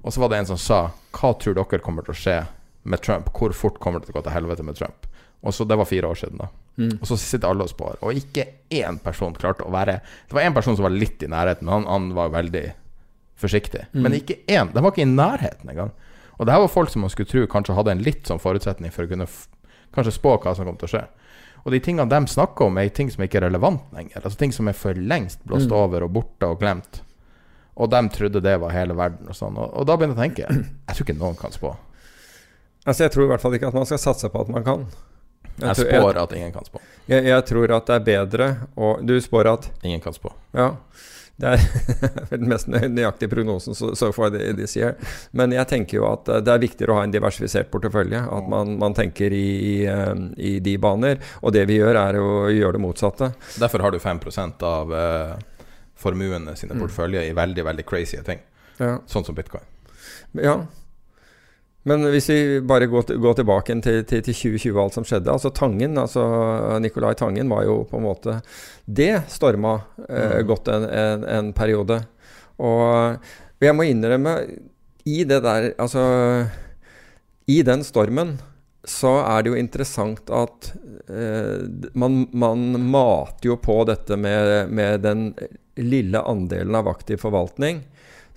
Og 0.02 0.10
så 0.12 0.18
var 0.20 0.28
det 0.34 0.40
en 0.42 0.52
som 0.52 0.60
sa 0.60 0.80
Hva 1.16 1.30
tror 1.40 1.54
dere 1.56 1.84
kommer 1.84 2.04
til 2.04 2.16
å 2.16 2.20
skje 2.20 2.38
med 2.84 3.02
Trump? 3.06 3.30
Hvor 3.36 3.54
fort 3.56 3.80
kommer 3.80 4.00
det 4.00 4.10
til 4.10 4.16
å 4.16 4.20
gå 4.20 4.26
til 4.28 4.36
helvete 4.36 4.66
med 4.66 4.78
Trump? 4.80 5.08
Og 5.42 5.56
så 5.56 5.66
Det 5.66 5.78
var 5.78 5.88
fire 5.88 6.08
år 6.08 6.16
siden, 6.20 6.38
da. 6.38 6.50
Mm. 6.80 6.98
Og 7.02 7.08
så 7.08 7.18
sitter 7.18 7.50
alle 7.50 7.64
og 7.64 7.72
spår. 7.72 7.98
Og 8.02 8.16
ikke 8.16 8.46
én 8.72 9.00
person 9.04 9.36
klarte 9.36 9.66
å 9.68 9.72
være 9.72 10.00
Det 10.28 10.36
var 10.36 10.48
én 10.48 10.54
person 10.56 10.76
som 10.76 10.84
var 10.84 10.96
litt 10.96 11.24
i 11.24 11.28
nærheten, 11.28 11.66
men 11.66 11.74
han, 11.74 11.88
han 11.88 12.14
var 12.16 12.30
veldig 12.30 12.66
forsiktig. 13.40 13.86
Mm. 13.94 14.04
Men 14.04 14.18
ikke 14.20 14.40
én. 14.48 14.72
De 14.74 14.84
var 14.84 14.92
ikke 14.92 15.06
i 15.08 15.12
nærheten 15.12 15.70
engang. 15.70 15.92
Og 16.40 16.46
det 16.46 16.56
her 16.56 16.64
var 16.64 16.72
folk 16.72 16.92
som 16.92 17.04
man 17.04 17.12
skulle 17.12 17.28
tro 17.28 17.46
kanskje 17.52 17.76
hadde 17.76 17.92
en 17.96 18.04
litt 18.04 18.28
sånn 18.28 18.40
forutsetning 18.40 18.92
for 18.96 19.04
å 19.04 19.12
kunne 19.12 19.28
kanskje 19.96 20.16
spå 20.16 20.38
hva 20.40 20.56
som 20.56 20.68
kom 20.68 20.80
til 20.80 20.88
å 20.88 20.94
skje. 20.94 21.04
Og 21.66 21.74
de 21.76 21.82
tingene 21.84 22.08
de 22.08 22.32
snakker 22.32 22.70
om, 22.70 22.78
er 22.80 22.92
ting 22.96 23.10
som 23.12 23.24
ikke 23.26 23.42
er 23.42 23.50
relevant 23.50 23.92
lenger. 23.96 24.24
Altså 24.24 24.40
Ting 24.40 24.56
som 24.56 24.70
er 24.72 24.78
for 24.78 24.96
lengst 24.96 25.44
blåst 25.44 25.68
mm. 25.68 25.76
over 25.76 26.06
og 26.08 26.14
borte 26.16 26.48
og 26.48 26.62
glemt. 26.62 27.02
Og 27.80 27.92
de 27.92 28.02
trodde 28.16 28.44
det 28.44 28.56
var 28.60 28.76
hele 28.76 28.96
verden 28.96 29.28
og 29.32 29.36
sånn. 29.36 29.60
Og, 29.60 29.68
og 29.82 29.88
da 29.88 29.96
begynner 30.00 30.16
jeg 30.16 30.20
å 30.20 30.26
tenke 30.28 30.48
Jeg 30.48 30.96
tror 30.96 31.08
ikke 31.08 31.20
noen 31.20 31.40
kan 31.40 31.56
spå. 31.56 31.74
Altså 32.86 33.06
Jeg 33.06 33.14
tror 33.14 33.28
i 33.28 33.32
hvert 33.34 33.44
fall 33.44 33.56
ikke 33.58 33.70
at 33.70 33.78
man 33.78 33.88
skal 33.90 34.02
satse 34.02 34.32
på 34.32 34.42
at 34.46 34.52
man 34.54 34.66
kan. 34.66 34.88
Jeg, 35.60 35.68
jeg 35.68 35.76
spår 35.82 36.14
jeg, 36.14 36.24
at 36.24 36.34
ingen 36.38 36.52
kan 36.56 36.66
spå. 36.66 36.82
Jeg, 37.10 37.26
jeg, 37.28 37.46
tror 37.50 37.76
at 37.76 37.88
det 37.90 37.96
er 37.98 38.04
bedre 38.08 38.50
å 38.80 38.98
du 39.04 39.18
spår 39.22 39.50
at 39.52 39.72
Ingen 39.84 40.04
kan 40.04 40.16
spå. 40.16 40.32
Ja. 40.56 40.74
Det 41.40 41.54
er 41.56 41.62
den 42.36 42.50
mest 42.52 42.68
nøyaktige 42.68 43.32
prognosen 43.32 43.76
so, 43.76 44.10
far 44.16 44.34
this 44.36 44.76
year. 44.76 44.98
Men 45.32 45.56
jeg 45.56 45.68
tenker 45.72 46.00
jo 46.00 46.08
at 46.10 46.28
eh, 46.28 46.42
det 46.44 46.52
er 46.52 46.64
viktigere 46.64 46.96
å 46.96 46.98
ha 47.00 47.06
en 47.08 47.14
diversifisert 47.14 47.72
portefølje. 47.72 48.20
At 48.20 48.50
man, 48.52 48.76
man 48.82 48.96
tenker 48.96 49.36
i, 49.36 49.46
i, 49.60 49.76
eh, 49.88 50.12
i, 50.36 50.58
de 50.64 50.76
baner. 50.82 51.22
Og 51.40 51.56
det 51.56 51.64
vi 51.72 51.80
gjør, 51.80 52.00
er 52.02 52.20
å 52.20 52.50
gjøre 52.52 52.76
det 52.76 52.84
motsatte. 52.84 53.32
Derfor 53.60 53.86
har 53.86 53.96
du 53.96 54.02
5 54.04 54.20
av 54.68 54.92
uh, 54.92 55.62
formuene 56.00 56.56
sine 56.60 56.76
mm. 56.76 56.90
i 57.24 57.32
veldig, 57.36 57.66
veldig 57.72 57.88
crazy 57.88 58.20
ting. 58.28 58.44
Ja. 58.80 58.98
Sånn 59.08 59.28
som 59.28 59.36
bitcoin. 59.36 59.64
Ja, 60.40 60.60
men 61.88 62.04
hvis 62.12 62.28
vi 62.30 62.40
bare 62.68 62.90
går, 62.92 63.14
går 63.24 63.38
tilbake 63.40 63.76
til, 63.80 64.02
til, 64.04 64.24
til, 64.26 64.36
2020, 64.36 64.80
alt 64.82 64.98
som 64.98 65.06
skjedde. 65.08 65.32
altså 65.32 65.52
Tangen, 65.56 65.96
altså 65.98 66.24
Nicolai 66.84 67.16
Tangen 67.16 67.52
var 67.52 67.64
jo 67.68 67.84
på 67.88 68.00
en 68.00 68.04
måte 68.04 68.40
Det 68.84 69.14
storma 69.32 69.78
eh, 70.10 70.42
mm. 70.42 70.48
godt 70.50 70.68
en, 70.74 70.88
en, 70.90 71.24
en, 71.38 71.54
periode. 71.56 72.02
Og 72.60 73.64
jeg 73.64 73.76
må 73.76 73.88
innrømme, 73.88 74.36
i 75.08 75.24
det 75.24 75.40
der 75.46 75.72
Altså 75.80 76.04
I 77.48 77.62
den 77.64 77.86
stormen 77.88 78.38
så 78.90 79.20
er 79.22 79.44
det 79.44 79.52
jo 79.52 79.60
interessant 79.60 80.30
at 80.34 80.70
eh, 81.12 81.64
man, 82.00 82.22
man, 82.32 82.68
mater 82.92 83.52
jo 83.52 83.58
på 83.62 83.82
dette 83.88 84.16
med, 84.18 84.72
med 84.72 85.04
den 85.04 85.26
lille 85.80 86.22
andelen 86.28 86.76
av 86.80 86.88
aktiv 86.92 87.20
forvaltning 87.22 87.84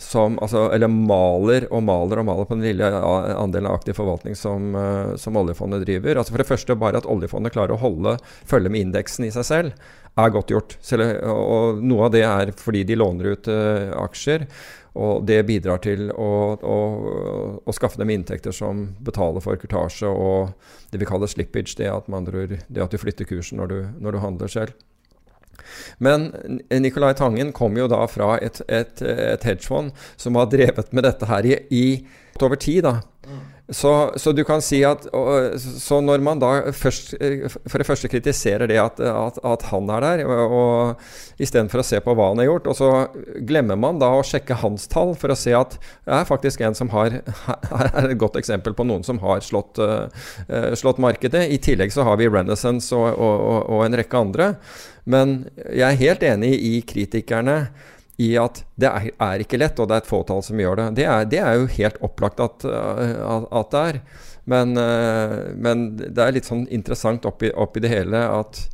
som 0.02 0.38
altså, 0.42 0.66
Eller 0.74 0.90
maler 0.90 1.66
og 1.70 1.84
maler 1.86 2.20
og 2.20 2.28
maler 2.28 2.48
på 2.48 2.58
den 2.58 2.66
lille 2.66 2.90
andelen 2.90 3.70
av 3.70 3.78
aktiv 3.78 3.96
forvaltning 3.98 4.36
som, 4.38 4.74
uh, 4.76 5.14
som, 5.20 5.38
oljefondet 5.38 5.84
driver. 5.86 6.18
Altså 6.18 6.34
For 6.34 6.42
det 6.42 6.50
første 6.50 6.78
bare 6.78 7.00
at 7.00 7.08
oljefondet 7.08 7.54
klarer 7.54 7.76
å 7.76 7.82
holde 7.82 8.18
følge 8.48 8.72
med 8.72 8.88
indeksen 8.88 9.28
i 9.28 9.32
seg 9.34 9.48
selv, 9.48 9.90
er 10.18 10.34
godt 10.34 10.52
gjort. 10.52 10.76
Selv, 10.84 11.08
og 11.32 11.80
noe 11.80 12.06
av 12.08 12.14
det 12.14 12.26
er 12.28 12.52
fordi 12.58 12.84
de 12.88 12.98
låner 13.00 13.32
ut 13.32 13.50
uh, 13.52 13.92
aksjer. 14.04 14.46
Og 14.92 15.22
det 15.24 15.38
bidrar 15.48 15.80
til 15.80 16.10
å, 16.12 16.30
å, 16.52 16.78
å, 17.64 17.72
skaffe 17.72 17.96
dem 17.96 18.10
inntekter 18.12 18.52
som 18.52 18.90
betaler 19.00 19.40
for 19.40 19.56
kurtasje 19.56 20.10
og 20.10 20.52
det 20.92 21.00
vi 21.00 21.08
kaller 21.08 21.30
slippage, 21.32 21.78
det 21.78 21.88
at, 21.88 22.10
man, 22.12 22.28
det 22.28 22.82
at 22.84 22.92
du 22.92 23.00
flytter 23.00 23.24
kursen 23.24 23.62
når 23.62 23.72
du, 23.72 23.78
når 24.04 24.12
du 24.12 24.20
handler 24.20 24.52
selv. 24.52 24.76
Men 26.02 26.30
Nicolai 26.70 27.12
Tangen 27.18 27.52
kom 27.56 27.76
jo 27.78 27.88
da 27.90 28.04
fra 28.10 28.36
et, 28.42 28.60
et, 28.68 29.02
et 29.02 29.46
hedgefond 29.46 29.92
som 30.16 30.38
har 30.40 30.50
drevet 30.52 30.92
med 30.92 31.06
dette 31.06 31.28
her 31.30 31.48
i, 31.48 31.56
i 31.70 31.86
over 32.42 32.58
tid. 32.58 32.82
da. 32.82 33.00
Så, 33.72 34.12
så, 34.16 34.32
du 34.36 34.42
kan 34.44 34.62
si 34.64 34.82
at 34.84 35.06
Så 35.58 36.00
når 36.04 36.22
man 36.24 36.40
da 36.42 36.50
først 36.76 37.14
for 37.16 37.80
det 37.80 37.86
første 37.88 38.10
kritiserer 38.12 38.68
det 38.68 38.78
at, 38.80 39.00
at, 39.00 39.38
at 39.44 39.66
han 39.70 39.88
er 39.96 40.04
der, 40.04 40.22
og, 40.26 40.52
og 40.52 41.42
istedenfor 41.42 41.80
å 41.80 41.86
se 41.86 42.00
på 42.04 42.14
hva 42.16 42.28
han 42.32 42.42
har 42.42 42.50
gjort, 42.50 42.68
og 42.68 42.76
så 42.76 42.90
glemmer 43.48 43.78
man 43.80 44.00
da 44.02 44.10
å 44.16 44.24
sjekke 44.26 44.60
hans 44.62 44.84
tall 44.92 45.14
for 45.18 45.32
å 45.32 45.38
se 45.38 45.54
at 45.56 45.78
det 45.80 46.18
er 46.18 46.28
faktisk 46.28 46.62
en 46.66 46.76
som 46.76 46.92
har 46.92 47.20
er 47.80 48.10
et 48.10 48.18
godt 48.20 48.36
eksempel 48.40 48.76
på 48.76 48.86
noen 48.88 49.06
som 49.06 49.20
har 49.24 49.40
slått, 49.44 49.80
uh, 49.80 50.08
slått 50.78 51.00
markedet. 51.02 51.46
I 51.48 51.60
tillegg 51.62 51.94
så 51.94 52.06
har 52.06 52.20
vi 52.20 52.30
Renaissance 52.30 52.92
og, 52.96 53.08
og, 53.16 53.70
og 53.72 53.86
en 53.86 53.98
rekke 53.98 54.20
andre. 54.20 54.52
Men 55.08 55.42
jeg 55.64 55.88
er 55.88 56.02
helt 56.04 56.28
enig 56.28 56.52
i 56.60 56.74
kritikerne 56.86 57.56
i 58.20 58.34
at 58.40 58.62
det 58.76 58.90
er, 58.90 59.08
er, 59.16 59.44
ikke 59.44 59.60
lett, 59.60 59.78
og 59.80 59.88
det 59.88 59.96
er 59.96 60.04
et 60.04 60.10
fåtall 60.10 60.42
som 60.44 60.60
gjør 60.60 60.78
det. 60.78 60.88
Det 61.00 61.06
er, 61.08 61.24
det 61.28 61.40
er 61.40 61.56
jo 61.58 61.70
helt 61.78 62.02
opplagt 62.04 62.42
at, 62.44 62.66
at, 62.66 63.48
at 63.48 63.72
det 63.72 63.86
er. 63.92 64.02
Men, 64.44 64.76
eh, 64.76 65.38
men, 65.54 65.88
det 65.96 66.18
er 66.18 66.34
litt 66.34 66.48
sånn 66.48 66.66
interessant 66.70 67.26
oppi, 67.28 67.52
oppi 67.54 67.82
det 67.82 67.92
hele 67.92 68.24
at 68.26 68.64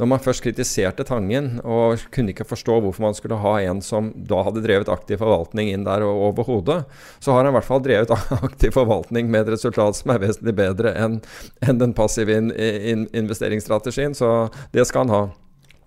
når 0.00 0.08
man 0.08 0.22
først 0.24 0.42
kritiserte 0.42 1.04
Tangen 1.06 1.60
og 1.62 2.00
kunne 2.10 2.32
ikke 2.32 2.46
forstå 2.48 2.78
hvorfor 2.82 3.04
man 3.04 3.14
skulle 3.14 3.36
ha 3.38 3.52
en 3.68 3.82
som 3.84 4.08
da 4.16 4.40
hadde 4.48 4.64
drevet 4.64 4.90
aktiv 4.90 5.20
forvaltning 5.20 5.68
inn 5.70 5.84
der 5.86 6.02
over 6.08 6.48
hodet, 6.48 6.80
så 7.22 7.36
har 7.36 7.44
han 7.44 7.52
i 7.52 7.54
hvert 7.58 7.68
fall 7.68 7.84
drevet 7.84 8.14
aktiv 8.48 8.74
forvaltning 8.74 9.30
med 9.30 9.44
et 9.44 9.52
resultat 9.54 10.00
som 10.00 10.14
er 10.14 10.24
vesentlig 10.24 10.56
bedre 10.58 10.96
enn 10.98 11.20
enn 11.62 11.78
den 11.78 11.94
passive 11.94 12.34
in, 12.34 12.50
in, 12.56 13.06
investeringsstrategien. 13.14 14.16
Så 14.18 14.48
det 14.74 14.88
skal 14.88 15.06
han 15.06 15.14
ha. 15.14 15.22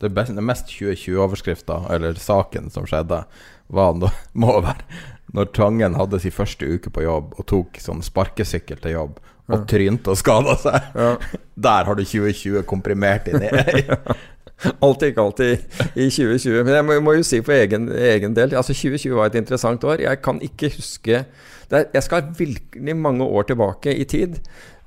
Det, 0.02 0.12
best, 0.12 0.36
det 0.36 0.44
mest 0.44 0.72
2020-overskrifta, 0.72 1.82
eller 1.96 2.18
saken 2.20 2.70
som 2.74 2.88
skjedde, 2.90 3.24
var, 3.68 4.00
må 4.44 4.60
være 4.62 5.14
når 5.36 5.50
Tangen 5.56 5.96
hadde 5.98 6.20
sin 6.22 6.34
første 6.34 6.68
uke 6.70 6.92
på 6.94 7.04
jobb 7.04 7.34
og 7.36 7.48
tok 7.50 7.80
sånn 7.82 8.04
sparkesykkel 8.06 8.80
til 8.84 8.96
jobb 8.96 9.18
og 9.46 9.58
ja. 9.60 9.66
trynte 9.70 10.14
og 10.14 10.20
skada 10.20 10.56
seg. 10.62 10.88
Ja. 10.98 11.10
Der 11.68 11.90
har 11.90 11.98
du 11.98 12.04
2020 12.06 12.64
komprimert 12.70 13.28
inn 13.30 13.44
i. 13.46 13.52
Alt 14.86 15.04
gikk 15.04 15.18
alltid 15.20 15.66
i 16.00 16.08
2020. 16.08 16.62
Men 16.64 16.78
jeg 16.78 16.86
må, 16.88 16.98
må 17.04 17.16
jo 17.18 17.26
si 17.28 17.42
for 17.44 17.58
egen, 17.58 17.90
egen, 17.92 18.36
del 18.38 18.56
Altså 18.56 18.72
2020 18.72 19.18
var 19.18 19.28
et 19.30 19.36
interessant 19.42 19.84
år. 19.84 20.00
Jeg 20.06 20.22
kan 20.24 20.40
ikke 20.44 20.72
huske 20.78 21.26
er, 21.72 21.86
Jeg 21.94 22.04
skal 22.04 22.32
virkelig 22.38 22.96
mange 22.96 23.26
år 23.26 23.50
tilbake 23.50 23.94
i 23.96 24.06
tid 24.06 24.40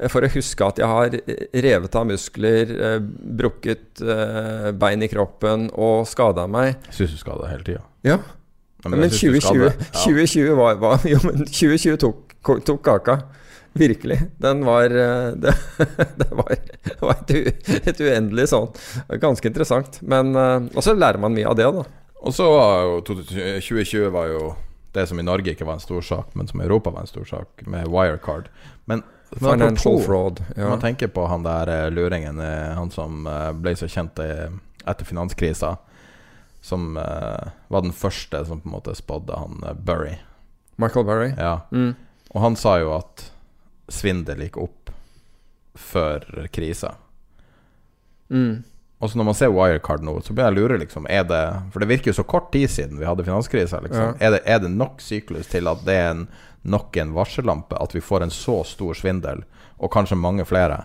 for 0.07 0.23
å 0.23 0.31
huske 0.31 0.67
at 0.67 0.79
jeg 0.79 0.87
har 0.87 1.15
revet 1.65 1.97
av 1.99 2.07
muskler, 2.07 2.71
eh, 2.71 2.99
brukket 3.41 4.03
eh, 4.03 4.69
bein 4.79 5.03
i 5.03 5.11
kroppen 5.11 5.67
og 5.75 6.07
skada 6.07 6.47
meg. 6.47 6.77
Sysseskade 6.95 7.51
hele 7.51 7.67
tida. 7.67 7.83
Ja. 8.07 8.21
Men, 8.85 9.01
men 9.01 9.11
2020, 9.11 9.65
ja. 9.65 9.73
2020, 10.05 10.55
var, 10.55 10.79
var, 10.79 11.03
jo, 11.13 11.19
men 11.27 11.43
2020 11.49 11.99
tok, 12.05 12.39
tok 12.63 12.81
kaka. 12.87 13.19
Virkelig. 13.79 14.21
Den 14.43 14.63
var 14.67 14.87
eh, 14.91 15.35
Det, 15.43 15.55
det 16.23 16.31
var, 16.31 16.55
var 17.03 17.19
et, 17.19 17.35
et, 17.83 17.99
uendelig 17.99 18.49
sånn. 18.55 18.71
Ganske 19.19 19.51
interessant. 19.51 19.99
Men 20.07 20.31
Og 20.39 20.83
så 20.85 20.95
lærer 20.95 21.19
man 21.23 21.35
mye 21.35 21.51
av 21.51 21.59
det, 21.59 21.67
da. 21.75 21.85
Og 22.19 22.35
så 22.35 22.47
var 22.51 22.87
jo 22.87 22.97
2020 23.11 24.09
var 24.15 24.31
jo 24.31 24.47
det 24.99 25.07
som 25.07 25.21
i 25.21 25.27
Norge 25.27 25.55
ikke 25.55 25.67
var 25.69 25.79
en 25.79 25.85
stor 25.85 26.03
sak, 26.05 26.35
men 26.35 26.51
som 26.51 26.61
i 26.61 26.67
Europa 26.67 26.91
var 26.95 27.07
en 27.07 27.11
stor 27.11 27.25
sak, 27.29 27.63
med 27.67 27.89
Wirecard. 27.89 28.51
Men 28.91 29.05
Financial 29.31 30.01
fraud. 30.01 30.45
Ja. 30.57 30.69
Man 30.69 30.81
tenker 30.81 31.09
på 31.13 31.27
han 31.29 31.43
der 31.45 31.69
uh, 31.69 31.91
luringen, 31.93 32.41
uh, 32.41 32.75
han 32.79 32.91
som 32.91 33.27
uh, 33.29 33.53
ble 33.53 33.75
så 33.77 33.89
kjent 33.91 34.17
etter 34.19 35.05
finanskrisa. 35.05 35.77
Som 36.61 36.97
var 36.99 37.83
den 37.85 37.93
første 37.95 38.41
som 38.45 38.59
på 38.61 38.67
en 38.67 38.73
måte 38.73 38.93
spådde 38.99 39.37
han 39.39 39.63
Burry. 39.79 40.17
Michael 40.77 41.05
Burry? 41.07 41.29
Ja. 41.39 41.61
Mm. 41.71 41.93
Og 42.35 42.41
han 42.43 42.57
sa 42.59 42.73
jo 42.83 42.91
at 42.97 43.29
svindel 43.89 44.43
gikk 44.43 44.59
opp 44.65 44.91
før 45.79 46.27
krisa. 46.53 46.97
Mm. 48.29 48.65
Og 48.99 49.11
så 49.11 49.19
når 49.19 49.29
man 49.29 49.37
ser 49.39 49.53
Wirecard 49.55 50.03
nå, 50.03 50.17
så 50.27 50.35
blir 50.35 50.49
jeg 50.49 50.57
lure, 50.57 50.79
liksom 50.81 51.07
er 51.07 51.23
det, 51.29 51.43
For 51.71 51.83
det 51.83 51.91
virker 51.93 52.11
jo 52.11 52.19
så 52.19 52.27
kort 52.27 52.51
tid 52.55 52.67
siden 52.71 52.99
vi 52.99 53.07
hadde 53.07 53.27
finanskrisa. 53.27 53.79
Liksom. 53.85 54.19
Ja. 54.19 54.31
Er, 54.31 54.41
er, 54.43 54.59
det 54.65 54.73
nok 54.75 55.03
syklus 55.03 55.51
til 55.53 55.71
at 55.71 55.85
det 55.87 55.95
er 55.95 56.11
en 56.17 56.29
nok 56.69 56.97
en 56.99 57.15
varsellampe 57.15 57.79
at 57.79 57.95
vi 57.95 58.03
får 58.03 58.27
en 58.27 58.35
så 58.35 58.61
stor 58.67 58.99
svindel, 58.99 59.45
og 59.79 59.93
kanskje 59.95 60.19
mange 60.19 60.45
flere. 60.49 60.83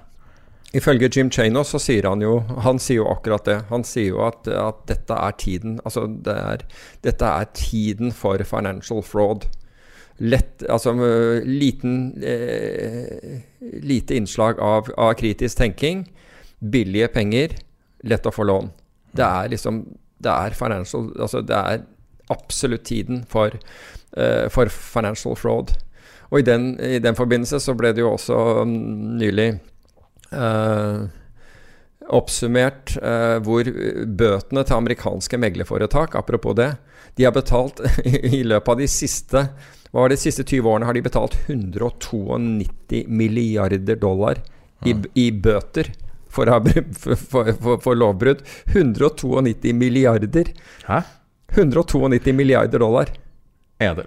Ifølge 0.74 1.10
Jim 1.14 1.30
Chanos 1.30 1.70
så 1.74 1.80
sier 1.82 2.08
han 2.10 2.22
jo 2.24 2.40
Han 2.66 2.80
sier 2.82 3.04
jo 3.04 3.10
akkurat 3.12 3.46
det. 3.46 3.60
Han 3.70 3.84
sier 3.86 4.16
jo 4.16 4.24
at, 4.26 4.48
at 4.50 4.80
dette 4.90 5.14
er 5.14 5.36
tiden 5.38 5.76
Altså, 5.86 6.08
det 6.08 6.34
er, 6.34 6.64
dette 7.06 7.30
er 7.30 7.52
tiden 7.54 8.14
for 8.16 8.42
financial 8.42 9.04
fraud. 9.06 9.46
Lett 10.18 10.66
Altså 10.70 10.96
liten 11.46 12.24
eh, 12.26 13.44
Lite 13.86 14.18
innslag 14.18 14.62
av, 14.62 14.90
av, 14.98 15.14
kritisk 15.20 15.62
tenking. 15.62 16.08
Billige 16.58 17.12
penger. 17.14 17.54
Lett 18.10 18.28
å 18.28 18.34
få 18.34 18.46
lån. 18.48 18.72
Det 19.14 19.26
er 19.26 19.52
liksom 19.54 19.84
Det 20.24 20.32
er 20.32 20.56
financial 20.58 21.10
Altså, 21.20 21.42
det 21.42 21.56
er 21.56 21.84
absolutt 22.32 22.86
tiden 22.88 23.26
for 23.30 23.52
uh, 24.18 24.48
for 24.50 24.72
financial 24.72 25.36
fraud. 25.36 25.74
Og 26.32 26.40
i 26.40 26.46
den, 26.48 26.80
i 26.80 27.00
den, 27.04 27.16
forbindelse 27.16 27.60
så 27.62 27.76
ble 27.78 27.92
det 27.94 28.02
jo 28.02 28.14
også 28.14 28.38
um, 28.64 28.72
nylig 29.20 29.50
uh, 30.32 31.04
oppsummert 32.10 32.96
uh, 33.04 33.38
hvor 33.44 33.68
bøtene 34.08 34.64
til 34.64 34.80
amerikanske 34.80 35.38
meglerforetak, 35.38 36.16
apropos 36.16 36.56
det, 36.58 36.72
de 37.20 37.28
har 37.28 37.36
betalt 37.36 37.84
i 38.40 38.42
løpet 38.48 38.74
av 38.74 38.82
de 38.82 38.90
siste 38.90 39.46
hva 39.94 40.02
var 40.02 40.10
det, 40.10 40.18
de 40.18 40.26
siste 40.26 40.42
20 40.50 40.72
årene 40.72 40.88
har 40.90 40.98
de 40.98 41.04
betalt 41.06 41.36
192 41.46 43.04
milliarder 43.14 44.00
dollar 44.02 44.40
i, 44.90 44.96
i 45.22 45.28
bøter 45.30 45.92
for, 46.34 46.50
for, 47.00 47.52
for, 47.54 47.78
for 47.84 48.00
lovbrudd. 48.00 48.44
192 48.74 49.74
milliarder. 49.78 50.54
Hæ? 50.88 51.04
192 51.54 52.34
milliarder 52.34 52.80
dollar. 52.80 53.10
Det 53.78 54.06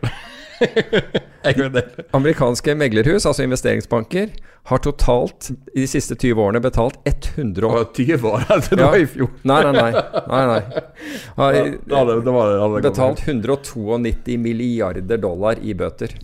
Amerikanske 2.16 2.74
meglerhus, 2.74 3.26
altså 3.26 3.42
investeringsbanker, 3.44 4.30
har 4.66 4.78
totalt 4.82 5.50
i 5.74 5.82
de 5.82 5.86
siste 5.86 6.16
20 6.16 6.40
årene 6.42 6.60
betalt 6.64 6.96
100 7.04 7.66
år. 7.66 7.84
20 7.94 8.28
år? 8.32 8.46
Det 8.70 8.80
var 8.80 8.96
i 8.96 9.06
fjor. 9.06 9.30
Nei, 9.46 9.60
nei, 9.62 9.72
nei. 9.76 9.92
nei, 10.32 10.46
nei. 10.50 10.62
Har 11.36 12.80
betalt 12.80 13.22
192 13.28 14.38
milliarder 14.40 15.20
dollar 15.22 15.60
i 15.62 15.74
bøter. 15.74 16.16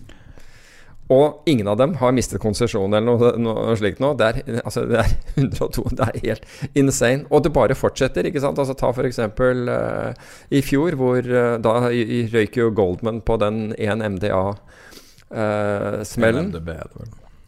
Og 1.11 1.41
ingen 1.49 1.67
av 1.67 1.77
dem 1.77 1.95
har 1.99 2.11
mistet 2.15 2.39
konsesjon 2.41 2.93
eller 2.93 3.03
noe, 3.03 3.31
noe, 3.41 3.75
slikt 3.79 3.99
nå. 4.03 4.13
Det 4.19 4.25
er, 4.29 4.35
altså, 4.63 4.81
det 4.87 4.97
er 5.01 5.07
102 5.43 5.83
Det 5.91 6.03
er 6.05 6.19
helt 6.27 6.43
insane. 6.79 7.25
Og 7.29 7.43
det 7.43 7.51
bare 7.55 7.75
fortsetter. 7.75 8.23
ikke 8.29 8.41
sant? 8.43 8.59
Altså 8.59 8.73
Ta 8.79 8.87
f.eks. 8.93 9.19
Uh, 9.19 9.25
eh, 9.73 10.11
i 10.55 10.61
fjor, 10.63 10.91
hvor 10.99 11.19
uh, 11.19 11.57
da 11.63 11.73
røyk 11.89 12.57
jo 12.59 12.71
Goldman 12.75 13.21
på 13.25 13.33
den 13.41 13.55
1 13.75 13.99
MDA-smellen. 14.15 16.47
Uh, 16.55 16.61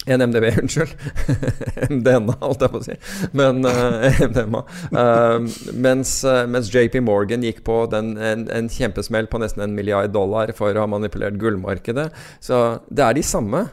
en 0.06 0.22
MDB, 0.22 0.52
unnskyld. 0.62 0.94
MDNA, 1.90 2.36
holdt 2.42 2.66
jeg 2.66 2.74
på 2.74 2.82
å 2.82 2.86
si. 2.86 2.98
Men 3.38 3.66
uh, 3.70 4.22
MDMA. 4.30 4.62
Uh, 4.94 5.48
mens, 5.74 6.18
uh, 6.28 6.44
mens, 6.50 6.70
JP 6.74 7.00
Morgan 7.06 7.46
gikk 7.46 7.64
på 7.68 7.82
den, 7.92 8.14
en, 8.18 8.46
en, 8.54 8.70
kjempesmell 8.72 9.30
på 9.32 9.42
nesten 9.42 9.66
en 9.66 9.76
milliard 9.78 10.14
dollar 10.14 10.54
for 10.58 10.76
å 10.76 10.86
ha 10.86 10.92
manipulert 10.92 11.40
gullmarkedet. 11.42 12.12
Så 12.44 12.62
det 12.90 13.06
er 13.08 13.18
de 13.18 13.26
samme. 13.26 13.66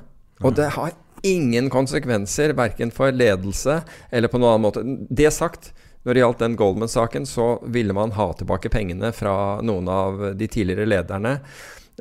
Og 0.43 0.57
det 0.59 0.73
har 0.75 0.97
ingen 1.23 1.69
konsekvenser, 1.71 2.57
verken 2.59 2.91
for 2.91 3.15
ledelse 3.15 3.83
eller 4.11 4.33
på 4.33 4.41
noen 4.41 4.57
annen 4.57 4.65
måte. 4.67 4.83
Det 5.13 5.31
sagt, 5.35 5.71
når 6.03 6.17
det 6.17 6.25
gjaldt 6.25 6.43
den 6.43 6.57
Goldman-saken, 6.59 7.29
så 7.31 7.53
ville 7.71 7.95
man 7.95 8.17
ha 8.17 8.33
tilbake 8.35 8.73
pengene 8.73 9.13
fra 9.15 9.61
noen 9.63 9.91
av 9.93 10.25
de 10.35 10.49
tidligere 10.51 10.89
lederne. 10.89 11.37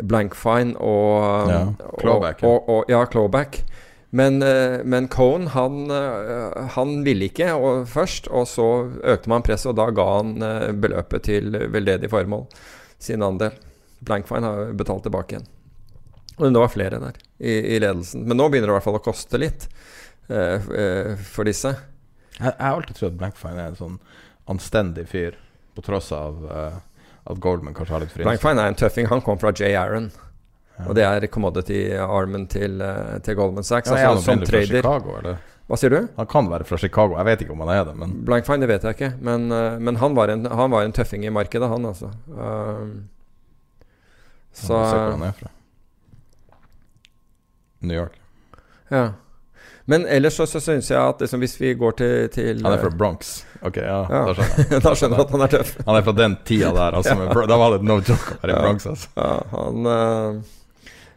Blankfine 0.01 0.73
og, 0.79 1.51
ja, 1.51 1.61
Clawback. 1.99 2.41
Og, 2.41 2.55
og, 2.55 2.69
og, 2.79 2.89
ja, 2.89 3.03
Clawback. 3.11 3.61
Men, 4.13 4.41
eh, 4.43 4.83
men 4.83 5.07
Cohen 5.07 5.47
han, 5.47 5.91
eh, 5.91 6.67
han, 6.75 7.03
ville 7.03 7.29
ikke 7.29 7.53
og 7.55 7.85
først, 7.87 8.27
og 8.27 8.43
så 8.51 8.67
økte 9.07 9.31
man 9.31 9.43
presset, 9.45 9.69
og 9.71 9.77
da 9.79 9.87
ga 9.95 10.07
han 10.17 10.33
eh, 10.43 10.71
beløpet 10.75 11.23
til 11.29 11.55
veldedig 11.71 12.09
formål, 12.11 12.43
sin 12.99 13.23
andel. 13.23 13.55
Blankfine 14.03 14.49
har 14.49 14.73
betalt 14.75 15.05
tilbake 15.07 15.37
igjen. 15.37 15.47
Og 16.41 16.49
det 16.49 16.59
var 16.59 16.73
flere 16.73 16.99
der 16.99 17.21
i, 17.37 17.53
i, 17.53 17.79
ledelsen. 17.79 18.25
Men 18.27 18.39
nå 18.41 18.49
begynner 18.49 18.67
det 18.67 18.73
i 18.73 18.77
hvert 18.79 18.87
fall 18.89 18.99
å 18.99 19.03
koste 19.05 19.37
litt 19.37 19.67
uh, 20.31 20.57
for 21.21 21.45
disse. 21.45 21.69
Jeg, 22.39 22.47
jeg, 22.47 22.55
har 22.57 22.79
alltid 22.79 22.97
trodd 22.97 23.19
Blankfine 23.19 23.61
er 23.61 23.69
en 23.69 23.77
sånn 23.77 23.99
anstendig 24.49 25.05
fyr, 25.11 25.37
på 25.77 25.83
tross 25.85 26.09
av 26.17 26.39
uh, 26.49 26.79
at 27.29 27.43
Goldman 27.43 27.77
kanskje 27.77 27.93
har 27.93 28.03
litt 28.03 28.15
fri. 28.15 28.25
Blankfine 28.25 28.63
er 28.63 28.73
en 28.73 28.79
tøffing. 28.79 29.11
Han 29.11 29.21
kom 29.21 29.37
fra 29.43 29.53
J. 29.53 29.75
Aaron. 29.77 30.09
Og 30.87 30.97
det 30.97 31.05
er 31.05 31.27
commodity-armen 31.31 32.47
til, 32.51 32.81
eh, 32.81 33.15
til, 33.25 33.37
Goldman 33.39 33.67
Sachs. 33.67 33.91
Ja, 33.91 34.11
altså, 34.11 34.31
som 34.31 34.43
trader. 34.43 34.81
Chicago, 34.81 35.17
eller? 35.19 35.39
Hva 35.71 35.77
sier 35.79 35.93
du? 35.93 36.01
Han 36.17 36.27
kan 36.27 36.49
være 36.51 36.67
fra 36.67 36.77
Chicago. 36.81 37.15
Jeg 37.15 37.29
vet 37.29 37.45
ikke 37.45 37.55
om 37.55 37.63
han 37.63 37.71
er 37.71 37.85
det. 37.87 37.95
Men 37.95 38.17
Blankfine, 38.27 38.65
det 38.65 38.73
vet 38.73 38.83
jeg 38.83 38.97
ikke. 38.97 39.13
Men, 39.23 39.47
uh, 39.55 39.79
men 39.79 39.95
han, 40.01 40.17
var 40.17 40.33
en, 40.33 40.45
han, 40.45 40.71
var 40.73 40.83
en, 40.83 40.91
tøffing 40.91 41.23
i 41.23 41.31
markedet, 41.31 41.69
han 41.71 41.87
altså. 41.87 42.11
Uh, 42.27 42.99
så 44.51 44.75
ja, 44.75 44.87
hvor 44.91 45.15
han 45.15 45.27
er 45.29 45.37
fra. 45.37 45.51
New 47.87 47.95
York. 47.95 48.19
Ja. 48.91 49.05
Men 49.85 50.05
ellers 50.05 50.35
så, 50.37 50.45
så 50.47 50.59
syns 50.61 50.91
jeg 50.91 50.99
at 50.99 51.21
liksom, 51.23 51.41
hvis 51.41 51.55
vi 51.61 51.73
går 51.79 51.95
til, 51.99 52.27
til 52.31 52.61
Han 52.63 52.75
er 52.75 52.83
fra 52.83 52.91
Bronx? 52.91 53.31
Ok, 53.61 53.79
ja, 53.81 54.03
ja. 54.11 54.21
Da 54.27 54.35
skjønner 54.35 54.59
jeg. 54.75 54.83
da 54.83 54.93
skjønner 54.95 55.17
jeg 55.21 55.25
at 55.25 55.35
han 55.35 55.45
er 55.45 55.53
tøff. 55.55 55.75
Han 55.87 55.97
er 55.97 56.05
fra 56.05 56.13
den 56.19 56.37
tida 56.45 56.71
der, 56.75 56.97
altså. 56.99 57.15
ja. 57.27 57.45
Da 57.49 57.57
var 57.63 57.77
det 57.77 57.87
no 57.87 57.97
joke 57.99 58.35
å 58.35 58.41
være 58.43 58.57
i 58.57 58.65
Bronx, 58.65 58.89
altså. 58.91 59.13
Ja, 59.15 59.37
han... 59.55 59.87
Uh, 59.87 60.57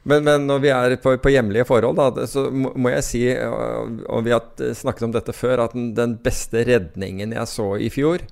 men, 0.05 0.25
men, 0.25 0.47
når 0.49 0.61
vi 0.61 0.71
er 0.73 0.97
på, 1.01 1.15
på 1.21 1.33
hjemlige 1.33 1.65
forhold, 1.69 1.97
da, 1.97 2.27
så 2.29 2.47
må, 2.53 2.91
jeg 2.93 3.05
si, 3.07 3.23
og 3.35 4.25
vi 4.27 4.35
har 4.35 4.75
snakket 4.77 5.07
om 5.09 5.15
dette 5.15 5.33
før, 5.37 5.65
at 5.65 5.77
den 5.97 6.19
beste 6.25 6.65
redningen 6.69 7.33
jeg 7.33 7.51
så 7.51 7.71
i 7.81 7.89
fjor, 7.93 8.25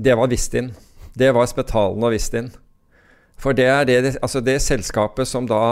det 0.00 0.16
var 0.16 0.30
Vistin. 0.30 0.72
Det 1.16 1.32
var 1.36 1.48
Spetalen 1.48 2.04
og 2.04 2.12
Vistin. 2.14 2.52
For 3.40 3.56
det 3.56 3.66
er 3.72 3.88
det, 3.88 3.98
altså 4.20 4.42
det 4.44 4.60
selskapet 4.60 5.28
som 5.28 5.48
da 5.48 5.62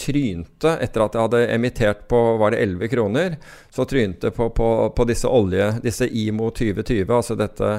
trynte 0.00 0.72
etter 0.80 1.04
at 1.04 1.16
jeg 1.16 1.26
hadde 1.26 1.40
emittert 1.54 2.06
på 2.08 2.18
var 2.40 2.54
det 2.54 2.62
11 2.64 2.90
kroner. 2.92 3.36
Så 3.70 3.84
trynte 3.88 4.32
på, 4.34 4.48
på, 4.56 4.68
på 4.96 5.06
disse 5.08 5.28
olje, 5.28 5.68
disse 5.84 6.08
IMO 6.08 6.50
2020, 6.56 7.12
altså 7.14 7.36
dette 7.38 7.70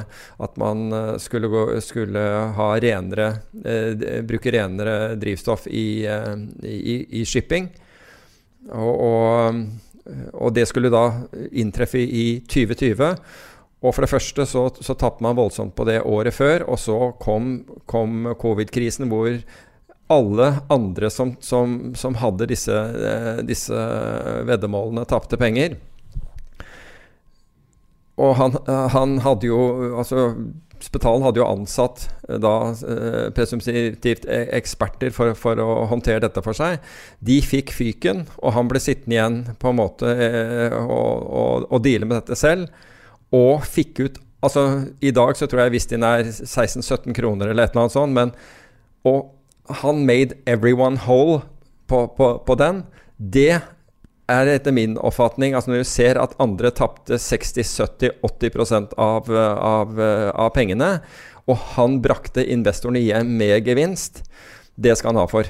at 0.42 0.60
man 0.62 0.88
eh, 0.94 1.14
skulle, 1.22 1.50
gå, 1.52 1.66
skulle 1.84 2.26
ha 2.58 2.72
renere 2.82 3.30
eh, 3.66 4.22
Bruke 4.28 4.54
renere 4.54 5.16
drivstoff 5.20 5.68
i, 5.68 6.06
eh, 6.06 6.36
i, 6.70 6.98
i 7.22 7.26
shipping. 7.26 7.70
Og, 8.72 8.94
og, 8.94 9.64
og, 10.34 10.52
det 10.54 10.68
skulle 10.70 10.92
da 10.94 11.06
inntreffe 11.52 12.02
i 12.02 12.26
2020. 12.46 13.16
Og 13.82 13.96
for 13.96 14.06
det 14.06 14.12
første 14.12 14.46
så, 14.46 14.68
så 14.78 14.94
tapte 14.94 15.26
man 15.26 15.38
voldsomt 15.40 15.74
på 15.76 15.88
det 15.90 16.04
året 16.06 16.36
før, 16.38 16.68
og 16.70 16.78
så 16.80 16.98
kom, 17.22 17.56
kom 17.90 18.30
covid-krisen 18.38 19.10
hvor 19.10 19.34
alle 20.12 20.54
andre 20.72 21.10
som, 21.10 21.36
som, 21.40 21.96
som 21.96 22.18
hadde 22.20 22.50
disse, 22.52 22.76
eh, 22.76 23.40
disse 23.48 23.86
veddemålene, 24.48 25.06
tapte 25.10 25.40
penger. 25.40 25.78
Og 28.22 28.36
han, 28.38 28.58
han, 28.94 29.16
hadde 29.24 29.48
jo 29.48 29.62
Altså, 29.98 30.28
Spetalen 30.82 31.24
hadde 31.24 31.40
jo 31.40 31.48
ansatt 31.48 32.08
eh, 32.28 32.38
da 32.42 32.54
eh, 32.74 33.28
presumptivt 33.38 34.26
e, 34.28 34.42
eksperter 34.58 35.14
for, 35.16 35.36
for, 35.38 35.62
å 35.62 35.86
håndtere 35.92 36.26
dette 36.26 36.44
for 36.46 36.58
seg. 36.58 36.82
De 37.24 37.40
fikk 37.46 37.72
fyken, 37.76 38.26
og 38.42 38.58
han 38.58 38.70
ble 38.72 38.82
sittende 38.84 39.18
igjen 39.18 39.40
på 39.62 39.72
en 39.72 39.80
måte 39.80 40.12
og, 40.82 41.30
og, 41.42 41.70
og 41.70 41.86
deale 41.86 42.10
med 42.10 42.20
dette 42.20 42.40
selv. 42.40 42.68
Og 43.32 43.64
fikk 43.68 44.04
ut 44.04 44.22
Altså, 44.42 44.62
i 45.06 45.12
dag 45.14 45.38
så 45.38 45.46
tror 45.46 45.68
jeg 45.68 45.72
visst 45.76 45.92
den 45.94 46.02
er 46.02 46.26
16-17 46.26 47.14
kroner 47.14 47.52
eller 47.52 47.68
et 47.68 47.76
eller 47.76 47.84
annet 47.84 47.94
sånt, 47.94 48.16
men 48.16 48.32
og 49.06 49.41
han 49.82 50.06
made 50.06 50.38
everyone 50.46 51.00
whole 51.06 51.42
på, 51.88 52.08
på, 52.18 52.32
på, 52.46 52.56
den. 52.56 52.84
Det 53.18 53.62
er 54.32 54.48
etter 54.48 54.72
min 54.72 54.94
oppfatning 54.96 55.54
altså 55.58 55.74
Når 55.74 55.82
du 55.84 55.90
ser 55.90 56.20
at 56.22 56.38
andre 56.40 56.72
tapte 56.72 57.18
60-70-80 57.20 58.96
av, 58.96 59.28
av, 59.32 60.00
av 60.00 60.54
pengene, 60.56 60.94
og 61.50 61.58
han 61.76 62.00
brakte 62.04 62.46
investorene 62.46 63.02
hjem 63.02 63.36
med 63.40 63.68
gevinst, 63.68 64.24
det 64.76 64.96
skal 64.98 65.12
han 65.12 65.24
ha 65.24 65.28
for. 65.30 65.50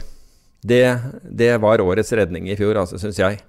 Det, 0.61 0.85
det 1.23 1.55
var 1.61 1.83
årets 1.83 2.13
redning 2.17 2.49
i 2.49 2.57
fjor, 2.57 2.79
altså, 2.79 2.99
syns 3.01 3.19
jeg. 3.21 3.41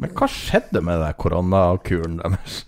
Men 0.00 0.14
hva 0.16 0.26
skjedde 0.30 0.82
med 0.82 1.02
den 1.02 1.18
koronakuren 1.20 2.18
deres? 2.22 2.62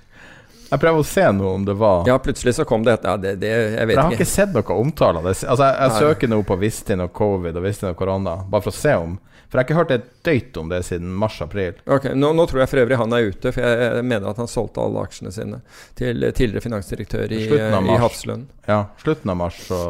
Jeg 0.67 0.83
prøver 0.83 1.03
å 1.03 1.07
se 1.07 1.25
noe 1.37 1.53
om 1.61 1.65
det 1.67 1.77
var 1.79 2.09
Ja, 2.09 2.17
plutselig 2.23 2.57
så 2.57 2.67
kom 2.67 2.83
det 2.87 2.97
et 2.97 3.07
ja, 3.07 3.15
det, 3.21 3.37
det, 3.43 3.53
Jeg 3.53 3.71
vet 3.71 3.95
ikke. 3.95 3.95
Jeg 3.95 4.03
har 4.03 4.19
ikke 4.19 4.29
sett 4.33 4.53
noe 4.57 4.77
omtale 4.81 5.23
av 5.23 5.29
det. 5.29 5.37
Altså, 5.47 5.63
jeg, 5.69 5.79
jeg 5.81 6.03
søker 6.03 6.33
nå 6.33 6.43
på 6.49 6.59
Vistin 6.61 7.05
og 7.05 7.13
covid 7.17 7.59
og 7.59 7.67
Vistin 7.67 7.91
og 7.93 7.99
korona, 7.99 8.37
bare 8.51 8.67
for 8.67 8.75
å 8.75 8.79
se 8.79 8.95
om 8.99 9.17
For 9.47 9.55
jeg 9.55 9.61
har 9.61 9.67
ikke 9.69 9.79
hørt 9.79 9.95
et 9.95 10.09
døyt 10.27 10.61
om 10.61 10.71
det 10.73 10.81
siden 10.89 11.13
mars-april. 11.23 11.79
Ok, 11.87 12.11
nå, 12.19 12.33
nå, 12.35 12.47
tror 12.51 12.65
jeg 12.65 12.73
for 12.73 12.83
øvrig 12.83 12.99
han 12.99 13.15
er 13.15 13.29
ute, 13.31 13.53
for 13.55 13.63
jeg, 13.63 14.07
mener 14.11 14.31
at 14.33 14.41
han 14.43 14.51
solgte 14.51 14.83
alle 14.83 15.05
aksjene 15.07 15.35
sine 15.35 15.61
til 15.99 16.27
tidligere 16.33 16.65
finansdirektør 16.65 17.37
i, 17.37 17.45
i 17.47 18.01
Hafslund. 18.03 18.51
Ja, 18.67 18.89
slutten 19.03 19.31
av 19.31 19.39
mars 19.45 19.61
så 19.69 19.81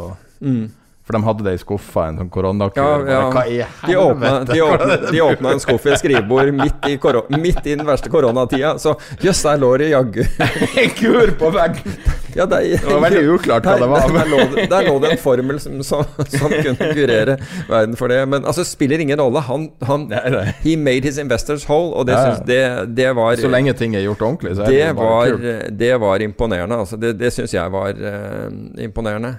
mm. 0.45 0.67
For 1.07 1.15
de 1.15 1.23
hadde 1.23 1.45
det 1.47 1.53
i 1.55 1.59
skuffa, 1.63 2.09
en 2.11 2.17
sånn 2.19 2.31
koronakur. 2.35 3.05
Ja, 3.07 3.19
ja. 3.31 3.43
I 3.47 3.61
helvete? 3.87 4.47
De 4.51 4.63
åpna, 4.67 4.97
de 5.13 5.21
åpna, 5.23 5.53
en 5.55 5.61
skuff 5.63 5.87
i 5.87 5.93
et 5.95 6.01
skrivebord 6.01 6.51
midt 6.59 6.89
i, 6.91 6.97
midt 7.39 7.61
i 7.63 7.77
den 7.77 7.87
verste 7.87 8.11
koronatida. 8.11 8.73
Så 8.83 8.97
jøss, 9.23 9.45
der 9.47 9.61
lå 9.63 9.71
det 9.79 9.93
jaggu 9.93 10.25
En 10.83 10.97
kur 10.99 11.31
på 11.39 11.53
veggen! 11.55 11.95
Ja, 12.37 12.45
det, 12.51 12.59
det, 12.83 12.91
var 12.91 13.01
veldig 13.07 13.23
uklart 13.37 13.65
hva 13.65 13.77
det 13.81 13.89
var. 13.89 14.11
Der, 14.13 14.29
lå, 14.29 14.67
der 14.69 14.89
lå 14.91 14.97
det 15.05 15.15
en 15.15 15.23
formel 15.23 15.63
som, 15.63 15.79
som, 15.87 16.03
som, 16.27 16.51
kunne 16.53 16.91
kurere 16.99 17.39
verden 17.71 17.97
for 17.97 18.13
det. 18.13 18.19
Men 18.29 18.43
altså, 18.43 18.67
spiller 18.67 19.01
ingen 19.01 19.23
rolle. 19.23 19.41
Han, 19.47 19.71
han 19.87 20.11
nei, 20.11 20.27
nei. 20.35 20.45
He 20.67 20.75
made 20.77 21.07
his 21.07 21.23
investors 21.23 21.65
whole, 21.71 21.95
og 21.95 22.11
det, 22.11 22.19
synes, 22.19 22.43
det, 22.51 22.61
det, 22.99 23.09
var 23.17 23.39
Så 23.41 23.49
lenge 23.49 23.79
ting 23.79 23.95
er 23.95 24.05
gjort 24.05 24.27
ordentlig, 24.27 24.59
så 24.59 24.67
er 24.67 24.75
det, 24.75 24.93
var, 24.99 25.39
Det 25.71 25.97
var 26.03 26.27
imponerende. 26.27 26.83
Altså, 26.83 26.99
det 27.01 27.15
det 27.23 27.33
syns 27.33 27.55
jeg 27.55 27.73
var 27.73 27.95
uh, 27.95 28.51
imponerende. 28.83 29.37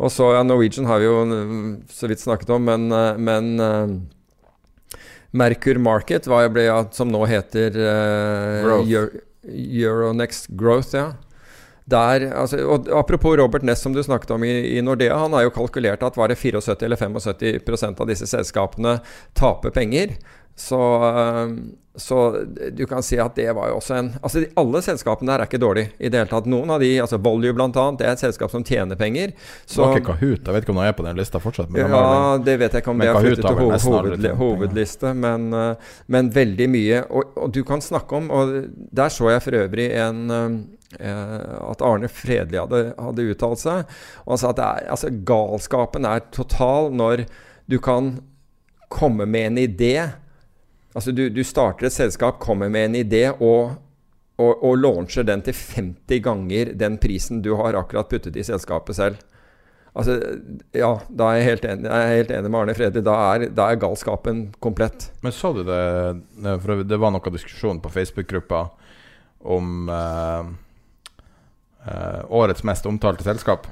Og 0.00 0.12
så 0.12 0.30
ja, 0.32 0.42
Norwegian 0.46 0.88
har 0.88 1.02
vi 1.02 1.08
jo 1.08 1.16
så 1.92 2.08
vidt 2.08 2.22
snakket 2.22 2.52
om, 2.54 2.64
men, 2.64 2.88
eh, 2.94 3.18
men 3.20 3.50
uh, 3.60 5.00
Merkur 5.36 5.80
Market, 5.82 6.28
var, 6.30 6.48
ble, 6.54 6.64
som 6.96 7.12
nå 7.12 7.20
heter 7.28 7.76
uh, 7.76 8.78
Euro, 8.80 9.10
Euronext 9.44 10.48
Growth, 10.56 10.96
ja. 10.96 11.10
der, 11.84 12.30
altså, 12.32 12.62
og 12.64 12.88
Apropos 12.96 13.36
Robert 13.36 13.66
Ness, 13.66 13.84
som 13.84 13.92
du 13.92 14.00
snakket 14.02 14.32
om 14.32 14.44
i, 14.46 14.54
i, 14.72 14.80
Nordea. 14.84 15.18
Han 15.20 15.36
har 15.36 15.44
jo 15.44 15.54
kalkulert 15.58 16.04
at 16.06 16.16
var 16.16 16.32
det 16.32 16.40
74 16.40 16.80
eller 16.86 16.96
75% 16.96 18.00
av 18.00 18.08
disse 18.08 18.30
selskapene 18.30 18.98
taper 19.36 19.74
penger. 19.76 20.16
Så, 20.56 20.78
så, 21.96 22.16
du 22.76 22.82
kan 22.86 23.02
si 23.02 23.16
at 23.20 23.32
det 23.38 23.46
var 23.56 23.70
jo 23.70 23.78
også 23.78 23.94
en 23.96 24.10
Altså 24.20 24.42
Alle 24.60 24.82
selskapene 24.84 25.30
der 25.30 25.40
er 25.40 25.48
ikke 25.48 25.60
dårlige 25.62 25.94
i 25.96 26.10
det 26.12 26.20
hele 26.20 26.28
tatt. 26.28 26.48
Noen 26.52 26.74
av 26.74 26.82
de, 26.84 26.90
altså 27.00 27.16
Volue 27.22 27.54
bl.a., 27.56 27.68
det 27.96 28.04
er 28.04 28.12
et 28.12 28.24
selskap 28.24 28.52
som 28.52 28.64
tjener 28.66 28.98
penger. 29.00 29.32
Så, 29.64 29.78
det 29.78 29.86
var 29.86 29.96
ikke 30.02 30.08
Kahoot? 30.10 30.42
Jeg 30.44 30.56
vet 30.56 30.66
ikke 30.66 30.74
om 30.74 30.82
de 30.82 30.88
er 30.90 30.98
på 30.98 31.06
den 31.06 31.20
lista 31.20 31.40
fortsatt? 31.40 31.78
ja, 31.80 32.02
det 32.44 32.58
vet 32.60 32.76
jeg 32.76 32.84
ikke 32.84 32.92
om 32.92 33.00
det 33.00 33.08
har 33.08 33.24
flyttet 33.24 33.46
til 33.46 33.62
hoved, 33.62 33.86
hoved, 33.86 34.28
hovedliste, 34.42 35.14
men, 35.16 35.48
men, 36.06 36.34
veldig 36.34 36.68
mye. 36.72 37.00
Og, 37.08 37.32
og, 37.36 37.48
du 37.56 37.64
kan 37.64 37.80
snakke 37.82 38.20
om 38.20 38.28
Og 38.30 38.52
der 38.92 39.10
så 39.12 39.32
jeg 39.32 39.42
for 39.46 39.62
øvrig 39.64 39.88
en 39.96 40.36
Eh, 40.98 41.70
at 41.70 41.82
Arne 41.86 42.08
Fredli 42.10 42.58
hadde, 42.58 42.90
hadde 42.98 43.26
uttalt 43.30 43.62
seg. 43.62 43.92
Og 44.24 44.34
han 44.34 44.40
sa 44.42 44.50
at 44.50 44.62
er, 44.64 44.88
altså, 44.90 45.12
galskapen 45.26 46.08
er 46.08 46.24
total 46.34 46.90
når 46.94 47.24
du 47.70 47.78
kan 47.82 48.16
komme 48.90 49.28
med 49.30 49.52
en 49.52 49.62
idé. 49.62 49.94
Altså 50.94 51.14
du, 51.14 51.28
du 51.30 51.42
starter 51.46 51.86
et 51.86 51.94
selskap, 51.94 52.40
kommer 52.42 52.70
med 52.72 52.88
en 52.88 52.98
idé 52.98 53.24
og, 53.30 53.76
og, 54.40 54.64
og 54.66 54.78
launcher 54.80 55.26
den 55.26 55.44
til 55.46 55.54
50 55.54 56.22
ganger 56.24 56.72
den 56.78 56.98
prisen 57.02 57.42
du 57.44 57.54
har 57.60 57.78
akkurat 57.78 58.10
puttet 58.10 58.38
i 58.38 58.46
selskapet 58.46 58.98
selv. 58.98 59.20
Altså, 59.90 60.16
ja, 60.76 60.90
da 61.08 61.30
er 61.30 61.40
jeg 61.40 61.46
helt 61.48 61.64
enig, 61.66 61.90
jeg 61.90 62.18
helt 62.20 62.32
enig 62.34 62.50
med 62.50 62.60
Arne 62.60 62.74
Fredrik. 62.78 63.04
Da 63.06 63.14
er, 63.32 63.46
da 63.54 63.66
er, 63.70 63.80
galskapen 63.82 64.44
komplett. 64.62 65.08
Men 65.24 65.34
så 65.34 65.50
du 65.56 65.64
det 65.66 65.80
For 66.62 66.84
det 66.86 66.98
var 67.02 67.10
noe 67.14 67.34
diskusjon 67.34 67.82
på 67.82 67.90
Facebook-gruppa 67.90 68.68
om 69.50 69.88
eh, 69.88 70.50
eh, 71.88 72.22
årets 72.28 72.62
mest 72.68 72.86
omtalte 72.86 73.24
selskap. 73.26 73.66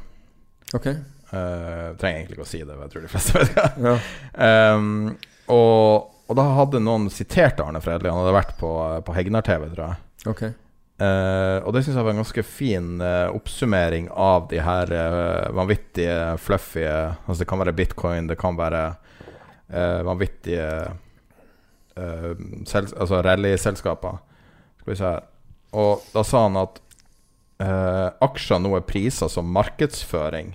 Ok 0.75 0.87
eh, 0.89 1.89
Trenger 2.01 2.17
egentlig 2.17 2.39
ikke 2.39 2.47
å 2.47 2.51
si 2.51 2.63
det, 2.65 2.77
jeg 2.83 2.93
tror 2.93 3.05
de 3.05 3.11
fleste 3.13 3.39
vet 3.39 3.55
det. 3.55 3.69
Ja. 3.85 3.97
Um, 4.79 5.17
og, 5.53 6.15
og, 6.29 6.37
da 6.37 6.45
hadde 6.61 6.85
noen 6.85 7.09
sitert 7.13 7.61
Arne 7.65 7.81
Fredli. 7.81 8.11
Han 8.13 8.21
hadde 8.21 8.37
vært 8.37 8.57
på, 8.61 8.71
på 9.05 9.15
Hegnar-TV, 9.17 9.69
tror 9.73 9.85
jeg. 9.87 10.01
Okay. 10.29 10.57
Uh, 10.99 11.63
og 11.63 11.71
det 11.77 11.85
syns 11.87 11.95
jeg 11.95 12.03
var 12.09 12.11
en 12.11 12.25
ganske 12.25 12.43
fin 12.43 12.87
uh, 12.99 13.31
oppsummering 13.31 14.09
av 14.11 14.49
de 14.51 14.59
her 14.67 14.91
uh, 14.91 15.45
vanvittige, 15.55 16.17
fluffy 16.43 16.83
Altså 16.83 17.37
det 17.39 17.47
kan 17.53 17.61
være 17.63 17.75
bitcoin, 17.79 18.27
det 18.27 18.39
kan 18.41 18.59
være 18.59 18.89
vanvittige 19.69 20.65
altså 21.99 23.19
rallyselskaper. 23.27 24.15
Skal 24.81 24.91
vi 24.91 24.97
se 24.97 25.11
Og 25.77 26.07
da 26.15 26.23
sa 26.25 26.47
han 26.47 26.57
at 26.57 26.79
aksjer 28.25 28.63
nå 28.65 28.71
er 28.79 28.87
priser 28.89 29.29
som 29.29 29.51
markedsføring, 29.53 30.55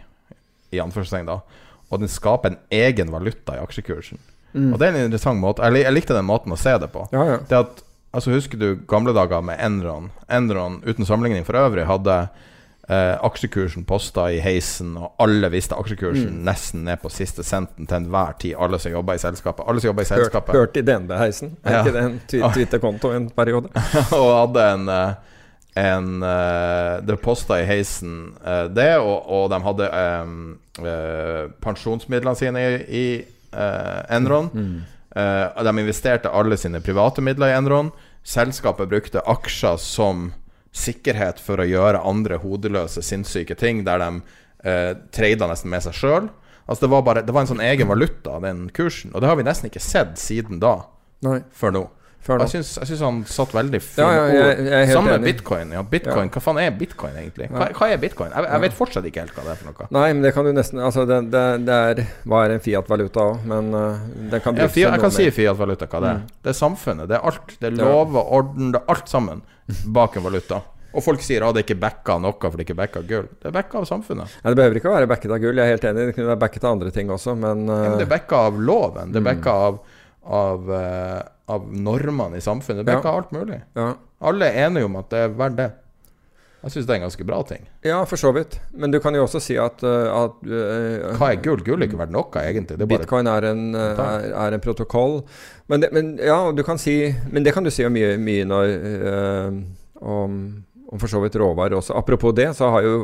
i 0.74 0.82
anførselstegn, 0.82 1.30
da, 1.30 1.44
og 1.92 2.02
den 2.02 2.10
skaper 2.10 2.50
en 2.56 2.62
egen 2.74 3.14
valuta 3.14 3.60
i 3.60 3.62
aksjekursen. 3.62 4.18
Mm. 4.54 4.70
Og 4.74 4.80
det 4.80 4.88
er 4.88 4.96
en 4.96 5.08
interessant 5.08 5.42
måte. 5.42 5.66
Jeg, 5.66 5.84
jeg, 5.86 5.96
likte 5.98 6.16
den 6.18 6.30
måten 6.30 6.54
å 6.54 6.60
se 6.60 6.76
det 6.82 6.90
på. 6.94 7.08
Ja, 7.14 7.26
ja. 7.34 7.42
Det 7.50 7.60
at, 7.60 7.84
altså 8.14 8.34
Husker 8.36 8.62
du 8.62 8.70
gamle 8.90 9.16
dager 9.16 9.44
med 9.46 9.62
Enron? 9.64 10.12
Enron, 10.32 10.82
uten 10.86 11.10
sammenligning 11.10 11.46
for 11.48 11.58
øvrig, 11.58 11.88
hadde 11.90 12.20
eh, 12.88 13.16
aksjekursen 13.26 13.88
posta 13.90 14.30
i 14.34 14.40
heisen, 14.44 14.96
og 15.00 15.18
alle 15.24 15.50
visste 15.54 15.78
aksjekursen 15.80 16.30
mm. 16.30 16.40
nesten 16.48 16.86
ned 16.88 17.02
på 17.02 17.12
siste 17.14 17.46
centen 17.48 17.90
til 17.90 18.00
enhver 18.00 18.38
tid. 18.40 18.56
Alle 18.62 18.80
som 18.82 18.94
jobba 18.94 19.18
i 19.18 19.24
selskapet. 19.26 19.66
Alle 19.68 19.84
som 19.84 19.94
jobba 19.94 20.06
i 20.06 20.12
selskapet 20.14 20.56
Hørt, 20.56 20.70
hørt 20.70 20.82
i 20.82 20.88
DNB-heisen. 20.88 21.58
Er 21.64 21.80
ja. 21.80 21.84
ikke 21.84 21.98
det 21.98 22.08
en 22.08 22.18
Twitter-konto 22.58 23.14
en 23.18 23.30
periode? 23.34 23.74
og 24.22 24.34
hadde 24.44 24.72
en 24.78 24.90
eh, 24.94 25.14
en 25.76 26.24
uh, 26.24 27.02
Det 27.02 27.16
posta 27.18 27.60
i 27.62 27.66
heisen 27.66 28.36
uh, 28.46 28.66
det, 28.70 28.98
og, 29.02 29.26
og, 29.26 29.48
de 29.50 29.60
hadde 29.64 29.88
um, 30.22 30.36
uh, 30.80 31.50
pensjonsmidlene 31.64 32.38
sine 32.38 32.62
i, 32.62 32.76
i 32.86 33.06
Enron. 34.14 34.50
Mm. 34.54 34.82
de 35.14 35.72
investerte 35.78 36.30
alle 36.30 36.58
sine 36.58 36.80
private 36.82 37.22
midler 37.22 37.52
i 37.52 37.58
Enron. 37.58 37.92
Selskapet 38.26 38.90
brukte 38.90 39.22
aksjer 39.30 39.78
som 39.78 40.32
sikkerhet 40.74 41.42
for 41.44 41.62
å 41.62 41.68
gjøre 41.68 42.02
andre 42.02 42.40
hodeløse, 42.42 43.04
sinnssyke 43.06 43.56
ting, 43.60 43.84
der 43.86 44.02
de 44.02 44.10
uh, 44.66 44.94
treida 45.14 45.48
nesten 45.50 45.70
med 45.70 45.86
seg 45.86 45.98
sjøl. 45.98 46.30
Altså 46.66 46.86
det, 46.86 46.92
var 46.96 47.04
bare, 47.06 47.24
det 47.26 47.36
var 47.36 47.46
en 47.46 47.52
sånn 47.52 47.64
egen 47.64 47.90
valuta, 47.92 48.40
den 48.44 48.66
kursen. 48.74 49.12
Og 49.14 49.22
det 49.22 49.30
har 49.30 49.38
vi 49.38 49.46
nesten 49.46 49.70
ikke 49.70 49.84
sett 49.84 50.16
siden 50.22 50.62
da, 50.64 50.78
Nei. 51.26 51.42
før 51.54 51.76
nå. 51.76 51.84
Jeg 52.24 52.40
nå. 52.40 52.46
jeg 52.48 52.88
syns 52.88 53.02
han 53.04 53.20
satt 53.28 53.54
veldig 53.56 53.80
fine 53.84 54.06
ja, 54.08 54.26
ja, 54.32 54.46
ord. 54.48 54.92
Samme 54.94 55.16
med 55.18 55.28
bitcoin. 55.28 55.74
Ja, 55.76 55.84
bitcoin. 55.84 56.32
Hva 56.32 56.44
faen 56.46 56.60
er 56.64 56.74
bitcoin, 56.80 57.18
egentlig? 57.20 57.50
Hva, 57.52 57.68
hva 57.76 57.90
er 57.92 58.00
bitcoin? 58.00 58.32
Jeg, 58.32 58.48
jeg, 58.48 58.64
vet 58.64 58.78
fortsatt 58.78 59.10
ikke 59.10 59.26
helt 59.26 59.36
hva 59.36 59.46
det 59.48 59.56
er 59.56 59.62
for 59.62 59.72
noe. 59.72 59.90
Nei, 59.98 60.06
men 60.14 60.24
det 60.24 60.34
kan 60.36 60.48
du 60.48 60.54
nesten 60.56 60.80
Altså, 60.84 61.04
det, 61.10 61.20
det, 61.34 61.46
det 61.68 61.80
er 61.90 62.04
Hva 62.30 62.46
er 62.46 62.56
en 62.56 62.64
Fiat-valuta 62.64 63.28
òg? 63.28 63.48
Men 63.50 63.72
uh, 63.76 64.04
det 64.32 64.44
kan 64.46 64.56
brukes 64.56 64.80
ja, 64.80 64.94
Jeg 64.94 65.04
kan 65.04 65.16
si 65.16 65.28
Fiat-valuta 65.36 65.90
hva 65.92 66.04
det 66.04 66.14
er. 66.14 66.22
Mm. 66.22 66.38
Det 66.46 66.54
er 66.54 66.60
samfunnet. 66.60 67.10
Det 67.12 67.20
er 67.20 67.32
alt. 67.32 67.58
Det 67.60 67.72
er 67.72 67.80
lov 67.82 68.16
og 68.16 68.38
orden. 68.40 68.72
Det 68.76 68.80
er 68.80 68.96
alt 68.96 69.12
sammen 69.12 69.44
bak 69.96 70.16
en 70.20 70.26
valuta. 70.26 70.64
Og 70.94 71.02
folk 71.02 71.24
sier 71.26 71.44
at 71.46 71.56
det 71.58 71.64
ikke 71.66 71.80
backa 71.82 72.20
noe 72.22 72.38
for 72.38 72.60
det 72.60 72.68
ikke 72.68 72.78
backa 72.78 73.02
gull. 73.10 73.26
Det 73.42 73.50
er 73.50 73.56
backa 73.56 73.82
av 73.82 73.88
samfunnet. 73.90 74.36
Ja, 74.44 74.52
det 74.52 74.60
behøver 74.60 74.78
ikke 74.78 74.92
å 74.92 74.96
være 74.96 75.10
backet 75.10 75.34
av 75.34 75.40
gull, 75.42 75.58
jeg 75.58 75.66
er 75.66 75.74
helt 75.74 75.88
enig. 75.90 76.10
Det 76.10 76.18
kunne 76.18 76.30
være 76.30 76.42
backet 76.44 76.68
av 76.68 76.76
andre 76.76 76.92
ting 76.94 77.10
også, 77.14 77.34
men, 77.40 77.64
uh, 77.66 77.74
ja, 77.74 77.88
men 77.90 78.02
Det 78.02 78.06
er 78.06 78.12
backa 78.14 78.42
av 78.50 78.60
loven. 78.62 79.14
Det 79.14 79.22
er 79.22 79.26
backa 79.26 79.56
av, 79.70 79.80
av 80.42 80.70
uh, 80.70 81.24
av 81.52 81.66
normene 81.68 82.40
i 82.40 82.44
samfunnet. 82.44 82.86
Det 82.86 82.94
er 82.94 83.02
ikke 83.02 83.16
alt 83.20 83.32
mulig. 83.36 83.62
Ja. 83.76 83.94
Alle 84.24 84.50
er 84.50 84.68
enige 84.68 84.88
om 84.88 85.00
at 85.02 85.10
det 85.12 85.26
er 85.26 85.34
verdt 85.40 85.58
det. 85.60 85.72
Jeg 86.64 86.72
syns 86.72 86.86
det 86.88 86.94
er 86.94 87.00
en 87.02 87.04
ganske 87.04 87.26
bra 87.28 87.38
ting. 87.44 87.64
Ja, 87.84 87.98
for 88.08 88.20
så 88.20 88.30
vidt. 88.32 88.56
Men 88.72 88.92
du 88.94 89.02
kan 89.04 89.16
jo 89.18 89.26
også 89.26 89.42
si 89.44 89.58
at, 89.60 89.84
uh, 89.84 90.08
at 90.16 90.38
uh, 90.48 91.10
Hva 91.20 91.34
er 91.34 91.42
gull? 91.44 91.60
Gull 91.66 91.82
er 91.84 91.90
ikke 91.90 92.00
verdt 92.00 92.14
noe, 92.16 92.30
egentlig. 92.40 92.78
Er 92.80 92.88
Bitcoin 92.88 93.28
er 93.28 93.50
en, 93.50 93.66
uh, 93.76 94.00
er, 94.00 94.30
er 94.46 94.56
en 94.56 94.64
protokoll. 94.64 95.20
Men 95.68 95.84
det, 95.84 95.90
men, 95.92 96.14
ja, 96.24 96.38
du 96.56 96.64
kan 96.64 96.80
si 96.80 96.96
Men 97.32 97.44
det 97.44 97.52
kan 97.56 97.68
du 97.68 97.72
si 97.72 97.84
mye, 97.92 98.16
mye 98.16 98.48
når, 98.48 98.72
om, 100.00 100.40
om 100.88 101.02
for 101.04 101.12
så 101.12 101.20
vidt 101.26 101.36
råvarer 101.42 101.76
også. 101.82 101.98
Apropos 102.00 102.32
det, 102.38 102.48
så 102.56 102.72
har 102.72 102.88
jo 102.88 102.96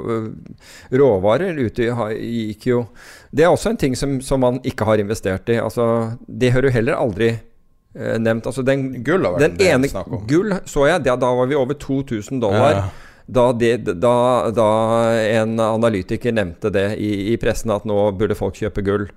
råvarer 0.96 1.60
ute 1.60 1.92
gikk 2.16 2.68
jo 2.72 2.82
Det 3.28 3.44
er 3.44 3.52
også 3.52 3.74
en 3.74 3.84
ting 3.84 4.00
som, 4.00 4.22
som 4.24 4.40
man 4.40 4.64
ikke 4.64 4.88
har 4.88 5.04
investert 5.04 5.52
i. 5.52 5.60
Altså, 5.60 6.16
det 6.28 6.54
hører 6.56 6.72
jo 6.72 6.78
heller 6.80 7.04
aldri 7.04 7.34
eh, 7.34 7.44
nevnt. 7.94 8.48
Altså 8.50 8.64
den, 8.66 9.04
gull 9.04 9.26
har 9.26 9.38
vært 9.38 9.58
den 9.58 9.68
ene. 9.68 10.04
Gull 10.30 10.56
så 10.70 10.88
jeg, 10.90 11.04
da, 11.08 11.16
da 11.20 11.32
var 11.40 11.50
vi 11.50 11.58
over 11.60 11.78
2000 11.80 12.42
dollar. 12.44 12.76
Ja. 12.76 12.90
Da, 13.30 13.52
de, 13.54 13.76
da, 13.78 14.14
da, 14.50 14.70
en 15.22 15.60
analytiker 15.62 16.34
nevnte 16.34 16.72
det 16.74 16.96
i, 16.98 17.12
i, 17.34 17.36
pressen, 17.38 17.70
at 17.70 17.86
nå 17.86 17.98
burde 18.18 18.38
folk 18.38 18.58
kjøpe 18.58 18.82
gull. 18.86 19.10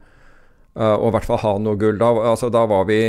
Uh, 0.76 0.96
og 0.96 1.06
i 1.10 1.14
hvert 1.16 1.28
fall 1.28 1.40
ha 1.40 1.52
noe 1.60 1.80
gull. 1.80 1.96
Da, 2.00 2.10
altså, 2.32 2.50
da 2.52 2.66
var 2.68 2.84
vi 2.90 3.00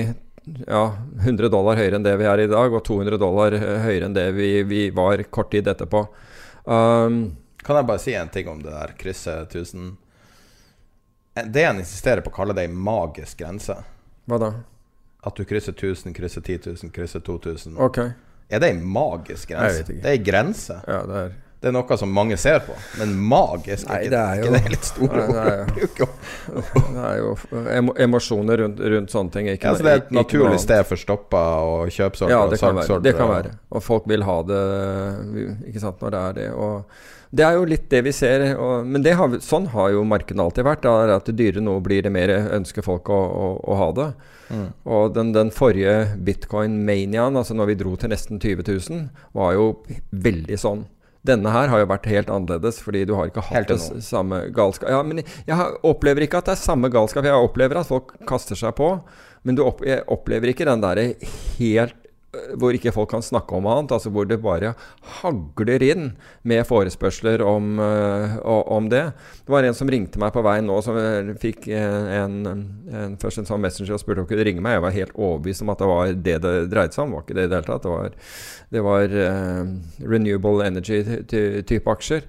ja, 0.67 0.83
100 1.23 1.49
dollar 1.51 1.79
høyere 1.79 1.99
enn 1.99 2.05
det 2.07 2.15
vi 2.19 2.27
er 2.27 2.43
i 2.43 2.49
dag, 2.51 2.71
og 2.75 2.83
200 2.87 3.19
dollar 3.19 3.55
eh, 3.55 3.83
høyere 3.83 4.09
enn 4.09 4.15
det 4.15 4.25
vi, 4.35 4.49
vi 4.67 4.83
var 4.95 5.23
kort 5.31 5.51
tid 5.53 5.67
etterpå. 5.71 6.05
Um, 6.63 7.19
kan 7.63 7.79
jeg 7.79 7.87
bare 7.87 8.03
si 8.03 8.15
en 8.15 8.31
ting 8.31 8.49
om 8.51 8.59
det 8.63 8.71
der 8.71 8.95
krysset 8.99 9.55
1000? 9.55 9.93
Det 11.47 11.63
en 11.63 11.79
insisterer 11.81 12.23
på 12.23 12.31
å 12.31 12.35
kalle 12.35 12.55
det 12.55 12.67
ei 12.67 12.71
magisk 12.71 13.39
grense. 13.39 13.77
Hva 14.29 14.39
da? 14.39 14.51
At 15.23 15.39
du 15.39 15.45
krysser 15.47 15.71
1000, 15.71 16.13
krysser 16.17 16.41
10 16.41 16.59
000, 16.83 16.91
krysser 16.91 17.23
2000. 17.23 17.77
Okay. 17.77 18.11
Er 18.49 18.59
det 18.59 18.73
en 18.73 18.83
magisk 18.85 19.49
grense? 19.49 19.85
Det 19.87 20.03
er 20.03 20.19
en 20.19 20.23
grense. 20.23 20.75
Ja, 20.87 20.99
det, 21.07 21.21
er. 21.21 21.31
det 21.63 21.69
er 21.69 21.75
noe 21.77 21.97
som 21.97 22.11
mange 22.11 22.35
ser 22.37 22.59
på, 22.65 22.75
men 22.99 23.15
magisk 23.31 23.87
Nei, 23.87 24.01
det 24.11 24.19
er 24.19 24.41
jo, 24.41 24.49
ikke 24.49 24.59
det 24.59 24.73
litt 24.75 24.89
store 24.89 25.23
ord? 25.23 26.11
Det 26.93 27.05
er 27.07 27.17
jo 27.21 27.95
emosjoner 28.03 28.65
rundt, 28.65 28.83
rundt 28.93 29.15
sånne 29.15 29.33
ting. 29.33 29.49
Ikke, 29.53 29.71
ja, 29.71 29.79
så 29.79 29.87
det 29.87 29.93
er 29.93 30.03
et 30.03 30.13
naturlig 30.13 30.59
sted 30.61 30.83
for 30.89 30.99
stoppa 30.99 31.41
og 31.63 31.87
kjøpsorter 31.93 32.35
ja, 32.35 32.43
det 32.51 32.59
kan, 32.59 32.77
være. 32.77 32.99
det 33.07 33.15
kan 33.17 33.31
være. 33.31 33.55
Og 33.71 33.83
folk 33.83 34.11
vil 34.11 34.27
ha 34.27 34.37
det 34.47 34.61
ikke 35.71 35.81
sant, 35.81 36.03
når 36.03 36.13
det 36.13 36.23
er 36.27 36.39
det. 36.41 36.47
Og 36.53 37.11
det 37.33 37.47
er 37.47 37.57
jo 37.57 37.65
litt 37.65 37.87
det 37.89 38.03
vi 38.05 38.13
ser. 38.13 38.45
Og, 38.61 38.85
men 38.85 39.07
har, 39.07 39.39
sånn 39.41 39.65
har 39.73 39.95
jo 39.95 40.03
markedet 40.05 40.43
alltid 40.43 40.67
vært. 40.67 40.85
Da, 40.85 41.15
at 41.15 41.31
det 41.31 41.39
dyre 41.39 41.63
nå 41.63 41.79
blir 41.85 42.05
det 42.05 42.11
mer 42.13 42.35
ønsker 42.59 42.85
folk 42.85 43.09
å, 43.09 43.17
å, 43.17 43.47
å 43.63 43.79
ha 43.79 43.89
det. 43.97 44.09
Mm. 44.53 44.65
Og 44.95 45.13
den, 45.15 45.33
den 45.35 45.51
forrige 45.53 46.13
bitcoin-maniaen, 46.23 47.37
altså 47.39 47.57
når 47.57 47.71
vi 47.71 47.77
dro 47.81 47.95
til 47.99 48.13
nesten 48.13 48.41
20 48.41 48.67
000, 48.69 49.07
var 49.35 49.55
jo 49.57 49.69
veldig 50.13 50.59
sånn. 50.61 50.85
Denne 51.23 51.53
her 51.55 51.69
har 51.71 51.79
jo 51.79 51.87
vært 51.87 52.07
helt 52.11 52.31
annerledes, 52.31 52.81
fordi 52.83 53.05
du 53.07 53.13
har 53.15 53.29
ikke 53.29 53.45
hatt 53.47 53.69
det 53.71 53.79
samme 54.03 54.41
galskap. 54.55 54.89
Ja, 54.91 54.99
men 55.07 55.23
jeg 55.23 55.67
opplever 55.87 56.25
ikke 56.25 56.41
at 56.41 56.49
det 56.49 56.57
er 56.57 56.65
samme 56.65 56.91
galskap. 56.91 57.23
Jeg 57.27 57.47
opplever 57.47 57.79
at 57.79 57.87
folk 57.87 58.11
kaster 58.27 58.59
seg 58.59 58.75
på, 58.75 58.89
men 59.47 59.59
opp, 59.63 59.85
jeg 59.87 60.03
opplever 60.11 60.51
ikke 60.51 60.67
den 60.67 60.83
derre 60.83 61.13
helt 61.57 62.02
hvor 62.57 62.73
ikke 62.73 62.93
folk 62.93 63.11
kan 63.11 63.23
snakke 63.25 63.53
om 63.53 63.67
annet, 63.69 63.91
altså 63.93 64.09
hvor 64.13 64.25
det 64.25 64.39
bare 64.41 64.73
hagler 65.19 65.83
inn 65.85 66.05
med 66.49 66.63
forespørsler 66.65 67.43
om, 67.45 67.77
uh, 67.77 68.39
om, 68.47 68.87
det. 68.89 69.03
Det 69.45 69.53
var 69.53 69.67
en 69.67 69.77
som 69.77 69.89
ringte 69.91 70.21
meg 70.21 70.33
på 70.33 70.41
vei 70.45 70.57
nå, 70.65 70.79
som 70.85 70.97
fikk 71.41 71.67
en, 71.77 72.39
en, 72.49 73.17
først 73.21 73.43
en 73.43 73.49
sånn 73.49 73.61
messenger 73.63 73.95
og 73.95 74.01
spurte 74.01 74.23
om 74.23 74.25
hun 74.25 74.31
kunne 74.31 74.47
ringe 74.47 74.63
meg. 74.65 74.79
Jeg 74.79 74.85
var 74.87 74.97
helt 74.97 75.19
overbevist 75.19 75.65
om 75.65 75.73
at 75.73 75.83
det 75.83 75.91
var 75.91 76.15
det 76.29 76.37
det 76.43 76.55
dreide 76.73 76.97
seg 76.97 77.05
om. 77.05 77.13
Det 77.13 77.19
var 77.19 77.27
ikke 77.27 77.37
det 77.37 77.45
i 77.45 77.51
det 77.51 77.59
hele 77.59 77.69
tatt. 77.69 77.85
Det 77.85 77.93
var, 77.93 78.17
det 78.77 78.85
var 78.87 79.17
uh, 79.19 80.07
renewable 80.15 80.71
energy-type 80.71 81.97
aksjer. 81.97 82.25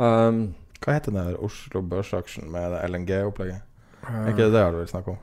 Um, 0.00 0.48
Hva 0.82 0.98
heter 0.98 1.14
den 1.14 1.38
Oslo 1.38 1.84
børsaksjen 1.94 2.50
med 2.52 2.74
LNG-opplegget? 2.88 3.62
Er 4.04 4.34
ikke 4.34 4.50
det 4.50 4.58
det 4.58 4.66
du 4.74 4.82
vil 4.82 4.90
snakke 4.90 5.14
om? 5.14 5.22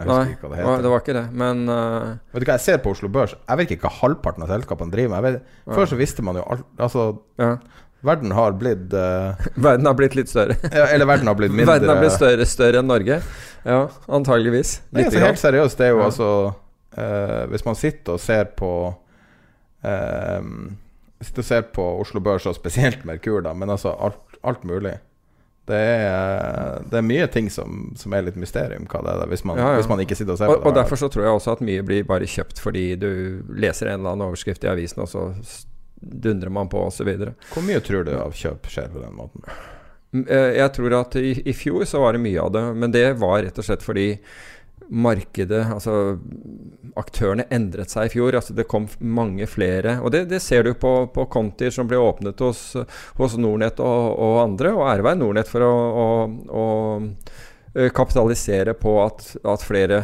Jeg 0.00 0.08
husker 0.08 0.24
Nei, 0.24 0.32
ikke 0.32 0.46
hva 0.46 0.50
det 0.50 0.60
heter. 0.62 0.82
det 0.84 0.90
var 0.90 1.02
ikke 1.02 1.14
det, 1.16 1.22
men 1.42 1.58
uh, 1.68 2.12
Vet 2.32 2.40
du 2.40 2.46
hva 2.48 2.54
jeg 2.56 2.64
ser 2.64 2.78
på 2.80 2.92
Oslo 2.94 3.10
Børs? 3.12 3.34
Jeg 3.36 3.60
vet 3.60 3.74
ikke 3.74 3.84
hva 3.84 3.98
halvparten 3.98 4.46
av 4.46 4.52
selskapene 4.54 4.94
driver 4.94 5.12
med. 5.12 5.26
Vet, 5.26 5.58
før 5.68 5.90
så 5.90 5.98
visste 6.00 6.24
man 6.24 6.38
jo 6.40 6.44
alt 6.54 6.80
Altså 6.80 7.04
ja. 7.40 7.50
Verden 8.08 8.32
har 8.32 8.56
blitt 8.56 8.96
uh, 8.96 9.36
Verden 9.66 9.90
har 9.90 9.98
blitt 9.98 10.16
litt 10.16 10.32
større. 10.32 10.56
ja, 10.72 10.86
eller 10.88 11.10
verden 11.10 11.28
har 11.28 11.36
blitt 11.36 11.52
mindre 11.52 11.68
Verden 11.74 11.92
har 11.92 12.00
blitt 12.00 12.16
større, 12.16 12.48
større 12.48 12.80
enn 12.80 12.88
Norge. 12.88 13.20
Ja, 13.66 13.82
antageligvis. 14.08 14.78
Nei, 14.88 15.04
altså, 15.04 15.20
helt 15.26 15.42
seriøst, 15.42 15.76
det 15.76 15.90
er 15.90 15.92
jo 15.92 16.00
ja. 16.00 16.08
altså 16.08 16.30
uh, 16.96 17.42
Hvis 17.52 17.66
man 17.68 17.76
sitter 17.76 18.16
og 18.16 18.24
ser 18.24 18.48
på 18.56 18.72
Sitter 19.80 21.40
og 21.40 21.44
ser 21.44 21.62
på 21.72 21.84
Oslo 22.00 22.20
Børs, 22.24 22.44
og 22.48 22.56
spesielt 22.56 23.04
Merkur, 23.08 23.38
da, 23.44 23.52
men 23.56 23.72
altså 23.72 23.92
alt, 23.96 24.20
alt 24.44 24.64
mulig. 24.68 24.92
Det 25.68 25.76
er, 25.76 26.80
det 26.90 26.96
er, 26.98 27.04
mye 27.06 27.26
ting 27.30 27.50
som, 27.52 27.90
som, 27.98 28.14
er 28.16 28.24
litt 28.26 28.38
mysterium, 28.40 28.88
hva 28.90 29.02
det 29.04 29.12
er, 29.12 29.28
hvis 29.30 29.44
man, 29.46 29.60
ja, 29.60 29.68
ja. 29.70 29.78
hvis 29.78 29.90
man 29.90 30.00
ikke 30.02 30.16
sitter 30.18 30.34
og 30.34 30.40
ser 30.40 30.50
og, 30.50 30.56
på 30.56 30.62
det. 30.64 30.70
Og 30.70 30.78
Derfor 30.80 30.98
så 30.98 31.10
tror 31.12 31.26
jeg 31.26 31.36
også 31.36 31.56
at 31.58 31.64
mye 31.68 31.84
blir 31.86 32.06
bare 32.08 32.26
kjøpt 32.26 32.62
fordi 32.64 32.86
du 32.98 33.10
leser 33.54 33.92
en 33.92 34.00
eller 34.00 34.16
annen 34.16 34.26
overskrift 34.30 34.64
i 34.66 34.72
avisen, 34.72 35.04
og 35.04 35.12
så 35.12 35.28
dundrer 36.00 36.50
man 36.50 36.70
på, 36.72 36.80
osv. 36.88 37.12
Hvor 37.52 37.66
mye 37.66 37.82
tror 37.84 38.08
du 38.08 38.14
av 38.16 38.34
kjøp 38.34 38.66
skjer 38.72 38.88
på 38.90 39.04
den 39.04 39.14
måten? 39.14 39.44
Eh, 40.26 40.56
jeg 40.58 40.72
tror 40.74 40.96
at 40.98 41.18
i, 41.20 41.34
i 41.46 41.54
fjor 41.54 41.84
så 41.86 42.00
var 42.02 42.16
det 42.16 42.24
mye 42.24 42.40
av 42.42 42.50
det, 42.56 42.64
men 42.74 42.94
det 42.94 43.06
var 43.20 43.44
rett 43.44 43.60
og 43.60 43.66
slett 43.66 43.84
fordi 43.86 44.08
markedet, 44.90 45.62
altså 45.70 46.18
aktørene, 46.98 47.46
endret 47.54 47.92
seg 47.92 48.08
i 48.08 48.14
fjor. 48.16 48.34
altså 48.34 48.54
Det 48.56 48.66
kom 48.70 48.88
mange 48.98 49.46
flere. 49.50 49.98
Og 50.04 50.10
det, 50.14 50.24
det 50.32 50.42
ser 50.42 50.66
du 50.66 50.72
på, 50.74 50.94
på 51.14 51.26
kontier 51.30 51.74
som 51.74 51.88
ble 51.90 52.00
åpnet 52.00 52.40
hos, 52.42 52.64
hos 53.20 53.38
Nordnett 53.38 53.80
og, 53.82 54.10
og, 54.16 54.40
andre. 54.42 54.74
Og 54.74 54.88
ære 54.90 55.06
være 55.06 55.20
Nordnett 55.22 55.50
for 55.50 55.66
å, 55.66 55.72
å, 56.02 56.08
å 56.50 56.66
kapitalisere 57.94 58.74
på 58.74 58.96
at, 59.04 59.24
at, 59.46 59.62
flere 59.62 60.02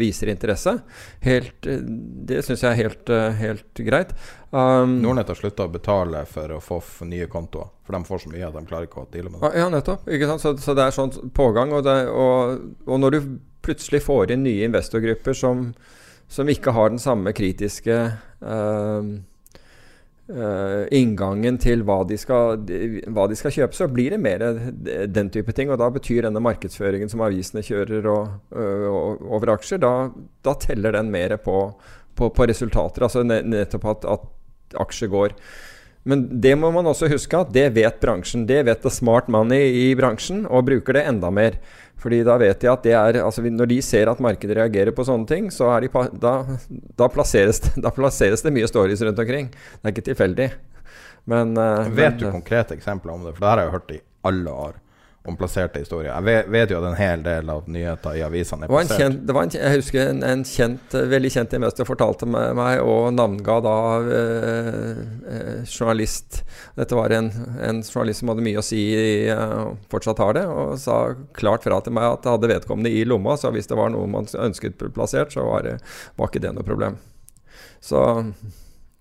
viser 0.00 0.32
interesse. 0.32 0.78
Helt, 1.24 1.68
det 2.24 2.40
syns 2.46 2.64
jeg 2.64 2.70
er 2.70 2.80
helt, 2.80 3.16
helt 3.40 3.84
greit. 3.84 4.14
Um, 4.54 5.00
Nordnett 5.02 5.28
har 5.28 5.36
slutta 5.36 5.66
å 5.66 5.72
betale 5.72 6.24
for 6.30 6.56
å 6.56 6.62
få 6.64 6.80
nye 7.10 7.28
kontoer. 7.28 7.74
For 7.84 7.96
de 7.96 8.08
får 8.08 8.24
så 8.24 8.30
mye 8.32 8.46
at 8.48 8.56
de 8.56 8.68
klarer 8.70 8.88
ikke 8.88 9.04
å 9.04 9.10
deale 9.12 9.28
med 9.32 9.42
det. 9.42 9.56
Ja, 9.60 9.68
nettopp. 9.68 10.08
Så, 10.40 10.54
så, 10.56 10.76
det 10.78 10.86
er 10.86 10.96
sånn 10.96 11.12
pågang. 11.36 11.74
Og, 11.76 11.84
det, 11.84 11.98
og, 12.08 12.70
og 12.88 13.02
når 13.02 13.18
du 13.18 13.34
plutselig 13.64 14.02
får 14.04 14.34
inn 14.34 14.44
nye 14.46 14.66
investorgrupper 14.68 15.36
som, 15.36 15.70
som 16.30 16.50
ikke 16.50 16.74
har 16.76 16.92
den 16.92 17.02
samme 17.02 17.32
kritiske 17.36 17.96
uh, 18.44 19.08
uh, 20.30 20.84
inngangen 20.94 21.58
til 21.62 21.84
hva 21.86 22.00
de, 22.08 22.18
skal, 22.20 22.62
hva 23.08 23.26
de, 23.30 23.38
skal, 23.38 23.56
kjøpe, 23.58 23.76
så 23.76 23.88
blir 23.90 24.14
det 24.14 24.22
mer 24.22 24.44
den 25.08 25.32
type 25.34 25.56
ting. 25.56 25.72
Og 25.72 25.80
da 25.80 25.90
betyr 25.94 26.28
denne 26.28 26.42
markedsføringen 26.44 27.12
som 27.12 27.24
avisene 27.26 27.64
kjører 27.64 28.08
og, 28.12 28.38
uh, 28.54 28.88
over 29.34 29.56
aksjer, 29.56 29.82
da, 29.84 29.94
da, 30.46 30.56
teller 30.60 30.96
den 30.98 31.12
mer 31.14 31.36
på, 31.42 31.68
på, 32.14 32.30
på 32.30 32.50
resultater. 32.50 33.06
Altså 33.08 33.24
nettopp 33.26 33.92
at, 33.96 34.10
at 34.16 34.82
aksjer 34.84 35.12
går. 35.12 35.38
Men 36.04 36.26
det 36.40 36.52
må 36.60 36.68
man 36.72 36.86
også 36.90 37.08
huske 37.08 37.38
at 37.38 37.52
det 37.54 37.70
vet 37.78 37.96
bransjen. 38.02 38.44
Det 38.48 38.60
vet 38.68 38.82
the 38.84 38.92
smart 38.92 39.30
money 39.32 39.70
i 39.86 39.86
bransjen, 39.96 40.44
og 40.44 40.66
bruker 40.68 40.98
det 40.98 41.06
enda 41.08 41.30
mer. 41.32 41.56
Fordi 42.02 42.20
da 42.26 42.36
vet 42.40 42.60
de 42.60 42.68
at 42.68 42.84
det 42.84 42.92
er 42.92 43.18
altså 43.22 43.40
Når 43.40 43.68
de 43.70 43.78
ser 43.82 44.10
at 44.10 44.20
markedet 44.20 44.58
reagerer 44.58 44.92
på 44.92 45.06
sånne 45.06 45.28
ting, 45.30 45.50
så 45.54 45.70
de, 45.80 45.88
da, 46.20 46.34
da, 46.98 47.08
plasseres 47.08 47.62
det, 47.64 47.74
da, 47.84 47.92
plasseres 47.94 48.44
det, 48.44 48.52
mye 48.54 48.68
stories 48.68 49.02
rundt 49.06 49.22
omkring. 49.24 49.50
Det 49.50 49.88
er 49.88 49.94
ikke 49.94 50.08
tilfeldig. 50.10 50.50
Men, 51.30 51.56
uh, 51.56 51.88
Vet 51.88 52.18
du 52.20 52.28
konkrete 52.28 52.76
eksempler 52.76 53.14
om 53.14 53.24
det? 53.24 53.36
For 53.36 53.46
det 53.46 53.52
har 53.52 53.62
jeg 53.64 53.76
hørt 53.78 53.94
i 53.96 54.00
alle 54.28 54.56
år 54.68 54.80
omplasserte 55.24 55.80
historier. 55.80 56.10
Jeg 56.10 56.24
vet, 56.26 56.48
vet, 56.52 56.72
jo 56.74 56.80
at 56.82 56.86
en 56.90 56.98
hel 56.98 57.22
del 57.24 57.48
av 57.48 57.68
nyheter 57.70 58.18
i 58.18 58.22
avisene 58.26 58.66
er 58.66 58.70
plassert. 58.72 59.00
Kjent, 59.00 59.22
det 59.24 59.36
var 59.36 59.46
en, 59.46 59.52
jeg 59.56 59.78
husker 59.78 60.10
en, 60.10 60.18
en 60.28 60.42
kjent, 60.44 60.96
veldig 61.14 61.30
kjent 61.32 61.56
investor 61.56 61.88
fortalte 61.88 62.28
meg, 62.28 62.82
og 62.84 63.08
navnga 63.16 63.56
da 63.64 63.76
eh, 64.18 64.90
eh, 65.32 65.62
journalist 65.64 66.42
Dette 66.76 66.98
var 66.98 67.14
en, 67.16 67.30
en, 67.64 67.80
journalist 67.80 68.20
som 68.20 68.34
hadde 68.34 68.44
mye 68.44 68.60
å 68.60 68.66
si, 68.66 68.82
eh, 69.32 69.62
fortsatt 69.92 70.20
har 70.20 70.36
det, 70.36 70.44
og 70.50 70.76
sa 70.82 70.98
klart 71.36 71.64
fra 71.64 71.80
til 71.80 71.96
meg 71.96 72.10
at 72.10 72.26
det 72.26 72.34
hadde 72.34 72.52
vedkommende 72.52 72.92
i 72.92 73.06
lomma, 73.08 73.38
så 73.40 73.52
hvis 73.54 73.70
det 73.70 73.80
var 73.80 73.94
noe 73.94 74.10
man 74.10 74.28
ønsket 74.28 74.76
plassert, 74.92 75.32
så 75.32 75.46
var, 75.48 75.64
det, 75.64 75.78
var 76.20 76.28
ikke 76.28 76.44
det 76.44 76.52
noe 76.58 76.68
problem. 76.68 77.00
Så 77.84 78.04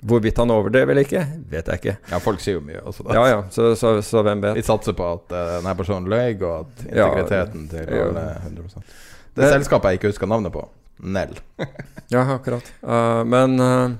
Hvorvidt 0.04 0.38
han 0.42 0.52
overdrev 0.52 0.90
eller 0.92 1.06
ikke, 1.06 1.24
vet 1.52 1.70
jeg 1.72 1.82
ikke. 1.82 1.96
Ja, 2.12 2.20
folk 2.24 2.42
sier 2.44 2.58
jo 2.58 2.64
mye. 2.66 2.82
Også, 2.84 3.06
ja, 3.16 3.24
ja, 3.30 3.42
så, 3.54 3.70
så, 3.80 3.96
så, 4.04 4.24
hvem 4.26 4.42
vet. 4.44 4.58
Vi 4.60 4.66
satser 4.68 4.96
på 4.98 5.08
at 5.08 5.32
uh, 5.32 5.42
denne 5.58 5.76
personen 5.80 6.10
løy, 6.12 6.36
og 6.42 6.66
at 6.66 6.86
integriteten 6.90 7.68
ja, 7.70 7.86
til 7.88 8.02
alle 8.04 8.26
ja. 8.28 8.40
100% 8.50 8.96
Det 9.40 9.52
selskapet 9.56 9.94
jeg 9.94 10.02
ikke 10.02 10.12
husker 10.12 10.30
navnet 10.30 10.54
på, 10.56 10.66
Nell. 11.08 11.38
ja, 12.14 12.26
akkurat. 12.36 12.68
Uh, 12.84 13.22
men 13.28 13.56
uh, 13.64 13.96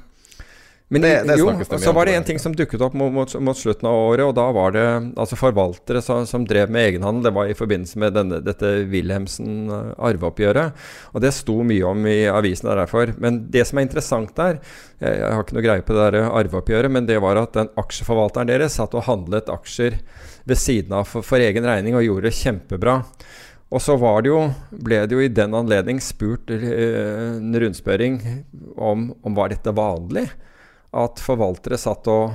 men 0.92 1.02
det, 1.02 1.12
det 1.26 1.38
jo, 1.40 1.48
så 1.80 1.92
var 1.96 2.06
det 2.06 2.14
en 2.14 2.26
ting 2.28 2.40
som 2.42 2.54
dukket 2.54 2.82
opp 2.86 2.94
mot, 2.94 3.10
mot, 3.14 3.32
mot, 3.42 3.58
slutten 3.58 3.88
av 3.90 3.96
året, 4.12 4.26
og 4.28 4.36
da 4.38 4.44
var 4.54 4.76
det 4.76 4.84
altså 5.18 5.38
forvaltere 5.40 6.04
som, 6.06 6.28
som 6.30 6.44
drev 6.46 6.70
med 6.74 6.90
egenhandel. 6.90 7.24
Det 7.26 7.34
var 7.34 7.50
i 7.50 7.56
forbindelse 7.58 8.02
med 8.04 8.14
denne, 8.14 8.42
dette 8.46 8.70
Wilhelmsen-arveoppgjøret. 8.92 10.76
Eh, 10.76 11.08
og 11.16 11.24
det 11.24 11.32
sto 11.34 11.56
mye 11.66 11.88
om 11.90 12.06
i 12.12 12.20
avisene 12.30 12.76
derfor. 12.78 13.16
Men 13.24 13.42
det 13.54 13.66
som 13.70 13.80
er 13.80 13.88
interessant 13.88 14.36
der, 14.38 14.60
jeg, 15.00 15.18
jeg 15.24 15.32
har 15.32 15.48
ikke 15.48 15.58
noe 15.58 15.66
greie 15.66 15.88
på 15.88 15.98
det 15.98 16.06
der 16.12 16.30
arveoppgjøret, 16.30 16.94
men 16.94 17.10
det 17.10 17.18
var 17.26 17.42
at 17.42 17.58
den 17.58 17.74
aksjeforvalteren 17.80 18.54
deres 18.54 18.78
satt 18.78 18.94
og 18.94 19.08
handlet 19.10 19.50
aksjer 19.50 19.98
ved 20.46 20.62
siden 20.62 20.94
av 21.00 21.10
for, 21.10 21.26
for 21.26 21.42
egen 21.42 21.66
regning 21.66 21.98
og 21.98 22.06
gjorde 22.06 22.28
det 22.30 22.38
kjempebra. 22.44 23.00
Og 23.74 23.82
så 23.82 23.98
var 23.98 24.22
det 24.22 24.30
jo, 24.30 24.46
ble 24.70 25.02
det 25.10 25.18
jo 25.18 25.26
i 25.26 25.34
den 25.34 25.58
anledning 25.58 26.06
spurt 26.06 26.54
eh, 26.54 26.72
en 27.40 27.62
rundspørring 27.66 28.22
om, 28.78 29.10
om 29.26 29.42
var 29.42 29.50
dette 29.56 29.74
vanlig 29.74 30.28
at 30.94 31.22
forvaltere 31.24 31.80
satt 31.82 32.10
og 32.12 32.34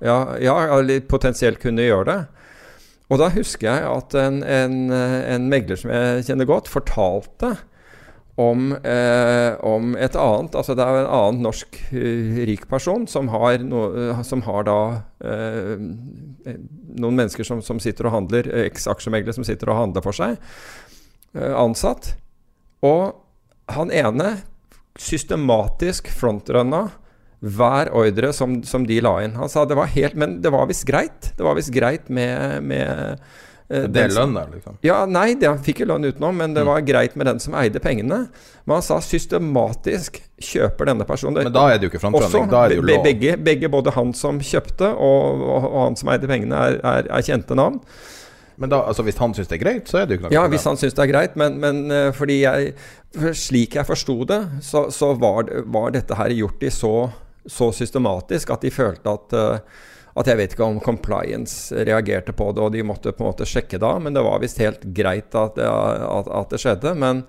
ja, 0.00 0.16
ja, 0.40 0.54
eller 0.78 1.02
potensielt 1.04 1.58
kunne 1.60 1.84
gjøre 1.84 2.06
det. 2.08 2.20
Og 3.12 3.18
da 3.20 3.26
husker 3.34 3.68
jeg 3.68 3.84
at 3.84 4.14
en, 4.16 4.38
en, 4.40 4.76
en 4.88 5.50
megler 5.52 5.76
som 5.76 5.92
jeg 5.92 6.24
kjenner 6.30 6.48
godt, 6.48 6.70
fortalte 6.72 7.50
om, 8.40 8.72
eh, 8.72 9.54
om, 9.60 9.92
et 10.00 10.14
annet 10.16 10.54
Altså 10.56 10.72
det 10.78 10.84
er 10.84 11.02
en 11.02 11.10
annen 11.12 11.42
norsk 11.44 11.76
uh, 11.92 12.38
rik 12.48 12.64
person 12.70 13.04
som 13.10 13.28
har, 13.28 13.58
no, 13.60 13.82
uh, 13.92 14.22
som 14.24 14.40
har 14.46 14.64
da 14.64 14.78
uh, 15.20 15.74
noen 16.96 17.18
mennesker 17.18 17.44
som, 17.44 17.60
som, 17.64 17.80
sitter 17.82 18.08
og 18.08 18.16
handler, 18.16 18.48
eks-aksjemeglere 18.64 19.36
som 19.36 19.44
sitter 19.44 19.68
og 19.72 19.80
handler 19.82 20.04
for 20.04 20.16
seg, 20.16 20.40
ansatt. 21.32 22.14
Og 22.84 23.12
han 23.72 23.92
ene 23.94 24.34
systematisk 25.00 26.10
frontrunna 26.12 26.86
hver 27.42 27.90
ordre 27.98 28.32
som, 28.32 28.60
som, 28.62 28.86
de 28.86 29.00
la 29.02 29.16
inn. 29.24 29.34
Han 29.38 29.50
sa 29.50 29.64
det 29.66 29.78
var 29.78 29.90
helt 29.90 30.14
Men 30.18 30.40
det 30.42 30.52
var 30.54 30.68
visst 30.70 30.86
greit. 30.86 31.32
Det 31.36 31.42
var 31.42 31.58
visst 31.58 31.72
greit 31.74 32.06
med, 32.06 32.62
med 32.62 33.18
uh, 33.66 33.88
Det 33.90 34.04
er 34.04 34.14
lønn 34.14 34.36
der, 34.36 34.52
liksom? 34.54 34.78
Ja, 34.86 35.00
nei, 35.10 35.32
det, 35.34 35.48
han 35.50 35.58
fikk 35.64 35.82
jo 35.82 35.88
lønn 35.90 36.06
utenom, 36.06 36.38
men 36.38 36.54
det 36.54 36.62
mm. 36.62 36.70
var 36.70 36.86
greit 36.86 37.18
med 37.18 37.26
den 37.26 37.42
som 37.42 37.56
eide 37.58 37.82
pengene. 37.82 38.20
Men 38.62 38.78
han 38.78 38.86
sa 38.86 39.00
systematisk 39.02 40.22
kjøper 40.42 40.92
denne 40.92 41.06
personen 41.08 41.42
Men 41.42 41.54
da 41.54 41.66
er 41.72 41.82
det 41.82 41.88
jo 41.88 41.94
ikke 41.94 42.04
framtrening, 42.04 42.48
da 42.52 42.64
er 42.64 42.74
det 42.74 42.78
jo 42.78 42.86
lov. 42.86 43.04
Begge, 43.10 43.36
begge, 43.50 43.72
både 43.72 43.94
han 43.98 44.14
som 44.14 44.38
kjøpte 44.38 44.94
og, 44.94 45.42
og, 45.42 45.70
og 45.72 45.78
han 45.88 45.98
som 45.98 46.14
eide 46.14 46.30
pengene, 46.30 46.66
er, 46.70 46.78
er, 46.78 47.10
er 47.10 47.26
kjente 47.26 47.58
navn. 47.58 47.82
Men 48.62 48.70
da, 48.70 48.82
altså 48.86 49.02
hvis 49.02 49.18
han 49.18 49.32
syns 49.34 49.48
det 49.50 49.56
er 49.56 49.62
greit, 49.64 49.88
så 49.90 50.02
er 50.02 50.06
det 50.06 50.14
jo 50.14 50.20
ikke 50.20 50.28
noe 50.28 50.36
Ja, 50.36 50.42
hvis 50.52 50.66
han 50.68 50.78
syns 50.78 50.94
det 50.94 51.02
er 51.02 51.10
greit, 51.10 51.38
men, 51.40 51.58
men 51.62 51.84
uh, 51.90 52.10
fordi 52.14 52.42
jeg 52.44 52.74
Slik 53.36 53.74
jeg 53.76 53.84
forsto 53.84 54.22
det, 54.24 54.38
så, 54.64 54.86
så 54.88 55.10
var, 55.20 55.50
var, 55.68 55.90
dette 55.92 56.16
her 56.16 56.32
gjort 56.32 56.62
i 56.64 56.70
så 56.72 57.10
så 57.46 57.72
systematisk 57.74 58.50
at 58.54 58.64
de 58.64 58.70
følte 58.72 59.12
at, 59.12 59.36
uh, 59.36 59.80
at 60.18 60.28
jeg 60.28 60.38
vet 60.38 60.54
ikke 60.54 60.66
om 60.66 60.80
compliance 60.84 61.72
reagerte 61.88 62.34
på 62.36 62.50
det, 62.52 62.62
og 62.62 62.74
de 62.74 62.84
måtte 62.86 63.14
på 63.16 63.24
en 63.24 63.30
måte 63.30 63.48
sjekke 63.48 63.80
da, 63.80 63.94
men 64.02 64.14
det 64.16 64.24
var 64.24 64.42
visst 64.42 64.60
helt 64.60 64.84
greit 64.94 65.34
at, 65.38 65.58
at, 65.58 66.28
at, 66.28 66.52
det 66.52 66.60
skjedde. 66.60 66.92
Men 67.00 67.24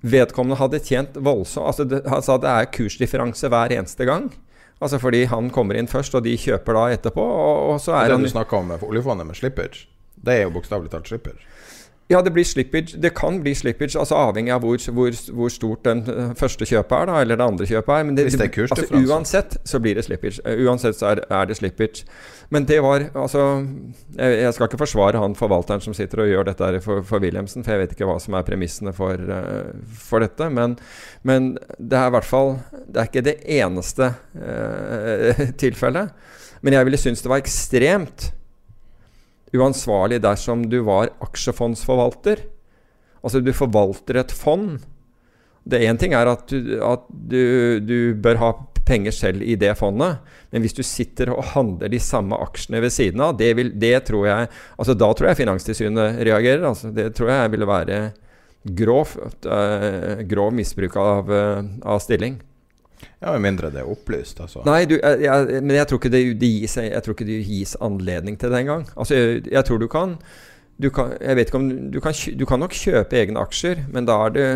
vedkommende 0.00 0.60
hadde 0.60 0.80
tjent 0.84 1.18
voldsomt 1.18 1.66
altså 1.66 1.84
det, 1.84 2.04
altså 2.06 2.38
det 2.40 2.52
er 2.52 2.70
kursdifferanse 2.76 3.50
hver 3.50 3.74
eneste 3.76 4.06
gang. 4.08 4.30
Altså 4.80 5.00
fordi 5.02 5.26
han 5.28 5.50
kommer 5.52 5.76
inn 5.76 5.90
først, 5.90 6.14
og 6.16 6.24
de 6.24 6.38
kjøper 6.40 6.78
da 6.78 6.84
etterpå. 6.94 7.20
Og, 7.20 7.74
og 7.74 7.80
så 7.84 7.98
er 7.98 8.08
det 8.08 8.16
han 8.16 8.24
du 8.24 8.32
snakker 8.32 8.62
om 8.62 8.70
oljefondet 8.78 9.28
med 9.28 9.36
slippage, 9.36 9.88
det 10.20 10.38
er 10.38 10.46
jo 10.46 10.54
bokstavelig 10.54 10.92
talt 10.92 11.10
slippage? 11.10 11.42
Ja, 12.10 12.18
det 12.22 12.32
blir 12.34 12.44
slippage. 12.44 12.98
Det 12.98 13.12
kan 13.14 13.36
bli 13.42 13.52
slippage, 13.54 13.94
altså 13.98 14.16
avhengig 14.18 14.50
av 14.50 14.64
hvor, 14.64 14.80
hvor, 14.90 15.14
hvor 15.30 15.50
stort 15.54 15.84
den 15.86 16.00
eh, 16.10 16.32
første 16.34 16.66
kjøpet 16.66 16.96
er, 16.96 17.06
da, 17.06 17.18
eller 17.22 17.38
det 17.38 17.44
andre 17.46 17.68
kjøpet 17.70 17.92
er. 17.94 18.06
Men 18.08 18.16
det, 18.16 18.24
Hvis 18.26 18.38
det 18.40 18.48
er 18.48 18.54
kurs, 18.56 18.72
Altså, 18.74 18.98
uansett 18.98 19.54
så 19.64 19.78
blir 19.78 19.94
det 19.94 20.04
slippage. 20.08 20.42
Uh, 20.42 20.64
uansett 20.66 20.98
så 20.98 21.12
er, 21.12 21.22
er, 21.30 21.44
det 21.46 21.60
slippage. 21.60 22.02
Men 22.50 22.66
det 22.66 22.80
var 22.82 23.04
altså 23.14 23.44
jeg, 24.16 24.54
skal 24.56 24.66
ikke 24.66 24.80
forsvare 24.80 25.22
han 25.22 25.36
forvalteren 25.38 25.84
som 25.84 25.94
sitter 25.94 26.24
og 26.24 26.32
gjør 26.32 26.48
dette 26.50 26.80
for, 26.82 27.04
for 27.06 27.22
Wilhelmsen, 27.22 27.62
for 27.62 27.76
jeg 27.76 27.84
vet 27.84 27.94
ikke 27.94 28.10
hva 28.10 28.18
som 28.18 28.34
er 28.34 28.48
premissene 28.48 28.94
for, 28.96 29.14
uh, 29.14 29.70
for 29.94 30.26
dette. 30.26 30.50
Men, 30.50 30.74
men, 31.22 31.52
det 31.78 31.94
er 32.00 32.10
i 32.10 32.16
hvert 32.16 32.26
fall 32.26 32.56
Det 32.90 32.98
er 32.98 33.06
ikke 33.06 33.22
det 33.24 33.38
eneste 33.46 34.10
eh, 34.34 35.46
tilfellet. 35.62 36.10
Men 36.60 36.74
jeg 36.74 36.90
ville 36.90 36.98
synes 36.98 37.22
det 37.22 37.30
var 37.30 37.38
ekstremt 37.38 38.32
uansvarlig 39.56 40.20
dersom 40.22 40.64
du 40.70 40.80
var 40.86 41.10
aksjefondsforvalter. 41.24 42.44
Altså 43.20 43.42
du 43.44 43.52
forvalter 43.56 44.20
et 44.20 44.34
fond. 44.34 44.78
Det 45.68 45.82
Én 45.84 45.98
ting 46.00 46.14
er 46.16 46.30
at, 46.30 46.48
du, 46.48 46.78
at 46.84 47.04
du, 47.10 47.80
du, 47.84 48.14
bør 48.16 48.40
ha 48.40 48.50
penger 48.88 49.12
selv 49.14 49.44
i 49.44 49.58
det 49.60 49.74
fondet, 49.78 50.22
men 50.50 50.64
hvis 50.64 50.74
du 50.74 50.80
sitter 50.86 51.30
og 51.34 51.52
handler 51.52 51.92
de 51.92 52.00
samme 52.02 52.38
aksjene 52.42 52.80
ved 52.82 52.94
siden 52.94 53.20
av, 53.22 53.36
det, 53.38 53.52
vil, 53.58 53.74
det 53.78 54.06
tror 54.08 54.24
jeg 54.26 54.48
altså 54.80 54.96
Da 54.98 55.10
tror 55.14 55.30
jeg 55.30 55.42
Finanstilsynet 55.42 56.22
reagerer. 56.26 56.64
Altså 56.66 56.90
det 56.94 57.10
tror 57.14 57.30
jeg 57.30 57.52
ville 57.52 57.68
være 57.68 58.00
grov, 58.80 59.12
uh, 59.46 60.24
grov 60.28 60.54
misbruk 60.56 60.96
av, 61.00 61.30
uh, 61.30 61.68
av 61.84 62.00
stilling. 62.02 62.40
Ja, 63.20 63.32
Med 63.32 63.42
mindre 63.44 63.70
det 63.72 63.82
er 63.82 63.88
opplyst, 63.88 64.38
altså. 64.40 64.62
Nei, 64.64 64.84
du, 64.88 64.96
jeg, 64.96 65.24
jeg, 65.26 65.62
men 65.64 65.76
jeg 65.76 65.88
tror, 65.90 66.06
det, 66.08 66.20
det 66.40 66.52
gis, 66.54 66.76
jeg 66.80 67.02
tror 67.04 67.16
ikke 67.16 67.26
det 67.28 67.40
gis 67.44 67.74
anledning 67.84 68.38
til 68.40 68.52
det 68.52 68.62
engang. 68.64 68.86
Altså, 68.96 69.18
jeg, 69.44 69.64
tror 69.68 69.80
du 69.82 69.86
kan, 69.92 70.14
du 70.80 70.88
kan 70.94 71.10
Jeg 71.20 71.36
vet 71.36 71.50
ikke 71.50 71.58
om 71.60 71.68
du 71.92 71.98
kan, 72.00 72.16
du 72.40 72.44
kan 72.48 72.62
nok 72.64 72.76
kjøpe 72.76 73.18
egne 73.20 73.42
aksjer, 73.44 73.82
men 73.92 74.08
da 74.08 74.16
er 74.24 74.34
det 74.36 74.46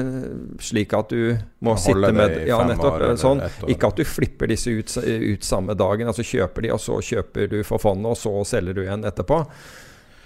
slik 0.65 0.97
at 0.97 1.13
du 1.13 1.37
må 1.65 1.77
sitte 1.77 2.13
med 2.17 2.39
Ja, 2.49 2.63
nettopp. 2.65 2.97
År, 2.97 3.17
sånn. 3.21 3.45
Ikke 3.69 3.93
at 3.93 4.01
du 4.01 4.09
flipper 4.09 4.49
disse 4.49 4.73
ut, 4.73 4.97
ut, 5.05 5.45
samme 5.45 5.77
dagen. 5.77 6.09
Altså 6.09 6.25
kjøper 6.25 6.65
de, 6.65 6.73
og 6.73 6.81
så 6.81 7.01
kjøper 7.05 7.53
du 7.53 7.59
for 7.69 7.83
fondet, 7.83 8.15
og 8.15 8.21
så 8.21 8.33
selger 8.55 8.81
du 8.81 8.87
igjen 8.87 9.05
etterpå. 9.05 9.43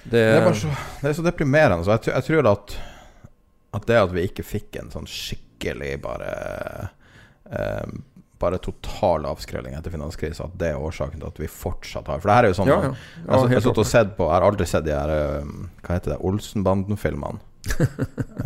Det, 0.05 0.13
det, 0.15 0.39
er, 0.39 0.55
så, 0.57 0.71
det 1.03 1.11
er 1.11 1.19
så 1.19 1.27
deprimerende. 1.27 1.83
Så 1.85 1.99
jeg 1.99 2.29
tror 2.31 2.53
at, 2.55 2.79
at 3.75 3.91
det 3.91 3.99
at 3.99 4.15
vi 4.15 4.29
ikke 4.31 4.47
fikk 4.47 4.79
en 4.79 4.95
sånn 4.95 5.11
skikkelig 5.11 5.97
bare 6.07 6.31
um, 7.51 8.03
bare 8.39 8.59
total 8.63 9.27
avskrelling 9.27 9.75
etter 9.75 9.91
finanskrisa, 9.91 10.47
at 10.47 10.55
det 10.61 10.71
er 10.73 10.79
årsaken 10.83 11.19
til 11.21 11.29
at 11.31 11.41
vi 11.41 11.51
fortsatt 11.51 12.09
har 12.11 12.23
For 12.23 12.31
det 12.31 12.37
her 12.37 12.47
er 12.47 12.53
jo 12.53 12.59
sånn 12.61 12.71
ja, 12.71 12.79
ja. 12.85 12.93
Ja, 13.25 13.43
Jeg 13.51 13.63
har 13.65 13.85
sett 13.91 14.15
på 14.17 14.29
Jeg 14.29 14.35
har 14.37 14.47
aldri 14.47 14.69
sett 14.69 14.87
de 14.87 14.95
her 14.95 15.13
eh, 15.15 15.53
Hva 15.83 15.99
heter 15.99 16.15
det 16.15 16.21
Olsenbanden-filmene. 16.29 17.43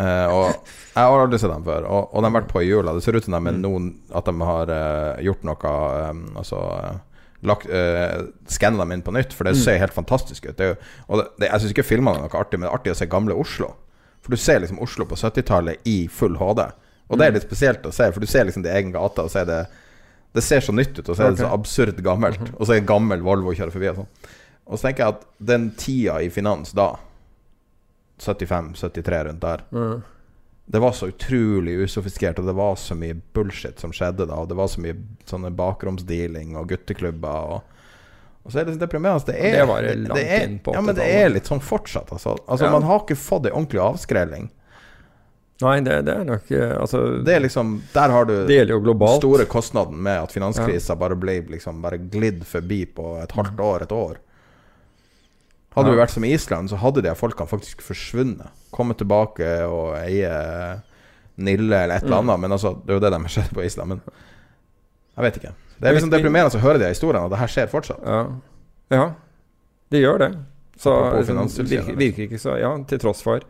eh, 0.03 0.33
og 0.33 0.49
Jeg 0.49 0.97
har 0.97 1.24
aldri 1.27 1.41
sett 1.41 1.53
dem 1.53 1.66
før, 1.66 1.87
og, 1.87 2.09
og 2.09 2.24
de 2.24 2.31
har 2.31 2.37
vært 2.39 2.53
på 2.53 2.62
i 2.62 2.69
jula. 2.70 2.97
Det 2.97 3.05
ser 3.05 3.19
ut 3.19 3.29
som 3.29 3.37
de 3.37 3.43
mm. 3.45 3.62
noen, 3.62 3.89
at 4.16 4.29
de 4.29 4.49
har 4.49 4.73
uh, 4.73 5.23
gjort 5.29 5.45
noe 5.47 5.74
um, 6.09 6.23
Altså 6.41 6.62
uh, 6.62 7.27
lagt, 7.49 7.69
uh, 7.69 8.31
Skanna 8.51 8.87
dem 8.87 8.97
inn 8.97 9.05
på 9.05 9.15
nytt, 9.15 9.37
for 9.37 9.49
det 9.49 9.59
mm. 9.59 9.62
ser 9.66 9.81
helt 9.83 9.97
fantastisk 9.97 10.49
ut. 10.49 10.57
Det, 10.59 10.74
og 11.09 11.20
det, 11.20 11.29
det, 11.37 11.51
jeg 11.51 11.65
syns 11.65 11.77
ikke 11.77 11.91
filmene 11.91 12.16
er 12.16 12.27
noe 12.27 12.41
artig, 12.41 12.61
men 12.61 12.69
det 12.69 12.73
er 12.73 12.81
artig 12.81 12.97
å 12.97 13.01
se 13.03 13.11
gamle 13.12 13.37
Oslo. 13.37 13.74
For 14.23 14.33
du 14.33 14.41
ser 14.41 14.62
liksom 14.62 14.81
Oslo 14.83 15.05
på 15.11 15.19
70-tallet 15.19 15.85
i 15.91 16.07
full 16.09 16.39
HD. 16.41 16.65
Og 17.12 17.20
det 17.20 17.26
er 17.28 17.32
mm. 17.34 17.36
litt 17.36 17.47
spesielt 17.47 17.86
å 17.86 17.93
se, 17.93 18.09
for 18.10 18.24
du 18.24 18.30
ser 18.30 18.48
liksom 18.48 18.64
din 18.64 18.72
egen 18.72 18.93
gate, 18.94 19.22
og 19.22 19.32
så 19.32 19.43
er 19.44 19.48
det 19.51 19.62
det 20.32 20.40
ser 20.40 20.60
så 20.64 20.72
nytt 20.72 20.97
ut, 20.98 21.09
og 21.09 21.16
så 21.16 21.26
er 21.26 21.34
det 21.34 21.43
så 21.43 21.51
absurd 21.52 21.98
gammelt. 22.05 22.40
Mhm. 22.40 22.55
Og 22.56 22.66
så 22.66 22.72
er 22.72 22.80
det 22.80 22.89
gammel 22.89 23.20
Volvo 23.24 23.52
kjører 23.52 23.74
forbi. 23.74 23.90
Og 23.90 24.01
sånn 24.01 24.30
Og 24.64 24.78
så 24.78 24.86
tenker 24.86 25.05
jeg 25.05 25.14
at 25.16 25.26
den 25.39 25.70
tida 25.76 26.20
i 26.22 26.30
finans 26.30 26.72
da, 26.72 26.94
75-73 28.22 29.24
rundt 29.26 29.43
der 29.43 29.64
mm. 29.74 30.02
Det 30.72 30.78
var 30.78 30.93
så 30.94 31.09
utrolig 31.10 31.72
usofiskert, 31.82 32.39
og 32.39 32.47
det 32.47 32.55
var 32.55 32.76
så 32.78 32.94
mye 32.94 33.16
bullshit 33.34 33.80
som 33.82 33.93
skjedde 33.93 34.28
da. 34.30 34.39
Og 34.39 34.48
det 34.48 34.56
var 34.56 34.70
så 34.70 34.80
mye 34.80 34.94
sånne 35.28 35.51
bakromsdealing 35.59 36.55
og 36.56 36.70
gutteklubber. 36.70 37.56
Og, 37.56 37.82
og 38.47 38.55
så 38.55 38.62
er 38.62 38.68
det 38.68 38.76
så 38.76 38.80
deprimerende. 38.80 39.26
Det 39.26 39.51
er, 39.51 39.66
det, 39.66 39.97
det, 40.06 40.14
det 40.14 40.22
er, 40.39 40.55
ja, 40.72 40.84
men 40.86 40.97
det 40.97 41.09
er 41.10 41.34
litt 41.34 41.51
sånn 41.51 41.60
fortsatt, 41.60 42.14
altså. 42.14 42.39
altså 42.47 42.70
ja. 42.70 42.72
Man 42.72 42.86
har 42.89 43.02
ikke 43.02 43.18
fått 43.18 43.51
ei 43.51 43.52
ordentlig 43.52 43.82
avskrelling. 43.84 44.48
Nei, 45.62 45.76
det, 45.86 46.01
det, 46.09 46.14
er 46.18 46.26
nok 46.26 46.51
eh, 46.51 46.74
altså, 46.74 47.01
Det 47.22 47.34
er 47.36 47.43
liksom 47.44 47.76
Der 47.93 48.10
har 48.10 48.26
du 48.26 48.34
den 48.48 49.02
store 49.16 49.47
kostnaden 49.51 50.01
med 50.02 50.24
at 50.24 50.34
finanskrisa 50.34 50.97
ja. 50.97 50.98
bare 50.98 51.18
ble 51.18 51.39
liksom 51.52 51.82
bare 51.84 52.01
glidd 52.02 52.43
forbi 52.48 52.82
på 52.90 53.16
et 53.22 53.34
halvt 53.36 53.60
år, 53.62 53.86
et 53.86 53.94
år. 53.94 54.20
Hadde 55.72 55.89
ja. 55.89 55.94
vi 55.94 56.01
vært 56.02 56.12
som 56.12 56.26
Island, 56.28 56.70
så 56.72 56.80
hadde 56.82 57.05
de 57.06 57.14
folkene 57.16 57.48
faktisk 57.48 57.84
forsvunnet. 57.86 58.51
Kommet 58.74 59.01
tilbake 59.01 59.55
og 59.68 59.94
eie 60.02 60.32
Nille 61.43 61.78
eller 61.78 61.97
et 61.97 62.05
eller 62.05 62.18
mm. 62.18 62.20
annet. 62.20 62.36
Mm. 62.36 62.44
Men 62.44 62.56
altså, 62.59 62.74
det 62.84 62.93
er 62.93 62.98
jo 62.98 63.05
det 63.06 63.12
de 63.14 63.20
har 63.24 63.32
skjedd 63.32 63.55
på 63.56 63.64
Island. 63.64 63.94
Men 63.94 64.02
jeg 65.16 65.26
vet 65.26 65.39
ikke. 65.40 65.52
Det 65.78 65.89
er 65.89 65.97
liksom 65.97 66.12
deprimerende 66.12 66.59
å 66.59 66.62
høre 66.62 66.80
de 66.82 66.90
historiene, 66.93 67.24
og 67.26 67.32
det 67.32 67.40
her 67.40 67.51
skjer 67.51 67.70
fortsatt. 67.72 68.02
Ja, 68.06 68.20
ja 68.93 69.06
det 69.93 70.01
gjør 70.01 70.20
det. 70.22 70.30
Så 70.82 70.92
det 71.22 71.70
virker, 71.70 71.94
virker 71.94 72.26
ikke 72.26 72.42
så 72.42 72.56
Ja, 72.59 72.72
til 72.88 72.98
tross 73.02 73.22
for. 73.22 73.44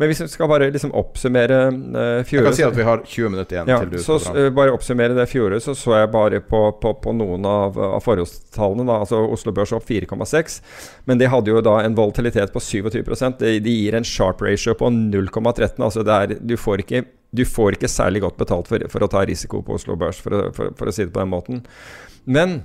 Men 0.00 0.08
hvis 0.10 0.22
vi 0.22 0.28
skal 0.32 0.48
bare 0.50 0.70
liksom 0.72 0.92
oppsummere 0.98 1.58
uh, 1.68 2.22
fjoråret 2.26 2.32
Jeg 2.32 2.44
kan 2.46 2.56
si 2.56 2.64
at 2.66 2.78
vi 2.78 2.86
har 2.86 3.02
20 3.04 3.32
minutter 3.34 3.56
igjen 3.56 3.70
ja, 3.70 3.78
til 3.82 3.92
du 3.92 3.98
så, 4.02 4.16
uh, 4.34 4.48
Bare 4.54 4.74
oppsummere 4.74 5.14
det 5.14 5.28
fjoråret, 5.30 5.62
så 5.62 5.76
så 5.78 5.94
jeg 6.00 6.10
bare 6.14 6.40
på, 6.42 6.62
på, 6.82 6.94
på 7.04 7.14
noen 7.14 7.46
av, 7.46 7.78
av 7.78 8.02
forholdstallene. 8.04 8.86
Da. 8.88 8.98
Altså 9.04 9.20
Oslo 9.22 9.54
Børs 9.54 9.74
opp 9.76 9.86
4,6, 9.88 10.58
men 11.10 11.20
det 11.20 11.30
hadde 11.32 11.52
jo 11.52 11.62
da 11.64 11.78
en 11.84 11.96
volatilitet 11.98 12.54
på 12.54 12.62
27 12.62 13.02
det, 13.38 13.52
De 13.62 13.76
gir 13.76 13.98
en 13.98 14.06
sharp 14.06 14.42
ratio 14.42 14.74
på 14.78 14.90
0,13. 14.90 15.78
Altså 15.78 16.02
det 16.06 16.18
er, 16.18 16.36
du, 16.40 16.56
får 16.58 16.82
ikke, 16.86 17.04
du 17.30 17.44
får 17.46 17.78
ikke 17.78 17.90
særlig 17.90 18.24
godt 18.24 18.40
betalt 18.40 18.70
for, 18.70 18.90
for 18.90 19.04
å 19.04 19.10
ta 19.12 19.24
risiko 19.28 19.62
på 19.62 19.78
Oslo 19.78 19.98
Børs, 20.00 20.20
for, 20.22 20.50
for, 20.56 20.74
for 20.78 20.90
å 20.90 20.94
si 20.94 21.06
det 21.06 21.14
på 21.14 21.22
den 21.22 21.34
måten. 21.34 21.64
Men 22.24 22.62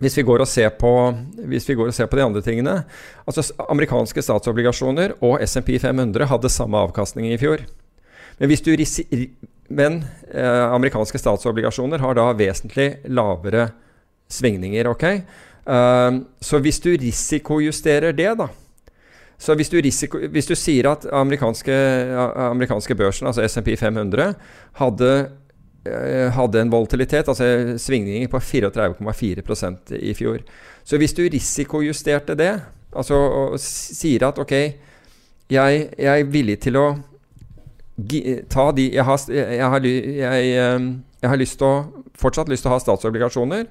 hvis 0.00 0.16
vi, 0.18 0.24
går 0.26 0.42
og 0.42 0.48
ser 0.48 0.70
på, 0.80 0.92
hvis 1.50 1.68
vi 1.68 1.76
går 1.78 1.90
og 1.90 1.96
ser 1.96 2.08
på 2.10 2.18
de 2.18 2.24
andre 2.24 2.42
tingene 2.44 2.76
altså 3.28 3.44
Amerikanske 3.68 4.22
statsobligasjoner 4.24 5.14
og 5.20 5.42
SMP 5.44 5.74
500 5.80 6.28
hadde 6.30 6.52
samme 6.52 6.80
avkastning 6.80 7.28
i 7.30 7.38
fjor. 7.40 7.62
Men, 8.40 8.48
hvis 8.48 8.64
du 8.64 8.72
men 9.70 10.00
eh, 10.32 10.64
amerikanske 10.72 11.20
statsobligasjoner 11.20 12.02
har 12.02 12.16
da 12.18 12.30
vesentlig 12.34 12.88
lavere 13.12 13.68
svingninger. 14.30 14.88
ok? 14.90 15.04
Uh, 15.70 16.24
så 16.40 16.58
hvis 16.58 16.80
du 16.80 16.90
risikojusterer 16.96 18.16
det, 18.16 18.32
da 18.38 18.48
så 19.40 19.54
hvis 19.56 19.70
du, 19.72 19.78
risiko, 19.80 20.18
hvis 20.28 20.48
du 20.50 20.52
sier 20.58 20.90
at 20.90 21.06
amerikanske, 21.16 21.72
amerikanske 22.50 22.94
børsen, 22.94 23.30
altså 23.30 23.46
SMP 23.48 23.72
500, 23.80 24.34
hadde 24.76 25.12
Eh, 25.16 25.39
hadde 25.80 26.60
en 26.60 26.70
volatilitet, 26.72 27.28
altså 27.28 27.78
svingninger 27.80 28.28
på 28.28 28.36
34,4% 28.44 29.94
i 29.96 30.12
fjor. 30.12 30.42
Så 30.84 30.98
hvis 31.00 31.14
du 31.16 31.22
risikojusterte 31.24 32.36
det, 32.36 32.52
altså 32.92 33.16
og 33.16 33.60
sier 33.62 34.26
at 34.28 34.38
ok, 34.42 34.52
jeg, 35.50 35.86
jeg, 35.98 36.10
er 36.10 36.30
villig 36.30 36.58
til 36.62 36.78
å 36.78 36.86
ta 38.48 38.70
de 38.72 38.86
Jeg 38.94 39.04
har, 39.04 39.24
jeg 39.28 39.70
har, 39.72 39.86
jeg, 39.86 40.52
eh, 40.56 40.84
jeg 41.20 41.32
har 41.32 41.40
lyst 41.40 41.58
til 41.60 41.68
å, 41.68 42.04
fortsatt 42.20 42.48
lyst 42.48 42.64
til 42.64 42.70
å 42.70 42.76
ha 42.76 42.80
statsobligasjoner, 42.80 43.66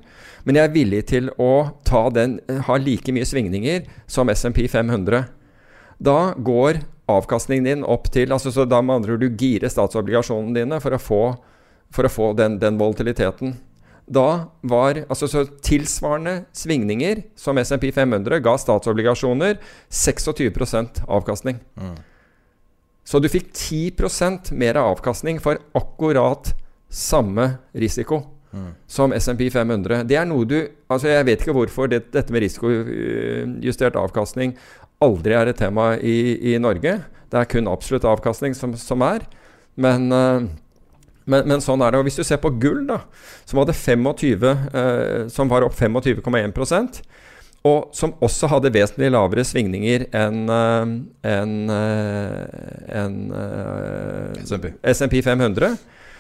men 0.46 0.58
jeg 0.58 0.68
er 0.68 0.74
villig 0.74 1.02
til 1.10 1.32
å 1.42 1.70
ta 1.88 2.08
den, 2.14 2.38
ha 2.68 2.78
like 2.78 3.14
mye 3.14 3.26
svingninger 3.26 3.88
som 4.10 4.30
SMP 4.30 4.68
500. 4.70 5.26
Da 6.00 6.20
går 6.38 6.82
avkastningen 7.10 7.66
din 7.66 7.84
opp 7.84 8.08
til 8.14 8.32
altså 8.32 8.52
så 8.54 8.68
Da 8.70 8.84
med 8.86 9.00
andre 9.00 9.16
ord 9.16 9.24
du 9.24 9.34
girer 9.34 9.72
statsobligasjonene 9.72 10.62
dine 10.62 10.78
for 10.84 10.96
å 10.96 11.02
få 11.02 11.24
for 11.94 12.06
å 12.06 12.12
få 12.14 12.30
den, 12.38 12.60
den 12.62 12.78
volatiliteten. 12.80 13.56
Da 14.10 14.50
var 14.66 15.04
altså 15.06 15.28
så 15.30 15.44
tilsvarende 15.66 16.48
svingninger 16.58 17.22
som 17.38 17.60
SMP 17.62 17.92
500 17.94 18.42
ga 18.42 18.56
statsobligasjoner 18.58 19.60
26 19.94 21.04
avkastning. 21.06 21.60
Mm. 21.78 21.98
Så 23.06 23.22
du 23.22 23.30
fikk 23.30 23.52
10% 23.54 24.52
mer 24.58 24.82
avkastning 24.82 25.40
for 25.42 25.62
akkurat 25.78 26.52
samme 26.90 27.52
risiko 27.78 28.24
mm. 28.52 28.72
som 28.90 29.14
SMP 29.14 29.48
500. 29.54 30.04
Det 30.10 30.18
er 30.18 30.26
noe 30.30 30.46
du 30.46 30.58
altså 30.90 31.10
Jeg 31.10 31.26
vet 31.26 31.42
ikke 31.44 31.58
hvorfor 31.58 31.90
det, 31.90 32.08
dette 32.14 32.34
med 32.34 32.44
risikojustert 32.46 33.98
avkastning 33.98 34.56
aldri 35.02 35.38
er 35.38 35.52
et 35.52 35.62
tema 35.62 35.94
i, 35.98 36.54
i 36.54 36.58
Norge. 36.62 36.98
Det 37.30 37.38
er 37.40 37.50
kun 37.50 37.70
absolutt 37.72 38.08
avkastning 38.10 38.58
som, 38.58 38.74
som 38.78 39.06
er. 39.06 39.24
Men 39.80 40.10
uh, 40.12 40.50
men, 41.30 41.46
men, 41.50 41.64
sånn 41.64 41.84
er 41.86 41.94
det. 41.94 42.02
Og 42.02 42.10
hvis 42.10 42.20
du 42.20 42.26
ser 42.28 42.42
på 42.42 42.52
gull, 42.62 42.84
da, 42.90 43.04
som, 43.46 43.62
hadde 43.62 43.78
25, 43.78 44.46
eh, 44.50 45.28
som 45.34 45.52
var 45.52 45.68
opp 45.68 45.78
25,1% 45.78 47.04
og 47.68 47.92
som 47.96 48.14
også 48.24 48.48
hadde 48.54 48.72
vesentlig 48.72 49.12
lavere 49.12 49.44
svingninger 49.44 50.08
enn 50.16 50.46
en, 50.48 50.94
en, 51.28 51.56
en, 53.02 53.18
SMP 54.88 55.20
500, 55.26 55.76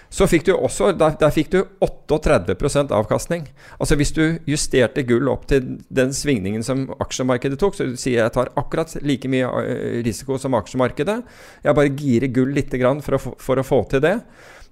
så 0.09 0.25
fikk 0.25 0.47
du 0.47 0.55
også 0.55 0.89
Der, 0.97 1.13
der 1.21 1.31
fikk 1.31 1.51
du 1.53 1.59
38% 1.85 2.91
avkastning. 2.97 3.45
Altså 3.79 3.95
hvis 3.95 4.11
du 4.15 4.23
justerte 4.49 5.03
gull 5.07 5.29
opp 5.29 5.45
til 5.51 5.77
den 5.87 6.13
svingningen 6.17 6.65
som 6.65 6.87
aksjemarkedet 6.99 7.59
tok, 7.61 7.77
så 7.77 7.91
du 7.91 7.95
sier 7.99 8.23
jeg 8.23 8.33
tar 8.35 8.49
akkurat 8.59 8.97
like 9.05 9.29
mye 9.29 9.49
eh, 9.63 9.99
risiko 10.05 10.39
som 10.41 10.57
aksjemarkedet, 10.57 11.19
jeg 11.63 11.77
bare 11.77 11.93
girer 11.93 12.33
gull 12.33 12.55
litt 12.57 12.73
for 13.05 13.15
å, 13.15 13.35
for 13.37 13.61
å 13.61 13.65
få 13.65 13.83
til 13.93 14.03
det, 14.03 14.17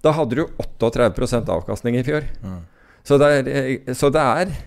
da 0.06 0.14
hadde 0.16 0.40
du 0.40 0.44
38% 0.62 1.50
avkastning 1.54 1.98
i 2.00 2.04
fjor. 2.06 2.26
Mm. 2.44 2.60
Så, 3.08 3.18
det 3.22 3.30
er, 3.34 3.48
eh, 3.48 3.94
så 3.96 4.12
det 4.14 4.24
er 4.24 4.58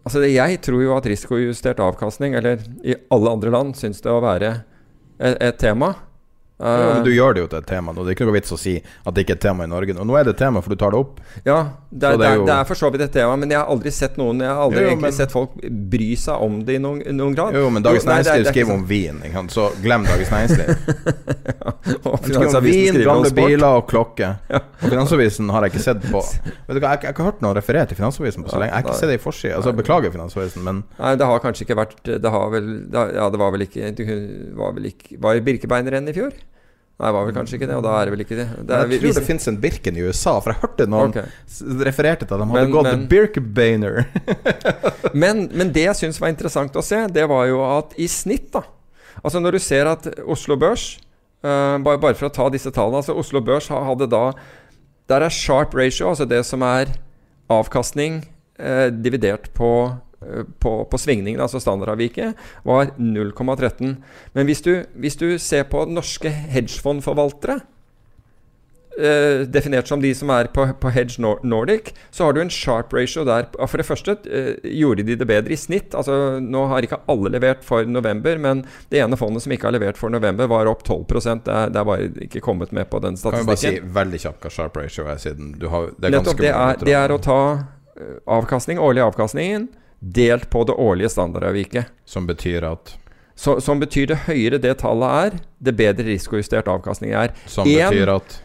Altså 0.00 0.22
Jeg 0.24 0.62
tror 0.64 0.80
jo 0.80 0.94
at 0.96 1.04
risikojustert 1.04 1.80
avkastning, 1.84 2.32
eller 2.34 2.62
i 2.80 2.94
alle 3.12 3.32
andre 3.36 3.50
land, 3.52 3.74
syns 3.76 4.00
det 4.00 4.08
å 4.08 4.22
være 4.24 4.62
et, 5.20 5.36
et 5.36 5.58
tema. 5.60 5.90
Ja, 6.60 6.94
men 6.94 7.04
Du 7.04 7.10
gjør 7.12 7.34
det 7.34 7.44
jo 7.44 7.48
til 7.48 7.62
et 7.62 7.68
tema 7.68 7.94
nå. 7.94 8.04
Det 8.04 8.12
er 8.12 8.18
ikke 8.18 8.26
noe 8.28 8.36
vits 8.36 8.52
å 8.52 8.58
si 8.60 8.74
at 8.80 9.14
det 9.16 9.24
ikke 9.24 9.36
er 9.36 9.38
et 9.38 9.44
tema 9.46 9.64
i 9.64 9.70
Norge. 9.70 9.96
Og 9.96 10.08
nå 10.08 10.16
er 10.18 10.26
det 10.28 10.34
et 10.36 10.42
tema, 10.42 10.60
for 10.64 10.74
du 10.74 10.80
tar 10.80 10.92
det 10.92 11.00
opp. 11.00 11.20
Ja, 11.46 11.60
det 11.88 12.10
er, 12.10 12.18
det 12.20 12.26
er, 12.28 12.34
jo... 12.36 12.44
det 12.48 12.56
er 12.56 12.68
for 12.68 12.78
så 12.78 12.90
vidt 12.92 13.04
et 13.06 13.14
tema, 13.14 13.38
men 13.40 13.52
jeg 13.52 13.58
har 13.58 13.70
aldri 13.72 13.92
sett 13.94 14.18
noen 14.20 14.42
Jeg 14.44 14.50
har 14.50 14.60
aldri 14.66 14.82
jo, 14.84 14.90
egentlig 14.92 15.08
men... 15.08 15.16
sett 15.16 15.32
folk 15.34 15.56
bry 15.94 16.10
seg 16.20 16.44
om 16.44 16.58
det 16.66 16.76
i 16.76 16.82
noen, 16.82 17.00
noen 17.16 17.36
grad. 17.38 17.56
Jo, 17.56 17.70
men 17.72 17.86
Dagens 17.86 18.06
Næringsliv 18.10 18.50
skriver 18.52 18.76
om 18.76 18.84
vin, 18.90 19.22
så 19.54 19.70
glem 19.80 20.04
Dagens 20.08 20.34
Næringsliv. 20.34 21.00
ja, 21.64 21.74
og 22.04 22.20
skriver 22.26 22.60
om 22.60 22.68
vin, 22.68 23.00
gamle 23.08 23.32
biler 23.40 23.80
og 23.80 23.88
klokke. 23.90 24.34
Ja. 24.52 24.62
Og 24.80 24.86
Finansavisen 24.92 25.50
har 25.54 25.66
jeg 25.66 25.74
ikke 25.74 25.84
sett 25.84 26.04
på 26.10 26.20
Vet 26.20 26.76
du 26.76 26.80
hva, 26.80 26.92
Jeg, 26.94 27.02
jeg 27.02 27.08
har 27.08 27.14
ikke 27.14 27.26
hørt 27.26 27.42
noe 27.44 27.56
referert 27.56 27.90
til 27.90 27.98
Finansavisen 27.98 28.44
på 28.44 28.52
så 28.52 28.60
lenge. 28.60 28.70
Jeg 28.70 28.78
har 28.78 28.86
ikke 28.86 29.00
sett 29.00 29.12
det 29.12 29.18
i 29.18 29.22
forsida. 29.22 29.56
Altså, 29.58 29.74
beklager, 29.76 30.12
Finansavisen, 30.14 30.64
men 30.66 30.84
Nei, 30.98 31.16
det 31.20 31.28
har 31.28 31.42
kanskje 31.42 31.66
ikke 31.66 31.78
vært 31.80 31.98
Det 32.06 32.32
har 32.32 32.52
vel 32.52 32.70
Ja, 32.92 33.28
det 33.32 33.40
var 33.40 33.52
vel 33.54 33.66
ikke 33.66 33.90
Det 33.96 34.06
var 34.58 34.74
vel 34.76 34.90
ikke 34.90 35.18
Var 35.22 35.42
Birkebeinerrennet 35.46 36.14
i 36.14 36.18
fjor? 36.20 36.34
Nei, 37.00 37.08
det 37.08 37.16
var 37.16 37.28
vel 37.30 37.32
kanskje 37.32 37.56
ikke 37.56 37.66
det, 37.70 37.76
og 37.78 37.84
da 37.86 37.92
er 37.96 38.08
det 38.08 38.12
vel 38.12 38.22
ikke 38.26 38.36
det. 38.36 38.44
det 38.68 38.74
er, 38.76 38.90
jeg 38.92 39.00
tror 39.00 39.14
det 39.16 39.22
fins 39.24 39.48
en 39.48 39.56
Birken 39.62 39.96
i 39.96 40.02
USA, 40.04 40.34
for 40.44 40.52
jeg 40.52 40.60
hørte 40.60 40.86
noen 40.92 41.14
okay. 41.14 41.30
refererte 41.86 42.26
til 42.28 42.36
at 42.36 42.42
de 42.42 42.48
hadde 42.50 42.64
men, 42.66 42.74
gått 42.74 42.88
men, 42.90 43.06
Birkebeiner. 43.08 43.96
men, 45.22 45.40
men, 45.48 45.70
det 45.72 45.86
jeg 45.86 45.96
syns 46.02 46.20
var 46.20 46.34
interessant 46.34 46.76
å 46.76 46.84
se, 46.84 46.98
det 47.08 47.24
var 47.30 47.46
jo 47.48 47.62
at 47.64 47.96
i 47.96 48.08
snitt, 48.10 48.50
da 48.52 48.66
Altså 49.20 49.40
når 49.42 49.56
du 49.56 49.60
ser 49.60 49.88
at 49.90 50.06
Oslo 50.22 50.54
Børs 50.60 50.94
uh, 51.44 51.80
bare, 51.82 51.98
bare, 52.00 52.16
for 52.16 52.28
å 52.28 52.32
ta 52.32 52.46
disse 52.52 52.70
tallene 52.72 53.00
altså 53.02 53.16
Oslo 53.18 53.42
Børs 53.44 53.66
hadde 53.72 54.06
da 54.08 54.30
Der 55.10 55.24
er 55.26 55.34
sharp 55.34 55.74
ratio, 55.76 56.12
altså 56.12 56.28
det 56.28 56.38
som 56.48 56.62
er 56.64 56.92
avkastning 57.50 58.22
uh, 58.60 58.88
dividert 58.92 59.50
på 59.56 59.72
på, 60.60 60.84
på 60.84 60.98
svingningen, 60.98 61.40
altså 61.40 61.60
standardavviket, 61.60 62.34
var 62.64 62.92
0,13. 62.98 63.94
Men 64.32 64.48
hvis 64.48 64.60
du, 64.60 64.74
hvis 64.94 65.16
du, 65.16 65.38
ser 65.38 65.64
på 65.72 65.86
norske 65.88 66.28
hedgefondforvaltere, 66.28 67.60
eh, 69.00 69.46
definert 69.48 69.88
som 69.88 70.02
de 70.02 70.10
som 70.14 70.28
er 70.34 70.50
på, 70.52 70.66
på 70.80 70.92
Hedge 70.92 71.22
Nordic, 71.22 71.94
så 72.10 72.28
har 72.28 72.36
du 72.36 72.42
en 72.42 72.52
sharp 72.52 72.92
ratio 72.92 73.24
der. 73.24 73.48
For 73.64 73.80
det 73.80 73.88
første 73.88 74.18
eh, 74.28 74.60
gjorde 74.76 75.08
de 75.08 75.16
det 75.16 75.28
bedre 75.30 75.56
i 75.56 75.60
snitt. 75.60 75.96
Altså, 75.96 76.36
nå 76.44 76.66
har 76.68 76.84
ikke 76.84 77.00
alle 77.08 77.32
levert 77.32 77.64
for 77.64 77.88
november, 77.88 78.36
men 78.36 78.66
det 78.92 79.00
ene 79.00 79.16
fondet 79.16 79.46
som 79.46 79.56
ikke 79.56 79.70
har 79.70 79.78
levert 79.78 80.00
for 80.00 80.12
november, 80.12 80.52
var 80.52 80.68
opp 80.68 80.84
12 80.84 81.04
Det 81.08 81.48
er, 81.48 81.72
det 81.72 81.80
er 81.80 81.90
bare 81.94 82.12
ikke 82.28 82.44
kommet 82.44 82.76
med 82.76 82.92
på 82.92 83.00
den 83.00 83.16
statistikken. 83.16 83.56
Kan 83.56 83.56
vi 83.56 83.80
bare 83.80 83.88
si 83.88 83.98
veldig 84.00 84.24
kjapt 84.28 84.44
hva 84.44 84.56
sharp 84.60 84.80
ratio 84.84 85.08
er, 85.08 85.16
siden 85.16 85.54
du 85.56 85.70
har 85.72 85.92
Det 85.96 86.12
er, 86.12 86.18
Nettopp, 86.18 86.40
det 86.44 86.52
er, 86.52 86.80
det 86.84 86.98
er 87.00 87.12
å 87.12 87.22
ta 87.24 87.42
avkastning, 88.28 88.78
årlig 88.80 89.02
avkastningen 89.04 89.68
delt 90.00 90.50
på 90.50 90.64
det 90.64 90.72
årlige 90.72 91.08
standardavviket. 91.08 91.84
Som 92.04 92.26
betyr 92.26 92.64
at 92.64 92.96
Så, 93.34 93.60
Som 93.60 93.80
betyr 93.80 94.06
det 94.06 94.16
høyere 94.26 94.58
det 94.60 94.78
tallet 94.80 95.10
er, 95.24 95.42
det 95.58 95.76
bedre 95.76 96.04
risikojustert 96.04 96.68
avkastning 96.68 97.12
er. 97.12 97.32
Som 97.46 97.68
en, 97.68 97.88
betyr 97.88 98.08
at 98.16 98.40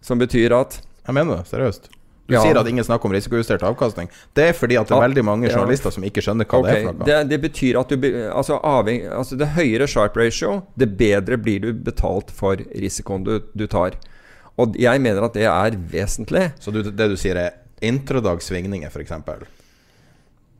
Som 0.00 0.18
betyr 0.18 0.52
at 0.56 0.82
Jeg 1.06 1.14
mener 1.14 1.40
det, 1.40 1.48
seriøst. 1.48 1.90
Du 2.30 2.36
ja. 2.36 2.44
sier 2.44 2.54
at 2.60 2.68
ingen 2.70 2.84
snakker 2.86 3.08
om 3.08 3.12
risikojustert 3.16 3.62
avkastning. 3.66 4.06
Det 4.38 4.44
er 4.48 4.52
fordi 4.54 4.76
at 4.78 4.86
det 4.86 4.94
er 4.94 5.02
veldig 5.02 5.24
mange 5.26 5.48
journalister 5.50 5.90
som 5.90 6.04
ikke 6.06 6.22
skjønner 6.22 6.46
hva 6.46 6.60
okay. 6.60 6.70
det 6.70 6.76
er 6.78 6.84
for 6.86 6.98
noe. 7.00 7.06
Det, 7.08 7.16
det 7.32 7.38
betyr 7.42 7.78
at 7.80 7.90
du 7.90 8.06
altså, 8.30 8.58
avheng, 8.62 9.08
altså 9.18 9.38
det 9.40 9.48
høyere 9.56 9.88
sharp 9.90 10.18
ratio, 10.20 10.60
det 10.78 10.92
bedre 11.00 11.40
blir 11.42 11.64
du 11.64 11.72
betalt 11.74 12.30
for 12.30 12.62
risikoen 12.70 13.26
du, 13.26 13.32
du 13.50 13.66
tar. 13.66 13.98
Og 14.62 14.78
jeg 14.78 15.02
mener 15.02 15.26
at 15.26 15.34
det 15.34 15.48
er 15.50 15.80
vesentlig. 15.90 16.52
Så 16.62 16.70
du, 16.70 16.84
det 16.86 17.10
du 17.10 17.16
sier 17.18 17.40
er 17.40 17.58
introdagsvingninger, 17.82 18.94
f.eks.? 18.94 19.58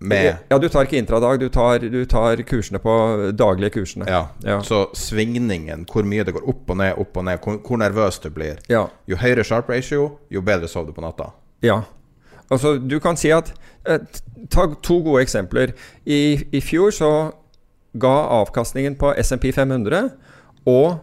Med 0.01 0.37
Ja, 0.49 0.59
du 0.59 0.69
tar 0.69 0.87
ikke 0.89 0.97
intradag, 0.97 1.41
du 1.41 1.49
tar, 1.53 1.79
du 1.79 2.05
tar 2.09 2.41
kursene 2.49 2.81
på 2.81 2.95
daglige 3.37 3.75
kursene. 3.77 4.09
Ja. 4.09 4.23
ja. 4.45 4.61
Så 4.65 4.87
svingningen, 4.97 5.85
hvor 5.93 6.07
mye 6.09 6.25
det 6.25 6.35
går 6.37 6.49
opp 6.49 6.73
og 6.73 6.81
ned, 6.81 6.95
opp 6.99 7.21
og 7.21 7.27
ned, 7.29 7.41
hvor, 7.45 7.61
hvor 7.67 7.81
nervøs 7.83 8.21
du 8.25 8.31
blir 8.33 8.61
ja. 8.73 8.87
Jo 9.11 9.21
høyere 9.21 9.45
sharp 9.45 9.69
ratio, 9.69 10.07
jo 10.33 10.43
bedre 10.45 10.69
sover 10.69 10.91
du 10.91 10.97
på 10.97 11.05
natta. 11.05 11.31
Ja. 11.65 11.83
Altså, 12.51 12.79
du 12.79 12.99
kan 13.01 13.17
si 13.21 13.31
at 13.35 13.53
eh, 13.87 14.01
Ta 14.51 14.65
to 14.83 14.97
gode 15.05 15.21
eksempler. 15.23 15.75
I, 16.07 16.41
I 16.53 16.61
fjor 16.65 16.91
så 16.97 17.11
ga 18.01 18.15
avkastningen 18.41 18.97
på 18.99 19.13
SMP 19.21 19.51
500 19.55 20.09
og 20.67 20.97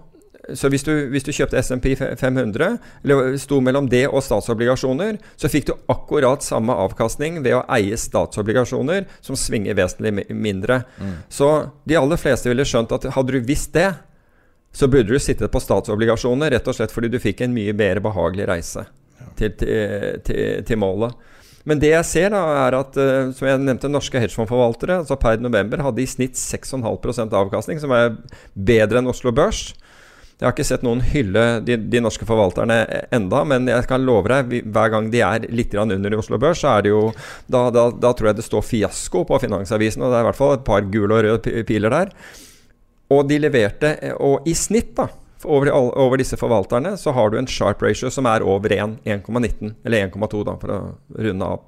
så 0.55 0.69
hvis 0.71 0.85
du, 0.87 0.93
hvis 1.11 1.25
du 1.27 1.33
kjøpte 1.35 1.59
SMP 1.59 1.91
500, 1.97 2.77
eller 3.03 3.37
sto 3.41 3.59
mellom 3.63 3.89
det 3.91 4.05
og 4.07 4.23
statsobligasjoner, 4.23 5.17
så 5.35 5.51
fikk 5.51 5.69
du 5.69 5.73
akkurat 5.91 6.45
samme 6.45 6.75
avkastning 6.85 7.41
ved 7.43 7.57
å 7.57 7.63
eie 7.75 7.97
statsobligasjoner, 7.99 9.07
som 9.21 9.39
svinger 9.39 9.77
vesentlig 9.77 10.27
mindre. 10.31 10.83
Mm. 11.01 11.15
Så 11.29 11.49
de 11.87 11.97
aller 11.99 12.21
fleste 12.21 12.51
ville 12.51 12.67
skjønt 12.67 12.93
at 12.95 13.09
hadde 13.17 13.35
du 13.35 13.47
visst 13.47 13.73
det, 13.75 13.89
så 14.77 14.87
burde 14.87 15.13
du 15.13 15.19
sittet 15.19 15.51
på 15.51 15.61
statsobligasjoner, 15.63 16.51
rett 16.53 16.67
og 16.69 16.75
slett 16.77 16.93
fordi 16.93 17.09
du 17.11 17.19
fikk 17.21 17.41
en 17.43 17.55
mye 17.55 17.73
mer 17.75 18.01
behagelig 18.03 18.45
reise 18.49 18.83
ja. 18.85 19.31
til, 19.39 19.55
til, 19.57 20.21
til, 20.27 20.43
til, 20.67 20.79
målet. 20.79 21.15
Men 21.67 21.81
det 21.81 21.89
jeg 21.91 22.07
ser, 22.07 22.29
da, 22.31 22.43
er 22.67 22.77
at 22.77 22.99
uh, 22.99 23.31
som 23.35 23.49
jeg 23.49 23.59
nevnte, 23.63 23.89
norske 23.91 24.21
hedgefondforvaltere 24.21 25.01
altså 25.01 25.17
per 25.19 25.41
november 25.43 25.81
hadde 25.83 26.03
i 26.03 26.07
snitt 26.07 26.37
6,5% 26.39 27.35
avkastning, 27.41 27.81
som 27.81 27.91
er 27.95 28.13
bedre 28.53 29.01
enn 29.01 29.11
Oslo 29.11 29.33
Børs. 29.35 29.71
Jeg 30.37 30.45
har 30.45 30.53
ikke 30.53 30.67
sett 30.69 30.83
noen 30.85 30.99
hylle 31.01 31.43
de, 31.65 31.79
de, 31.89 31.99
norske 32.03 32.25
forvalterne 32.29 32.75
enda, 33.15 33.39
men 33.49 33.65
jeg 33.71 33.87
kan 33.89 34.03
love 34.05 34.29
deg, 34.29 34.67
hver 34.69 34.91
gang 34.93 35.07
de 35.09 35.21
er 35.25 35.47
litt 35.49 35.73
under 35.73 36.13
i 36.13 36.19
Oslo 36.19 36.37
Børs, 36.37 36.59
så 36.61 36.75
er 36.75 36.85
det 36.85 36.91
jo 36.91 37.07
da, 37.49 37.63
da, 37.73 37.87
da, 37.89 38.11
tror 38.13 38.29
jeg 38.29 38.37
det 38.37 38.45
står 38.45 38.65
fiasko 38.67 39.23
på 39.25 39.39
Finansavisen, 39.41 40.03
og 40.05 40.13
det 40.13 40.19
er 40.19 40.27
i 40.27 40.27
hvert 40.27 40.37
fall 40.37 40.53
et 40.59 40.67
par 40.67 40.85
gule 40.93 41.15
og 41.15 41.25
røde 41.25 41.63
piler 41.65 41.95
der. 41.95 42.11
Og 43.09 43.23
de 43.25 43.39
leverte, 43.41 43.95
og 44.21 44.45
i 44.45 44.53
snitt, 44.53 44.91
da, 44.99 45.07
over, 45.41 45.71
over, 45.73 46.21
disse 46.21 46.37
forvalterne, 46.37 46.93
så 47.01 47.15
har 47.17 47.33
du 47.33 47.39
en 47.39 47.49
sharp 47.49 47.81
ratio 47.81 48.11
som 48.13 48.29
er 48.29 48.45
over 48.45 48.75
1, 48.75 48.99
1,19, 49.09 49.73
eller 49.89 50.05
1,2, 50.05 50.43
da, 50.45 50.53
for 50.61 50.75
å 50.75 50.79
runde 51.17 51.47
av. 51.49 51.65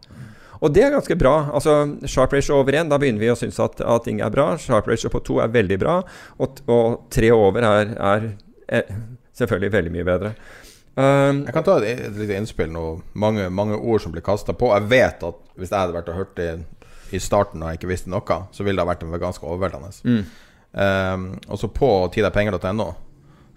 Og 0.59 0.75
det 0.75 0.83
er 0.83 0.91
ganske 0.91 1.15
bra. 1.15 1.33
Altså, 1.55 1.73
Sharp 2.03 2.33
ratio 2.35 2.57
over 2.59 2.75
1, 2.75 2.89
da 2.91 2.97
begynner 2.99 3.23
vi 3.23 3.29
å 3.31 3.37
synes 3.39 3.57
at, 3.63 3.79
at 3.79 4.03
ting 4.03 4.19
er 4.19 4.33
bra. 4.33 4.49
Sharp 4.59 4.89
ratio 4.91 5.07
på 5.13 5.21
2 5.29 5.37
er 5.45 5.53
veldig 5.53 5.77
bra, 5.79 5.93
og, 6.35 6.59
og 6.67 6.97
3 7.15 7.29
over 7.31 7.63
er, 7.63 7.93
er 7.95 8.27
selvfølgelig 9.39 9.73
veldig 9.73 9.93
mye 9.93 10.07
bedre. 10.07 10.33
Um, 10.99 11.45
jeg 11.45 11.53
kan 11.55 11.63
ta 11.63 11.77
et, 11.79 12.01
et 12.09 12.17
lite 12.19 12.35
innspill 12.35 12.71
nå. 12.73 12.83
Mange, 13.19 13.47
mange 13.53 13.77
ord 13.77 14.03
som 14.03 14.13
blir 14.13 14.25
kasta 14.25 14.55
på. 14.57 14.71
Jeg 14.75 14.89
vet 14.91 15.25
at 15.25 15.41
hvis 15.55 15.71
jeg 15.71 15.79
hadde 15.79 15.95
vært 15.95 16.11
og 16.11 16.19
hørt 16.19 16.37
det 16.39 16.49
i 17.15 17.21
starten 17.23 17.63
og 17.63 17.71
jeg 17.71 17.79
ikke 17.79 17.91
visste 17.93 18.11
noe, 18.11 18.39
så 18.53 18.65
ville 18.65 18.77
det 18.77 18.85
ha 18.85 18.91
vært 18.91 19.21
ganske 19.21 19.45
overveldende. 19.45 19.91
Mm. 20.03 20.23
Um, 20.71 21.29
og 21.47 21.61
så 21.61 21.69
på 21.73 21.91
tidapenger.no 22.13 22.89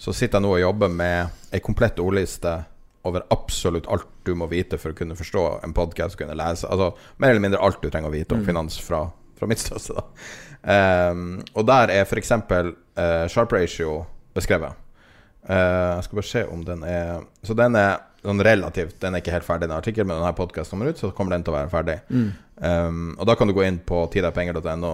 så 0.02 0.14
sitter 0.16 0.39
jeg 0.39 0.47
nå 0.47 0.52
og 0.56 0.62
jobber 0.62 0.90
med 0.90 1.52
ei 1.55 1.60
komplett 1.62 2.01
ordliste 2.02 2.56
over 3.06 3.26
absolutt 3.34 3.89
alt 3.90 4.09
du 4.26 4.32
må 4.39 4.48
vite 4.51 4.78
for 4.78 4.94
å 4.94 4.97
kunne 4.97 5.16
forstå 5.18 5.43
en 5.66 5.74
podkast 5.76 6.18
kunne 6.18 6.36
lese. 6.39 6.68
Altså 6.70 6.93
mer 7.22 7.34
eller 7.34 7.44
mindre 7.44 7.60
alt 7.62 7.82
du 7.82 7.90
trenger 7.90 8.10
å 8.10 8.14
vite 8.14 8.34
om 8.34 8.43
mm. 8.43 8.47
finans 8.48 8.78
fra, 8.82 9.05
fra 9.39 9.51
mitt 9.51 9.62
ståsted. 9.62 10.01
Um, 10.62 11.40
og 11.59 11.66
der 11.66 11.90
er 11.90 12.06
f.eks. 12.06 12.30
Uh, 12.51 12.72
eh, 13.02 13.26
sharp 13.30 13.55
ratio 13.55 14.05
beskrevet. 14.34 14.78
Uh, 15.48 15.98
jeg 15.98 16.06
skal 16.06 16.19
bare 16.19 16.28
se 16.28 16.43
om 16.55 16.60
den 16.62 16.85
er 16.86 17.24
Så 17.43 17.56
den 17.59 17.74
er 17.74 17.97
sånn 18.23 18.39
relativt 18.47 19.01
Den 19.02 19.16
er 19.16 19.23
ikke 19.24 19.32
helt 19.35 19.47
ferdig, 19.47 19.66
den 19.66 19.74
artikkelen, 19.74 20.12
men 20.12 20.23
når 20.23 20.36
podkasten 20.39 20.77
kommer 20.77 20.93
ut, 20.93 21.01
så 21.01 21.10
kommer 21.16 21.35
den 21.35 21.43
til 21.43 21.55
å 21.55 21.56
være 21.56 21.73
ferdig. 21.73 21.97
Mm. 22.12 22.28
Um, 22.62 23.01
og 23.16 23.27
da 23.27 23.35
kan 23.39 23.51
du 23.51 23.56
gå 23.56 23.64
inn 23.66 23.81
på 23.82 24.05
tidapenger.no, 24.14 24.93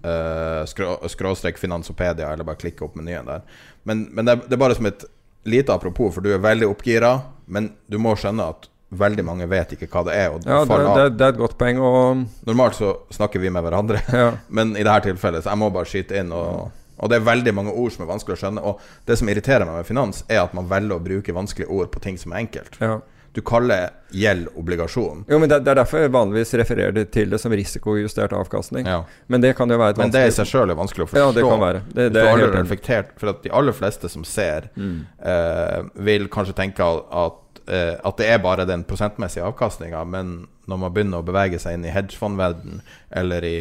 uh, 0.00 0.62
skrå, 0.70 0.94
skråstrek 1.12 1.60
finansopedia, 1.60 2.30
eller 2.32 2.48
bare 2.48 2.62
klikke 2.62 2.86
opp 2.86 2.96
menyen 2.96 3.28
der. 3.28 3.44
Men, 3.84 4.06
men 4.14 4.24
det, 4.24 4.38
er, 4.38 4.46
det, 4.46 4.56
er, 4.56 4.62
bare 4.64 4.78
som 4.78 4.88
et 4.88 5.04
lite 5.44 5.76
apropos, 5.76 6.14
for 6.16 6.24
du 6.24 6.32
er 6.32 6.40
veldig 6.40 6.70
oppgira, 6.72 7.18
men 7.52 7.74
du 7.90 8.00
må 8.00 8.16
skjønne 8.16 8.48
at 8.54 8.70
veldig 8.90 9.22
mange 9.28 9.46
vet 9.50 9.76
ikke 9.76 9.86
hva 9.92 10.02
det 10.08 10.16
er. 10.16 10.32
ja, 10.48 10.64
det, 10.64 10.80
det, 10.80 11.06
det, 11.20 11.26
er 11.26 11.34
et 11.34 11.44
godt 11.44 11.60
poeng. 11.60 11.78
Og... 11.84 12.24
Normalt 12.48 12.80
så 12.80 12.94
snakker 13.12 13.42
vi 13.42 13.52
med 13.52 13.68
hverandre, 13.68 14.00
ja. 14.08 14.32
men 14.56 14.72
i 14.72 14.84
dette 14.86 15.12
tilfellet 15.12 15.44
så 15.44 15.52
jeg 15.52 15.60
må 15.60 15.68
bare 15.74 15.92
skyte 15.92 16.24
inn 16.24 16.32
og 16.34 16.70
og 17.00 17.10
det 17.10 17.20
er 17.20 17.28
veldig 17.30 17.54
mange 17.56 17.72
ord 17.72 17.94
som 17.94 18.04
er 18.04 18.12
vanskelig 18.12 18.36
å 18.36 18.42
skjønne. 18.42 18.66
Og 18.66 19.08
det 19.08 19.16
som 19.20 19.30
irriterer 19.32 19.64
meg 19.68 19.80
med 19.80 19.88
finans, 19.88 20.24
er 20.28 20.42
at 20.44 20.52
man 20.56 20.68
velger 20.70 20.98
å 20.98 21.04
bruke 21.04 21.34
vanskelige 21.36 21.72
ord 21.72 21.90
på 21.94 22.02
ting 22.04 22.20
som 22.20 22.34
er 22.34 22.44
enkelt. 22.44 22.76
Ja. 22.82 23.00
Du 23.32 23.40
kaller 23.46 23.92
gjeld 24.10 24.48
obligasjon. 24.58 25.24
Jo, 25.30 25.38
men 25.38 25.48
det, 25.48 25.60
det, 25.62 25.70
er 25.70 25.78
derfor 25.78 26.02
jeg 26.02 26.10
vanligvis 26.10 26.50
refererer 26.58 27.04
til 27.14 27.30
det 27.30 27.38
som 27.38 27.52
risikojustert 27.54 28.34
avkastning. 28.34 28.88
Ja. 28.90 29.04
Men 29.30 29.44
det 29.44 29.52
kan 29.58 29.70
jo 29.70 29.78
være 29.78 29.94
et 29.94 30.00
vanskelig 30.00 30.18
Men 30.18 30.26
det 30.26 30.32
i 30.32 30.34
seg 30.34 30.50
sjøl 30.50 30.74
er 30.74 30.78
vanskelig 30.80 31.06
å 31.06 31.10
forstå. 31.12 31.26
Ja, 31.28 31.36
det 31.36 31.44
kan 31.46 31.62
være. 31.62 31.82
Det, 31.94 32.08
det 32.16 32.24
er 32.24 32.40
helt 32.42 32.58
reflektert, 32.58 33.14
For 33.22 33.30
at 33.30 33.44
de 33.46 33.52
aller 33.54 33.76
fleste 33.76 34.10
som 34.10 34.26
ser, 34.26 34.66
mm. 34.74 34.96
eh, 35.30 35.78
vil 36.10 36.26
kanskje 36.32 36.56
tenke 36.58 36.90
at 36.90 37.62
eh, 37.70 37.94
at 38.02 38.18
det 38.18 38.32
er 38.34 38.42
bare 38.42 38.66
den 38.66 38.82
prosentmessige 38.88 39.46
avkastninga, 39.46 40.02
men 40.10 40.40
når 40.70 40.82
man 40.82 40.94
begynner 40.94 41.22
å 41.22 41.26
bevege 41.26 41.60
seg 41.62 41.78
inn 41.78 41.86
i 41.86 41.94
hedgefondverden 41.94 42.82
eller 43.22 43.46
i 43.46 43.56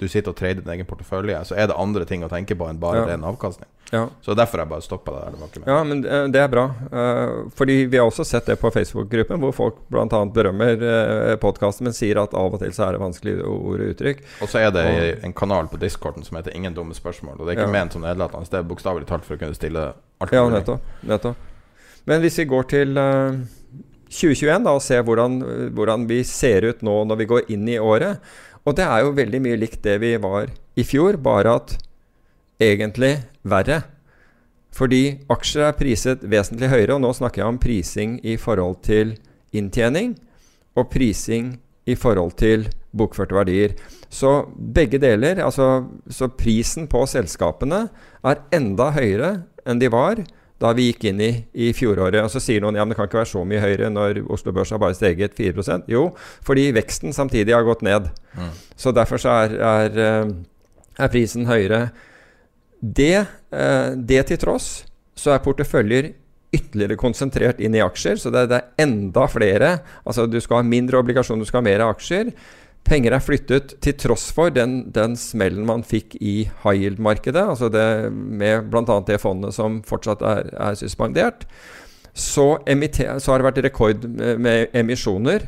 du 0.00 0.08
sitter 0.08 0.32
og 0.32 0.38
trader 0.38 0.62
din 0.62 0.72
egen 0.74 0.88
portefølje, 0.88 1.44
så 1.44 1.54
er 1.54 1.68
det 1.70 1.76
andre 1.78 2.04
ting 2.08 2.24
å 2.24 2.30
tenke 2.32 2.56
på 2.58 2.66
enn 2.68 2.80
bare 2.82 3.02
ja. 3.02 3.08
ren 3.12 3.24
avkastning. 3.28 3.68
Ja. 3.92 4.06
Så 4.24 4.34
derfor 4.34 4.58
har 4.58 4.64
jeg 4.64 4.70
bare 4.70 4.84
stoppa 4.86 5.12
det 5.12 5.24
der. 5.36 5.64
Ja, 5.68 5.82
men 5.84 6.00
eh, 6.08 6.24
det 6.32 6.40
er 6.40 6.48
bra. 6.48 6.64
Uh, 6.88 7.50
fordi 7.52 7.82
vi 7.92 7.98
har 8.00 8.08
også 8.08 8.24
sett 8.24 8.48
det 8.48 8.56
på 8.56 8.70
Facebook-gruppen, 8.72 9.36
hvor 9.42 9.52
folk 9.52 9.82
bl.a. 9.92 10.06
berømmer 10.32 10.80
uh, 10.80 11.34
podkasten, 11.42 11.84
men 11.84 11.96
sier 11.96 12.22
at 12.22 12.32
av 12.32 12.56
og 12.56 12.62
til 12.62 12.72
så 12.72 12.86
er 12.86 12.96
det 12.96 13.02
vanskelige 13.02 13.44
ord 13.44 13.84
og 13.84 13.92
uttrykk. 13.92 14.22
Og 14.40 14.48
så 14.48 14.62
er 14.62 14.72
det 14.72 14.84
og, 14.88 15.26
en 15.28 15.36
kanal 15.36 15.68
på 15.68 15.80
discorden 15.82 16.24
som 16.24 16.40
heter 16.40 16.56
'Ingen 16.56 16.74
dumme 16.74 16.96
spørsmål'. 16.96 17.36
Og 17.36 17.44
det 17.44 17.52
er 17.52 17.60
ikke 17.60 17.68
ja. 17.68 17.78
ment 17.78 17.92
som 17.92 18.06
nedlatende, 18.06 18.48
det 18.48 18.62
er 18.62 18.70
bokstavelig 18.72 19.06
talt 19.12 19.28
for 19.28 19.36
å 19.36 19.42
kunne 19.44 19.58
stille 19.60 19.90
alt 19.92 20.32
Ja, 20.32 20.48
nettopp, 20.48 20.80
nettopp. 21.02 21.36
Men 22.08 22.24
hvis 22.24 22.38
vi 22.38 22.48
går 22.48 22.62
til 22.72 22.96
uh, 22.96 23.36
2021 24.08 24.64
da, 24.64 24.72
og 24.72 24.82
ser 24.84 25.04
hvordan, 25.04 25.36
hvordan 25.76 26.08
vi 26.08 26.22
ser 26.24 26.64
ut 26.64 26.80
nå 26.80 26.96
når 27.04 27.20
vi 27.20 27.28
går 27.28 27.52
inn 27.52 27.68
i 27.68 27.78
året 27.80 28.24
og 28.62 28.76
det 28.78 28.84
er 28.86 29.02
jo 29.02 29.16
veldig 29.16 29.40
mye 29.42 29.58
likt 29.58 29.82
det 29.84 29.98
vi 30.02 30.14
var 30.22 30.52
i 30.78 30.84
fjor, 30.86 31.18
bare 31.22 31.56
at 31.58 31.74
egentlig 32.62 33.16
verre. 33.42 33.82
Fordi 34.72 35.18
aksjer 35.32 35.66
er 35.66 35.76
priset 35.76 36.22
vesentlig 36.24 36.70
høyere, 36.72 36.96
og 36.96 37.02
nå 37.04 37.10
snakker 37.16 37.42
jeg 37.42 37.50
om 37.50 37.60
prising 37.60 38.14
i 38.24 38.38
forhold 38.40 38.78
til 38.86 39.16
inntjening 39.52 40.14
og 40.78 40.88
prising 40.92 41.56
i 41.84 41.96
forhold 41.98 42.36
til 42.40 42.68
bokførte 42.96 43.36
verdier. 43.36 43.74
Så 44.12 44.46
begge 44.56 45.00
deler, 45.02 45.42
altså 45.44 45.84
så 46.08 46.28
prisen 46.28 46.86
på 46.88 47.04
selskapene 47.08 47.86
er 48.24 48.44
enda 48.54 48.90
høyere 48.94 49.32
enn 49.66 49.80
de 49.82 49.90
var 49.92 50.22
da 50.62 50.70
vi 50.76 50.88
gikk 50.90 51.08
inn 51.10 51.20
i, 51.22 51.30
i 51.52 51.72
fjoråret. 51.74 52.20
Og 52.22 52.30
så 52.32 52.42
sier 52.42 52.62
noen 52.62 52.78
ja, 52.78 52.84
men 52.84 52.94
det 52.94 53.00
kan 53.00 53.08
ikke 53.10 53.20
være 53.22 53.32
så 53.32 53.42
mye 53.48 53.62
høyere 53.62 53.90
når 53.92 54.22
Oslo 54.32 54.54
Børs 54.54 54.72
har 54.74 54.80
bare 54.82 54.96
steget 54.96 55.34
4% 55.38 55.90
Jo, 55.90 56.08
fordi 56.46 56.70
veksten 56.76 57.14
samtidig 57.16 57.56
har 57.56 57.66
gått 57.66 57.84
ned. 57.86 58.08
Mm. 58.38 58.54
Så 58.78 58.94
derfor 58.94 59.22
så 59.22 59.34
er, 59.42 59.58
er, 59.58 60.00
eh, 60.06 60.32
er, 60.98 61.12
prisen 61.12 61.48
høyere. 61.50 61.84
Det, 62.80 63.14
eh, 63.54 63.90
det 63.98 64.26
til 64.30 64.42
tross 64.42 64.72
så 65.18 65.34
er 65.34 65.44
porteføljer 65.44 66.12
ytterligere 66.52 66.98
konsentrert 67.00 67.60
inn 67.64 67.74
i 67.74 67.80
aksjer, 67.80 68.18
så 68.20 68.30
det, 68.32 68.44
det 68.50 68.58
er 68.58 68.84
enda 68.84 69.24
flere. 69.30 69.76
Altså 70.04 70.26
du 70.28 70.36
skal 70.42 70.60
ha 70.60 70.68
mindre 70.68 71.00
obligasjoner, 71.00 71.42
du 71.42 71.48
skal 71.48 71.62
ha 71.62 71.68
mer 71.70 71.86
aksjer. 71.88 72.32
Penger 72.88 73.14
er 73.14 73.22
flyttet 73.22 73.76
til 73.84 73.94
tross 74.00 74.26
for 74.34 74.52
den, 74.52 74.80
den 74.92 75.14
smellen 75.16 75.66
man 75.68 75.84
fikk 75.86 76.16
i 76.18 76.48
high 76.64 76.80
yield-markedet, 76.80 77.44
altså 77.54 77.70
det 77.72 78.10
med 78.12 78.68
bl.a. 78.72 78.98
det 79.06 79.20
fondet 79.22 79.54
som 79.54 79.80
fortsatt 79.86 80.24
er, 80.26 80.50
er 80.58 80.78
suspendert. 80.78 81.46
Så, 82.12 82.58
så, 82.60 83.30
har 83.30 83.40
det 83.40 83.46
vært 83.46 83.62
rekord 83.64 84.02
med 84.12 84.74
emisjoner 84.76 85.46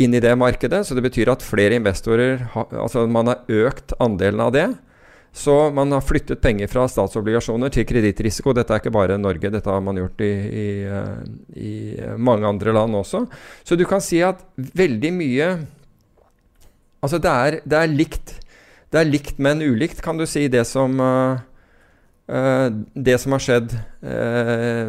inn 0.00 0.14
i 0.14 0.20
det 0.22 0.36
markedet. 0.38 0.84
Så 0.86 0.94
det 0.94 1.02
betyr 1.02 1.32
at 1.32 1.42
flere 1.42 1.74
investorer 1.74 2.46
Altså 2.54 3.08
man 3.10 3.32
har 3.32 3.42
økt 3.66 3.96
andelen 3.98 4.44
av 4.44 4.54
det. 4.54 4.68
Så 5.32 5.70
man 5.70 5.92
har 5.94 6.02
flyttet 6.02 6.40
penger 6.42 6.70
fra 6.70 6.88
statsobligasjoner 6.90 7.70
til 7.74 7.86
kredittrisiko. 7.86 8.54
Dette 8.54 8.74
er 8.74 8.82
ikke 8.82 8.94
bare 8.94 9.18
Norge, 9.18 9.52
dette 9.52 9.70
har 9.70 9.82
man 9.84 9.98
gjort 10.00 10.24
i, 10.26 10.30
i, 10.30 10.70
eh, 10.90 11.20
i 11.54 11.74
mange 12.18 12.48
andre 12.48 12.74
land 12.74 12.98
også. 12.98 13.24
Så 13.62 13.78
du 13.78 13.84
kan 13.86 14.02
si 14.02 14.18
at 14.26 14.42
veldig 14.56 15.12
mye 15.14 15.52
Altså, 17.00 17.18
det 17.18 17.30
er, 17.30 17.58
det 17.64 17.78
er, 17.78 17.92
likt. 17.92 18.34
Det 18.92 19.00
er 19.00 19.08
likt, 19.08 19.38
men 19.40 19.62
ulikt, 19.64 20.02
kan 20.04 20.20
du 20.20 20.26
si, 20.28 20.46
det 20.52 20.66
som 20.68 21.00
uh, 21.00 21.40
Det 22.94 23.16
som 23.18 23.34
har 23.34 23.42
skjedd 23.42 23.74
uh, 24.04 24.88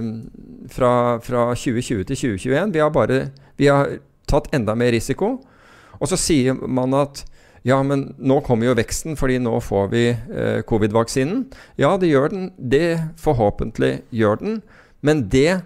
fra, 0.69 0.93
fra, 1.23 1.47
2020 1.55 2.05
til 2.11 2.21
2021. 2.38 2.73
Vi 2.75 2.83
har 2.83 2.93
bare 2.93 3.21
Vi 3.57 3.71
har 3.71 3.97
tatt 4.27 4.51
enda 4.55 4.75
mer 4.75 4.91
risiko. 4.91 5.38
Og 5.99 6.09
så 6.09 6.17
sier 6.17 6.55
man 6.55 6.95
at 6.97 7.25
ja, 7.63 7.77
men 7.85 8.15
nå 8.17 8.39
kommer 8.41 8.71
jo 8.71 8.77
veksten, 8.79 9.13
fordi 9.13 9.35
nå 9.38 9.59
får 9.61 9.89
vi 9.91 10.05
covid-vaksinen. 10.65 11.43
Ja, 11.77 11.91
det 12.01 12.09
gjør 12.09 12.31
den. 12.31 12.47
Det 12.57 12.97
forhåpentlig 13.21 13.99
gjør 14.09 14.39
den. 14.41 14.55
Men 15.05 15.27
det 15.29 15.61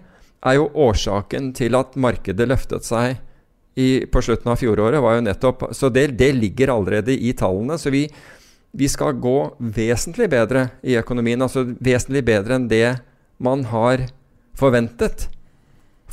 er 0.45 0.57
jo 0.57 0.67
årsaken 0.75 1.53
til 1.55 1.77
at 1.79 1.95
markedet 1.95 2.49
løftet 2.51 2.83
seg 2.83 3.15
i, 3.75 4.05
på 4.07 4.21
slutten 4.23 4.51
av 4.51 4.59
fjoråret, 4.59 5.01
var 5.03 5.17
jo 5.17 5.25
nettopp 5.25 5.67
Så 5.75 5.89
det, 5.91 6.07
det 6.15 6.31
ligger 6.33 6.71
allerede 6.77 7.11
i 7.11 7.33
tallene. 7.35 7.77
Så 7.77 7.91
vi, 7.91 8.05
vi, 8.71 8.87
skal 8.89 9.17
gå 9.19 9.37
vesentlig 9.59 10.29
bedre 10.31 10.69
i 10.81 10.95
økonomien. 10.99 11.41
Altså 11.43 11.65
vesentlig 11.67 12.23
bedre 12.25 12.55
enn 12.55 12.69
det 12.71 12.97
man 13.43 13.65
har 13.67 14.07
forventet. 14.55 15.27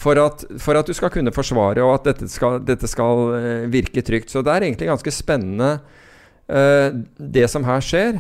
For 0.03 0.19
at, 0.19 0.43
for 0.59 0.75
at 0.75 0.89
du 0.89 0.97
skal 0.97 1.13
kunne 1.15 1.35
forsvare, 1.35 1.85
og 1.85 2.01
at 2.01 2.11
dette 2.11 2.31
skal, 2.33 2.59
dette 2.67 2.89
skal 2.91 3.27
uh, 3.37 3.71
virke 3.71 4.03
trygt. 4.03 4.33
Så 4.33 4.43
det 4.43 4.51
er 4.51 4.67
egentlig 4.67 4.89
ganske 4.91 5.15
spennende, 5.15 5.77
uh, 6.51 6.89
det 7.15 7.47
som 7.53 7.67
her 7.69 7.85
skjer. 7.85 8.19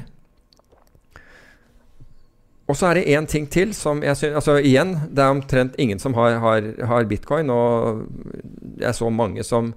Og 2.71 2.77
så 2.79 2.89
er 2.89 3.01
det 3.01 3.11
én 3.11 3.27
ting 3.27 3.49
til 3.51 3.73
som 3.75 4.05
jeg 4.05 4.17
synes 4.17 4.37
Altså 4.39 4.55
igjen, 4.63 4.95
det 5.11 5.23
er 5.23 5.35
omtrent 5.35 5.75
ingen 5.83 5.99
som 5.99 6.15
har, 6.15 6.39
har, 6.39 6.69
har 6.87 7.09
bitcoin. 7.11 7.51
Og 7.51 8.05
jeg 8.79 8.95
så 8.95 9.09
mange 9.11 9.43
som, 9.45 9.73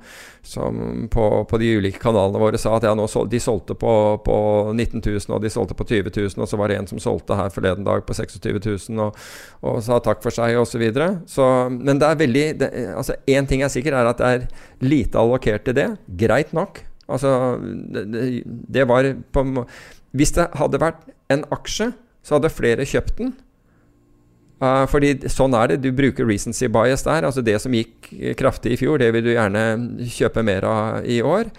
som 0.45 1.07
på, 1.11 1.25
på, 1.49 1.59
de 1.61 1.71
ulike 1.79 1.99
kanalene 2.01 2.41
våre 2.41 2.59
sa 2.61 2.75
at 2.77 2.85
ja, 2.85 2.93
sol, 3.09 3.27
de 3.31 3.41
solgte 3.41 3.75
på, 3.79 3.93
på 4.25 4.37
19 4.73 5.01
000, 5.01 5.25
og 5.33 5.41
de 5.41 5.51
solgte 5.51 5.77
på 5.77 5.87
20 5.89 6.13
000, 6.13 6.45
og 6.45 6.49
så 6.49 6.59
var 6.61 6.69
det 6.69 6.77
en 6.79 6.89
som 6.93 7.01
solgte 7.01 7.37
her 7.39 7.49
forleden 7.53 7.87
dag 7.87 8.05
på 8.05 8.13
26 8.13 8.61
000 8.89 9.03
og, 9.07 9.19
og 9.65 9.81
sa 9.85 9.99
takk 9.99 10.21
for 10.23 10.33
seg, 10.33 10.55
osv. 10.61 10.75
Så 10.75 10.81
videre. 10.81 11.09
så, 11.31 11.43
men 11.71 11.99
det 12.01 12.07
er 12.07 12.17
veldig 12.19 12.45
det, 12.59 12.71
Altså 12.95 13.15
én 13.31 13.47
ting 13.47 13.63
er 13.63 13.71
sikker, 13.71 13.95
er 13.95 14.09
at 14.09 14.19
det 14.19 14.31
er 14.31 14.47
lite 14.83 15.19
allokert 15.19 15.65
til 15.65 15.77
det. 15.77 15.89
Greit 16.19 16.53
nok. 16.53 16.83
Altså, 17.07 17.55
det, 17.61 18.43
det 18.45 18.87
var 18.89 19.07
på 19.31 19.65
Hvis 20.11 20.33
det 20.35 20.49
hadde 20.57 20.81
vært 20.81 21.05
en 21.31 21.45
aksje 21.53 21.93
så 22.25 22.37
hadde 22.37 22.53
flere 22.53 22.87
kjøpt 22.89 23.19
den. 23.21 23.35
Uh, 24.63 24.85
fordi 24.87 25.13
sånn 25.29 25.55
er 25.57 25.73
det. 25.73 25.81
Du 25.83 25.91
bruker 25.95 26.27
recency 26.27 26.69
bias 26.71 27.05
der. 27.05 27.27
Altså 27.27 27.43
det 27.45 27.57
som 27.61 27.73
gikk 27.75 28.09
kraftig 28.39 28.75
i 28.75 28.79
fjor, 28.79 28.99
det 29.01 29.11
vil 29.13 29.25
du 29.27 29.33
gjerne 29.33 29.65
kjøpe 30.09 30.45
mer 30.47 30.67
av 30.69 31.09
i 31.11 31.19
år. 31.21 31.51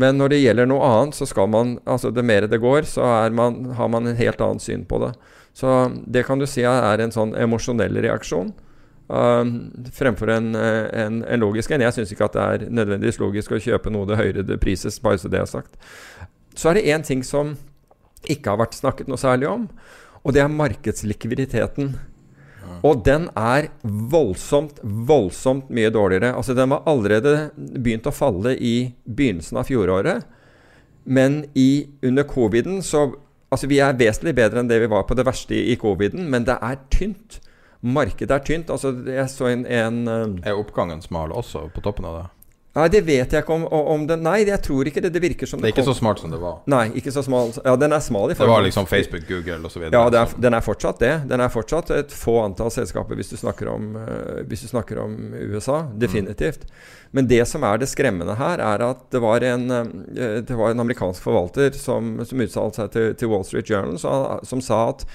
Men 0.00 0.18
når 0.20 0.34
det 0.34 0.40
gjelder 0.42 0.68
noe 0.70 0.86
annet, 0.86 1.16
så 1.18 1.26
skal 1.26 1.48
man 1.50 1.78
Altså 1.88 2.12
det 2.14 2.22
mer 2.24 2.46
det 2.46 2.60
går, 2.62 2.86
så 2.86 3.06
man, 3.34 3.72
har 3.76 3.88
man 3.90 4.06
en 4.06 4.18
helt 4.18 4.40
annet 4.44 4.64
syn 4.64 4.84
på 4.86 5.00
det. 5.02 5.14
Så 5.56 5.90
det 6.06 6.26
kan 6.28 6.38
du 6.38 6.46
si 6.46 6.62
er 6.66 7.02
en 7.02 7.14
sånn 7.14 7.34
emosjonell 7.38 7.96
reaksjon. 8.02 8.52
Uh, 9.10 9.42
fremfor 9.94 10.30
en, 10.30 10.52
en, 10.54 11.22
en, 11.24 11.40
logisk 11.42 11.72
en. 11.74 11.82
Jeg 11.82 11.96
syns 11.96 12.12
ikke 12.14 12.28
at 12.28 12.36
det 12.36 12.44
er 12.44 12.68
nødvendigvis 12.70 13.18
logisk 13.22 13.56
å 13.56 13.62
kjøpe 13.62 13.90
noe 13.90 14.06
det 14.10 14.20
høyere 14.20 14.46
det 14.46 14.60
prises, 14.62 15.00
bare 15.02 15.18
så 15.18 15.30
det 15.32 15.40
er 15.40 15.50
sagt. 15.50 15.74
Så 16.54 16.70
er 16.70 16.78
det 16.78 16.86
én 16.90 17.06
ting 17.06 17.24
som 17.26 17.56
ikke 18.28 18.52
har 18.52 18.60
vært 18.60 18.76
snakket 18.78 19.10
noe 19.10 19.18
særlig 19.20 19.48
om, 19.50 19.66
og 20.24 20.36
det 20.36 20.42
er 20.42 20.52
markedslikviditeten. 20.52 21.94
Og 22.86 23.02
den 23.04 23.26
er 23.36 23.68
voldsomt, 23.82 24.78
voldsomt 24.82 25.68
mye 25.72 25.90
dårligere. 25.92 26.32
Altså 26.36 26.54
Den 26.56 26.70
var 26.72 26.86
allerede 26.88 27.50
begynt 27.56 28.08
å 28.08 28.14
falle 28.14 28.54
i 28.56 28.92
begynnelsen 29.04 29.60
av 29.60 29.68
fjoråret. 29.68 30.24
Men 31.04 31.42
i, 31.54 31.88
under 32.02 32.28
coviden 32.28 32.84
så 32.84 33.10
Altså 33.50 33.66
Vi 33.66 33.80
er 33.82 33.96
vesentlig 33.98 34.36
bedre 34.38 34.60
enn 34.62 34.68
det 34.70 34.76
vi 34.78 34.86
var 34.86 35.08
på 35.08 35.16
det 35.18 35.24
verste 35.26 35.56
i, 35.58 35.74
coviden, 35.74 36.28
men 36.30 36.44
det 36.46 36.54
er 36.62 36.76
tynt. 36.86 37.40
Markedet 37.82 38.30
er 38.30 38.44
tynt. 38.46 38.70
Altså 38.70 38.92
Jeg 39.08 39.26
så 39.32 39.48
en, 39.50 39.64
en 39.66 40.38
Er 40.46 40.54
oppgangen 40.54 41.02
smal 41.02 41.34
også 41.34 41.64
på 41.74 41.82
toppen 41.82 42.06
av 42.06 42.14
det? 42.14 42.28
Nei, 42.70 42.84
det 42.86 43.00
vet 43.02 43.32
jeg 43.34 43.42
ikke 43.42 43.54
om, 43.56 43.64
om 43.66 44.04
den 44.06 44.20
Nei, 44.22 44.44
jeg 44.46 44.62
tror 44.62 44.86
ikke 44.86 45.02
det. 45.02 45.10
Det 45.10 45.22
virker 45.24 45.48
som 45.50 45.58
Det 45.58 45.72
er 45.72 45.74
ikke 45.74 45.88
så 45.88 45.94
smart 45.98 46.20
som 46.22 46.30
det 46.30 46.38
var? 46.38 46.60
Nei, 46.70 46.84
ikke 47.00 47.10
så 47.10 47.24
smal. 47.26 47.50
Ja, 47.64 47.74
den 47.80 47.90
er 47.96 48.02
smal 48.04 48.30
i 48.30 48.36
forhold 48.38 48.46
Det 48.46 48.54
var 48.54 48.66
liksom 48.68 48.86
Facebook, 48.86 49.24
Google 49.26 49.66
osv.? 49.66 49.88
Ja, 49.90 50.04
er, 50.06 50.36
den 50.38 50.54
er 50.54 50.62
fortsatt 50.62 51.02
det. 51.02 51.12
Den 51.32 51.42
er 51.42 51.50
fortsatt 51.50 51.90
et 51.96 52.14
få 52.14 52.36
antall 52.44 52.70
selskaper 52.70 53.18
hvis 53.18 53.32
du 53.34 53.40
snakker 53.40 53.72
om, 53.72 53.90
uh, 53.98 54.38
hvis 54.46 54.62
du 54.62 54.70
snakker 54.70 55.02
om 55.02 55.18
USA. 55.34 55.80
Definitivt. 55.98 56.68
Mm. 56.68 56.86
Men 57.18 57.32
det 57.34 57.42
som 57.50 57.66
er 57.66 57.82
det 57.82 57.90
skremmende 57.90 58.38
her, 58.38 58.62
er 58.62 58.86
at 58.86 59.02
det 59.10 59.24
var 59.24 59.42
en, 59.50 59.66
uh, 59.66 60.38
det 60.38 60.62
var 60.62 60.70
en 60.70 60.86
amerikansk 60.86 61.26
forvalter 61.26 61.74
som, 61.74 62.20
som 62.22 62.46
uttalte 62.46 62.84
seg 62.84 62.94
til, 62.94 63.10
til, 63.18 63.34
Wall 63.34 63.46
Street 63.50 63.66
Journal, 63.66 63.98
som, 63.98 64.46
som 64.46 64.62
sa 64.62 64.84
at 64.92 65.08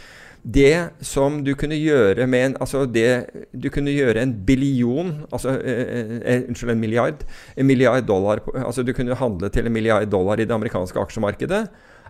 det 0.46 0.90
som 1.02 1.40
du 1.42 1.56
kunne 1.58 1.78
gjøre 1.80 2.28
med 2.30 2.44
en 2.46 2.56
Altså 2.62 2.84
det 2.86 3.48
Du 3.50 3.66
kunne 3.74 3.90
gjøre 3.90 4.22
en 4.22 4.34
billion 4.46 5.26
Altså 5.34 5.56
eh, 5.58 6.20
eh, 6.22 6.44
Unnskyld, 6.46 6.72
en 6.76 6.80
milliard. 6.80 7.24
En 7.58 7.66
milliard 7.66 8.06
dollar 8.06 8.44
Altså 8.62 8.84
du 8.86 8.94
kunne 8.94 9.18
handle 9.18 9.50
til 9.50 9.66
en 9.66 9.74
milliard 9.74 10.06
dollar 10.10 10.40
i 10.40 10.46
det 10.46 10.54
amerikanske 10.54 11.00
aksjemarkedet. 11.02 11.64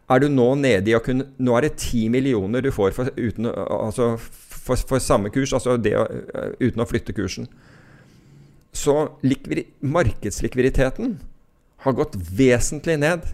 Er 0.10 0.20
du 0.20 0.28
nå 0.28 0.50
nede 0.60 0.92
i 0.92 0.98
å 0.98 1.04
kunne 1.04 1.30
Nå 1.40 1.56
er 1.56 1.70
det 1.70 1.78
ti 1.80 2.10
millioner 2.10 2.62
du 2.62 2.74
får 2.76 2.92
for, 2.98 3.14
uten, 3.16 3.48
altså, 3.48 4.18
for, 4.20 4.76
for 4.76 5.00
samme 5.00 5.32
kurs, 5.32 5.54
altså 5.54 5.78
det, 5.78 5.96
uh, 5.96 6.52
uten 6.60 6.84
å 6.84 6.90
flytte 6.90 7.16
kursen. 7.16 7.48
Så 8.76 8.94
markedslikviditeten 9.80 11.16
har 11.86 11.98
gått 11.98 12.18
vesentlig 12.18 13.00
ned. 13.00 13.26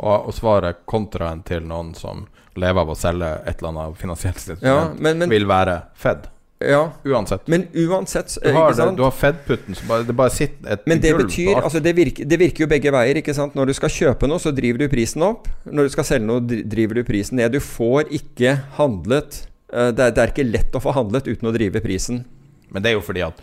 Og, 0.00 0.28
og 0.28 0.34
svaret 0.34 0.82
kontraen 0.88 1.44
til 1.46 1.64
noen 1.68 1.94
som 1.96 2.26
lever 2.58 2.82
av 2.82 2.90
å 2.90 2.98
selge 2.98 3.30
et 3.46 3.60
eller 3.60 3.72
annet 3.72 3.98
finansielt 4.00 4.38
instrument, 4.40 4.98
men, 4.98 5.18
men, 5.22 5.30
vil 5.30 5.46
være 5.48 5.80
Fed. 5.98 6.28
Ja. 6.60 6.92
Uansett. 7.04 7.46
Men 7.48 7.62
uansett 7.72 8.34
Du 8.42 8.52
har, 8.52 8.74
det, 8.76 8.96
du 8.96 9.02
har 9.02 9.14
Fed-putten, 9.16 9.74
så 9.74 9.86
bare, 9.88 10.04
det 10.04 10.12
bare 10.12 10.32
sitter 10.34 10.74
et 10.74 10.82
Men 10.90 11.00
det 11.00 11.14
betyr 11.16 11.56
altså 11.56 11.80
det 11.80 11.94
virker, 11.96 12.26
det 12.28 12.36
virker, 12.36 12.66
jo 12.66 12.68
begge 12.68 12.92
veier. 12.92 13.16
ikke 13.16 13.32
sant? 13.34 13.54
Når 13.56 13.70
du 13.70 13.74
skal 13.78 13.92
kjøpe 13.94 14.28
noe, 14.28 14.42
så 14.42 14.52
driver 14.52 14.84
du 14.84 14.90
prisen 14.92 15.24
opp. 15.24 15.48
Når 15.64 15.88
du 15.88 15.94
skal 15.94 16.08
selge 16.10 16.28
noe, 16.28 16.44
driver 16.44 17.00
du 17.00 17.04
prisen 17.08 17.40
ned. 17.40 17.56
Du 17.56 17.64
får 17.64 18.12
ikke 18.12 18.58
handlet 18.76 19.46
uh, 19.72 19.88
det, 19.88 20.10
er, 20.10 20.12
det, 20.12 20.20
er, 20.20 20.34
ikke 20.34 20.50
lett 20.50 20.76
å 20.76 20.84
få 20.84 20.92
handlet 20.98 21.30
uten 21.30 21.48
å 21.48 21.54
drive 21.56 21.80
prisen. 21.84 22.26
Men 22.68 22.84
det 22.84 22.92
er 22.92 22.98
jo 22.98 23.06
fordi 23.08 23.24
at 23.24 23.40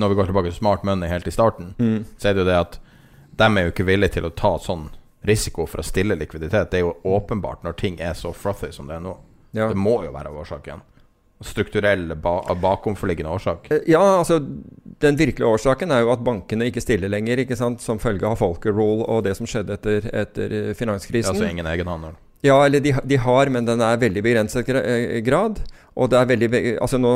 når 0.00 0.12
vi 0.12 0.16
går 0.16 0.30
tilbake 0.30 0.48
til 0.48 0.56
smart 0.62 0.88
money 0.88 1.12
helt 1.12 1.28
i 1.28 1.34
starten, 1.34 1.74
mm. 1.76 2.00
så 2.16 2.30
er 2.30 2.38
det 2.38 2.44
jo 2.46 2.48
det 2.48 2.56
at 2.56 2.80
de 3.40 3.48
er 3.48 3.68
jo 3.68 3.74
ikke 3.74 3.88
villige 3.88 4.16
til 4.16 4.28
å 4.28 4.32
ta 4.36 4.56
sånn 4.60 4.88
risiko 5.26 5.66
for 5.68 5.82
å 5.82 5.86
stille 5.86 6.16
likviditet. 6.16 6.70
Det 6.70 6.80
er 6.80 6.86
jo 6.86 6.96
åpenbart 7.04 7.64
når 7.66 7.76
ting 7.80 8.00
er 8.00 8.14
så 8.18 8.32
frothy 8.32 8.72
som 8.72 8.88
det 8.88 8.96
er 8.98 9.04
nå. 9.04 9.16
Ja. 9.52 9.68
Det 9.68 9.78
må 9.78 9.98
jo 10.04 10.14
være 10.14 10.32
årsaken 10.32 10.86
strukturell 11.40 12.16
ba 12.16 12.54
bakomforliggende 12.54 13.32
årsak? 13.32 13.70
Eh, 13.70 13.78
ja, 13.86 14.18
altså 14.18 14.38
Den 15.00 15.16
virkelige 15.16 15.48
årsaken 15.48 15.90
er 15.90 16.04
jo 16.04 16.12
at 16.12 16.24
bankene 16.24 16.68
ikke 16.68 16.82
stiller 16.84 17.08
lenger, 17.08 17.40
ikke 17.40 17.56
sant, 17.56 17.80
som 17.80 18.00
følge 18.00 18.28
av 18.28 18.36
Folker 18.36 18.74
Rule 18.76 19.06
og 19.08 19.24
det 19.24 19.32
som 19.38 19.48
skjedde 19.48 19.78
etter, 19.78 20.08
etter 20.12 20.74
finanskrisen. 20.76 21.32
Altså 21.32 21.48
ingen 21.48 21.68
egenhandel? 21.70 22.18
Ja, 22.44 22.58
eller 22.64 22.80
de, 22.84 22.92
de, 23.04 23.16
har, 23.20 23.48
men 23.52 23.66
den 23.68 23.80
er 23.84 24.00
veldig 24.00 24.22
begrenset 24.24 24.68
eh, 24.76 25.18
grad. 25.24 25.62
Og 26.00 26.08
det 26.10 26.16
er 26.20 26.28
veldig 26.30 26.48
Altså 26.80 26.98
nå, 27.00 27.12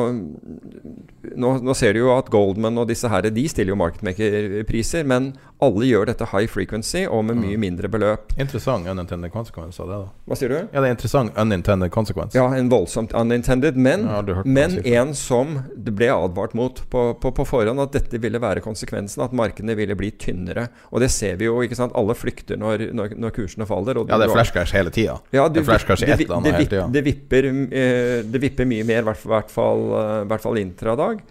nå, 1.40 1.52
nå, 1.64 1.74
ser 1.76 1.96
du 1.96 2.02
jo 2.02 2.12
at 2.14 2.28
Goldman 2.32 2.78
og 2.82 2.88
disse 2.90 3.08
her, 3.10 3.26
de 3.32 3.46
stiller 3.48 3.72
jo 3.72 3.80
marketmaker-priser, 3.80 5.06
men 5.08 5.32
alle 5.64 5.88
gjør 5.88 6.10
dette 6.10 6.26
high 6.32 6.48
frequency 6.50 7.04
og 7.06 7.24
med 7.28 7.38
mye 7.40 7.56
mm. 7.56 7.62
mindre 7.62 7.88
beløp. 7.88 8.34
Interessant 8.40 8.88
unintended 8.90 9.32
consequence 9.32 9.80
av 9.80 9.88
det, 9.88 10.00
da. 10.02 10.10
Hva 10.28 10.38
sier 10.38 10.52
du? 10.52 10.56
Ja, 10.58 10.82
det 10.82 10.90
er 10.90 10.96
interessant 10.96 11.38
unintended 11.40 11.92
consequence. 11.94 12.36
Ja, 12.36 12.48
en 12.58 12.68
voldsomt 12.72 13.14
unintended, 13.16 13.78
men, 13.80 14.04
ja, 14.10 14.42
men 14.44 14.76
en 14.84 15.14
som 15.16 15.60
det 15.72 15.94
ble 15.96 16.10
advart 16.12 16.56
mot 16.58 16.82
på, 16.90 17.06
på, 17.22 17.32
på, 17.38 17.46
forhånd, 17.48 17.80
at 17.80 17.96
dette 17.96 18.20
ville 18.20 18.40
være 18.42 18.64
konsekvensen, 18.64 19.24
at 19.24 19.36
markedene 19.36 19.76
ville 19.78 19.96
bli 19.98 20.12
tynnere. 20.20 20.66
Og 20.92 21.00
det 21.04 21.10
ser 21.14 21.38
vi 21.40 21.48
jo, 21.48 21.56
ikke 21.64 21.78
sant. 21.78 21.94
Alle 21.96 22.16
flykter 22.18 22.58
når, 22.60 22.88
når, 22.96 23.14
når 23.20 23.34
kursene 23.36 23.68
faller. 23.68 24.02
ja, 24.04 24.18
det 24.20 24.28
er 24.28 24.34
flashcrash 24.34 24.76
hele 24.76 24.92
tida. 24.92 25.16
Ja, 25.32 25.46
det 25.48 25.64
det, 25.64 26.68
det. 26.74 26.84
Det 26.94 27.04
vipper, 27.06 27.48
eh, 27.70 28.18
det 28.26 28.42
vipper 28.42 28.68
mye 28.68 28.73
mer, 28.86 29.04
i 29.04 29.30
hvert, 29.30 29.52
fall, 29.52 29.86
uh, 29.92 30.24
hvert 30.28 30.42
fall 30.42 30.58
intradag. 30.60 31.22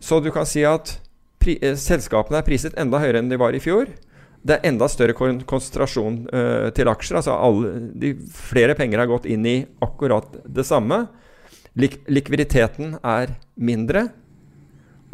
Så 0.00 0.20
du 0.20 0.30
kan 0.34 0.48
si 0.48 0.64
at 0.66 0.96
pri, 1.40 1.56
uh, 1.64 1.76
selskapene 1.78 2.40
er 2.40 2.46
priset 2.46 2.76
enda 2.80 3.00
høyere 3.02 3.22
enn 3.22 3.30
de 3.32 3.40
var 3.40 3.56
i 3.56 3.62
fjor. 3.62 3.88
Det 4.40 4.56
er 4.56 4.70
enda 4.70 4.88
større 4.88 5.16
kon 5.16 5.42
konsentrasjon 5.48 6.22
uh, 6.32 6.68
til 6.76 6.90
aksjer. 6.92 7.20
Altså 7.20 7.36
alle, 7.36 7.72
de, 8.00 8.14
flere 8.34 8.76
penger 8.78 9.02
har 9.02 9.10
gått 9.10 9.28
inn 9.28 9.46
i 9.48 9.56
akkurat 9.84 10.40
det 10.44 10.66
samme. 10.68 11.04
Lik 11.78 12.00
likviditeten 12.10 12.96
er 13.06 13.36
mindre, 13.54 14.08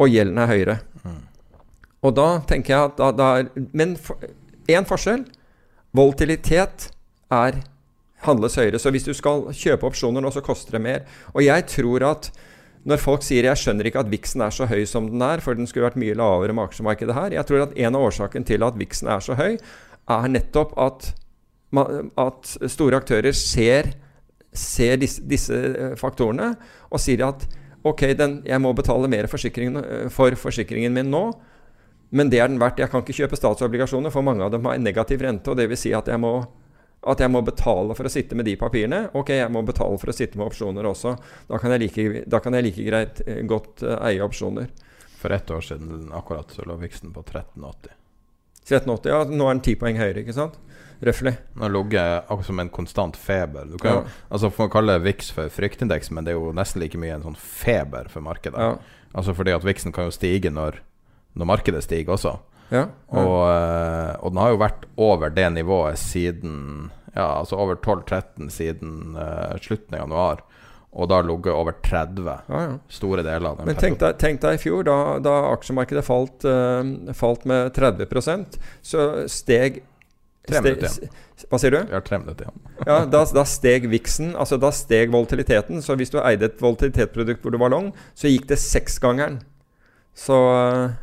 og 0.01 0.09
gjelden 0.09 0.39
er 0.41 0.51
høyere. 0.51 0.77
Mm. 1.03 1.19
Og 2.07 2.13
da 2.17 2.27
tenker 2.49 2.73
jeg 2.73 2.91
at 2.91 2.99
da, 2.99 3.11
da 3.13 3.27
er 3.41 3.67
Men 3.77 3.95
én 3.95 4.85
for, 4.85 4.95
forskjell. 4.95 5.25
Volatilitet 5.97 6.89
er 7.33 7.61
handles 8.25 8.57
høyere. 8.57 8.79
Så 8.81 8.91
hvis 8.93 9.05
du 9.05 9.13
skal 9.13 9.47
kjøpe 9.53 9.87
opsjoner 9.89 10.23
nå, 10.23 10.31
så 10.33 10.43
koster 10.45 10.77
det 10.77 10.83
mer. 10.83 11.03
Og 11.35 11.43
jeg 11.45 11.67
tror 11.69 12.05
at 12.09 12.31
når 12.87 13.01
folk 13.03 13.23
sier 13.23 13.43
'jeg 13.43 13.57
skjønner 13.57 13.85
ikke 13.85 13.99
at 13.99 14.11
viksen 14.11 14.41
er 14.41 14.49
så 14.49 14.65
høy 14.65 14.85
som 14.85 15.09
den 15.09 15.21
er', 15.21 15.41
for 15.41 15.53
den 15.53 15.67
skulle 15.67 15.89
vært 15.89 15.99
mye 15.99 16.15
lavere 16.15 16.53
med 16.53 16.69
aksjemarkedet 16.69 17.13
her 17.13 17.29
Jeg 17.31 17.45
tror 17.45 17.61
at 17.63 17.73
en 17.75 17.95
av 17.95 18.01
årsakene 18.01 18.45
til 18.45 18.63
at 18.63 18.77
viksen 18.77 19.07
er 19.07 19.19
så 19.19 19.35
høy, 19.35 19.57
er 20.07 20.27
nettopp 20.27 20.71
at, 20.79 21.13
at 22.17 22.57
store 22.71 22.95
aktører 22.95 23.33
ser, 23.33 23.91
ser 24.53 24.95
disse, 24.95 25.21
disse, 25.21 25.51
eh, 25.53 25.95
faktorene 25.95 26.55
og 26.89 26.99
sier 26.99 27.27
at 27.27 27.45
ok, 27.83 28.01
den, 28.17 28.41
jeg 28.45 28.61
må 28.61 28.73
betale 28.73 29.07
mer 29.07 29.27
eh, 29.27 30.09
for 30.09 30.35
forsikringen 30.35 30.93
min 30.93 31.11
nå. 31.11 31.33
Men 32.11 32.29
det 32.29 32.39
er 32.39 32.47
den 32.47 32.59
verdt. 32.59 32.79
Jeg 32.79 32.89
kan 32.89 33.01
ikke 33.03 33.13
kjøpe 33.13 33.35
statsobligasjoner, 33.35 34.09
for 34.09 34.21
mange 34.21 34.43
av 34.43 34.51
dem 34.51 34.63
har 34.63 34.77
negativ 34.77 35.21
rente. 35.21 35.51
og 35.51 35.57
det 35.57 35.67
vil 35.67 35.77
si 35.77 35.91
at 35.91 36.07
jeg 36.07 36.19
må 36.19 36.47
at 37.07 37.21
jeg 37.21 37.31
må 37.31 37.43
betale 37.45 37.95
for 37.95 38.09
å 38.09 38.11
sitte 38.11 38.35
med 38.35 38.47
de 38.49 38.55
papirene. 38.59 39.03
Ok, 39.17 39.31
jeg 39.37 39.51
må 39.53 39.61
betale 39.65 39.99
for 40.01 40.11
å 40.11 40.15
sitte 40.15 40.39
med 40.39 40.49
opsjoner 40.49 40.87
også. 40.89 41.13
Da 41.49 41.59
kan 41.61 41.73
jeg 41.75 41.85
like, 41.85 42.25
kan 42.43 42.57
jeg 42.57 42.65
like 42.65 42.87
greit 42.87 43.21
eh, 43.27 43.43
godt 43.47 43.85
uh, 43.85 43.99
eie 44.07 44.23
opsjoner. 44.25 44.71
For 45.17 45.33
ett 45.33 45.51
år 45.53 45.63
siden 45.65 46.09
akkurat 46.13 46.51
så 46.53 46.65
lå 46.67 46.77
viksen 46.81 47.13
på 47.13 47.23
1380. 47.25 47.93
1380, 48.67 49.11
ja. 49.13 49.21
Nå 49.29 49.47
er 49.47 49.55
den 49.55 49.63
ti 49.65 49.77
poeng 49.79 49.99
høyere, 49.99 50.25
ikke 50.25 50.35
sant? 50.35 50.57
Røftlig. 50.99 51.35
Den 51.53 51.63
har 51.63 51.71
ligget 51.71 52.25
akkurat 52.25 52.49
som 52.49 52.59
en 52.59 52.73
konstant 52.73 53.17
feber. 53.17 53.69
Du 53.69 53.77
kan 53.81 54.01
ja. 54.01 54.03
altså 54.33 54.49
Får 54.53 54.71
kalle 54.73 54.97
VIX 55.05 55.31
for 55.37 55.53
fryktindeks, 55.53 56.11
men 56.11 56.25
det 56.25 56.33
er 56.33 56.39
jo 56.39 56.51
nesten 56.57 56.81
like 56.81 56.99
mye 56.99 57.15
en 57.15 57.25
sånn 57.29 57.37
feber 57.37 58.09
for 58.11 58.25
markedet. 58.25 58.57
Ja. 58.57 58.75
Altså 59.17 59.37
fordi 59.37 59.53
at 59.55 59.65
viksen 59.65 59.93
kan 59.95 60.09
jo 60.09 60.15
stige 60.15 60.51
når, 60.53 60.81
når 61.37 61.51
markedet 61.53 61.85
stiger 61.85 62.17
også. 62.17 62.35
Ja, 62.69 62.83
ja. 62.83 63.21
Og, 63.21 63.37
eh, 63.47 64.13
og, 64.19 64.31
den 64.33 64.41
har 64.41 64.53
jo 64.53 64.59
vært 64.59 64.85
over 64.99 65.31
det 65.31 65.47
nivået 65.55 65.99
siden 66.01 66.91
Ja, 67.15 67.39
altså 67.39 67.57
over 67.57 67.79
12-13 67.79 68.51
siden 68.53 69.15
uh, 69.17 69.55
slutten 69.57 69.95
av 69.95 70.03
januar. 70.03 70.43
Og 70.97 71.09
da 71.09 71.19
ligget 71.25 71.53
over 71.53 71.73
30 71.81 72.27
ja, 72.27 72.59
store 72.93 73.23
deler 73.25 73.49
av 73.49 73.57
den. 73.57 73.69
Men 73.69 73.79
tenk 73.79 73.97
deg, 74.01 74.19
tenk 74.21 74.41
deg, 74.43 74.59
i 74.59 74.61
fjor, 74.61 74.85
da, 74.85 74.97
da 75.23 75.33
aksjemarkedet 75.49 76.03
falt, 76.05 76.45
uh, 76.45 77.13
falt, 77.17 77.47
med 77.49 77.71
30% 77.77 78.59
så 78.85 79.07
steg 79.31 79.81
Tre 80.47 80.61
minutter 80.63 80.87
igjen. 80.87 81.15
Hva 81.51 81.57
sier 81.59 81.73
du? 81.73 81.79
Ja, 81.81 81.97
har 81.97 82.05
tre 82.07 82.21
minutter 82.21 82.47
igjen. 82.47 82.61
ja, 82.87 83.01
da, 83.11 83.23
da, 83.35 83.43
steg 83.49 83.89
viksen, 83.91 84.29
altså 84.39 84.55
da 84.61 84.69
steg 84.71 85.11
volatiliteten. 85.11 85.81
Så 85.83 85.97
hvis 85.99 86.13
du 86.13 86.21
eide 86.21 86.47
et 86.47 86.61
volatilitetsprodukt 86.63 87.43
hvor 87.43 87.51
du 87.51 87.59
var 87.59 87.73
long, 87.73 87.89
så 88.15 88.31
gikk 88.31 88.47
det 88.53 88.59
seksgangeren. 88.61 89.41
Så 90.17 90.37
uh, 90.37 90.95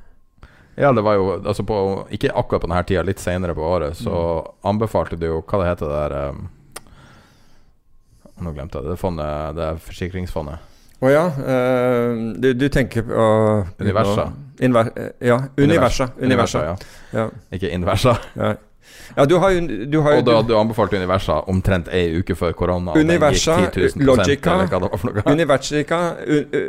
ja, 0.77 0.93
det 0.93 1.05
var 1.07 1.15
jo 1.15 1.31
altså 1.39 1.63
på, 1.63 1.79
Ikke 2.11 2.33
akkurat 2.35 2.65
på 2.65 2.69
denne 2.71 2.83
tida, 2.87 3.05
litt 3.07 3.23
senere 3.23 3.55
på 3.55 3.63
året, 3.63 3.97
så 3.97 4.11
mm. 4.11 4.53
anbefalte 4.71 5.19
du 5.21 5.29
jo 5.29 5.41
Hva 5.43 5.61
det 5.63 5.71
heter 5.71 5.91
det 5.91 6.01
der 6.03 6.31
um, 6.35 6.45
Nå 8.43 8.51
glemte 8.51 8.81
jeg 8.81 8.89
det. 8.89 8.97
Det 8.97 8.99
fondet, 8.99 9.55
det 9.55 9.67
forsikringsfondet. 9.85 10.71
Å 10.99 11.07
oh, 11.07 11.11
ja. 11.13 11.23
Uh, 11.39 12.33
du, 12.43 12.49
du, 12.59 12.65
tenker 12.73 13.05
på 13.07 13.15
uh, 13.15 13.69
Universa. 13.79 14.25
Inver, 14.59 14.91
ja. 15.23 15.37
Universa. 15.55 16.09
Universa, 16.19 16.25
Universa 16.25 16.65
ja. 16.65 16.75
ja. 17.15 17.27
Ikke 17.55 17.71
Inversa. 17.71 18.17
Ja. 18.35 18.57
Ja, 19.17 19.25
du 19.29 19.37
har 19.43 19.55
jo, 19.55 19.61
du 19.91 19.99
har, 20.05 20.19
og 20.19 20.27
da 20.27 20.37
du 20.47 20.55
anbefalte 20.59 20.99
Universa 20.99 21.41
omtrent 21.51 21.89
ei 21.95 22.19
uke 22.19 22.37
før 22.39 22.55
korona. 22.57 22.97
Universa, 22.99 23.59
Logica, 23.97 24.57
Universa, 25.31 25.83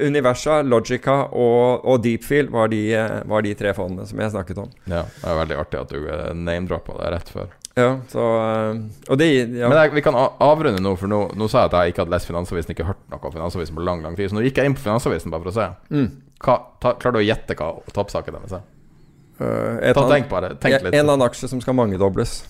Universa, 0.05 0.61
Logica 0.61 1.17
og, 1.31 1.85
og 1.85 2.01
Deepfield 2.03 2.51
var 2.53 2.71
de, 2.73 2.81
var 3.25 3.45
de, 3.45 3.53
tre 3.57 3.73
fondene 3.77 4.07
som 4.09 4.19
jeg 4.21 4.33
snakket 4.33 4.63
om. 4.65 4.73
Ja, 4.85 5.05
Det 5.21 5.29
er 5.31 5.39
veldig 5.41 5.61
artig 5.63 5.81
at 5.81 5.93
du 5.93 6.09
eh, 6.09 6.33
name-droppa 6.35 6.97
det 6.99 7.13
rett 7.15 7.31
før. 7.31 7.53
Ja, 7.75 7.89
så 8.07 8.25
eh, 8.39 8.77
Og 9.11 9.19
det 9.19 9.27
ja. 9.33 9.67
Men 9.67 9.77
jeg, 9.81 9.95
vi 9.97 10.03
kan 10.05 10.15
avrunde 10.15 10.83
nå, 10.83 10.95
for 10.99 11.11
nå, 11.11 11.21
nå, 11.35 11.49
sa 11.51 11.65
jeg 11.65 11.71
at 11.73 11.79
jeg 11.79 11.95
ikke 11.95 12.05
hadde 12.05 12.15
lest 12.15 12.29
Finansavisen, 12.29 12.75
ikke 12.75 12.87
hørt 12.91 13.01
noe 13.11 13.19
om 13.19 13.35
Finansavisen 13.35 13.75
på 13.77 13.87
lang 13.87 14.05
lang 14.05 14.15
tid. 14.19 14.31
Så 14.31 14.37
nå 14.37 14.45
gikk 14.45 14.61
jeg 14.61 14.71
inn 14.71 14.77
på 14.77 14.85
Finansavisen 14.85 15.33
bare 15.33 15.45
for 15.45 15.53
å 15.53 15.57
se. 15.57 15.67
Mm. 15.95 16.07
Hva, 16.45 16.59
ta, 16.83 16.95
klarer 16.99 17.17
du 17.17 17.23
å 17.23 17.27
gjette 17.27 17.57
hva 17.59 17.73
toppsaken 17.95 18.39
deres 18.39 18.57
er? 18.59 18.63
Uh, 19.39 19.93
Ta, 19.93 20.05
tenk 20.09 20.29
bare. 20.31 20.53
Tenk 20.55 20.79
litt. 20.79 20.93
En 20.93 21.01
eller 21.01 21.17
annen 21.17 21.27
aksje 21.27 21.49
som 21.51 21.61
skal 21.63 21.75
mangedobles. 21.77 22.43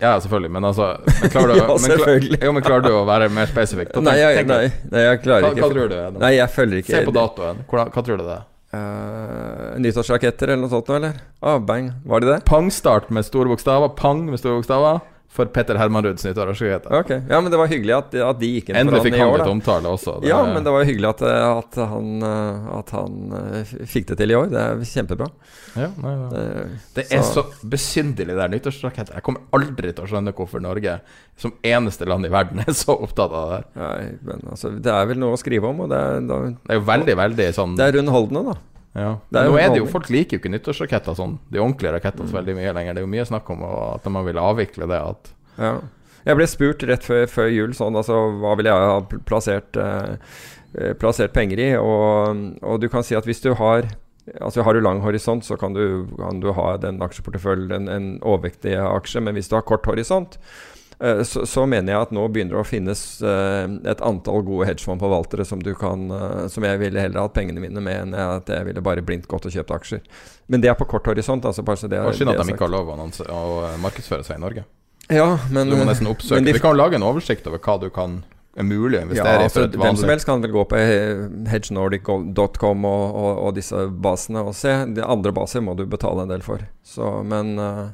Ja, 0.00 0.14
selvfølgelig, 0.20 0.50
men 0.56 0.64
altså 0.64 0.86
men 1.22 1.32
klarer, 1.32 1.50
du, 1.52 1.58
ja, 1.60 1.66
men, 1.68 1.96
klar, 1.98 2.44
ja, 2.46 2.52
men 2.56 2.64
klarer 2.64 2.84
du 2.86 2.92
å 2.94 3.02
være 3.08 3.28
mer 3.36 3.50
spesifikk? 3.50 3.92
Nei, 4.00 4.16
nei, 4.48 4.62
nei, 4.88 5.02
jeg 5.04 5.20
klarer 5.20 5.44
hva, 5.44 5.50
ikke. 5.52 5.66
Hva 5.66 5.74
tror 5.74 5.90
du 5.92 5.96
er 5.98 6.14
Nei, 6.22 6.30
jeg 6.38 6.54
følger 6.54 6.80
ikke 6.80 6.94
Se 6.94 7.02
på 7.04 7.14
datoen. 7.16 7.60
Hva, 7.68 7.84
hva 7.92 8.04
tror 8.06 8.20
du 8.20 8.24
det 8.24 8.38
er? 8.38 8.46
Uh, 8.70 9.76
nyttårsraketter 9.82 10.52
eller 10.54 10.62
noe 10.62 10.72
sånt, 10.72 10.88
eller? 10.94 11.20
Ah, 11.42 11.58
bang. 11.58 11.90
Var 12.08 12.24
det 12.24 12.30
det? 12.30 12.38
Pangstart 12.48 13.10
med 13.12 13.26
store 13.26 13.52
bokstaver. 13.52 13.92
Pang 13.98 14.24
med 14.30 14.40
store 14.40 14.60
bokstaver 14.62 15.02
for 15.30 15.46
Petter 15.46 15.78
Hermanruds 15.78 16.24
nyttårsraket. 16.24 16.88
Okay. 16.90 17.20
Ja, 17.28 17.40
men 17.40 17.52
det 17.52 17.58
var 17.60 17.70
hyggelig 17.70 17.94
at, 17.94 18.14
at 18.26 18.40
de 18.40 18.48
gikk 18.50 18.72
inn 18.72 18.80
Endelig 18.80 18.98
han 18.98 19.06
i 19.06 19.10
år. 19.10 19.14
Endelig 19.14 19.14
fikk 19.14 19.22
han 19.22 19.36
litt 19.38 19.52
omtale 19.52 19.92
også. 19.94 20.14
Det 20.22 20.30
ja, 20.32 20.40
men 20.48 20.66
det 20.66 20.72
var 20.74 20.88
hyggelig 20.88 21.10
at, 21.12 21.22
at 21.46 21.78
han, 21.92 22.08
at 22.74 22.90
han 22.96 23.36
uh, 23.36 23.74
fikk 23.92 24.08
det 24.10 24.18
til 24.18 24.34
i 24.34 24.38
år. 24.40 24.50
Det 24.50 24.64
er 24.64 24.82
kjempebra. 24.90 25.28
Ja, 25.78 25.90
nei, 26.02 26.14
ja. 26.16 26.30
Det, 26.34 26.44
det 26.96 27.04
er 27.14 27.22
så, 27.22 27.44
så 27.46 27.70
besynderlig, 27.76 28.34
det 28.34 28.42
der 28.42 28.54
nyttårsraketten. 28.56 29.14
Jeg 29.20 29.26
kommer 29.28 29.46
aldri 29.54 29.92
til 29.94 30.02
å 30.02 30.10
skjønne 30.10 30.34
hvorfor 30.34 30.64
Norge 30.66 30.98
som 31.40 31.54
eneste 31.62 32.08
land 32.10 32.26
i 32.26 32.32
verden 32.32 32.62
er 32.66 32.74
så 32.76 32.98
opptatt 32.98 33.30
av 33.30 33.54
det. 33.54 33.62
Nei, 33.78 34.08
men 34.26 34.42
altså, 34.50 34.74
det 34.74 34.96
er 34.96 35.06
vel 35.12 35.22
noe 35.22 35.38
å 35.38 35.40
skrive 35.40 35.70
om, 35.70 35.86
og 35.86 35.94
det 35.94 36.00
er, 36.08 36.26
da, 36.26 36.40
det 36.58 36.74
er 36.74 36.82
jo 36.82 36.88
veldig, 36.90 37.16
veldig 37.22 37.48
sånn 37.56 37.78
Det 37.78 37.86
er 37.86 37.96
rundholdende 38.00 38.44
da. 38.50 38.58
Ja. 38.96 39.14
Er 39.30 39.46
Nå 39.46 39.58
er 39.60 39.70
det 39.70 39.78
jo 39.78 39.86
Folk 39.90 40.08
liker 40.10 40.36
jo 40.36 40.42
ikke 40.42 40.50
nyttårsraketter 40.50 41.14
sånn, 41.14 41.36
de 41.52 41.62
ordentlige 41.62 41.94
rakettene, 41.94 42.26
så 42.30 42.40
veldig 42.40 42.56
mye 42.58 42.74
lenger. 42.74 42.96
Det 42.96 43.02
er 43.02 43.06
jo 43.06 43.14
mye 43.14 43.26
snakk 43.28 43.50
om 43.54 43.64
at 43.64 44.06
man 44.10 44.26
vil 44.26 44.40
avvikle 44.42 44.88
det. 44.90 44.98
At 44.98 45.32
ja. 45.60 45.74
Jeg 46.26 46.36
ble 46.36 46.46
spurt 46.50 46.84
rett 46.88 47.06
før, 47.06 47.24
før 47.30 47.50
jul 47.54 47.74
sånn, 47.76 47.96
altså 47.96 48.18
hva 48.42 48.56
ville 48.58 48.72
jeg 48.72 48.90
ha 48.90 49.20
plassert, 49.28 49.78
eh, 49.80 50.34
eh, 50.76 50.92
plassert 51.00 51.32
penger 51.36 51.62
i. 51.62 51.70
Og, 51.78 52.42
og, 52.60 52.80
du 52.82 52.90
kan 52.92 53.06
si 53.06 53.18
at 53.18 53.28
hvis 53.28 53.44
du 53.46 53.54
har 53.60 53.88
Altså 54.38 54.62
Har 54.62 54.76
du 54.76 54.80
lang 54.84 55.00
horisont, 55.02 55.42
så 55.42 55.56
kan 55.58 55.72
du, 55.74 56.06
kan 56.14 56.38
du 56.38 56.52
ha 56.54 56.76
den 56.78 57.00
aksjeporteføljen, 57.02 57.72
en, 57.74 57.88
en 57.90 58.04
overvektig 58.22 58.76
aksje. 58.78 59.18
Men 59.26 59.34
hvis 59.34 59.48
du 59.50 59.56
har 59.56 59.64
kort 59.66 59.88
horisont, 59.88 60.36
så, 61.00 61.46
så, 61.48 61.62
mener 61.64 61.94
jeg 61.94 62.06
at 62.06 62.10
nå 62.12 62.26
begynner 62.28 62.58
det 62.58 62.60
å 62.60 62.66
finnes 62.68 63.02
uh, 63.24 63.64
et 63.88 64.02
antall 64.04 64.42
gode 64.44 64.66
hedgefondforvaltere 64.68 65.46
som 65.48 65.62
du 65.64 65.70
kan 65.78 66.02
Som 66.52 66.66
jeg 66.68 66.80
ville 66.82 67.00
heller 67.00 67.24
hatt 67.24 67.32
pengene 67.36 67.62
mine 67.62 67.80
med 67.80 68.02
enn 68.02 68.18
at 68.20 68.50
jeg 68.52 68.66
ville 68.68 68.84
bare 68.84 69.04
blindt 69.04 69.24
gått 69.30 69.48
og 69.48 69.54
kjøpt 69.54 69.72
aksjer. 69.78 70.02
Men 70.52 70.60
det 70.60 70.68
er 70.72 70.76
på 70.76 70.88
kort 70.90 71.08
horisont. 71.08 71.46
Altså 71.48 71.64
bare 71.64 71.80
så 71.80 71.88
det, 71.88 72.02
er 72.02 72.18
synd 72.18 72.34
at 72.34 72.42
de 72.44 72.52
ikke 72.52 72.66
har 72.66 72.74
lov 72.74 72.92
å, 72.92 72.98
å 73.32 73.72
markedsføre 73.80 74.26
seg 74.26 74.36
i 74.36 74.44
Norge. 74.44 74.66
Ja, 75.10 75.38
men, 75.50 75.70
du 75.70 75.78
må 75.78 75.86
nesten 75.88 76.10
oppsøke. 76.10 76.44
De, 76.44 76.52
vi 76.54 76.62
kan 76.62 76.76
lage 76.76 77.00
en 77.00 77.06
oversikt 77.06 77.48
over 77.50 77.62
hva 77.64 77.80
du 77.82 77.88
kan 77.94 78.20
er 78.58 78.66
mulig 78.66 78.98
å 78.98 79.04
investere 79.06 79.32
ja, 79.38 79.46
altså. 79.46 79.66
Hvem 79.78 79.98
som 79.98 80.10
helst 80.10 80.26
kan 80.28 80.42
vel 80.42 80.52
gå 80.54 80.64
på 80.70 80.78
hedgenordic.com 81.50 82.86
og, 82.88 83.04
og, 83.22 83.30
og, 83.30 83.50
disse 83.56 83.86
basene 84.02 84.44
og 84.46 84.54
se. 84.58 84.74
De 84.96 85.04
andre 85.06 85.32
baser 85.34 85.64
må 85.64 85.76
du 85.78 85.84
betale 85.90 86.26
en 86.26 86.32
del 86.32 86.44
for. 86.46 86.64
Så, 86.86 87.12
men, 87.26 87.54
uh, 87.58 87.90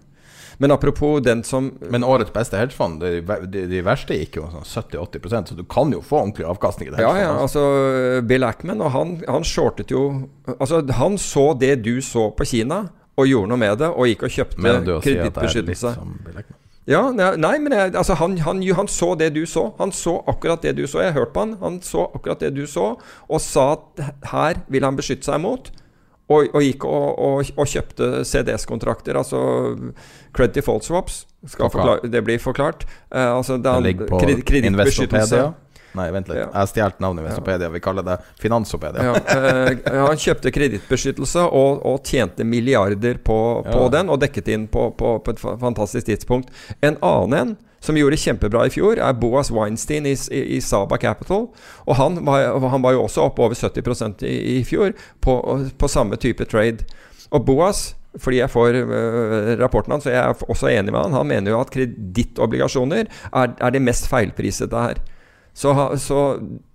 men 0.58 0.72
apropos 0.72 1.20
den 1.20 1.42
som 1.44 1.72
Men 1.90 2.04
årets 2.04 2.32
beste 2.32 2.56
hedgefond, 2.56 3.00
de, 3.00 3.20
de, 3.46 3.64
de 3.68 3.80
verste 3.84 4.16
gikk 4.16 4.38
jo 4.40 4.46
sånn 4.52 4.64
70-80% 4.64 5.52
så 5.52 5.56
du 5.58 5.64
kan 5.68 5.92
jo 5.92 6.00
få 6.04 6.22
ordentlig 6.22 6.46
avkastning 6.48 6.88
i 6.88 6.94
det. 6.94 7.02
Ja, 7.04 7.12
ja, 7.20 7.32
altså 7.42 7.64
Bill 8.26 8.46
Ackman, 8.46 8.80
og 8.80 8.94
han, 8.96 9.18
han 9.28 9.44
shortet 9.44 9.92
jo 9.92 10.06
Altså, 10.46 10.80
han 10.94 11.18
så 11.18 11.50
det 11.58 11.74
du 11.84 11.98
så 12.04 12.30
på 12.36 12.46
Kina, 12.46 12.86
og 13.16 13.26
gjorde 13.28 13.50
noe 13.50 13.60
med 13.60 13.80
det, 13.80 13.88
og 13.90 14.06
gikk 14.08 14.28
og 14.28 14.32
kjøpte 14.32 14.76
kredittbeskyttelse. 15.02 15.96
Si 15.96 16.62
ja, 16.86 17.00
nei, 17.10 17.56
men 17.58 17.74
jeg, 17.74 17.94
altså 17.98 18.14
han, 18.20 18.36
han, 18.46 18.60
han, 18.78 18.88
så 18.88 19.16
det 19.18 19.32
du 19.34 19.42
så. 19.50 19.72
Han 19.80 19.90
så 19.90 20.20
akkurat 20.30 20.62
det 20.62 20.76
du 20.78 20.84
så. 20.86 21.00
Jeg 21.02 21.16
hørte 21.16 21.34
på 21.34 21.42
han. 21.42 21.56
Han 21.58 21.80
så 21.82 22.04
akkurat 22.14 22.44
det 22.44 22.52
du 22.54 22.62
så, 22.70 22.92
og 23.26 23.42
sa 23.42 23.72
at 23.74 24.04
her 24.30 24.60
vil 24.70 24.86
han 24.86 24.98
beskytte 24.98 25.26
seg 25.26 25.42
mot. 25.42 25.72
Og, 26.26 26.48
og 26.50 26.64
gikk 26.64 26.84
og, 26.88 27.18
og, 27.22 27.50
og 27.54 27.68
kjøpte 27.70 28.24
CDS-kontrakter, 28.26 29.14
altså 29.20 29.40
credit 30.34 30.58
default 30.58 30.86
swaps. 30.86 31.20
Forklare, 31.46 32.08
det 32.10 32.22
blir 32.26 32.40
forklart. 32.42 32.82
Uh, 33.14 33.36
altså 33.36 33.60
det, 33.60 33.70
det 33.70 33.84
ligger 33.84 34.10
på 34.10 34.20
kredittbeskyttelse. 34.24 35.44
Nei, 35.96 36.08
vent 36.12 36.28
litt. 36.28 36.40
Ja. 36.42 36.48
Jeg 36.50 36.60
har 36.60 36.72
navnet 36.72 37.00
navnet 37.00 37.24
Vestopedia. 37.28 37.68
Vi 37.72 37.80
kaller 37.80 38.04
det 38.04 38.16
Finansopedia. 38.42 39.06
Ja, 39.06 39.14
uh, 39.22 40.00
han 40.08 40.18
kjøpte 40.20 40.52
kredittbeskyttelse 40.52 41.46
og, 41.46 41.78
og, 41.86 42.02
tjente 42.04 42.44
milliarder 42.44 43.22
på, 43.22 43.38
på 43.68 43.86
ja. 43.86 43.92
den, 43.94 44.10
og 44.12 44.20
dekket 44.20 44.50
inn 44.52 44.66
på, 44.72 44.90
på, 44.98 45.16
på, 45.22 45.36
et 45.36 45.40
fantastisk 45.62 46.10
tidspunkt. 46.10 46.50
En 46.84 46.98
annen 47.06 47.38
en 47.38 47.56
som 47.86 47.98
gjorde 47.98 48.16
det 48.16 48.22
kjempebra 48.24 48.66
i 48.66 48.72
fjor, 48.74 48.98
er 48.98 49.18
Boas 49.20 49.52
Weinstein 49.54 50.08
i, 50.10 50.16
i, 50.34 50.42
i 50.56 50.62
Saba 50.64 50.98
Capital. 51.00 51.46
Og 51.86 51.98
han 51.98 52.18
var, 52.26 52.56
han 52.66 52.82
var, 52.82 52.96
jo 52.96 53.04
også 53.06 53.28
oppe 53.28 53.46
over 53.46 53.54
70 53.54 54.26
i, 54.26 54.36
i 54.56 54.64
fjor 54.66 54.96
på, 55.22 55.38
på 55.78 55.90
samme 55.90 56.18
type 56.20 56.44
trade. 56.50 56.88
Og 57.30 57.46
Boas 57.46 57.92
fordi 58.22 58.38
jeg 58.40 58.48
får 58.48 58.78
uh, 58.88 59.50
rapporten 59.60 59.92
hans, 59.92 60.06
og 60.08 60.14
jeg 60.14 60.22
er 60.22 60.46
også 60.48 60.70
enig 60.72 60.92
med 60.92 61.02
han. 61.02 61.16
Han 61.18 61.28
mener 61.28 61.52
jo 61.52 61.60
at 61.60 61.72
kredittobligasjoner 61.74 63.04
er, 63.04 63.50
er 63.52 63.74
det 63.74 63.82
mest 63.84 64.08
feilprisete 64.08 64.84
her. 64.86 65.02
Så, 65.56 65.72
så 66.00 66.22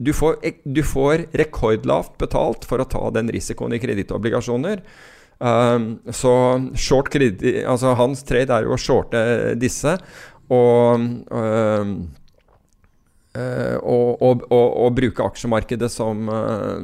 du, 0.02 0.12
får, 0.14 0.40
du, 0.66 0.82
får, 0.86 1.28
rekordlavt 1.38 2.16
betalt 2.22 2.66
for 2.66 2.82
å 2.82 2.88
ta 2.90 3.10
den 3.14 3.30
risikoen 3.34 3.76
i 3.78 3.82
kredittobligasjoner. 3.82 4.82
Um, 5.42 5.96
så 6.14 6.32
short 6.78 7.10
kredit, 7.14 7.64
altså 7.66 7.96
hans 7.98 8.22
trade 8.26 8.54
er 8.54 8.66
jo 8.66 8.76
å 8.76 8.82
shorte 8.82 9.22
disse. 9.62 9.96
Og, 10.52 11.06
um, 11.32 11.92
uh, 13.38 13.78
og, 13.80 14.44
og, 14.52 14.90
bruke 14.98 15.24
aksjemarkedet 15.24 15.88
som 15.94 16.28
uh, 16.28 16.82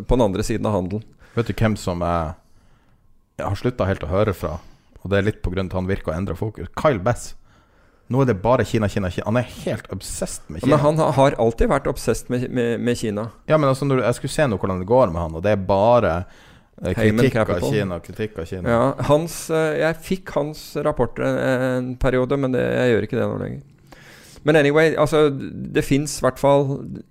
på 0.00 0.16
den 0.16 0.24
andre 0.24 0.46
siden 0.46 0.68
av 0.70 0.78
handelen. 0.78 1.04
Vet 1.36 1.50
du 1.50 1.54
hvem 1.54 1.76
som 1.78 2.00
er, 2.06 2.32
har 3.42 3.60
slutta 3.60 3.88
helt 3.88 4.06
å 4.06 4.10
høre 4.10 4.34
fra? 4.36 4.56
Og 5.00 5.12
det 5.12 5.20
er 5.20 5.28
litt 5.28 5.44
pga. 5.44 5.62
at 5.62 5.76
han 5.76 5.88
virker 5.88 6.12
å 6.12 6.16
endre 6.16 6.36
fokus. 6.36 6.68
Kyle 6.80 7.00
Bass. 7.02 7.34
Nå 8.10 8.24
er 8.24 8.32
det 8.32 8.40
bare 8.42 8.64
Kina, 8.66 8.88
Kina, 8.90 9.10
Kina. 9.12 9.28
Han 9.28 9.38
er 9.38 9.46
helt 9.62 9.86
obsessed 9.94 10.48
med 10.50 10.64
Kina. 10.64 10.74
Men 10.74 10.82
han 10.82 11.12
har 11.14 11.36
alltid 11.38 11.70
vært 11.70 11.86
obsessed 11.86 12.32
med, 12.32 12.48
med, 12.50 12.80
med 12.82 12.98
Kina. 12.98 13.28
Ja, 13.46 13.56
men 13.56 13.70
altså, 13.70 13.86
når, 13.86 14.02
jeg 14.08 14.18
skulle 14.18 14.34
se 14.34 14.46
noe 14.50 14.58
hvordan 14.58 14.82
det 14.82 14.88
går 14.90 15.12
med 15.14 15.22
han, 15.22 15.36
og 15.38 15.44
det 15.46 15.52
er 15.54 15.68
bare 15.68 16.14
kritikk 16.80 17.36
av 17.42 17.64
Kina, 17.64 17.98
kritikk 18.04 18.38
av 18.40 18.46
Kina. 18.48 18.70
Ja, 18.70 18.84
hans, 19.10 19.42
eh, 19.52 19.80
jeg 19.82 19.98
fikk 20.06 20.32
hans 20.36 20.62
rapporter 20.80 21.26
en 21.26 21.94
periode, 22.00 22.38
men 22.40 22.56
det, 22.56 22.62
jeg 22.64 22.94
gjør 22.94 23.08
ikke 23.08 23.20
det 23.20 23.26
nå 23.28 23.42
lenger. 23.42 23.66
Men 24.42 24.56
anyway, 24.56 24.94
altså, 24.96 25.26
det 25.74 25.82
fins 25.84 26.14
i 26.16 26.22
hvert 26.24 26.38
fall 26.40 26.62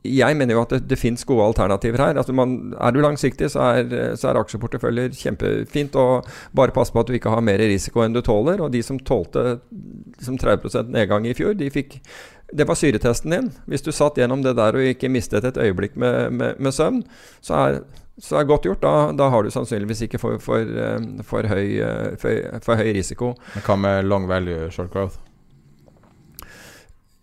Jeg 0.02 0.34
mener 0.38 0.56
jo 0.56 0.64
at 0.64 0.72
det, 0.74 0.80
det 0.90 0.98
fins 0.98 1.22
gode 1.30 1.46
alternativer 1.46 2.02
her. 2.02 2.18
Altså, 2.18 2.34
man, 2.34 2.74
er 2.74 2.96
du 2.96 3.04
langsiktig, 3.04 3.52
så 3.54 3.68
er, 3.78 3.94
så 4.18 4.32
er 4.32 4.40
aksjeporteføljer 4.42 5.14
kjempefint. 5.14 5.98
Og 6.00 6.26
bare 6.58 6.74
pass 6.74 6.90
på 6.90 7.04
at 7.04 7.12
du 7.12 7.14
ikke 7.14 7.34
har 7.34 7.46
mer 7.46 7.62
risiko 7.62 8.02
enn 8.02 8.18
du 8.18 8.24
tåler. 8.26 8.64
Og 8.66 8.74
de 8.74 8.82
som 8.86 8.98
tålte 8.98 9.60
liksom 10.18 10.42
30% 10.42 10.90
nedgang 10.96 11.30
i 11.30 11.38
fjor, 11.38 11.54
de 11.60 11.70
fikk 11.74 12.00
det 12.50 12.66
var 12.66 12.78
syretesten 12.80 13.34
din. 13.36 13.52
Hvis 13.70 13.86
du 13.86 13.92
satt 13.94 14.18
gjennom 14.18 14.42
det 14.42 14.56
der 14.58 14.74
og 14.74 14.92
ikke 14.92 15.12
mistet 15.14 15.46
et 15.46 15.58
øyeblikk 15.62 15.94
med, 16.02 16.34
med, 16.34 16.58
med 16.58 16.74
søvn, 16.74 17.04
så 17.46 17.60
er, 17.62 17.82
så 18.22 18.36
det 18.36 18.42
er 18.42 18.50
godt 18.50 18.68
gjort. 18.68 18.82
Da, 18.84 18.94
da, 19.16 19.30
har 19.32 19.44
du 19.44 19.52
sannsynligvis 19.54 20.04
ikke 20.08 20.20
for, 20.22 20.40
for, 20.44 20.60
eh, 20.60 21.00
for, 21.28 21.48
høy, 21.48 21.66
eh, 21.80 22.30
for 22.66 22.80
høy 22.80 22.92
risiko. 22.98 23.34
Hva 23.66 23.78
med 23.80 24.08
long 24.08 24.28
value 24.30 24.70
short 24.76 24.92
growth? 24.94 25.20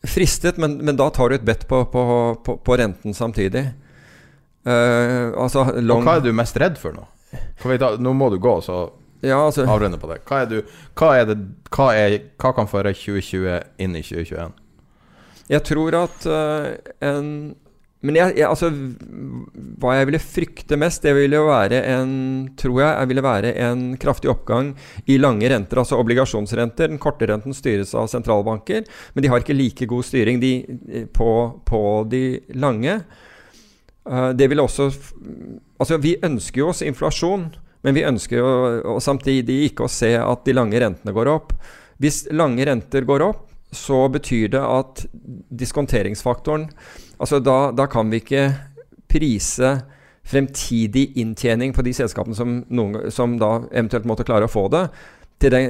Fristet, 0.06 0.60
men, 0.62 0.78
men, 0.84 0.96
da 0.96 1.08
tar 1.10 1.28
du 1.28 1.36
et 1.36 1.44
bet 1.44 1.66
på, 1.68 1.82
på, 1.92 2.04
på, 2.46 2.56
på 2.64 2.78
renten 2.78 3.14
samtidig. 3.16 3.66
Uh, 4.66 5.30
altså 5.38 5.68
long... 5.78 6.00
Og 6.00 6.06
hva 6.08 6.16
er 6.18 6.24
du 6.24 6.32
mest 6.34 6.56
redd 6.58 6.78
for 6.80 6.94
nå? 6.96 7.04
nå 8.02 8.12
må 8.18 8.30
du 8.32 8.38
gå, 8.42 8.54
så 8.66 8.88
ja, 9.22 9.38
altså... 9.38 9.66
avrunde 9.66 9.98
på 9.98 10.08
det. 10.10 10.20
Hva 10.26 10.40
er, 10.42 10.48
du, 10.50 10.78
hva, 10.98 11.10
er 11.18 11.28
det, 11.30 11.36
hva, 11.74 11.90
er, 11.94 12.16
hva 12.40 12.52
kan 12.56 12.70
føre 12.70 12.94
2020 12.94 13.60
inn 13.82 13.98
i 13.98 14.02
2021? 14.02 14.56
Jeg 15.52 15.62
tror 15.68 15.98
at 16.00 16.26
uh, 16.26 16.72
en 17.06 17.28
men 18.06 18.16
jeg, 18.18 18.36
jeg, 18.38 18.46
altså, 18.46 18.70
hva 19.82 19.96
jeg 19.96 20.08
ville 20.08 20.20
frykte 20.22 20.78
mest, 20.78 21.02
det 21.04 21.14
ville 21.16 21.38
jo 21.38 21.48
være 21.48 21.82
en 21.90 22.14
Tror 22.56 22.78
jeg, 22.80 22.88
jeg 22.88 23.10
ville 23.10 23.24
være 23.24 23.52
en 23.66 23.82
kraftig 24.00 24.30
oppgang 24.32 24.70
i 25.10 25.18
lange 25.20 25.48
renter, 25.50 25.80
altså 25.80 25.98
obligasjonsrenter. 26.00 26.90
Den 26.92 27.00
korte 27.02 27.28
renten 27.28 27.54
styres 27.56 27.92
av 27.98 28.08
sentralbanker, 28.10 28.86
men 29.14 29.24
de 29.24 29.30
har 29.32 29.42
ikke 29.42 29.56
like 29.56 29.88
god 29.90 30.06
styring 30.06 30.40
de, 30.40 30.52
på, 31.14 31.30
på, 31.68 31.80
de 32.10 32.22
lange. 32.56 33.00
Uh, 34.06 34.30
det 34.36 34.48
vil 34.52 34.62
også 34.62 34.90
Altså, 35.76 35.98
vi 36.00 36.14
ønsker 36.24 36.62
jo 36.62 36.70
oss 36.70 36.80
inflasjon, 36.86 37.50
men 37.84 37.96
vi 37.96 38.06
ønsker 38.08 38.38
jo 38.40 38.94
samtidig 39.04 39.58
ikke 39.66 39.84
å 39.84 39.92
se 39.92 40.14
at 40.16 40.46
de 40.46 40.54
lange 40.56 40.80
rentene 40.80 41.12
går 41.12 41.28
opp. 41.28 41.52
Hvis 42.00 42.24
lange 42.32 42.64
renter 42.64 43.04
går 43.08 43.24
opp, 43.26 43.45
så 43.74 44.06
betyr 44.12 44.52
det 44.54 44.62
at 44.62 45.04
diskonteringsfaktoren 45.50 46.70
Altså 47.16 47.40
da, 47.40 47.70
da, 47.72 47.86
kan 47.88 48.10
vi 48.12 48.18
ikke 48.20 48.42
prise 49.08 49.70
fremtidig 50.26 51.14
inntjening 51.16 51.72
på 51.72 51.80
de 51.86 51.94
selskapene 51.96 52.36
som, 52.36 52.58
noen, 52.68 53.06
som 53.14 53.38
da 53.40 53.62
eventuelt 53.70 54.04
måtte 54.04 54.26
klare 54.28 54.44
å 54.44 54.52
få 54.52 54.66
det, 54.68 54.82
til 55.40 55.54
det 55.54 55.62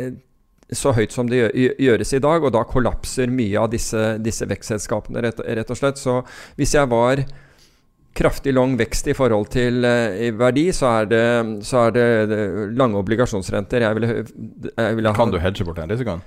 så 0.74 0.90
høyt 0.96 1.14
som 1.14 1.28
det 1.30 1.44
gjøres 1.54 2.12
i 2.16 2.22
dag, 2.22 2.42
og 2.42 2.50
da 2.54 2.64
kollapser 2.66 3.30
mye 3.30 3.60
av 3.62 3.70
disse, 3.70 4.16
disse 4.18 4.48
vekstselskapene, 4.50 5.22
rett, 5.22 5.38
rett, 5.38 5.70
og 5.70 5.78
slett. 5.78 6.00
Så 6.00 6.18
hvis 6.58 6.74
jeg 6.74 6.90
var 6.90 7.22
kraftig 8.16 8.54
lang 8.56 8.74
vekst 8.80 9.12
i 9.12 9.14
forhold 9.14 9.50
til 9.52 9.86
uh, 9.86 10.16
verdi, 10.40 10.70
så 10.74 10.90
er, 11.02 11.10
det, 11.12 11.26
så 11.68 11.86
er 11.86 11.94
det, 11.94 12.08
lange 12.74 12.98
obligasjonsrenter 12.98 13.86
jeg 13.86 14.00
ville, 14.00 14.16
jeg 14.72 14.98
ville 14.98 15.14
Kan 15.14 15.34
du 15.34 15.38
hedge 15.38 15.68
bort 15.68 15.78
den 15.78 15.92
risikoen? 15.94 16.24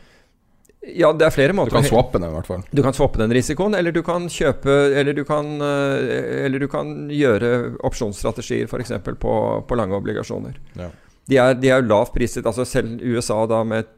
Ja, 0.80 1.10
det 1.12 1.26
er 1.28 1.34
flere 1.36 1.54
måter. 1.56 1.74
Du 1.74 1.76
kan 1.76 1.90
swappe 1.90 2.20
den 2.22 2.30
i 2.30 2.32
hvert 2.32 2.48
fall. 2.48 2.62
Du 2.72 2.80
kan 2.86 2.96
swappe 2.96 3.20
den 3.20 3.34
risikoen, 3.36 3.76
eller 3.76 3.92
du 3.92 4.00
kan 4.06 4.30
kjøpe 4.32 4.76
Eller 4.96 5.14
du 5.14 5.26
kan, 5.28 5.58
eh, 5.60 6.46
eller 6.46 6.64
du 6.64 6.70
kan 6.72 6.94
gjøre 7.12 7.76
opsjonsstrategier 7.84 8.70
f.eks. 8.70 8.94
På, 9.20 9.34
på 9.68 9.76
lange 9.80 9.98
obligasjoner. 9.98 10.56
Ja. 10.80 10.88
De, 11.30 11.38
er, 11.38 11.58
de 11.60 11.72
er 11.76 11.84
lavt 11.84 12.14
priset. 12.16 12.48
Altså 12.48 12.64
selv 12.66 13.04
USA 13.04 13.42
da 13.50 13.64
med 13.68 13.90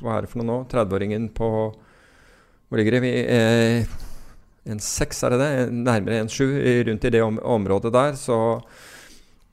Hva 0.00 0.16
er 0.16 0.24
det 0.24 0.30
for 0.32 0.40
noe 0.40 0.48
nå? 0.48 0.60
30-åringen 0.70 1.28
på 1.36 1.50
Hvor 1.70 2.80
ligger 2.80 2.96
det? 2.96 3.12
Eh, 3.20 3.98
en 4.70 4.80
6, 4.80 5.20
er 5.24 5.34
det 5.34 5.40
det? 5.42 5.50
Nærmere 5.72 6.22
en 6.22 6.30
7, 6.32 6.46
rundt 6.88 7.04
i 7.04 7.12
det 7.12 7.20
om, 7.24 7.36
området 7.42 7.92
der. 7.92 8.16
Så, 8.16 8.38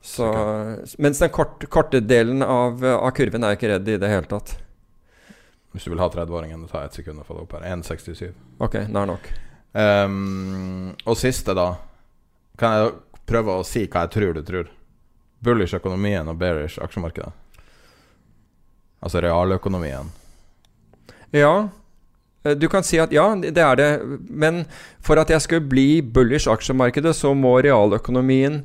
så 0.03 0.31
Mens 1.03 1.19
den 1.19 1.31
kort, 1.35 1.67
korte 1.73 1.99
delen 2.03 2.43
av, 2.45 2.79
av 2.79 3.11
kurven 3.17 3.43
er 3.43 3.55
jeg 3.55 3.59
ikke 3.59 3.73
redd 3.73 3.91
i 3.91 3.99
det 4.03 4.11
hele 4.11 4.31
tatt. 4.31 4.55
Hvis 5.77 5.85
du 5.85 5.91
vil 5.91 5.99
ha 6.01 6.07
30-åringen, 6.09 6.63
det 6.65 6.71
tar 6.71 6.87
ett 6.87 6.95
sekund 6.97 7.21
å 7.21 7.23
få 7.27 7.35
det 7.37 7.43
opp 7.43 7.51
her. 7.53 7.67
1,67. 7.69 8.31
Ok, 8.57 8.79
det 8.79 9.01
er 9.01 9.09
nok. 9.11 9.27
Um, 9.77 10.95
og 11.05 11.17
siste, 11.21 11.53
da. 11.53 11.67
Kan 12.57 12.73
jeg 12.73 12.95
prøve 13.29 13.59
å 13.59 13.65
si 13.67 13.83
hva 13.85 14.07
jeg 14.07 14.13
tror 14.15 14.33
du 14.33 14.41
tror? 14.47 14.71
Bullish 15.45 15.77
økonomien 15.77 16.25
og 16.25 16.39
bearish 16.41 16.81
aksjemarkedet. 16.81 17.29
Altså 19.05 19.21
realøkonomien. 19.21 20.09
Ja. 21.37 21.69
Eh, 22.41 22.57
du 22.57 22.65
kan 22.73 22.81
si 22.81 22.97
at 22.97 23.13
ja, 23.13 23.27
det 23.37 23.61
er 23.61 23.77
det. 23.77 23.91
Men 24.33 24.63
for 24.97 25.21
at 25.21 25.29
jeg 25.29 25.45
skulle 25.45 25.69
bli 25.69 26.01
bullish 26.01 26.49
aksjemarkedet, 26.49 27.13
så 27.13 27.37
må 27.37 27.59
realøkonomien 27.61 28.63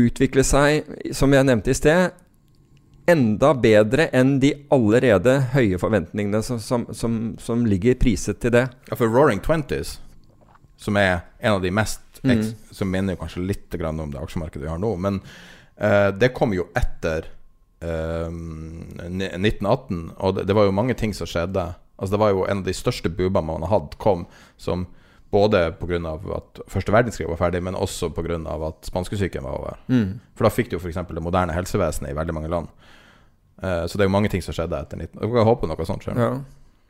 utvikle 0.00 0.40
seg, 0.46 0.88
som 1.12 1.36
jeg 1.36 1.52
nevnte 1.52 1.76
i 1.76 1.76
sted, 1.76 2.16
enda 3.10 3.52
bedre 3.58 4.08
enn 4.16 4.38
de 4.42 4.52
allerede 4.72 5.36
høye 5.54 5.78
forventningene 5.80 6.42
som, 6.46 6.60
som, 6.62 6.86
som, 6.96 7.18
som 7.42 7.66
ligger 7.68 7.98
priset 8.00 8.40
til 8.42 8.54
det. 8.54 8.66
Ja, 8.90 8.96
for 8.96 9.10
Roaring 9.10 9.42
Twenties, 9.44 9.98
som 10.80 10.98
er 11.00 11.24
en 11.40 11.58
av 11.58 11.64
de 11.64 11.72
mest 11.74 12.02
mm. 12.22 12.44
Som 12.76 12.90
minner 12.92 13.16
kanskje 13.16 13.42
litt 13.44 13.74
om 13.80 14.10
det 14.12 14.20
aksjemarkedet 14.20 14.64
vi 14.66 14.70
har 14.70 14.80
nå, 14.80 14.94
men 15.00 15.20
uh, 15.80 16.10
det 16.12 16.34
kom 16.36 16.52
jo 16.52 16.66
etter 16.76 17.28
uh, 17.84 18.28
eh, 18.28 19.36
1918, 19.40 20.02
og 20.18 20.36
det, 20.36 20.46
det, 20.48 20.56
var 20.56 20.68
jo 20.68 20.76
mange 20.76 20.96
ting 20.96 21.14
som 21.16 21.28
skjedde. 21.28 21.70
Altså 21.96 22.14
Det 22.14 22.20
var 22.20 22.32
jo 22.34 22.46
en 22.46 22.62
av 22.62 22.68
de 22.68 22.76
største 22.76 23.12
boomene 23.12 23.46
man 23.48 23.64
har 23.64 23.72
hatt, 23.78 23.96
kom 24.00 24.26
som 24.60 24.86
både 25.30 25.72
pga. 25.78 26.18
at 26.36 26.60
første 26.68 26.92
verdenskrig 26.92 27.28
var 27.28 27.38
ferdig, 27.38 27.62
men 27.62 27.78
også 27.78 28.10
pga. 28.10 28.38
at 28.68 28.86
spanskesyken 28.86 29.44
var 29.44 29.58
over. 29.58 29.78
Mm. 29.88 30.20
For 30.34 30.44
da 30.44 30.50
fikk 30.50 30.70
du 30.70 30.76
jo 30.76 30.82
f.eks. 30.82 30.98
det 31.08 31.22
moderne 31.22 31.54
helsevesenet 31.54 32.10
i 32.10 32.16
veldig 32.16 32.34
mange 32.34 32.50
land. 32.50 32.68
Uh, 33.60 33.84
så 33.86 33.98
det 33.98 34.04
er 34.04 34.10
jo 34.10 34.16
mange 34.16 34.30
ting 34.32 34.44
som 34.44 34.56
skjedde 34.56 34.78
etter 34.80 35.00
19... 35.00 35.20
Jeg 35.20 35.48
håper 35.48 35.70
noe 35.70 35.88
sånt 35.88 36.06
skjer. 36.06 36.20
Ja. 36.20 36.30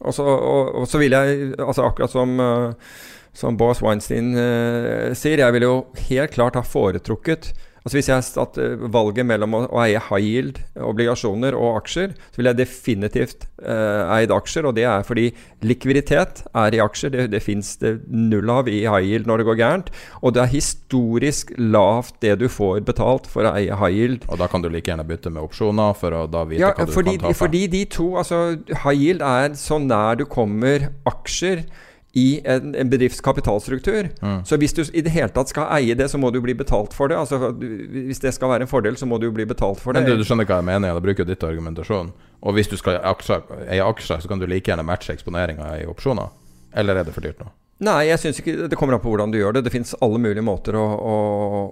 Og 0.00 0.16
så, 0.16 0.24
og, 0.24 0.74
og 0.80 0.86
så 0.88 1.00
vil 1.02 1.12
jeg, 1.12 1.54
altså 1.58 1.84
akkurat 1.84 2.12
som, 2.12 2.36
uh, 2.40 2.94
som 3.36 3.58
Boas 3.60 3.82
Weinstein 3.84 4.32
uh, 4.38 5.10
sier, 5.18 5.42
jeg 5.42 5.56
ville 5.56 5.68
jo 5.68 5.80
helt 6.08 6.36
klart 6.36 6.58
ha 6.58 6.64
foretrukket 6.64 7.52
Altså 7.80 7.96
Hvis 7.96 8.10
jeg 8.10 8.24
satt 8.26 8.58
eh, 8.60 8.82
valget 8.92 9.24
mellom 9.28 9.56
å, 9.56 9.62
å 9.72 9.80
eie 9.84 10.00
high 10.10 10.20
yield, 10.20 10.60
obligasjoner 10.84 11.56
og 11.56 11.78
aksjer, 11.80 12.12
så 12.12 12.40
ville 12.40 12.52
jeg 12.52 12.60
definitivt 12.60 13.46
eh, 13.62 14.12
eid 14.18 14.34
aksjer. 14.34 14.68
Og 14.68 14.76
det 14.76 14.84
er 14.90 15.06
fordi 15.06 15.30
likviditet 15.64 16.44
er 16.52 16.76
i 16.76 16.82
aksjer. 16.84 17.14
Det, 17.14 17.26
det 17.32 17.42
fins 17.44 17.72
det 17.80 17.96
null 18.12 18.52
av 18.52 18.68
i 18.68 18.82
high 18.84 19.08
yield 19.08 19.30
når 19.30 19.40
det 19.40 19.48
går 19.48 19.60
gærent. 19.62 19.92
Og 20.20 20.36
det 20.36 20.44
er 20.44 20.52
historisk 20.52 21.54
lavt 21.56 22.20
det 22.24 22.36
du 22.42 22.48
får 22.52 22.84
betalt 22.88 23.28
for 23.30 23.48
å 23.48 23.54
eie 23.56 23.80
high 23.80 23.96
yield. 23.96 24.28
Og 24.28 24.40
da 24.42 24.50
kan 24.50 24.64
du 24.64 24.68
like 24.68 24.92
gjerne 24.92 25.08
bytte 25.08 25.32
med 25.32 25.44
opsjoner 25.46 25.96
for 25.96 26.16
å 26.16 26.26
da 26.30 26.44
vite 26.48 26.66
ja, 26.66 26.74
hva 26.76 26.88
du 26.88 26.92
fordi, 26.94 27.16
kan 27.16 27.30
tape? 27.30 27.40
Fordi 27.40 27.64
de 27.72 27.84
to, 27.96 28.10
altså 28.20 28.42
high 28.84 28.98
yield 28.98 29.24
er 29.24 29.56
så 29.56 29.80
nær 29.80 30.20
du 30.20 30.26
kommer 30.28 30.90
aksjer 31.08 31.64
i 32.12 32.40
en, 32.44 32.74
en 32.74 32.90
bedrifts 32.90 33.20
kapitalstruktur. 33.20 34.08
Mm. 34.20 34.40
Så 34.44 34.56
hvis 34.58 34.74
du 34.74 34.82
i 34.82 35.02
det 35.06 35.12
hele 35.14 35.30
tatt 35.34 35.52
skal 35.52 35.68
eie 35.76 35.94
det, 35.94 36.08
så 36.10 36.18
må 36.18 36.32
du 36.34 36.40
bli 36.42 36.56
betalt 36.58 36.94
for 36.96 37.10
det. 37.10 37.18
Altså, 37.18 37.52
hvis 37.54 38.22
det 38.22 38.34
skal 38.34 38.50
være 38.50 38.66
en 38.66 38.70
fordel, 38.70 38.98
så 38.98 39.06
må 39.06 39.20
du 39.22 39.28
bli 39.34 39.46
betalt 39.46 39.82
for 39.82 39.94
det. 39.94 40.02
Men 40.02 40.18
du, 40.18 40.24
du 40.24 40.26
skjønner 40.26 40.48
hva 40.48 40.58
jeg 40.58 40.68
mener? 40.72 40.90
jeg 40.90 41.06
bruker 41.06 41.28
ditt 41.28 41.46
argumentasjon. 41.46 42.10
Og 42.40 42.56
hvis 42.56 42.72
du 42.72 42.76
skal 42.80 42.98
eie 42.98 43.84
aksjer, 43.84 44.24
så 44.24 44.30
kan 44.30 44.42
du 44.42 44.48
like 44.50 44.66
gjerne 44.66 44.86
matche 44.86 45.14
eksponeringa 45.14 45.76
i 45.82 45.86
opsjoner. 45.90 46.34
Eller 46.74 46.98
er 46.98 47.06
det 47.06 47.14
for 47.14 47.26
dyrt 47.26 47.42
nå? 47.42 47.50
Nei, 47.80 48.10
jeg 48.10 48.20
syns 48.20 48.40
ikke 48.42 48.68
Det 48.68 48.76
kommer 48.76 48.96
an 48.96 49.00
på 49.00 49.08
hvordan 49.12 49.32
du 49.32 49.38
gjør 49.38 49.56
det. 49.56 49.62
Det 49.66 49.72
fins 49.72 49.94
alle 50.04 50.20
mulige 50.20 50.44
måter 50.44 50.76
å, 50.76 50.84
å, 50.84 51.14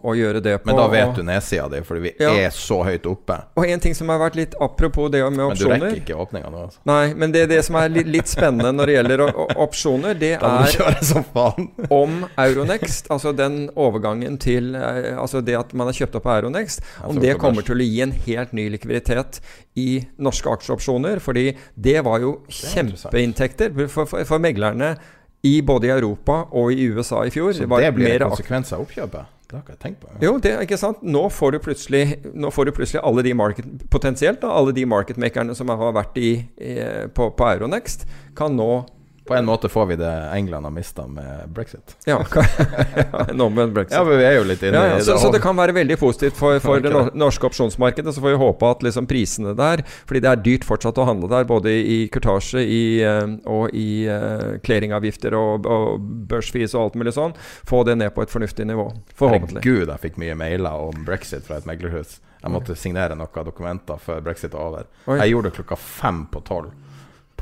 å, 0.00 0.14
gjøre 0.16 0.40
det 0.44 0.54
på. 0.62 0.70
Men 0.70 0.78
da 0.80 0.86
vet 0.92 1.18
du 1.18 1.22
nedsida 1.26 1.68
di, 1.72 1.82
fordi 1.84 2.04
vi 2.06 2.12
ja. 2.24 2.30
er 2.46 2.54
så 2.54 2.80
høyt 2.86 3.06
oppe. 3.10 3.36
Og 3.60 3.68
en 3.68 3.82
ting 3.84 3.96
som 3.96 4.08
har 4.12 4.20
vært 4.22 4.38
litt 4.38 4.56
apropos 4.64 5.10
det 5.12 5.20
med 5.28 5.44
opsjoner 5.44 5.74
Men 5.74 5.82
du 5.82 5.86
rekker 5.88 6.00
ikke 6.00 6.16
åpninga 6.24 6.52
nå, 6.54 6.64
altså. 6.68 6.80
Nei, 6.88 7.02
men 7.18 7.34
det, 7.34 7.44
det 7.52 7.60
som 7.66 7.76
er 7.80 7.92
litt, 7.92 8.08
litt, 8.08 8.30
spennende 8.30 8.72
når 8.76 8.90
det 8.90 8.96
gjelder 8.96 9.24
opsjoner, 9.66 10.16
det 10.18 10.32
er 10.38 10.42
om 11.98 12.16
Euronext, 12.40 13.10
altså 13.12 13.34
den 13.36 13.60
overgangen 13.76 14.36
til 14.40 14.74
eh, 14.76 15.12
Altså 15.18 15.40
det 15.44 15.56
at 15.58 15.72
man 15.76 15.88
har 15.90 15.96
kjøpt 15.96 16.18
opp 16.18 16.28
av 16.28 16.40
Euronext, 16.40 16.84
om 17.08 17.20
det 17.20 17.36
kommer 17.40 17.66
til 17.66 17.80
å 17.80 17.84
gi 17.84 18.02
en 18.04 18.14
helt 18.24 18.54
ny 18.56 18.68
likviditet 18.72 19.40
i 19.78 19.88
norske 20.22 20.50
aksjeopsjoner. 20.56 21.20
Fordi 21.22 21.50
det 21.74 21.98
var 22.06 22.22
jo 22.24 22.38
kjempeinntekter 22.48 23.74
for, 23.86 24.08
for, 24.08 24.24
for 24.28 24.42
meglerne 24.42 24.94
i 25.46 25.60
både 25.62 25.86
i 25.86 25.90
Europa 25.94 26.42
og 26.50 26.72
i 26.72 26.88
USA 26.90 27.24
i 27.26 27.30
fjor. 27.30 27.52
Så 27.52 27.66
det, 27.66 27.82
det 27.84 27.92
blir 27.94 28.16
en 28.16 28.30
konsekvens 28.30 28.72
av 28.74 28.82
oppkjøpet? 28.86 29.34
Det 29.48 29.56
har 29.56 29.62
ikke 29.62 29.72
jeg 29.72 29.80
tenkt 29.80 30.00
på. 30.02 30.10
Ja. 30.12 30.18
Jo, 30.26 30.32
det 30.44 30.50
er 30.52 30.64
ikke 30.66 30.76
sant. 30.76 31.00
Nå 31.00 31.22
får 31.32 31.54
du 31.54 31.58
plutselig, 31.64 32.02
får 32.52 32.68
du 32.68 32.72
plutselig 32.76 33.00
alle 33.00 33.24
de 33.24 33.32
market, 33.38 33.70
potensielt 33.88 34.42
da, 34.42 34.50
alle 34.52 34.74
de 34.76 34.84
marketmakerne 34.84 35.56
som 35.56 35.72
har 35.72 35.94
vært 35.96 36.18
i, 36.20 36.32
i, 36.60 36.74
på, 37.16 37.30
på 37.32 37.48
Euronext, 37.54 38.04
kan 38.36 38.58
nå 38.58 38.84
på 39.28 39.34
en 39.34 39.44
måte 39.44 39.68
får 39.68 39.86
vi 39.86 39.96
det 39.96 40.30
England 40.32 40.64
har 40.64 40.70
mista 40.70 41.06
med 41.06 41.48
brexit. 41.48 41.96
Ja, 42.04 42.24
en 43.28 43.40
omvendt 43.40 43.74
brexit. 43.74 43.98
Ja, 43.98 44.04
men 44.04 44.18
vi 44.18 44.24
er 44.24 44.38
jo 44.38 44.46
litt 44.48 44.62
inne 44.62 44.80
ja, 44.80 44.86
ja, 44.86 45.00
så, 45.00 45.10
i 45.10 45.14
det. 45.14 45.20
Så 45.20 45.32
det 45.34 45.40
kan 45.44 45.58
være 45.58 45.74
veldig 45.76 45.98
positivt 46.00 46.38
for, 46.38 46.56
for 46.64 46.80
det 46.80 46.92
norske 47.12 47.44
opsjonsmarkedet. 47.50 48.14
Så 48.14 48.24
får 48.24 48.32
vi 48.32 48.38
håpe 48.40 48.70
at 48.72 48.86
liksom 48.86 49.08
prisene 49.10 49.52
der 49.58 49.82
Fordi 50.08 50.22
det 50.24 50.30
er 50.30 50.40
dyrt 50.46 50.64
fortsatt 50.64 51.00
å 51.02 51.06
handle 51.10 51.28
der, 51.28 51.44
både 51.48 51.74
i 51.76 51.98
kurtasje 52.12 52.64
i, 52.64 52.80
eh, 53.04 53.36
og 53.44 53.76
i 53.76 54.08
uh, 54.08 54.56
clearingavgifter 54.64 55.36
og, 55.36 55.68
og 55.68 56.08
børsfis 56.32 56.72
og 56.72 56.86
alt 56.86 56.98
mulig 57.02 57.12
sånn. 57.18 57.36
Få 57.68 57.84
det 57.84 57.98
ned 58.00 58.16
på 58.16 58.24
et 58.24 58.32
fornuftig 58.32 58.64
nivå. 58.72 58.88
Forhåpentlig. 59.12 59.60
Herregud, 59.60 59.92
jeg 59.92 60.04
fikk 60.06 60.20
mye 60.24 60.40
mailer 60.40 60.88
om 60.88 61.04
brexit 61.04 61.44
fra 61.44 61.60
et 61.60 61.68
meglerhus. 61.68 62.16
Jeg 62.40 62.54
måtte 62.54 62.80
signere 62.80 63.16
noen 63.18 63.44
dokumenter 63.44 64.00
før 64.00 64.24
brexit 64.24 64.56
var 64.56 64.72
over. 64.72 64.92
Jeg 65.20 65.34
gjorde 65.34 65.50
det 65.50 65.58
klokka 65.60 65.76
fem 65.84 66.24
på 66.32 66.46
tolv 66.48 66.72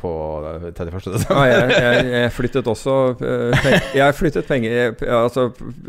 på 0.06 0.72
31. 0.76 1.12
desember. 1.12 1.36
Ja, 1.36 1.46
jeg, 1.50 1.76
jeg, 1.82 2.10
jeg, 2.12 2.32
flyttet 2.34 2.68
også 2.70 2.96
eh, 3.26 3.78
Jeg 3.96 4.16
flyttet 4.18 4.48
penger 4.48 4.94
Altså 5.18 5.48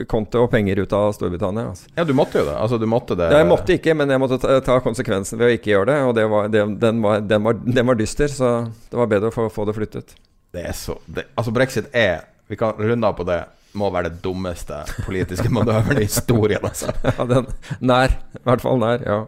konto 0.09 0.45
og 0.45 0.51
penger 0.53 0.81
ut 0.81 0.95
av 0.97 1.11
Storbritannia. 1.17 1.67
Altså. 1.71 1.91
Ja, 1.97 2.05
du 2.07 2.13
måtte 2.17 2.41
jo 2.41 2.47
det. 2.47 2.55
Altså, 2.57 2.79
du 2.81 2.87
måtte 2.89 3.17
det. 3.19 3.29
Jeg 3.33 3.49
måtte 3.49 3.77
ikke, 3.77 3.97
men 3.97 4.13
jeg 4.13 4.23
måtte 4.23 4.39
ta, 4.41 4.57
ta 4.65 4.79
konsekvensen 4.85 5.39
ved 5.39 5.51
å 5.51 5.57
ikke 5.57 5.73
gjøre 5.75 5.91
det. 5.91 5.99
Og 6.07 6.15
det 6.17 6.25
var, 6.31 6.49
det, 6.53 6.63
den, 6.81 7.03
var, 7.05 7.21
den, 7.21 7.45
var, 7.45 7.59
den, 7.61 7.83
var, 7.91 7.99
dyster, 7.99 8.31
så 8.31 8.55
det 8.65 9.01
var 9.01 9.11
bedre 9.11 9.31
å 9.31 9.35
få, 9.35 9.47
få 9.53 9.67
det 9.69 9.77
flyttet. 9.77 10.17
Det 10.55 10.65
er 10.69 10.75
så 10.77 10.97
det, 11.05 11.27
Altså, 11.35 11.53
brexit 11.53 11.91
er 11.95 12.25
Vi 12.47 12.55
kan 12.59 12.77
runde 12.79 13.07
av 13.07 13.17
på 13.17 13.27
det 13.27 13.41
må 13.77 13.89
være 13.93 14.09
det 14.09 14.21
dummeste 14.23 14.79
politiske 15.05 15.51
manøveren 15.53 16.01
i 16.01 16.07
historien. 16.07 16.63
Altså. 16.65 16.93
Ja, 17.17 17.25
den 17.29 17.49
nær. 17.83 18.15
I 18.39 18.45
hvert 18.47 18.63
fall 18.63 18.79
nær. 18.81 19.03
Ja. 19.05 19.19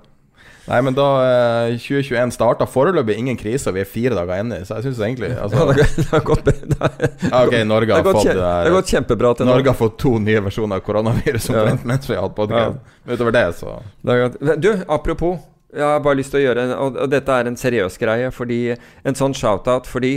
Nei, 0.69 0.79
men 0.85 0.93
da 0.93 1.05
eh, 1.25 1.77
2021 1.81 2.33
starta 2.35 2.67
foreløpig 2.69 3.15
ingen 3.17 3.37
krise, 3.39 3.71
og 3.71 3.77
vi 3.77 3.81
er 3.81 3.89
fire 3.89 4.13
dager 4.17 4.43
inne, 4.43 4.59
så 4.67 4.77
jeg 4.77 4.89
syns 4.89 5.01
egentlig 5.07 5.31
altså, 5.33 5.65
ja, 5.65 5.87
det, 5.97 6.05
har 6.11 6.25
gått 6.27 6.51
ja, 6.51 7.41
Ok, 7.41 7.55
Norge 7.65 7.97
har, 7.97 8.05
fått, 8.05 8.29
det 8.29 8.43
har 8.45 8.75
gått 8.75 8.93
kjempebra 8.93 9.33
til 9.39 9.49
Norge 9.49 9.71
har 9.71 9.79
fått 9.79 9.97
to 10.01 10.13
nye 10.21 10.43
versjoner 10.45 10.77
av 10.77 10.85
koronavirus 10.85 11.49
ja. 11.55 11.65
mens 11.89 12.05
vi 12.05 12.17
har 12.17 12.27
hatt 12.27 12.37
podkast. 12.37 12.77
Ja. 12.77 13.15
Utover 13.15 13.33
det, 13.33 13.45
så 13.57 13.79
det 14.05 14.57
Du, 14.61 14.71
apropos. 14.87 15.39
Jeg 15.73 15.85
har 15.85 15.99
bare 16.01 16.17
lyst 16.17 16.33
til 16.33 16.39
å 16.39 16.45
gjøre 16.47 16.63
en, 16.65 16.71
Og 16.81 17.11
dette 17.11 17.29
er 17.29 17.45
en 17.45 17.57
seriøs 17.57 17.99
greie, 18.01 18.31
fordi 18.33 18.61
en 19.05 19.17
sånn 19.17 19.35
shout-out 19.37 19.89
fordi 19.89 20.15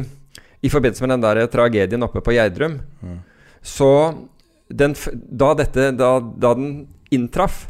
i 0.62 0.70
forbindelse 0.72 1.04
med 1.04 1.16
den 1.16 1.24
der 1.24 1.48
tragedien 1.52 2.06
oppe 2.06 2.22
på 2.22 2.36
Gjerdrum, 2.36 2.78
mm. 3.02 3.16
så 3.66 3.90
den, 4.70 4.94
da, 5.26 5.52
dette, 5.58 5.90
da, 5.98 6.14
da 6.20 6.52
den 6.54 6.86
inntraff 7.12 7.66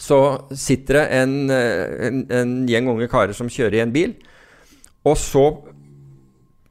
så 0.00 0.20
sitter 0.56 1.00
det 1.00 1.06
en, 1.20 1.34
eh, 1.52 2.06
en, 2.08 2.22
en 2.32 2.54
gjeng 2.68 2.88
unge 2.94 3.08
karer 3.12 3.36
som 3.36 3.50
kjører 3.52 3.78
i 3.78 3.84
en 3.84 3.92
bil, 3.94 4.14
og 5.04 5.16
så 5.20 5.44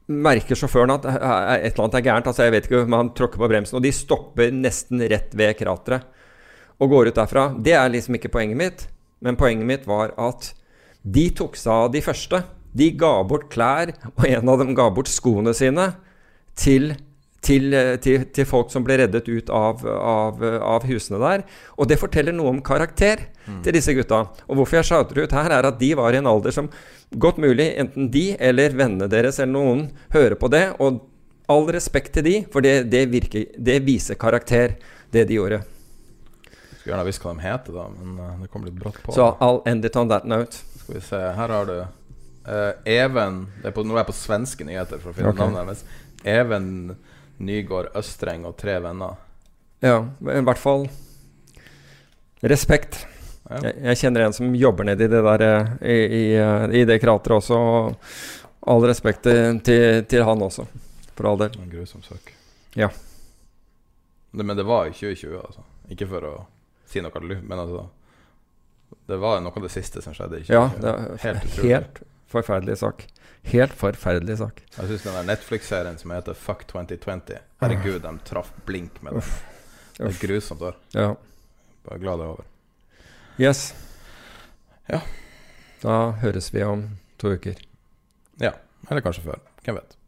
merker 0.10 0.58
sjåføren 0.58 0.96
at 0.96 1.06
et 1.06 1.20
eller 1.70 1.84
annet 1.84 1.98
er 2.00 2.06
gærent. 2.08 2.30
altså 2.30 2.48
jeg 2.48 2.54
vet 2.56 2.66
ikke 2.66 2.80
om 2.82 2.96
Han 2.98 3.12
tråkker 3.14 3.42
på 3.42 3.50
bremsen, 3.52 3.78
og 3.78 3.86
de 3.86 3.92
stopper 3.94 4.54
nesten 4.54 5.04
rett 5.12 5.36
ved 5.38 5.54
krateret 5.60 6.08
og 6.80 6.90
går 6.90 7.10
ut 7.10 7.18
derfra. 7.20 7.50
Det 7.60 7.76
er 7.76 7.92
liksom 7.92 8.16
ikke 8.16 8.32
poenget 8.32 8.58
mitt, 8.58 8.86
men 9.22 9.38
poenget 9.38 9.68
mitt 9.68 9.88
var 9.88 10.14
at 10.18 10.54
de 11.04 11.26
tok 11.36 11.58
seg 11.60 11.74
av 11.74 11.92
de 11.92 12.02
første. 12.02 12.42
De 12.74 12.88
ga 12.96 13.12
bort 13.28 13.50
klær, 13.52 13.92
og 14.16 14.26
en 14.26 14.50
av 14.50 14.62
dem 14.64 14.72
ga 14.78 14.88
bort 14.94 15.12
skoene 15.12 15.54
sine 15.58 15.92
til 16.58 16.94
til, 17.46 17.74
eh, 17.74 17.96
til, 18.04 18.26
til, 18.36 18.48
folk 18.48 18.72
som 18.74 18.84
ble 18.86 19.00
reddet 19.02 19.28
ut 19.30 19.50
av, 19.54 19.84
av, 19.86 20.44
av, 20.44 20.88
husene 20.90 21.20
der. 21.22 21.46
Og 21.78 21.90
det 21.90 22.00
forteller 22.02 22.36
noe 22.36 22.54
om 22.54 22.64
karakter 22.66 23.28
mm. 23.46 23.62
til 23.66 23.78
disse 23.78 23.96
gutta. 23.98 24.26
Og 24.48 24.60
hvorfor 24.60 24.80
jeg 24.80 24.90
shouter 24.92 25.24
ut 25.24 25.36
her, 25.36 25.52
er 25.56 25.70
at 25.70 25.80
de 25.80 25.94
var 25.98 26.16
i 26.16 26.22
en 26.22 26.30
alder 26.30 26.56
som 26.56 26.70
godt 27.10 27.40
mulig 27.42 27.72
enten 27.82 28.10
de 28.14 28.34
eller 28.38 28.76
vennene 28.78 29.10
deres 29.10 29.40
eller 29.40 29.56
noen 29.56 29.88
hører 30.14 30.38
på 30.40 30.52
det. 30.52 30.66
Og 30.84 31.02
all 31.50 31.68
respekt 31.74 32.14
til 32.18 32.26
de, 32.28 32.38
for 32.54 32.66
det, 32.66 32.84
det, 32.92 33.08
virker, 33.10 33.48
det 33.58 33.80
viser 33.88 34.20
karakter, 34.20 34.78
det 35.14 35.26
de 35.30 35.40
gjorde. 35.40 35.64
Jeg 36.50 36.84
skulle 36.84 36.94
gjerne 36.94 37.08
visst 37.08 37.24
hva 37.24 37.34
de 37.34 37.44
heter, 37.44 37.76
da, 37.76 37.88
men 37.96 38.20
uh, 38.22 38.36
det 38.44 38.52
kom 38.54 38.68
litt 38.68 38.78
brått 38.78 39.00
på. 39.04 39.16
Så 39.16 39.32
I'll 39.42 39.64
end 39.68 39.88
it 39.88 39.98
on 40.00 40.12
that 40.12 40.28
note. 40.30 40.62
Skal 40.84 41.00
vi 41.00 41.02
se, 41.08 41.22
her 41.40 41.56
har 41.56 41.66
du 41.70 41.80
uh, 41.82 42.72
Even 42.86 43.48
det 43.64 43.72
er 43.72 43.76
på, 43.76 43.84
Nå 43.86 43.98
er 43.98 44.04
jeg 44.04 44.12
på 44.12 44.18
svenske 44.20 44.68
nyheter 44.68 45.02
for 45.02 45.12
å 45.12 45.18
finne 45.18 45.34
okay. 45.34 45.50
navnet 45.50 45.66
hennes. 45.66 45.84
Even 46.30 46.70
Nygård 47.40 47.94
Østreng 47.98 48.46
og 48.48 48.58
tre 48.60 48.78
venner. 48.84 49.16
Ja, 49.84 50.02
i 50.20 50.42
hvert 50.44 50.60
fall 50.60 50.90
respekt. 52.42 53.06
Ja. 53.50 53.62
Jeg, 53.64 53.76
jeg, 53.84 54.00
kjenner 54.04 54.28
en 54.28 54.36
som 54.36 54.52
jobber 54.56 54.88
nedi 54.88 55.08
det 55.10 55.22
der 55.26 55.44
eh, 55.46 55.70
i, 55.82 55.98
i, 56.20 56.24
eh, 56.38 56.66
i 56.82 56.84
det 56.88 57.00
krateret 57.02 57.40
også. 57.40 57.60
Og 57.60 58.70
all 58.70 58.86
respekt 58.86 59.24
til, 59.26 60.04
til, 60.06 60.24
han 60.28 60.44
også, 60.46 60.68
for 61.16 61.32
all 61.32 61.40
del. 61.42 61.56
En 61.64 61.72
grusom 61.72 62.04
sak. 62.06 62.34
Ja. 62.78 62.92
Det, 64.32 64.44
men 64.44 64.58
det 64.58 64.68
var 64.68 64.90
i 64.90 64.94
2020, 64.94 65.40
altså. 65.40 65.66
Ikke 65.90 66.06
for 66.10 66.28
å 66.28 66.34
si 66.90 67.02
noe, 67.02 67.22
men 67.22 67.58
altså 67.58 67.88
Det 69.10 69.18
var 69.18 69.40
noe 69.42 69.54
av 69.56 69.66
det 69.66 69.72
siste 69.74 70.04
som 70.06 70.14
skjedde 70.14 70.44
i 70.44 70.46
2020. 70.46 70.54
Ja, 70.54 70.70
det 70.78 70.92
er 70.92 71.24
helt, 71.24 71.58
helt 71.64 72.04
forferdelig 72.30 72.78
sak. 72.84 73.08
Helt 73.44 73.74
forferdelig 73.74 74.38
sak. 74.38 74.62
Jeg 74.78 74.90
syns 74.92 75.06
den 75.08 75.30
Netflix-serien 75.30 75.98
som 75.98 76.12
heter 76.12 76.36
Fuck 76.38 76.66
2020 76.68 77.40
Herregud, 77.62 78.02
de 78.04 78.12
traff 78.28 78.52
blink 78.68 79.02
med 79.04 79.20
det. 79.20 79.24
Det 79.98 80.08
er 80.08 80.20
grusomt. 80.28 80.62
Der. 80.64 80.76
Ja. 80.96 81.14
Bare 81.88 82.00
glad 82.00 82.20
det 82.22 82.26
er 82.28 82.34
over. 82.36 82.44
Yes. 83.40 83.74
Ja. 84.90 85.02
Da 85.84 86.00
høres 86.24 86.52
vi 86.54 86.64
om 86.64 86.86
to 87.20 87.34
uker. 87.36 87.60
Ja. 88.40 88.52
Eller 88.90 89.04
kanskje 89.04 89.24
før. 89.24 89.40
Hvem 89.64 89.80
vet. 89.80 89.99